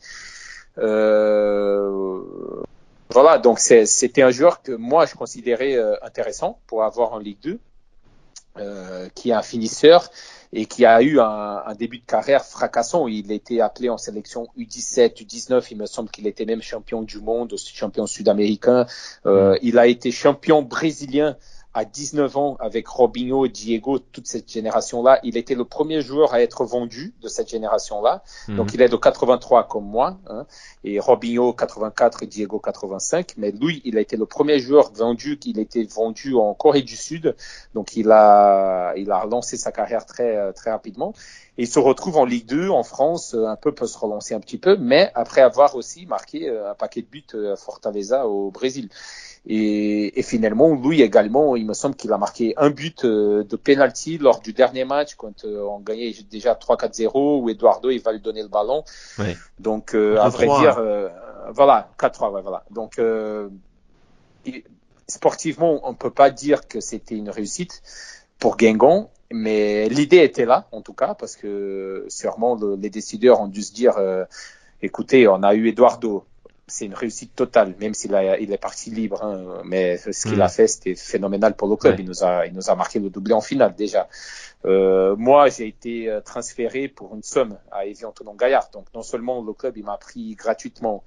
Euh, 0.78 2.62
voilà, 3.10 3.38
donc 3.38 3.58
c'était 3.58 4.22
un 4.22 4.30
joueur 4.30 4.62
que 4.62 4.72
moi 4.72 5.06
je 5.06 5.14
considérais 5.14 5.76
euh, 5.76 5.94
intéressant 6.02 6.60
pour 6.66 6.84
avoir 6.84 7.12
en 7.12 7.18
Ligue 7.18 7.38
2, 7.42 7.58
euh, 8.58 9.08
qui 9.14 9.30
est 9.30 9.34
un 9.34 9.42
finisseur 9.42 10.10
et 10.52 10.66
qui 10.66 10.86
a 10.86 11.02
eu 11.02 11.20
un, 11.20 11.62
un, 11.66 11.74
début 11.74 11.98
de 11.98 12.06
carrière 12.06 12.44
fracassant. 12.44 13.06
Il 13.06 13.30
a 13.30 13.34
été 13.34 13.60
appelé 13.60 13.90
en 13.90 13.98
sélection 13.98 14.48
U17, 14.58 15.22
U19. 15.24 15.66
Il 15.70 15.76
me 15.76 15.86
semble 15.86 16.10
qu'il 16.10 16.26
était 16.26 16.46
même 16.46 16.62
champion 16.62 17.02
du 17.02 17.20
monde, 17.20 17.52
aussi 17.52 17.74
champion 17.74 18.06
sud-américain. 18.06 18.86
Euh, 19.26 19.54
mm. 19.54 19.58
il 19.62 19.78
a 19.78 19.86
été 19.86 20.10
champion 20.10 20.62
brésilien 20.62 21.36
à 21.78 21.84
19 21.84 22.36
ans 22.36 22.56
avec 22.58 22.88
Robinho, 22.88 23.46
Diego, 23.46 24.00
toute 24.00 24.26
cette 24.26 24.50
génération-là. 24.50 25.20
Il 25.22 25.36
était 25.36 25.54
le 25.54 25.64
premier 25.64 26.00
joueur 26.00 26.34
à 26.34 26.42
être 26.42 26.64
vendu 26.64 27.14
de 27.22 27.28
cette 27.28 27.48
génération-là. 27.48 28.24
Mhm. 28.48 28.56
Donc 28.56 28.74
il 28.74 28.82
est 28.82 28.88
de 28.88 28.96
83 28.96 29.68
comme 29.68 29.84
moi, 29.84 30.18
hein, 30.28 30.44
et 30.82 30.98
Robinho 30.98 31.52
84 31.52 32.24
et 32.24 32.26
Diego 32.26 32.58
85. 32.58 33.34
Mais 33.36 33.52
lui, 33.52 33.80
il 33.84 33.96
a 33.96 34.00
été 34.00 34.16
le 34.16 34.26
premier 34.26 34.58
joueur 34.58 34.92
vendu. 34.92 35.38
Il 35.44 35.60
était 35.60 35.84
vendu 35.84 36.34
en 36.34 36.52
Corée 36.52 36.82
du 36.82 36.96
Sud. 36.96 37.36
Donc 37.74 37.94
il 37.94 38.10
a, 38.10 38.94
il 38.96 39.12
a 39.12 39.24
lancé 39.26 39.56
sa 39.56 39.70
carrière 39.70 40.04
très, 40.04 40.52
très 40.54 40.72
rapidement. 40.72 41.14
Et 41.58 41.62
il 41.62 41.68
se 41.68 41.78
retrouve 41.78 42.16
en 42.16 42.24
Ligue 42.24 42.46
2 42.46 42.70
en 42.70 42.84
France, 42.84 43.34
un 43.34 43.56
peu 43.56 43.72
peut 43.72 43.88
se 43.88 43.98
relancer 43.98 44.32
un 44.32 44.40
petit 44.40 44.58
peu, 44.58 44.76
mais 44.76 45.10
après 45.14 45.40
avoir 45.40 45.74
aussi 45.74 46.06
marqué 46.06 46.48
euh, 46.48 46.70
un 46.70 46.74
paquet 46.74 47.02
de 47.02 47.08
buts 47.08 47.24
à 47.34 47.56
Fortaleza 47.56 48.28
au 48.28 48.52
Brésil. 48.52 48.88
Et, 49.50 50.18
et, 50.20 50.22
finalement, 50.22 50.74
Louis 50.74 51.00
également, 51.00 51.56
il 51.56 51.64
me 51.64 51.72
semble 51.72 51.96
qu'il 51.96 52.12
a 52.12 52.18
marqué 52.18 52.52
un 52.58 52.68
but 52.68 53.06
euh, 53.06 53.44
de 53.44 53.56
penalty 53.56 54.18
lors 54.18 54.40
du 54.40 54.52
dernier 54.52 54.84
match 54.84 55.14
quand 55.14 55.46
euh, 55.46 55.62
on 55.62 55.78
gagnait 55.78 56.14
déjà 56.30 56.52
3-4-0 56.52 57.40
où 57.40 57.48
Eduardo 57.48 57.88
il 57.88 58.02
va 58.02 58.12
lui 58.12 58.20
donner 58.20 58.42
le 58.42 58.48
ballon. 58.48 58.84
Ouais. 59.18 59.38
Donc 59.58 59.94
euh, 59.94 60.18
à 60.18 60.28
vrai 60.28 60.46
dire, 60.46 60.78
voilà 61.50 61.90
4-3, 61.98 62.30
ouais, 62.30 62.42
voilà. 62.42 62.62
Donc 62.70 63.00
sportivement, 65.06 65.80
on 65.88 65.94
peut 65.94 66.10
pas 66.10 66.28
dire 66.28 66.68
que 66.68 66.80
c'était 66.80 67.16
une 67.16 67.30
réussite 67.30 67.82
pour 68.38 68.58
Guingamp, 68.58 69.10
mais 69.32 69.88
l'idée 69.88 70.18
était 70.18 70.44
là 70.44 70.68
en 70.72 70.82
tout 70.82 70.92
cas 70.92 71.14
parce 71.14 71.36
que 71.36 72.04
sûrement 72.08 72.58
les 72.78 72.90
décideurs 72.90 73.40
ont 73.40 73.48
dû 73.48 73.62
se 73.62 73.72
dire, 73.72 73.94
écoutez, 74.82 75.26
on 75.26 75.42
a 75.42 75.54
eu 75.54 75.68
Eduardo 75.68 76.26
c'est 76.68 76.86
une 76.86 76.94
réussite 76.94 77.34
totale, 77.34 77.74
même 77.80 77.94
s'il 77.94 78.12
il 78.40 78.52
est 78.52 78.58
parti 78.58 78.90
libre. 78.90 79.22
Hein, 79.22 79.62
mais 79.64 79.96
ce 79.98 80.28
qu'il 80.28 80.40
a 80.40 80.46
mm. 80.46 80.50
fait, 80.50 80.66
c'était 80.66 80.94
phénoménal 80.94 81.54
pour 81.54 81.68
le 81.68 81.76
club. 81.76 81.98
Il 81.98 82.06
nous 82.06 82.22
a, 82.22 82.46
il 82.46 82.54
nous 82.54 82.70
a 82.70 82.74
marqué 82.74 82.98
le 82.98 83.10
doublé 83.10 83.34
en 83.34 83.40
finale 83.40 83.74
déjà. 83.74 84.08
Euh, 84.64 85.14
moi, 85.16 85.48
j'ai 85.48 85.68
été 85.68 86.08
euh, 86.08 86.20
transféré 86.20 86.88
pour 86.88 87.14
une 87.14 87.22
somme 87.22 87.58
à 87.70 87.86
Evian 87.86 88.12
Tonon 88.12 88.34
Gaillard. 88.34 88.70
Donc, 88.72 88.86
non 88.94 89.02
seulement 89.02 89.42
le 89.42 89.52
club, 89.52 89.76
il 89.76 89.84
m'a 89.84 89.96
pris 89.96 90.34
gratuitement 90.34 91.04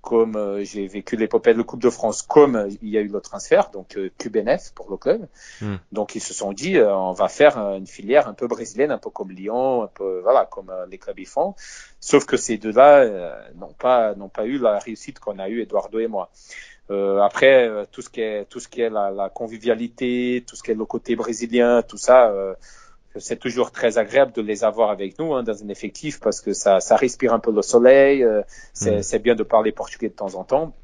comme 0.00 0.36
euh, 0.36 0.64
j'ai 0.64 0.86
vécu 0.86 1.16
l'épopée 1.16 1.52
de 1.52 1.58
la 1.58 1.64
Coupe 1.64 1.82
de 1.82 1.90
France, 1.90 2.22
comme 2.22 2.56
euh, 2.56 2.68
il 2.82 2.88
y 2.88 2.98
a 2.98 3.00
eu 3.00 3.08
le 3.08 3.20
transfert, 3.20 3.70
donc 3.70 3.96
euh, 3.96 4.10
QBNF 4.18 4.72
pour 4.74 4.90
le 4.90 4.96
club. 4.96 5.26
Hmm. 5.60 5.76
Donc 5.92 6.14
ils 6.14 6.20
se 6.20 6.32
sont 6.32 6.52
dit, 6.52 6.78
on 6.80 7.12
va 7.12 7.28
faire 7.28 7.58
une 7.74 7.86
filière 7.86 8.28
un 8.28 8.34
peu 8.34 8.46
brésilienne, 8.46 8.90
un 8.90 8.98
peu 8.98 9.10
comme 9.10 9.30
Lyon, 9.30 9.82
un 9.82 9.88
peu 9.88 10.20
voilà, 10.22 10.46
comme 10.46 10.72
les 10.88 10.98
clubs 10.98 11.18
y 11.18 11.24
font. 11.24 11.54
Sauf 12.00 12.26
que 12.26 12.36
ces 12.36 12.58
deux-là 12.58 13.36
n'ont 13.56 13.72
pas 13.72 14.14
n'ont 14.14 14.28
pas 14.28 14.46
eu 14.46 14.58
la 14.58 14.78
réussite 14.78 15.18
qu'on 15.18 15.38
a 15.38 15.48
eu 15.48 15.62
Eduardo 15.62 15.98
et 15.98 16.06
moi. 16.06 16.30
après 17.22 17.86
tout 17.90 18.02
ce 18.02 18.08
qui 18.08 18.20
est 18.20 18.44
tout 18.48 18.60
ce 18.60 18.68
qui 18.68 18.80
est 18.80 18.90
la, 18.90 19.10
la, 19.10 19.28
convivialité, 19.28 20.44
tout 20.46 20.56
ce 20.56 20.62
qui 20.62 20.70
est 20.70 20.74
le 20.74 20.84
côté 20.84 21.16
brésilien, 21.16 21.82
tout 21.82 21.98
ça 21.98 22.32
c'est 23.16 23.38
toujours 23.38 23.72
très 23.72 23.98
agréable 23.98 24.32
de 24.32 24.42
les 24.42 24.64
avoir 24.64 24.90
avec 24.90 25.18
nous 25.18 25.34
hein, 25.34 25.42
dans 25.42 25.62
un 25.62 25.68
effectif 25.68 26.20
parce 26.20 26.40
que 26.40 26.52
ça, 26.52 26.80
ça 26.80 26.96
respire 26.96 27.32
un 27.32 27.38
peu 27.38 27.52
le 27.52 27.62
soleil. 27.62 28.22
Euh, 28.22 28.42
c'est, 28.72 28.98
mm. 28.98 29.02
c'est 29.02 29.18
bien 29.18 29.34
de 29.34 29.42
parler 29.42 29.72
portugais 29.72 30.08
de 30.08 30.14
temps 30.14 30.34
en 30.34 30.44
temps. 30.44 30.74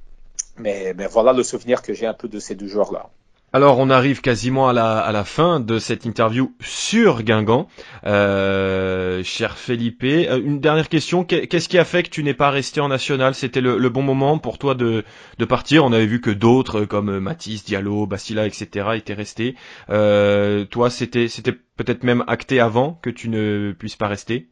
Mais, 0.57 0.95
mais 0.97 1.07
voilà 1.07 1.33
le 1.33 1.43
souvenir 1.43 1.83
que 1.83 1.93
j'ai 1.93 2.07
un 2.07 2.15
peu 2.15 2.29
de 2.29 2.39
ces 2.39 2.55
deux 2.55 2.69
joueurs-là. 2.69 3.11
Alors 3.55 3.79
on 3.79 3.89
arrive 3.89 4.21
quasiment 4.21 4.69
à 4.69 4.73
la, 4.73 4.99
à 4.99 5.13
la 5.13 5.23
fin 5.23 5.61
de 5.61 5.79
cette 5.79 6.05
interview 6.07 6.53
sur 6.59 7.23
Guingamp. 7.23 7.69
Euh, 8.05 9.23
cher 9.23 9.57
Felipe, 9.57 10.03
euh, 10.03 10.41
une 10.45 10.59
dernière 10.59 10.89
question. 10.89 11.23
Qu'est-ce 11.23 11.69
qui 11.69 11.79
a 11.79 11.85
fait 11.85 12.03
que 12.03 12.09
tu 12.09 12.25
n'es 12.25 12.35
pas 12.35 12.51
resté 12.51 12.81
en 12.81 12.89
national? 12.89 13.33
C'était 13.33 13.61
le, 13.61 13.79
le, 13.79 13.89
bon 13.91 14.03
moment 14.03 14.39
pour 14.39 14.59
toi 14.59 14.75
de, 14.75 15.05
de 15.39 15.45
partir? 15.45 15.85
On 15.85 15.93
avait 15.93 16.07
vu 16.07 16.21
que 16.21 16.31
d'autres 16.31 16.85
comme 16.85 17.21
Mathis, 17.21 17.65
Diallo, 17.65 18.07
Bastila, 18.07 18.45
etc. 18.45 18.89
étaient 18.97 19.15
restés. 19.15 19.55
Euh, 19.89 20.65
toi, 20.65 20.91
c'était 20.91 21.29
c'était 21.29 21.53
peut-être 21.53 22.03
même 22.03 22.25
acté 22.27 22.59
avant 22.59 22.99
que 23.03 23.11
tu 23.11 23.29
ne 23.29 23.71
puisses 23.79 23.95
pas 23.95 24.09
rester? 24.09 24.49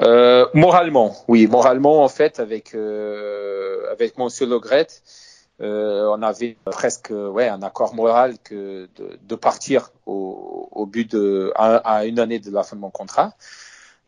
Euh, 0.00 0.46
Moralement, 0.54 1.14
oui. 1.28 1.46
Moralement, 1.46 2.02
en 2.02 2.08
fait, 2.08 2.40
avec, 2.40 2.74
euh, 2.74 3.90
avec 3.92 4.18
Monsieur 4.18 4.46
Logret, 4.46 4.86
euh, 4.86 5.19
on 5.60 6.22
avait 6.22 6.56
presque 6.64 7.10
ouais, 7.10 7.48
un 7.48 7.62
accord 7.62 7.94
moral 7.94 8.38
que 8.42 8.88
de, 8.96 9.18
de 9.22 9.34
partir 9.34 9.90
au, 10.06 10.68
au, 10.72 10.86
but 10.86 11.10
de 11.10 11.52
à, 11.54 11.76
à, 11.76 12.04
une 12.06 12.18
année 12.18 12.38
de 12.38 12.50
la 12.50 12.62
fin 12.62 12.76
de 12.76 12.80
mon 12.80 12.90
contrat. 12.90 13.34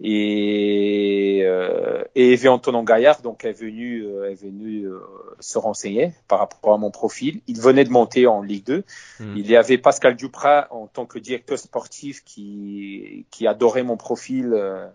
Et, 0.04 1.42
euh, 1.44 2.02
et 2.16 2.48
Antonin 2.48 2.82
Gaillard 2.82 3.22
donc 3.22 3.44
est 3.44 3.52
venu 3.52 4.02
euh, 4.02 4.30
est 4.30 4.34
venu 4.34 4.84
euh, 4.86 4.98
se 5.38 5.58
renseigner 5.58 6.12
par 6.26 6.40
rapport 6.40 6.74
à 6.74 6.78
mon 6.78 6.90
profil. 6.90 7.40
Il 7.46 7.60
venait 7.60 7.84
de 7.84 7.90
monter 7.90 8.26
en 8.26 8.42
Ligue 8.42 8.64
2. 8.64 8.84
Hmm. 9.20 9.36
Il 9.36 9.48
y 9.48 9.56
avait 9.56 9.78
Pascal 9.78 10.16
Duprat 10.16 10.66
en 10.70 10.88
tant 10.88 11.06
que 11.06 11.20
directeur 11.20 11.56
sportif 11.56 12.24
qui 12.24 13.26
qui 13.30 13.46
adorait 13.46 13.84
mon 13.84 13.96
profil. 13.96 14.52
Euh, 14.54 14.86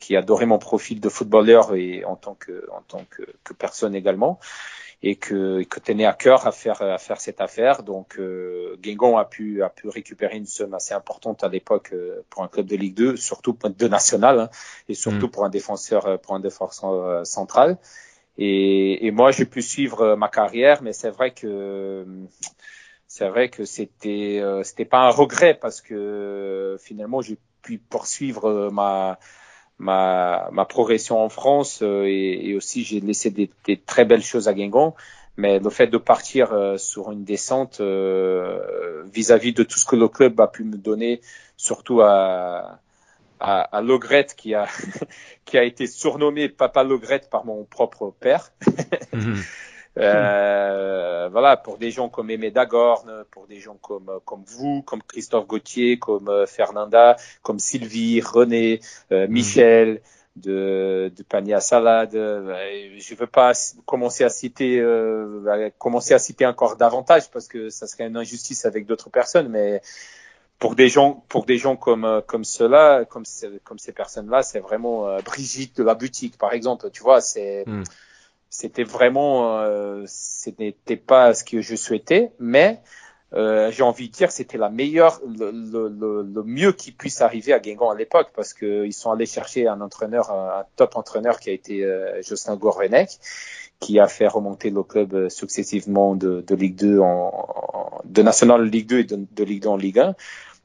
qui 0.00 0.16
adorait 0.16 0.46
mon 0.46 0.58
profil 0.58 1.00
de 1.00 1.08
footballeur 1.08 1.74
et 1.74 2.04
en 2.04 2.16
tant 2.16 2.34
que 2.34 2.68
en 2.70 2.82
tant 2.82 3.04
que, 3.10 3.22
que 3.42 3.54
personne 3.54 3.94
également 3.94 4.38
et 5.02 5.16
que, 5.16 5.64
que 5.64 5.80
tenait 5.80 6.04
à 6.04 6.12
cœur 6.12 6.46
à 6.46 6.52
faire, 6.52 6.80
à 6.80 6.98
faire 6.98 7.20
cette 7.20 7.40
affaire. 7.40 7.82
Donc, 7.82 8.18
euh, 8.18 8.76
Guingamp 8.80 9.18
a 9.18 9.24
pu, 9.24 9.62
a 9.62 9.68
pu 9.68 9.88
récupérer 9.88 10.36
une 10.36 10.46
somme 10.46 10.74
assez 10.74 10.94
importante 10.94 11.42
à 11.42 11.48
l'époque 11.48 11.90
euh, 11.92 12.22
pour 12.30 12.44
un 12.44 12.48
club 12.48 12.66
de 12.66 12.76
Ligue 12.76 12.94
2, 12.94 13.16
surtout 13.16 13.56
de 13.64 13.88
national, 13.88 14.40
hein, 14.40 14.50
et 14.88 14.94
surtout 14.94 15.26
mm. 15.26 15.30
pour 15.30 15.44
un 15.44 15.50
défenseur, 15.50 16.06
euh, 16.06 16.16
pour 16.18 16.34
un 16.34 16.40
défenseur 16.40 16.92
euh, 16.92 17.24
central. 17.24 17.78
Et, 18.38 19.06
et 19.06 19.10
moi, 19.10 19.32
j'ai 19.32 19.44
pu 19.44 19.60
suivre 19.60 20.14
ma 20.14 20.28
carrière, 20.28 20.82
mais 20.82 20.92
c'est 20.92 21.10
vrai 21.10 21.32
que 21.32 22.06
c'est 23.06 23.28
vrai 23.28 23.50
que 23.50 23.66
c'était 23.66 24.42
c'était 24.62 24.86
pas 24.86 25.00
un 25.00 25.10
regret 25.10 25.52
parce 25.52 25.82
que 25.82 26.78
finalement 26.80 27.20
j'ai 27.20 27.36
pu 27.60 27.76
poursuivre 27.76 28.70
ma 28.70 29.18
ma, 29.78 30.48
ma 30.52 30.64
progression 30.64 31.22
en 31.22 31.28
France 31.28 31.80
euh, 31.82 32.04
et, 32.06 32.50
et, 32.50 32.56
aussi 32.56 32.84
j'ai 32.84 33.00
laissé 33.00 33.30
des, 33.30 33.50
des, 33.66 33.76
très 33.76 34.04
belles 34.04 34.22
choses 34.22 34.48
à 34.48 34.54
Guingamp. 34.54 34.94
Mais 35.38 35.58
le 35.58 35.70
fait 35.70 35.86
de 35.86 35.96
partir 35.96 36.52
euh, 36.52 36.76
sur 36.76 37.10
une 37.10 37.24
descente 37.24 37.80
euh, 37.80 39.02
vis-à-vis 39.14 39.54
de 39.54 39.62
tout 39.62 39.78
ce 39.78 39.86
que 39.86 39.96
le 39.96 40.08
club 40.08 40.38
a 40.40 40.46
pu 40.46 40.62
me 40.62 40.76
donner, 40.76 41.22
surtout 41.56 42.02
à, 42.02 42.80
à, 43.40 43.60
à 43.62 43.80
Logret 43.80 44.26
qui 44.36 44.54
a 44.54 44.66
qui 45.46 45.56
a 45.56 45.64
été 45.64 45.86
surnommé 45.86 46.50
Papa 46.50 46.84
Logret 46.84 47.22
par 47.30 47.46
mon 47.46 47.64
propre 47.64 48.12
père. 48.20 48.52
Mhm. 49.12 49.36
Euh, 49.98 51.28
voilà, 51.30 51.56
pour 51.56 51.78
des 51.78 51.90
gens 51.90 52.08
comme 52.08 52.30
Aimé 52.30 52.50
Dagorne, 52.50 53.24
pour 53.30 53.46
des 53.46 53.60
gens 53.60 53.76
comme 53.80 54.20
comme 54.24 54.42
vous, 54.46 54.82
comme 54.82 55.02
Christophe 55.02 55.46
Gauthier, 55.46 55.98
comme 55.98 56.28
euh, 56.28 56.46
Fernanda, 56.46 57.16
comme 57.42 57.58
Sylvie, 57.58 58.20
René, 58.20 58.80
euh, 59.12 59.26
mhm. 59.26 59.32
Michel, 59.32 60.00
de, 60.36 61.12
de 61.14 61.22
panier 61.22 61.54
à 61.54 61.60
salade. 61.60 62.12
Je 62.14 63.14
veux 63.14 63.26
pas 63.26 63.52
commencer 63.84 64.24
à 64.24 64.30
citer 64.30 64.78
euh, 64.80 65.70
commencer 65.78 66.14
à 66.14 66.18
citer 66.18 66.46
encore 66.46 66.76
davantage 66.76 67.30
parce 67.30 67.48
que 67.48 67.68
ça 67.68 67.86
serait 67.86 68.06
une 68.06 68.16
injustice 68.16 68.64
avec 68.64 68.86
d'autres 68.86 69.10
personnes, 69.10 69.48
mais 69.48 69.82
pour 70.58 70.74
des 70.74 70.88
gens 70.88 71.22
pour 71.28 71.44
des 71.44 71.58
gens 71.58 71.76
comme 71.76 72.22
comme 72.26 72.44
ceux-là, 72.44 73.04
comme 73.04 73.24
comme 73.64 73.78
ces 73.78 73.92
personnes-là, 73.92 74.42
c'est 74.42 74.60
vraiment 74.60 75.18
Brigitte 75.22 75.76
de 75.76 75.82
la 75.82 75.94
boutique 75.94 76.38
par 76.38 76.54
exemple, 76.54 76.90
tu 76.90 77.02
vois, 77.02 77.20
c'est 77.20 77.64
mhm 77.66 77.84
c'était 78.52 78.84
vraiment, 78.84 79.60
euh, 79.60 80.04
ce 80.06 80.50
n'était 80.58 80.98
pas 80.98 81.32
ce 81.32 81.42
que 81.42 81.62
je 81.62 81.74
souhaitais, 81.74 82.32
mais 82.38 82.82
euh, 83.32 83.70
j'ai 83.70 83.82
envie 83.82 84.10
de 84.10 84.12
dire 84.12 84.30
c'était 84.30 84.58
la 84.58 84.68
meilleure, 84.68 85.22
le, 85.26 85.50
le, 85.50 86.22
le, 86.22 86.42
mieux 86.42 86.72
qui 86.72 86.92
puisse 86.92 87.22
arriver 87.22 87.54
à 87.54 87.60
Guingamp 87.60 87.88
à 87.88 87.94
l'époque 87.94 88.28
parce 88.36 88.52
qu'ils 88.52 88.92
sont 88.92 89.10
allés 89.10 89.24
chercher 89.24 89.68
un 89.68 89.80
entraîneur, 89.80 90.30
un, 90.30 90.66
top 90.76 90.96
entraîneur 90.96 91.40
qui 91.40 91.48
a 91.48 91.54
été 91.54 91.82
euh, 91.82 92.20
Jocelyn 92.20 92.56
Gourvenec, 92.56 93.08
qui 93.80 93.98
a 93.98 94.06
fait 94.06 94.26
remonter 94.26 94.68
le 94.68 94.82
club 94.82 95.14
euh, 95.14 95.28
successivement 95.30 96.14
de, 96.14 96.44
de 96.46 96.54
Ligue 96.54 96.76
2 96.76 96.98
en, 96.98 98.02
de 98.04 98.20
National 98.20 98.64
Ligue 98.64 98.86
2 98.86 98.98
et 98.98 99.04
de, 99.04 99.24
de 99.34 99.44
Ligue 99.44 99.62
2 99.62 99.68
en 99.70 99.76
Ligue 99.78 99.98
1. 99.98 100.14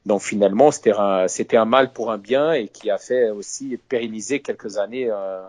Donc 0.05 0.21
finalement, 0.21 0.71
c'était 0.71 0.91
un, 0.91 1.29
c'était 1.29 1.57
un 1.57 1.65
mal 1.65 1.93
pour 1.93 2.11
un 2.11 2.17
bien 2.17 2.51
et 2.51 2.67
qui 2.67 2.89
a 2.89 2.97
fait 2.97 3.29
aussi 3.29 3.77
pérenniser 3.87 4.41
quelques 4.41 4.77
années 4.77 5.09
euh, 5.09 5.41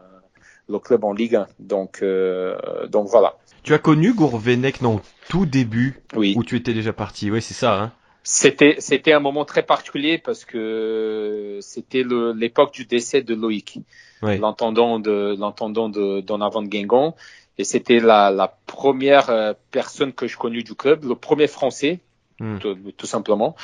le 0.68 0.78
club 0.78 1.04
en 1.04 1.12
Ligue 1.12 1.36
1. 1.36 1.46
Donc, 1.58 2.00
euh, 2.02 2.86
donc 2.88 3.08
voilà. 3.08 3.36
Tu 3.62 3.74
as 3.74 3.78
connu 3.78 4.14
Gourvenec 4.14 4.80
non 4.80 5.00
tout 5.28 5.46
début 5.46 6.00
oui. 6.14 6.34
où 6.36 6.44
tu 6.44 6.56
étais 6.56 6.74
déjà 6.74 6.92
parti. 6.92 7.30
Oui, 7.30 7.42
c'est 7.42 7.54
ça. 7.54 7.74
Hein 7.74 7.92
c'était 8.28 8.76
c'était 8.78 9.12
un 9.12 9.20
moment 9.20 9.46
très 9.46 9.62
particulier 9.62 10.18
parce 10.18 10.44
que 10.44 11.58
c'était 11.62 12.04
l'époque 12.36 12.74
du 12.74 12.84
décès 12.84 13.22
de 13.22 13.34
Loïc, 13.34 13.78
oui. 14.22 14.36
l'entendant 14.38 14.98
de 14.98 15.34
l'entendant 15.38 15.88
de 15.88 16.20
de 16.20 16.66
Guingamp 16.66 17.16
et 17.56 17.64
c'était 17.64 18.00
la, 18.00 18.30
la 18.30 18.54
première 18.66 19.30
euh, 19.30 19.54
personne 19.70 20.12
que 20.12 20.26
je 20.26 20.36
connus 20.36 20.62
du 20.62 20.74
club, 20.74 21.04
le 21.04 21.14
premier 21.14 21.46
français 21.46 22.00
hmm. 22.38 22.58
tout, 22.58 22.76
tout, 22.96 23.06
simplement 23.06 23.56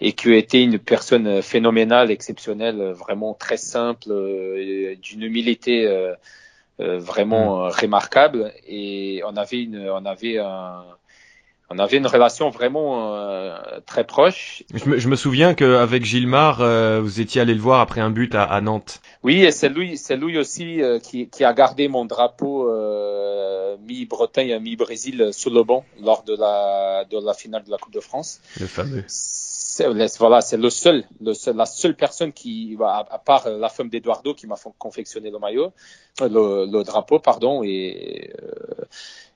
et 0.00 0.12
qui 0.12 0.32
a 0.32 0.36
été 0.36 0.62
une 0.62 0.78
personne 0.78 1.42
phénoménale, 1.42 2.10
exceptionnelle, 2.10 2.92
vraiment 2.92 3.34
très 3.34 3.58
simple, 3.58 4.10
euh, 4.10 4.94
d'une 4.96 5.22
humilité 5.22 5.86
euh, 5.86 6.14
euh, 6.80 6.98
vraiment 6.98 7.66
mm. 7.66 7.70
remarquable. 7.70 8.52
Et 8.66 9.22
on 9.26 9.36
avait 9.36 9.62
une, 9.62 9.90
on 9.90 10.06
avait 10.06 10.38
un, 10.38 10.82
on 11.68 11.78
avait 11.78 11.98
une 11.98 12.06
relation 12.06 12.48
vraiment 12.48 13.14
euh, 13.14 13.58
très 13.84 14.04
proche. 14.04 14.62
Je 14.72 14.88
me, 14.88 14.98
je 14.98 15.08
me 15.08 15.16
souviens 15.16 15.52
qu'avec 15.52 16.04
Gilmar, 16.04 16.62
euh, 16.62 17.00
vous 17.02 17.20
étiez 17.20 17.42
allé 17.42 17.52
le 17.52 17.60
voir 17.60 17.80
après 17.80 18.00
un 18.00 18.10
but 18.10 18.34
à, 18.34 18.44
à 18.44 18.60
Nantes. 18.62 19.02
Oui, 19.22 19.42
et 19.42 19.50
c'est 19.50 19.68
lui, 19.68 19.98
c'est 19.98 20.16
lui 20.16 20.38
aussi 20.38 20.80
qui, 21.02 21.28
qui, 21.28 21.44
a 21.44 21.52
gardé 21.52 21.88
mon 21.88 22.06
drapeau 22.06 22.70
mi-Bretagne, 23.86 24.58
mi-Brésil 24.60 25.28
sous 25.32 25.50
le 25.50 25.62
banc 25.62 25.84
lors 26.02 26.22
de 26.22 26.34
la, 26.34 27.04
de 27.10 27.18
la 27.18 27.34
finale 27.34 27.64
de 27.64 27.70
la 27.70 27.76
Coupe 27.76 27.92
de 27.92 28.00
France. 28.00 28.40
Le 28.58 28.66
fameux 28.66 29.04
voilà, 30.18 30.40
c'est 30.40 30.56
le 30.56 30.70
seul, 30.70 31.04
le 31.20 31.34
seul, 31.34 31.56
la 31.56 31.66
seule 31.66 31.96
personne 31.96 32.32
qui, 32.32 32.76
à, 32.80 33.06
à 33.10 33.18
part 33.18 33.48
la 33.48 33.68
femme 33.68 33.88
d'Eduardo 33.88 34.34
qui 34.34 34.46
m'a 34.46 34.56
confectionné 34.78 35.30
le 35.30 35.38
maillot, 35.38 35.72
le, 36.20 36.66
le, 36.70 36.82
drapeau, 36.84 37.18
pardon, 37.18 37.62
et 37.62 38.32
euh, 38.42 38.84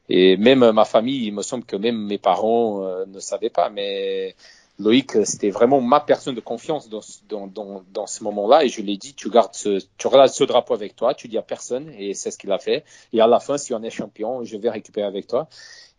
et 0.08 0.36
même 0.36 0.70
ma 0.72 0.84
famille, 0.84 1.26
il 1.26 1.32
me 1.32 1.42
semble 1.42 1.64
que 1.64 1.76
même 1.76 1.96
mes 2.06 2.18
parents 2.18 2.84
euh, 2.84 3.06
ne 3.06 3.20
savaient 3.20 3.50
pas, 3.50 3.70
mais 3.70 4.36
Loïc, 4.78 5.24
c'était 5.24 5.50
vraiment 5.50 5.80
ma 5.80 6.00
personne 6.00 6.34
de 6.34 6.40
confiance 6.40 6.88
dans, 6.88 7.00
dans, 7.28 7.46
dans, 7.46 7.84
dans 7.92 8.06
ce 8.06 8.24
moment-là, 8.24 8.64
et 8.64 8.68
je 8.68 8.82
lui 8.82 8.94
ai 8.94 8.96
dit, 8.96 9.14
tu 9.14 9.30
gardes 9.30 9.54
ce, 9.54 9.80
tu 9.98 10.06
regardes 10.08 10.30
ce 10.30 10.42
drapeau 10.42 10.74
avec 10.74 10.96
toi, 10.96 11.14
tu 11.14 11.28
dis 11.28 11.38
à 11.38 11.42
personne, 11.42 11.90
et 11.96 12.12
c'est 12.14 12.32
ce 12.32 12.38
qu'il 12.38 12.50
a 12.50 12.58
fait. 12.58 12.84
Et 13.12 13.20
à 13.20 13.28
la 13.28 13.38
fin, 13.38 13.56
si 13.56 13.72
on 13.72 13.82
est 13.82 13.90
champion, 13.90 14.42
je 14.42 14.56
vais 14.56 14.70
récupérer 14.70 15.06
avec 15.06 15.28
toi. 15.28 15.48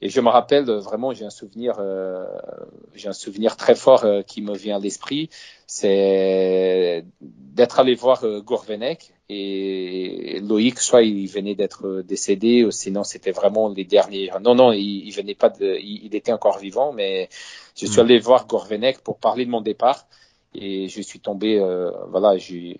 Et 0.01 0.09
je 0.09 0.19
me 0.19 0.29
rappelle 0.29 0.65
vraiment, 0.65 1.13
j'ai 1.13 1.25
un 1.25 1.29
souvenir, 1.29 1.77
euh, 1.79 2.25
j'ai 2.95 3.07
un 3.07 3.13
souvenir 3.13 3.55
très 3.55 3.75
fort 3.75 4.03
euh, 4.03 4.21
qui 4.23 4.41
me 4.41 4.53
vient 4.53 4.75
à 4.75 4.79
l'esprit, 4.79 5.29
c'est 5.67 7.05
d'être 7.21 7.79
allé 7.79 7.95
voir 7.95 8.25
euh, 8.25 8.41
Gourvenec 8.41 9.14
et 9.27 10.39
Loïc, 10.41 10.79
soit 10.79 11.03
il 11.03 11.27
venait 11.27 11.55
d'être 11.55 12.01
décédé, 12.01 12.63
ou 12.63 12.71
sinon 12.71 13.03
c'était 13.03 13.31
vraiment 13.31 13.69
les 13.69 13.85
derniers. 13.85 14.29
Non, 14.41 14.55
non, 14.55 14.71
il, 14.71 15.07
il 15.07 15.11
venait 15.11 15.35
pas 15.35 15.49
de, 15.49 15.77
il, 15.81 16.05
il, 16.05 16.15
était 16.15 16.31
encore 16.31 16.59
vivant, 16.59 16.93
mais 16.93 17.29
je 17.75 17.85
suis 17.87 17.97
hmm. 17.97 18.05
allé 18.05 18.19
voir 18.19 18.47
Gourvenec 18.47 18.99
pour 19.01 19.17
parler 19.17 19.45
de 19.45 19.49
mon 19.49 19.61
départ 19.61 20.07
et 20.57 20.87
je 20.87 21.01
suis 21.01 21.19
tombé, 21.19 21.59
euh, 21.59 21.91
voilà, 22.09 22.37
je, 22.37 22.75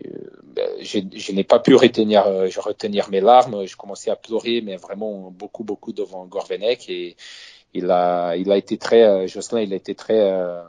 je 0.82 1.32
n'ai 1.34 1.44
pas 1.44 1.60
pu 1.60 1.76
retenir, 1.76 2.26
euh, 2.26 2.48
retenir 2.58 3.10
mes 3.10 3.22
larmes. 3.22 3.66
Je 3.66 3.76
commençais 3.76 4.12
à 4.12 4.16
pleurer, 4.16 4.62
mais 4.62 4.78
vraiment 4.78 5.32
beaucoup, 5.32 5.64
beaucoup 5.64 5.92
devant 5.92 6.26
Gorvenec 6.26 6.90
et 6.90 7.16
il 7.74 7.92
a, 7.92 8.36
il 8.38 8.52
a 8.52 8.58
été 8.58 8.78
très, 8.78 9.04
euh, 9.04 9.28
Jocelyn, 9.28 9.62
il 9.62 9.74
a 9.74 9.76
été 9.76 9.96
très, 9.96 10.20
euh, 10.20 10.62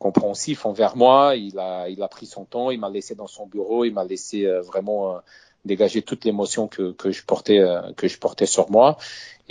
compréhensif 0.00 0.66
envers 0.66 0.96
moi. 0.96 1.36
Il 1.36 1.60
a, 1.60 1.88
il 1.88 2.02
a 2.02 2.08
pris 2.08 2.26
son 2.26 2.44
temps, 2.44 2.72
il 2.72 2.80
m'a 2.80 2.90
laissé 2.90 3.14
dans 3.14 3.28
son 3.28 3.46
bureau, 3.46 3.84
il 3.84 3.92
m'a 3.92 4.04
laissé 4.04 4.44
vraiment 4.66 5.20
dégager 5.64 6.02
toute 6.02 6.24
l'émotion 6.24 6.66
que, 6.66 6.90
que 6.92 7.12
je 7.12 7.22
portais 7.24 7.62
que 7.96 8.08
je 8.08 8.18
portais 8.18 8.46
sur 8.46 8.68
moi. 8.72 8.96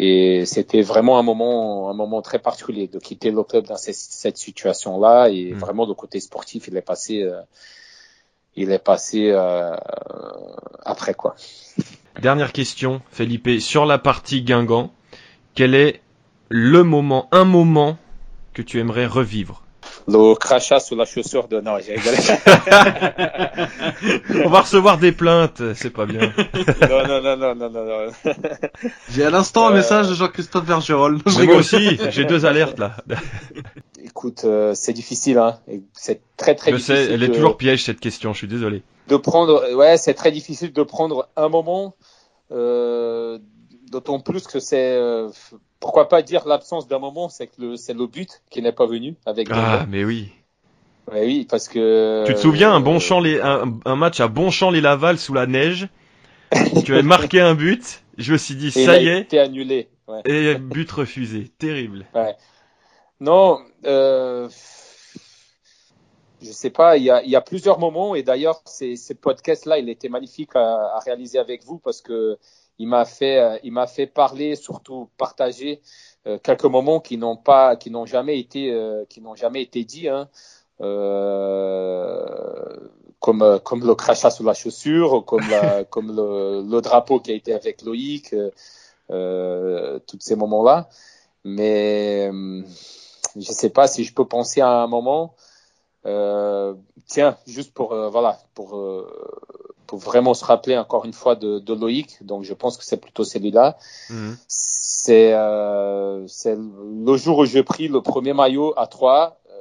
Et 0.01 0.45
c'était 0.45 0.81
vraiment 0.81 1.19
un 1.19 1.23
moment, 1.23 1.89
un 1.89 1.93
moment 1.93 2.21
très 2.21 2.39
particulier 2.39 2.87
de 2.87 2.99
quitter 2.99 3.31
le 3.31 3.43
club 3.43 3.65
dans 3.65 3.75
cette, 3.75 3.95
cette 3.95 4.37
situation-là. 4.37 5.27
Et 5.27 5.51
mm. 5.51 5.57
vraiment, 5.57 5.85
le 5.85 5.93
côté 5.93 6.21
sportif, 6.21 6.69
il 6.69 6.77
est 6.77 6.81
passé, 6.81 7.21
euh, 7.21 7.41
il 8.55 8.71
est 8.71 8.79
passé 8.79 9.29
euh, 9.29 9.75
après 10.85 11.13
quoi. 11.13 11.35
Dernière 12.21 12.53
question, 12.53 13.01
Felipe, 13.11 13.59
sur 13.59 13.85
la 13.85 13.97
partie 13.97 14.41
Guingamp, 14.41 14.89
quel 15.53 15.75
est 15.75 15.99
le 16.47 16.83
moment, 16.83 17.27
un 17.33 17.43
moment 17.43 17.97
que 18.53 18.61
tu 18.61 18.79
aimerais 18.79 19.05
revivre? 19.05 19.63
Le 20.07 20.35
crachat 20.35 20.79
sous 20.79 20.95
la 20.95 21.05
chaussure 21.05 21.47
de 21.47 21.61
non, 21.61 21.77
j'ai 21.79 21.95
On 24.45 24.49
va 24.49 24.61
recevoir 24.61 24.97
des 24.97 25.11
plaintes, 25.11 25.61
c'est 25.75 25.89
pas 25.89 26.05
bien. 26.05 26.19
non, 26.89 27.07
non, 27.07 27.21
non, 27.21 27.37
non, 27.37 27.55
non, 27.55 27.69
non. 27.69 28.11
J'ai 29.11 29.25
à 29.25 29.29
l'instant 29.29 29.67
un 29.67 29.71
euh, 29.71 29.75
message 29.75 30.09
de 30.09 30.13
Jean-Christophe 30.13 30.65
Vergerol. 30.65 31.19
Moi 31.25 31.55
aussi, 31.55 31.99
j'ai 32.09 32.25
deux 32.25 32.45
alertes 32.45 32.79
là. 32.79 32.95
Écoute, 34.03 34.41
euh, 34.45 34.73
c'est 34.73 34.93
difficile, 34.93 35.37
hein. 35.37 35.59
C'est 35.93 36.21
très 36.37 36.55
très 36.55 36.71
je 36.71 36.77
difficile. 36.77 36.95
Sais, 36.95 37.13
elle 37.13 37.23
est 37.23 37.31
toujours 37.31 37.57
piège 37.57 37.83
cette 37.83 37.99
question. 37.99 38.33
Je 38.33 38.39
suis 38.39 38.47
désolé. 38.47 38.83
De 39.07 39.17
prendre, 39.17 39.75
ouais, 39.75 39.97
c'est 39.97 40.13
très 40.13 40.31
difficile 40.31 40.71
de 40.71 40.83
prendre 40.83 41.27
un 41.35 41.49
moment. 41.49 41.95
Euh, 42.51 43.39
D'autant 43.89 44.19
plus 44.19 44.45
que 44.45 44.59
c'est 44.59 44.95
euh, 44.95 45.29
pourquoi 45.79 46.09
pas 46.09 46.21
dire 46.21 46.47
l'absence 46.47 46.87
d'un 46.87 46.99
moment, 46.99 47.29
c'est 47.29 47.47
que 47.47 47.75
c'est 47.75 47.93
le 47.93 48.07
but 48.07 48.41
qui 48.49 48.61
n'est 48.61 48.71
pas 48.71 48.85
venu 48.85 49.15
avec. 49.25 49.47
Ah, 49.51 49.85
mais 49.87 50.03
oui. 50.03 50.31
oui, 51.11 51.47
parce 51.49 51.67
que. 51.67 52.23
Tu 52.27 52.33
te 52.33 52.39
souviens 52.39 52.73
un 52.73 52.79
bon 52.79 52.99
champ 52.99 53.19
les 53.19 53.39
un, 53.39 53.95
match 53.95 54.19
à 54.19 54.27
Bonchamp 54.27 54.71
les 54.71 54.81
Laval 54.81 55.17
sous 55.17 55.33
la 55.33 55.45
neige. 55.45 55.87
tu 56.85 56.95
as 56.95 57.01
marqué 57.01 57.39
un 57.39 57.55
but. 57.55 58.03
Je 58.17 58.33
me 58.33 58.37
suis 58.37 58.55
dit 58.55 58.71
ça 58.71 58.99
y 59.01 59.07
est. 59.07 59.21
Été 59.21 59.39
annulé. 59.39 59.89
Ouais. 60.07 60.21
Et 60.25 60.55
but 60.55 60.89
refusé, 60.91 61.49
terrible. 61.57 62.05
Ouais. 62.15 62.35
Non, 63.21 63.59
euh, 63.85 64.49
je 66.41 66.51
sais 66.51 66.71
pas. 66.71 66.97
Il 66.97 67.03
y 67.03 67.11
a, 67.11 67.23
y 67.23 67.35
a 67.35 67.41
plusieurs 67.41 67.79
moments 67.79 68.15
et 68.15 68.23
d'ailleurs 68.23 68.61
ces, 68.65 68.95
ces 68.95 69.13
podcasts 69.13 69.65
là, 69.65 69.77
il 69.77 69.87
était 69.87 70.09
magnifique 70.09 70.55
à, 70.55 70.95
à 70.95 70.99
réaliser 71.05 71.37
avec 71.37 71.63
vous 71.63 71.77
parce 71.77 72.01
que 72.01 72.37
il 72.79 72.87
m'a 72.87 73.05
fait, 73.05 73.37
euh, 73.39 73.57
il 73.63 73.73
m'a 73.73 73.87
fait 73.87 74.07
parler, 74.07 74.55
surtout 74.55 75.09
partager 75.17 75.81
euh, 76.27 76.39
quelques 76.39 76.65
moments 76.65 77.01
qui 77.01 77.17
n'ont 77.17 77.35
pas, 77.37 77.75
qui 77.75 77.91
n'ont 77.91 78.05
jamais 78.05 78.39
été, 78.39 78.71
euh, 78.71 79.05
qui 79.09 79.21
n'ont 79.21 79.35
jamais 79.35 79.61
été 79.61 79.83
dits, 79.83 80.07
hein. 80.07 80.29
comme 83.19 83.59
comme 83.63 83.85
le 83.85 83.95
crachat 83.95 84.31
sous 84.31 84.43
la 84.43 84.53
chaussure, 84.53 85.25
comme 85.25 85.47
la, 85.49 85.83
comme 85.89 86.15
le, 86.15 86.63
le, 86.67 86.81
drapeau 86.81 87.19
qui 87.19 87.31
a 87.31 87.35
été 87.35 87.53
avec 87.53 87.81
Loïc, 87.83 88.33
euh, 89.11 89.99
tous 90.07 90.17
ces 90.21 90.35
moments-là. 90.37 90.89
Mais 91.43 92.31
je 93.35 93.51
sais 93.51 93.69
pas 93.69 93.87
si 93.87 94.03
je 94.05 94.13
peux 94.13 94.25
penser 94.25 94.61
à 94.61 94.69
un 94.69 94.87
moment. 94.87 95.35
Euh, 96.05 96.75
tiens, 97.07 97.37
juste 97.45 97.73
pour 97.73 97.93
voilà, 98.09 98.39
pour 98.53 98.75
pour 99.89 99.97
vraiment 99.97 100.35
se 100.35 100.45
rappeler 100.45 100.77
encore 100.77 101.05
une 101.05 101.13
fois 101.13 101.35
de, 101.35 101.57
de 101.57 101.73
Loïc. 101.73 102.23
Donc 102.23 102.43
je 102.43 102.53
pense 102.53 102.77
que 102.77 102.85
c'est 102.85 103.01
plutôt 103.01 103.23
celui-là. 103.23 103.75
Mhm. 104.11 104.37
C'est 104.47 105.33
euh, 105.33 106.27
le 106.45 107.17
jour 107.17 107.39
où 107.39 107.45
j'ai 107.45 107.63
pris 107.63 107.87
le 107.87 107.99
premier 108.03 108.33
maillot 108.33 108.71
à 108.77 108.85
3 108.85 109.39
euh, 109.49 109.53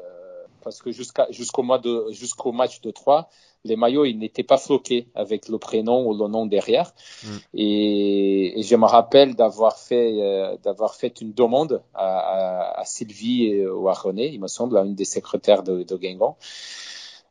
parce 0.63 0.83
que 0.83 0.93
jusqu'à 0.93 1.27
jusqu'au 1.31 1.63
mois 1.63 1.79
de 1.79 2.09
jusqu'au 2.11 2.53
match 2.53 2.83
de 2.83 2.91
3 2.91 3.31
les 3.65 3.77
maillots 3.77 4.05
ils 4.05 4.19
n'étaient 4.19 4.43
pas 4.43 4.59
floqués 4.59 5.09
avec 5.15 5.49
le 5.49 5.57
prénom 5.57 6.07
ou 6.07 6.13
le 6.13 6.29
nom 6.29 6.45
derrière. 6.45 6.93
Mhm. 7.25 7.41
Et, 7.55 8.61
et, 8.61 8.63
je 8.63 8.77
me 8.77 8.85
rappelle 8.85 9.35
d'avoir 9.35 9.79
fait 9.79 10.21
euh, 10.21 10.59
d'avoir 10.63 10.95
fait 10.95 11.23
une 11.23 11.33
demande 11.33 11.83
à, 11.95 12.19
à, 12.19 12.81
à, 12.81 12.85
Sylvie 12.85 13.65
ou 13.65 13.89
à 13.89 13.95
René, 13.95 14.27
il 14.29 14.41
me 14.41 14.49
semble, 14.49 14.77
à 14.77 14.83
une 14.83 14.95
des 14.95 15.07
secrétaires 15.07 15.63
de, 15.63 15.85
de 15.85 15.97
Guingamp 15.97 16.37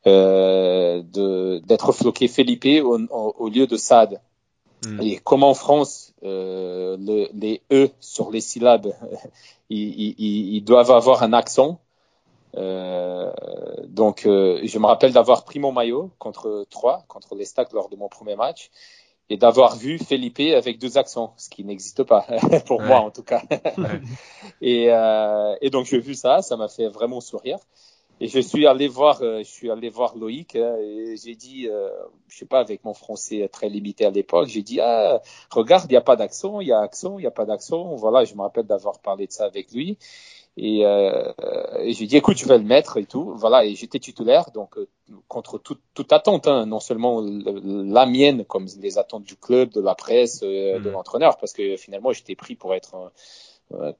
d'être 0.08 1.92
floqué 1.92 2.28
Felipe 2.28 2.84
au, 2.84 3.00
au, 3.10 3.50
lieu 3.50 3.68
de 3.68 3.78
Sade. 3.78 4.22
Hmm. 4.86 5.02
Et 5.02 5.18
comme 5.18 5.44
en 5.44 5.54
France, 5.54 6.14
euh, 6.24 6.98
le, 7.00 7.30
les 7.34 7.62
E 7.72 7.90
sur 8.00 8.32
les 8.32 8.42
syllabes, 8.42 8.94
ils, 9.70 10.14
ils, 10.20 10.56
ils 10.56 10.62
doivent 10.62 10.92
avoir 10.92 11.24
un 11.24 11.34
accent. 11.34 11.80
Euh, 12.56 13.32
donc, 13.88 14.26
euh, 14.26 14.60
je 14.64 14.80
me 14.80 14.86
rappelle 14.86 15.14
d'avoir 15.14 15.44
pris 15.44 15.60
mon 15.60 15.72
maillot 15.72 16.12
contre 16.20 16.66
trois, 16.70 17.04
contre 17.08 17.36
les 17.36 17.46
Stacks 17.46 17.74
lors 17.74 17.90
de 17.90 17.96
mon 17.96 18.10
premier 18.10 18.36
match, 18.36 18.72
et 19.30 19.38
d'avoir 19.38 19.76
vu 19.76 20.00
Felipe 20.00 20.40
avec 20.40 20.80
deux 20.80 20.98
accents, 20.98 21.34
ce 21.38 21.50
qui 21.50 21.64
n'existe 21.64 22.04
pas 22.04 22.26
pour 22.66 22.82
moi 22.82 23.00
en 23.00 23.12
tout 23.12 23.24
cas. 23.24 23.44
et, 24.62 24.88
euh, 24.90 25.56
et 25.62 25.70
donc 25.70 25.86
j'ai 25.86 26.00
vu 26.00 26.16
ça, 26.16 26.42
ça 26.42 26.56
m'a 26.56 26.70
fait 26.70 26.88
vraiment 26.88 27.20
sourire. 27.20 27.60
Et 28.20 28.28
je 28.28 28.40
suis 28.40 28.66
allé 28.66 28.88
voir, 28.88 29.22
euh, 29.22 29.40
je 29.40 29.50
suis 29.50 29.70
allé 29.70 29.90
voir 29.90 30.18
Loïc 30.18 30.56
hein, 30.56 30.76
et 30.82 31.16
j'ai 31.24 31.36
dit, 31.36 31.68
euh, 31.70 31.90
je 32.28 32.38
sais 32.38 32.46
pas, 32.46 32.60
avec 32.60 32.84
mon 32.84 32.94
français 32.94 33.48
très 33.52 33.70
limité 33.70 34.06
à 34.06 34.10
l'époque, 34.10 34.48
j'ai 34.48 34.64
dit 34.64 34.80
ah 34.82 35.22
regarde, 35.52 35.86
il 35.90 35.94
n'y 35.94 35.98
a 35.98 36.02
pas 36.02 36.16
d'accent, 36.16 36.60
il 36.60 36.68
y 36.68 36.72
a 36.72 36.80
accent, 36.80 37.20
il 37.20 37.22
n'y 37.22 37.28
a 37.28 37.32
pas 37.32 37.46
d'accent. 37.46 37.96
Voilà, 37.96 38.26
je 38.26 38.34
me 38.34 38.42
rappelle 38.42 38.66
d'avoir 38.66 39.00
parlé 39.00 39.28
de 39.28 39.32
ça 39.32 39.46
avec 39.46 39.72
lui. 39.72 39.98
Et, 40.60 40.84
euh, 40.84 41.32
et 41.82 41.94
j'ai 41.94 42.08
dit 42.08 42.18
écoute, 42.18 42.36
tu 42.36 42.48
vas 42.48 42.58
le 42.58 42.64
mettre 42.64 42.98
et 42.98 43.06
tout. 43.06 43.34
Voilà, 43.36 43.64
et 43.64 43.76
j'étais 43.76 44.00
titulaire, 44.00 44.50
donc 44.52 44.80
euh, 44.80 44.88
contre 45.28 45.60
toute, 45.60 45.82
toute 45.94 46.12
attente, 46.12 46.48
hein, 46.48 46.66
non 46.66 46.80
seulement 46.80 47.22
la 47.22 48.08
mienne, 48.08 48.44
comme 48.44 48.66
les 48.82 48.98
attentes 48.98 49.24
du 49.24 49.36
club, 49.36 49.70
de 49.70 49.82
la 49.82 49.94
presse, 49.94 50.40
de 50.42 50.80
mmh. 50.80 50.92
l'entraîneur, 50.92 51.38
parce 51.38 51.54
que 51.54 51.78
finalement 51.78 52.12
j'étais 52.12 52.36
pris 52.36 52.56
pour 52.56 52.74
être 52.74 52.96
un, 52.96 53.12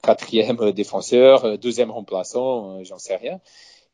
quatrième 0.02 0.72
défenseur, 0.72 1.60
deuxième 1.60 1.92
remplaçant, 1.92 2.82
j'en 2.84 2.98
sais 2.98 3.18
rien. 3.18 3.40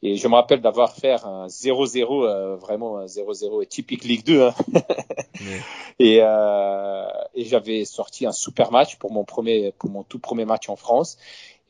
Et 0.05 0.17
je 0.17 0.27
me 0.27 0.35
rappelle 0.35 0.59
d'avoir 0.59 0.93
fait 0.93 1.15
un 1.23 1.47
0-0, 1.47 2.25
euh, 2.25 2.57
vraiment 2.57 2.97
un 2.97 3.05
0-0 3.05 3.65
typique 3.67 4.03
Ligue 4.03 4.25
2. 4.25 4.41
Hein. 4.41 4.53
Et, 5.99 6.19
euh, 6.21 7.05
et 7.35 7.45
j'avais 7.45 7.85
sorti 7.85 8.25
un 8.25 8.33
super 8.33 8.71
match 8.71 8.97
pour 8.97 9.13
mon 9.13 9.23
premier, 9.23 9.73
pour 9.77 9.89
mon 9.89 10.03
tout 10.03 10.19
premier 10.19 10.43
match 10.43 10.67
en 10.67 10.75
France. 10.75 11.17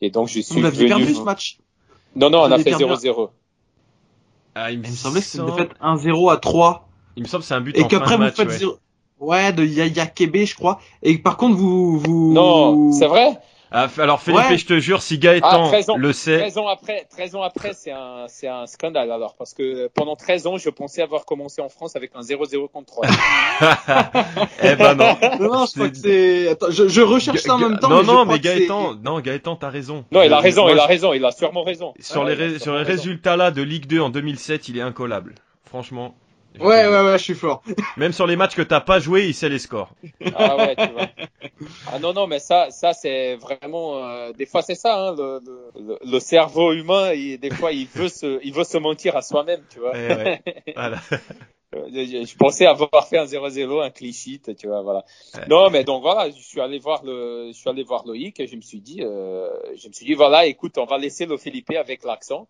Et 0.00 0.10
donc 0.10 0.28
je 0.28 0.40
suis 0.40 0.64
on 0.64 0.68
venu. 0.68 0.88
perdu 0.88 1.14
ce 1.14 1.20
match? 1.20 1.58
Non, 2.16 2.30
non, 2.30 2.40
on 2.40 2.50
a 2.50 2.58
fait 2.58 2.72
0-0. 2.72 3.30
Ah, 4.56 4.72
il 4.72 4.80
me, 4.80 4.84
semblait 4.86 5.20
que 5.20 5.26
c'était 5.26 5.52
fait 5.52 5.70
1-0 5.80 6.32
à 6.32 6.36
3. 6.36 6.88
Il 7.16 7.22
me 7.22 7.28
semble 7.28 7.42
que 7.42 7.48
c'est 7.48 7.54
un 7.54 7.60
but 7.60 7.76
et 7.76 7.86
qu'après 7.86 8.16
vous 8.16 8.30
faites 8.30 8.48
ouais. 8.48 8.58
0... 8.58 8.78
ouais 9.20 9.52
de 9.52 9.64
Yaya 9.64 10.06
Kebe 10.06 10.44
je 10.44 10.54
crois 10.56 10.80
et 11.02 11.16
par 11.18 11.36
contre 11.36 11.56
vous 11.56 11.98
vous 11.98 12.32
non 12.32 12.92
c'est 12.92 13.06
vrai 13.06 13.38
alors 13.74 14.22
Philippe, 14.22 14.56
je 14.56 14.66
te 14.66 14.78
jure, 14.78 15.02
si 15.02 15.18
Gaëtan 15.18 15.70
ah, 15.72 15.96
le 15.96 16.12
sait. 16.12 16.38
13 16.38 16.58
ans 16.58 16.68
après, 16.68 17.06
13 17.10 17.34
ans 17.34 17.42
après, 17.42 17.72
c'est 17.72 17.90
un, 17.90 18.26
c'est 18.28 18.46
un 18.46 18.66
scandale 18.66 19.10
alors, 19.10 19.34
parce 19.36 19.52
que 19.52 19.88
pendant 19.88 20.14
13 20.14 20.46
ans, 20.46 20.56
je 20.58 20.70
pensais 20.70 21.02
avoir 21.02 21.24
commencé 21.24 21.60
en 21.60 21.68
France 21.68 21.96
avec 21.96 22.12
un 22.14 22.20
0-0 22.20 22.68
contre 22.70 22.92
3. 22.92 23.06
eh 24.62 24.76
ben 24.76 24.94
non. 24.94 25.16
non, 25.40 25.66
je 25.66 25.72
crois 25.72 25.88
que 25.88 25.96
c'est. 25.96 26.48
Attends, 26.48 26.70
je, 26.70 26.88
je 26.88 27.00
recherche 27.00 27.40
ça 27.40 27.54
en 27.54 27.58
même 27.58 27.78
temps. 27.78 27.88
Non, 27.88 28.02
mais 28.02 28.12
non, 28.12 28.24
mais 28.26 28.38
Gaëtan, 28.38 28.94
non, 29.02 29.20
Gaëtan, 29.20 29.56
t'as 29.56 29.70
raison. 29.70 30.04
Non, 30.12 30.22
il 30.22 30.32
a 30.32 30.38
raison, 30.40 30.68
il 30.68 30.78
a 30.78 30.86
raison, 30.86 31.12
il 31.12 31.24
a 31.24 31.32
sûrement 31.32 31.64
raison. 31.64 31.94
Sur 31.98 32.24
les, 32.24 32.58
sur 32.58 32.76
les 32.76 32.82
résultats 32.82 33.36
là 33.36 33.50
de 33.50 33.62
Ligue 33.62 33.86
2 33.86 34.00
en 34.00 34.10
2007, 34.10 34.68
il 34.68 34.78
est 34.78 34.82
incollable. 34.82 35.34
Franchement. 35.64 36.14
Ouais, 36.60 36.86
ouais, 36.86 37.00
ouais, 37.04 37.18
je 37.18 37.22
suis 37.22 37.34
fort. 37.34 37.62
Même 37.96 38.12
sur 38.12 38.26
les 38.26 38.36
matchs 38.36 38.54
que 38.54 38.62
t'as 38.62 38.80
pas 38.80 39.00
joué, 39.00 39.26
il 39.26 39.34
sait 39.34 39.48
les 39.48 39.58
scores. 39.58 39.90
Ah 40.34 40.56
ouais, 40.56 40.76
tu 40.76 40.86
vois. 40.92 41.08
Ah 41.92 41.98
non, 41.98 42.12
non, 42.12 42.26
mais 42.26 42.38
ça, 42.38 42.70
ça 42.70 42.92
c'est 42.92 43.36
vraiment. 43.36 44.04
Euh, 44.04 44.32
des 44.32 44.46
fois, 44.46 44.62
c'est 44.62 44.74
ça, 44.74 44.96
hein, 44.96 45.14
le, 45.16 45.40
le, 45.76 45.98
le, 46.04 46.20
cerveau 46.20 46.72
humain. 46.72 47.12
Il, 47.12 47.38
des 47.38 47.50
fois, 47.50 47.72
il 47.72 47.86
veut 47.88 48.08
se, 48.08 48.38
il 48.44 48.52
veut 48.52 48.64
se 48.64 48.78
mentir 48.78 49.16
à 49.16 49.22
soi-même, 49.22 49.62
tu 49.68 49.80
vois. 49.80 49.92
Eh 49.94 50.08
ouais, 50.14 50.42
voilà. 50.76 51.00
je, 51.72 52.24
je, 52.24 52.36
pensais 52.36 52.66
avoir 52.66 53.08
fait 53.08 53.18
un 53.18 53.24
0-0, 53.24 53.82
un 53.84 53.90
cliché, 53.90 54.40
tu 54.56 54.68
vois, 54.68 54.82
voilà. 54.82 55.04
Ouais. 55.34 55.46
Non, 55.48 55.70
mais 55.70 55.82
donc 55.82 56.02
voilà, 56.02 56.30
je 56.30 56.40
suis 56.40 56.60
allé 56.60 56.78
voir 56.78 57.04
le, 57.04 57.50
je 57.52 57.58
suis 57.58 57.68
allé 57.68 57.82
voir 57.82 58.06
Loïc 58.06 58.38
et 58.38 58.46
je 58.46 58.56
me 58.56 58.62
suis 58.62 58.80
dit, 58.80 59.02
euh, 59.02 59.48
je 59.76 59.88
me 59.88 59.92
suis 59.92 60.06
dit, 60.06 60.14
voilà, 60.14 60.46
écoute, 60.46 60.78
on 60.78 60.86
va 60.86 60.98
laisser 60.98 61.26
le 61.26 61.36
Philippe 61.36 61.70
avec 61.70 62.04
l'accent. 62.04 62.48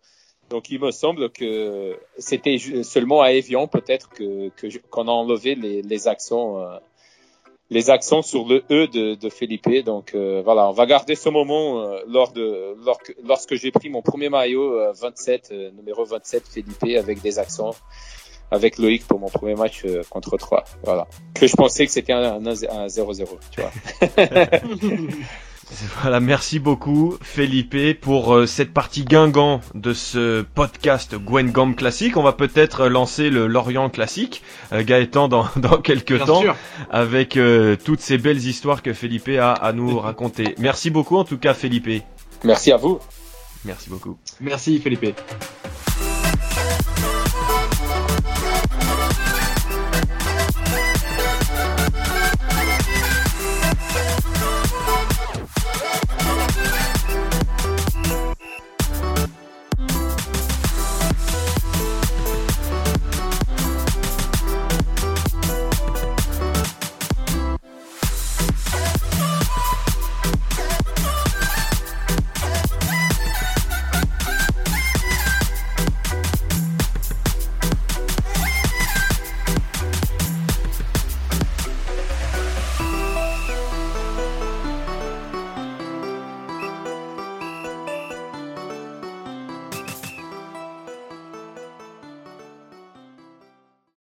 Donc 0.49 0.69
il 0.69 0.79
me 0.79 0.91
semble 0.91 1.29
que 1.31 1.97
c'était 2.17 2.57
seulement 2.83 3.21
à 3.21 3.31
Evian 3.31 3.67
peut-être 3.67 4.09
que 4.09 4.51
qu'on 4.89 5.07
a 5.07 5.11
enlevé 5.11 5.55
les, 5.55 6.07
accents 6.07 6.59
euh, 6.59 6.77
les 7.69 7.89
accents 7.89 8.21
sur 8.21 8.45
le 8.47 8.63
E 8.71 8.87
de, 8.87 9.15
de 9.15 9.29
Felipe. 9.29 9.83
Donc 9.83 10.13
euh, 10.13 10.41
voilà, 10.43 10.69
on 10.69 10.71
va 10.71 10.85
garder 10.85 11.15
ce 11.15 11.29
moment 11.29 11.81
euh, 11.81 11.99
lors 12.07 12.31
de 12.31 12.75
lors, 12.85 12.99
lorsque 13.23 13.55
j'ai 13.55 13.71
pris 13.71 13.89
mon 13.89 14.01
premier 14.01 14.29
maillot 14.29 14.93
27 14.93 15.49
euh, 15.51 15.71
numéro 15.71 16.05
27 16.05 16.43
Felipe 16.47 16.97
avec 16.97 17.21
des 17.21 17.39
accents 17.39 17.75
avec 18.51 18.77
Loïc 18.77 19.07
pour 19.07 19.19
mon 19.19 19.27
premier 19.27 19.55
match 19.55 19.83
contre 20.11 20.37
3. 20.37 20.63
Voilà. 20.83 21.07
Que 21.33 21.47
je 21.47 21.55
pensais 21.55 21.87
que 21.87 21.91
c'était 21.91 22.13
un 22.13 22.39
0-0, 22.39 23.27
tu 23.49 23.59
vois. 23.59 23.71
Voilà, 26.01 26.19
merci 26.19 26.59
beaucoup 26.59 27.17
Felipe 27.21 27.99
pour 27.99 28.35
euh, 28.35 28.45
cette 28.45 28.73
partie 28.73 29.03
Guingamp 29.03 29.61
de 29.73 29.93
ce 29.93 30.41
podcast 30.41 31.15
Gwengam 31.15 31.75
classique. 31.75 32.17
On 32.17 32.23
va 32.23 32.33
peut-être 32.33 32.87
lancer 32.87 33.29
le 33.29 33.47
Lorient 33.47 33.89
classique, 33.89 34.43
euh, 34.73 34.83
Gaëtan 34.83 35.27
dans, 35.27 35.47
dans 35.55 35.81
quelques 35.81 36.23
temps, 36.25 36.43
avec 36.89 37.37
euh, 37.37 37.75
toutes 37.83 38.01
ces 38.01 38.17
belles 38.17 38.45
histoires 38.45 38.81
que 38.81 38.93
Felipe 38.93 39.29
a 39.29 39.53
à 39.53 39.73
nous 39.73 39.99
raconter. 39.99 40.55
Merci 40.57 40.89
beaucoup 40.89 41.17
en 41.17 41.23
tout 41.23 41.37
cas 41.37 41.53
Felipe. 41.53 42.03
Merci 42.43 42.71
à 42.71 42.77
vous. 42.77 42.99
Merci 43.63 43.89
beaucoup. 43.89 44.17
Merci 44.39 44.79
Felipe. 44.79 45.15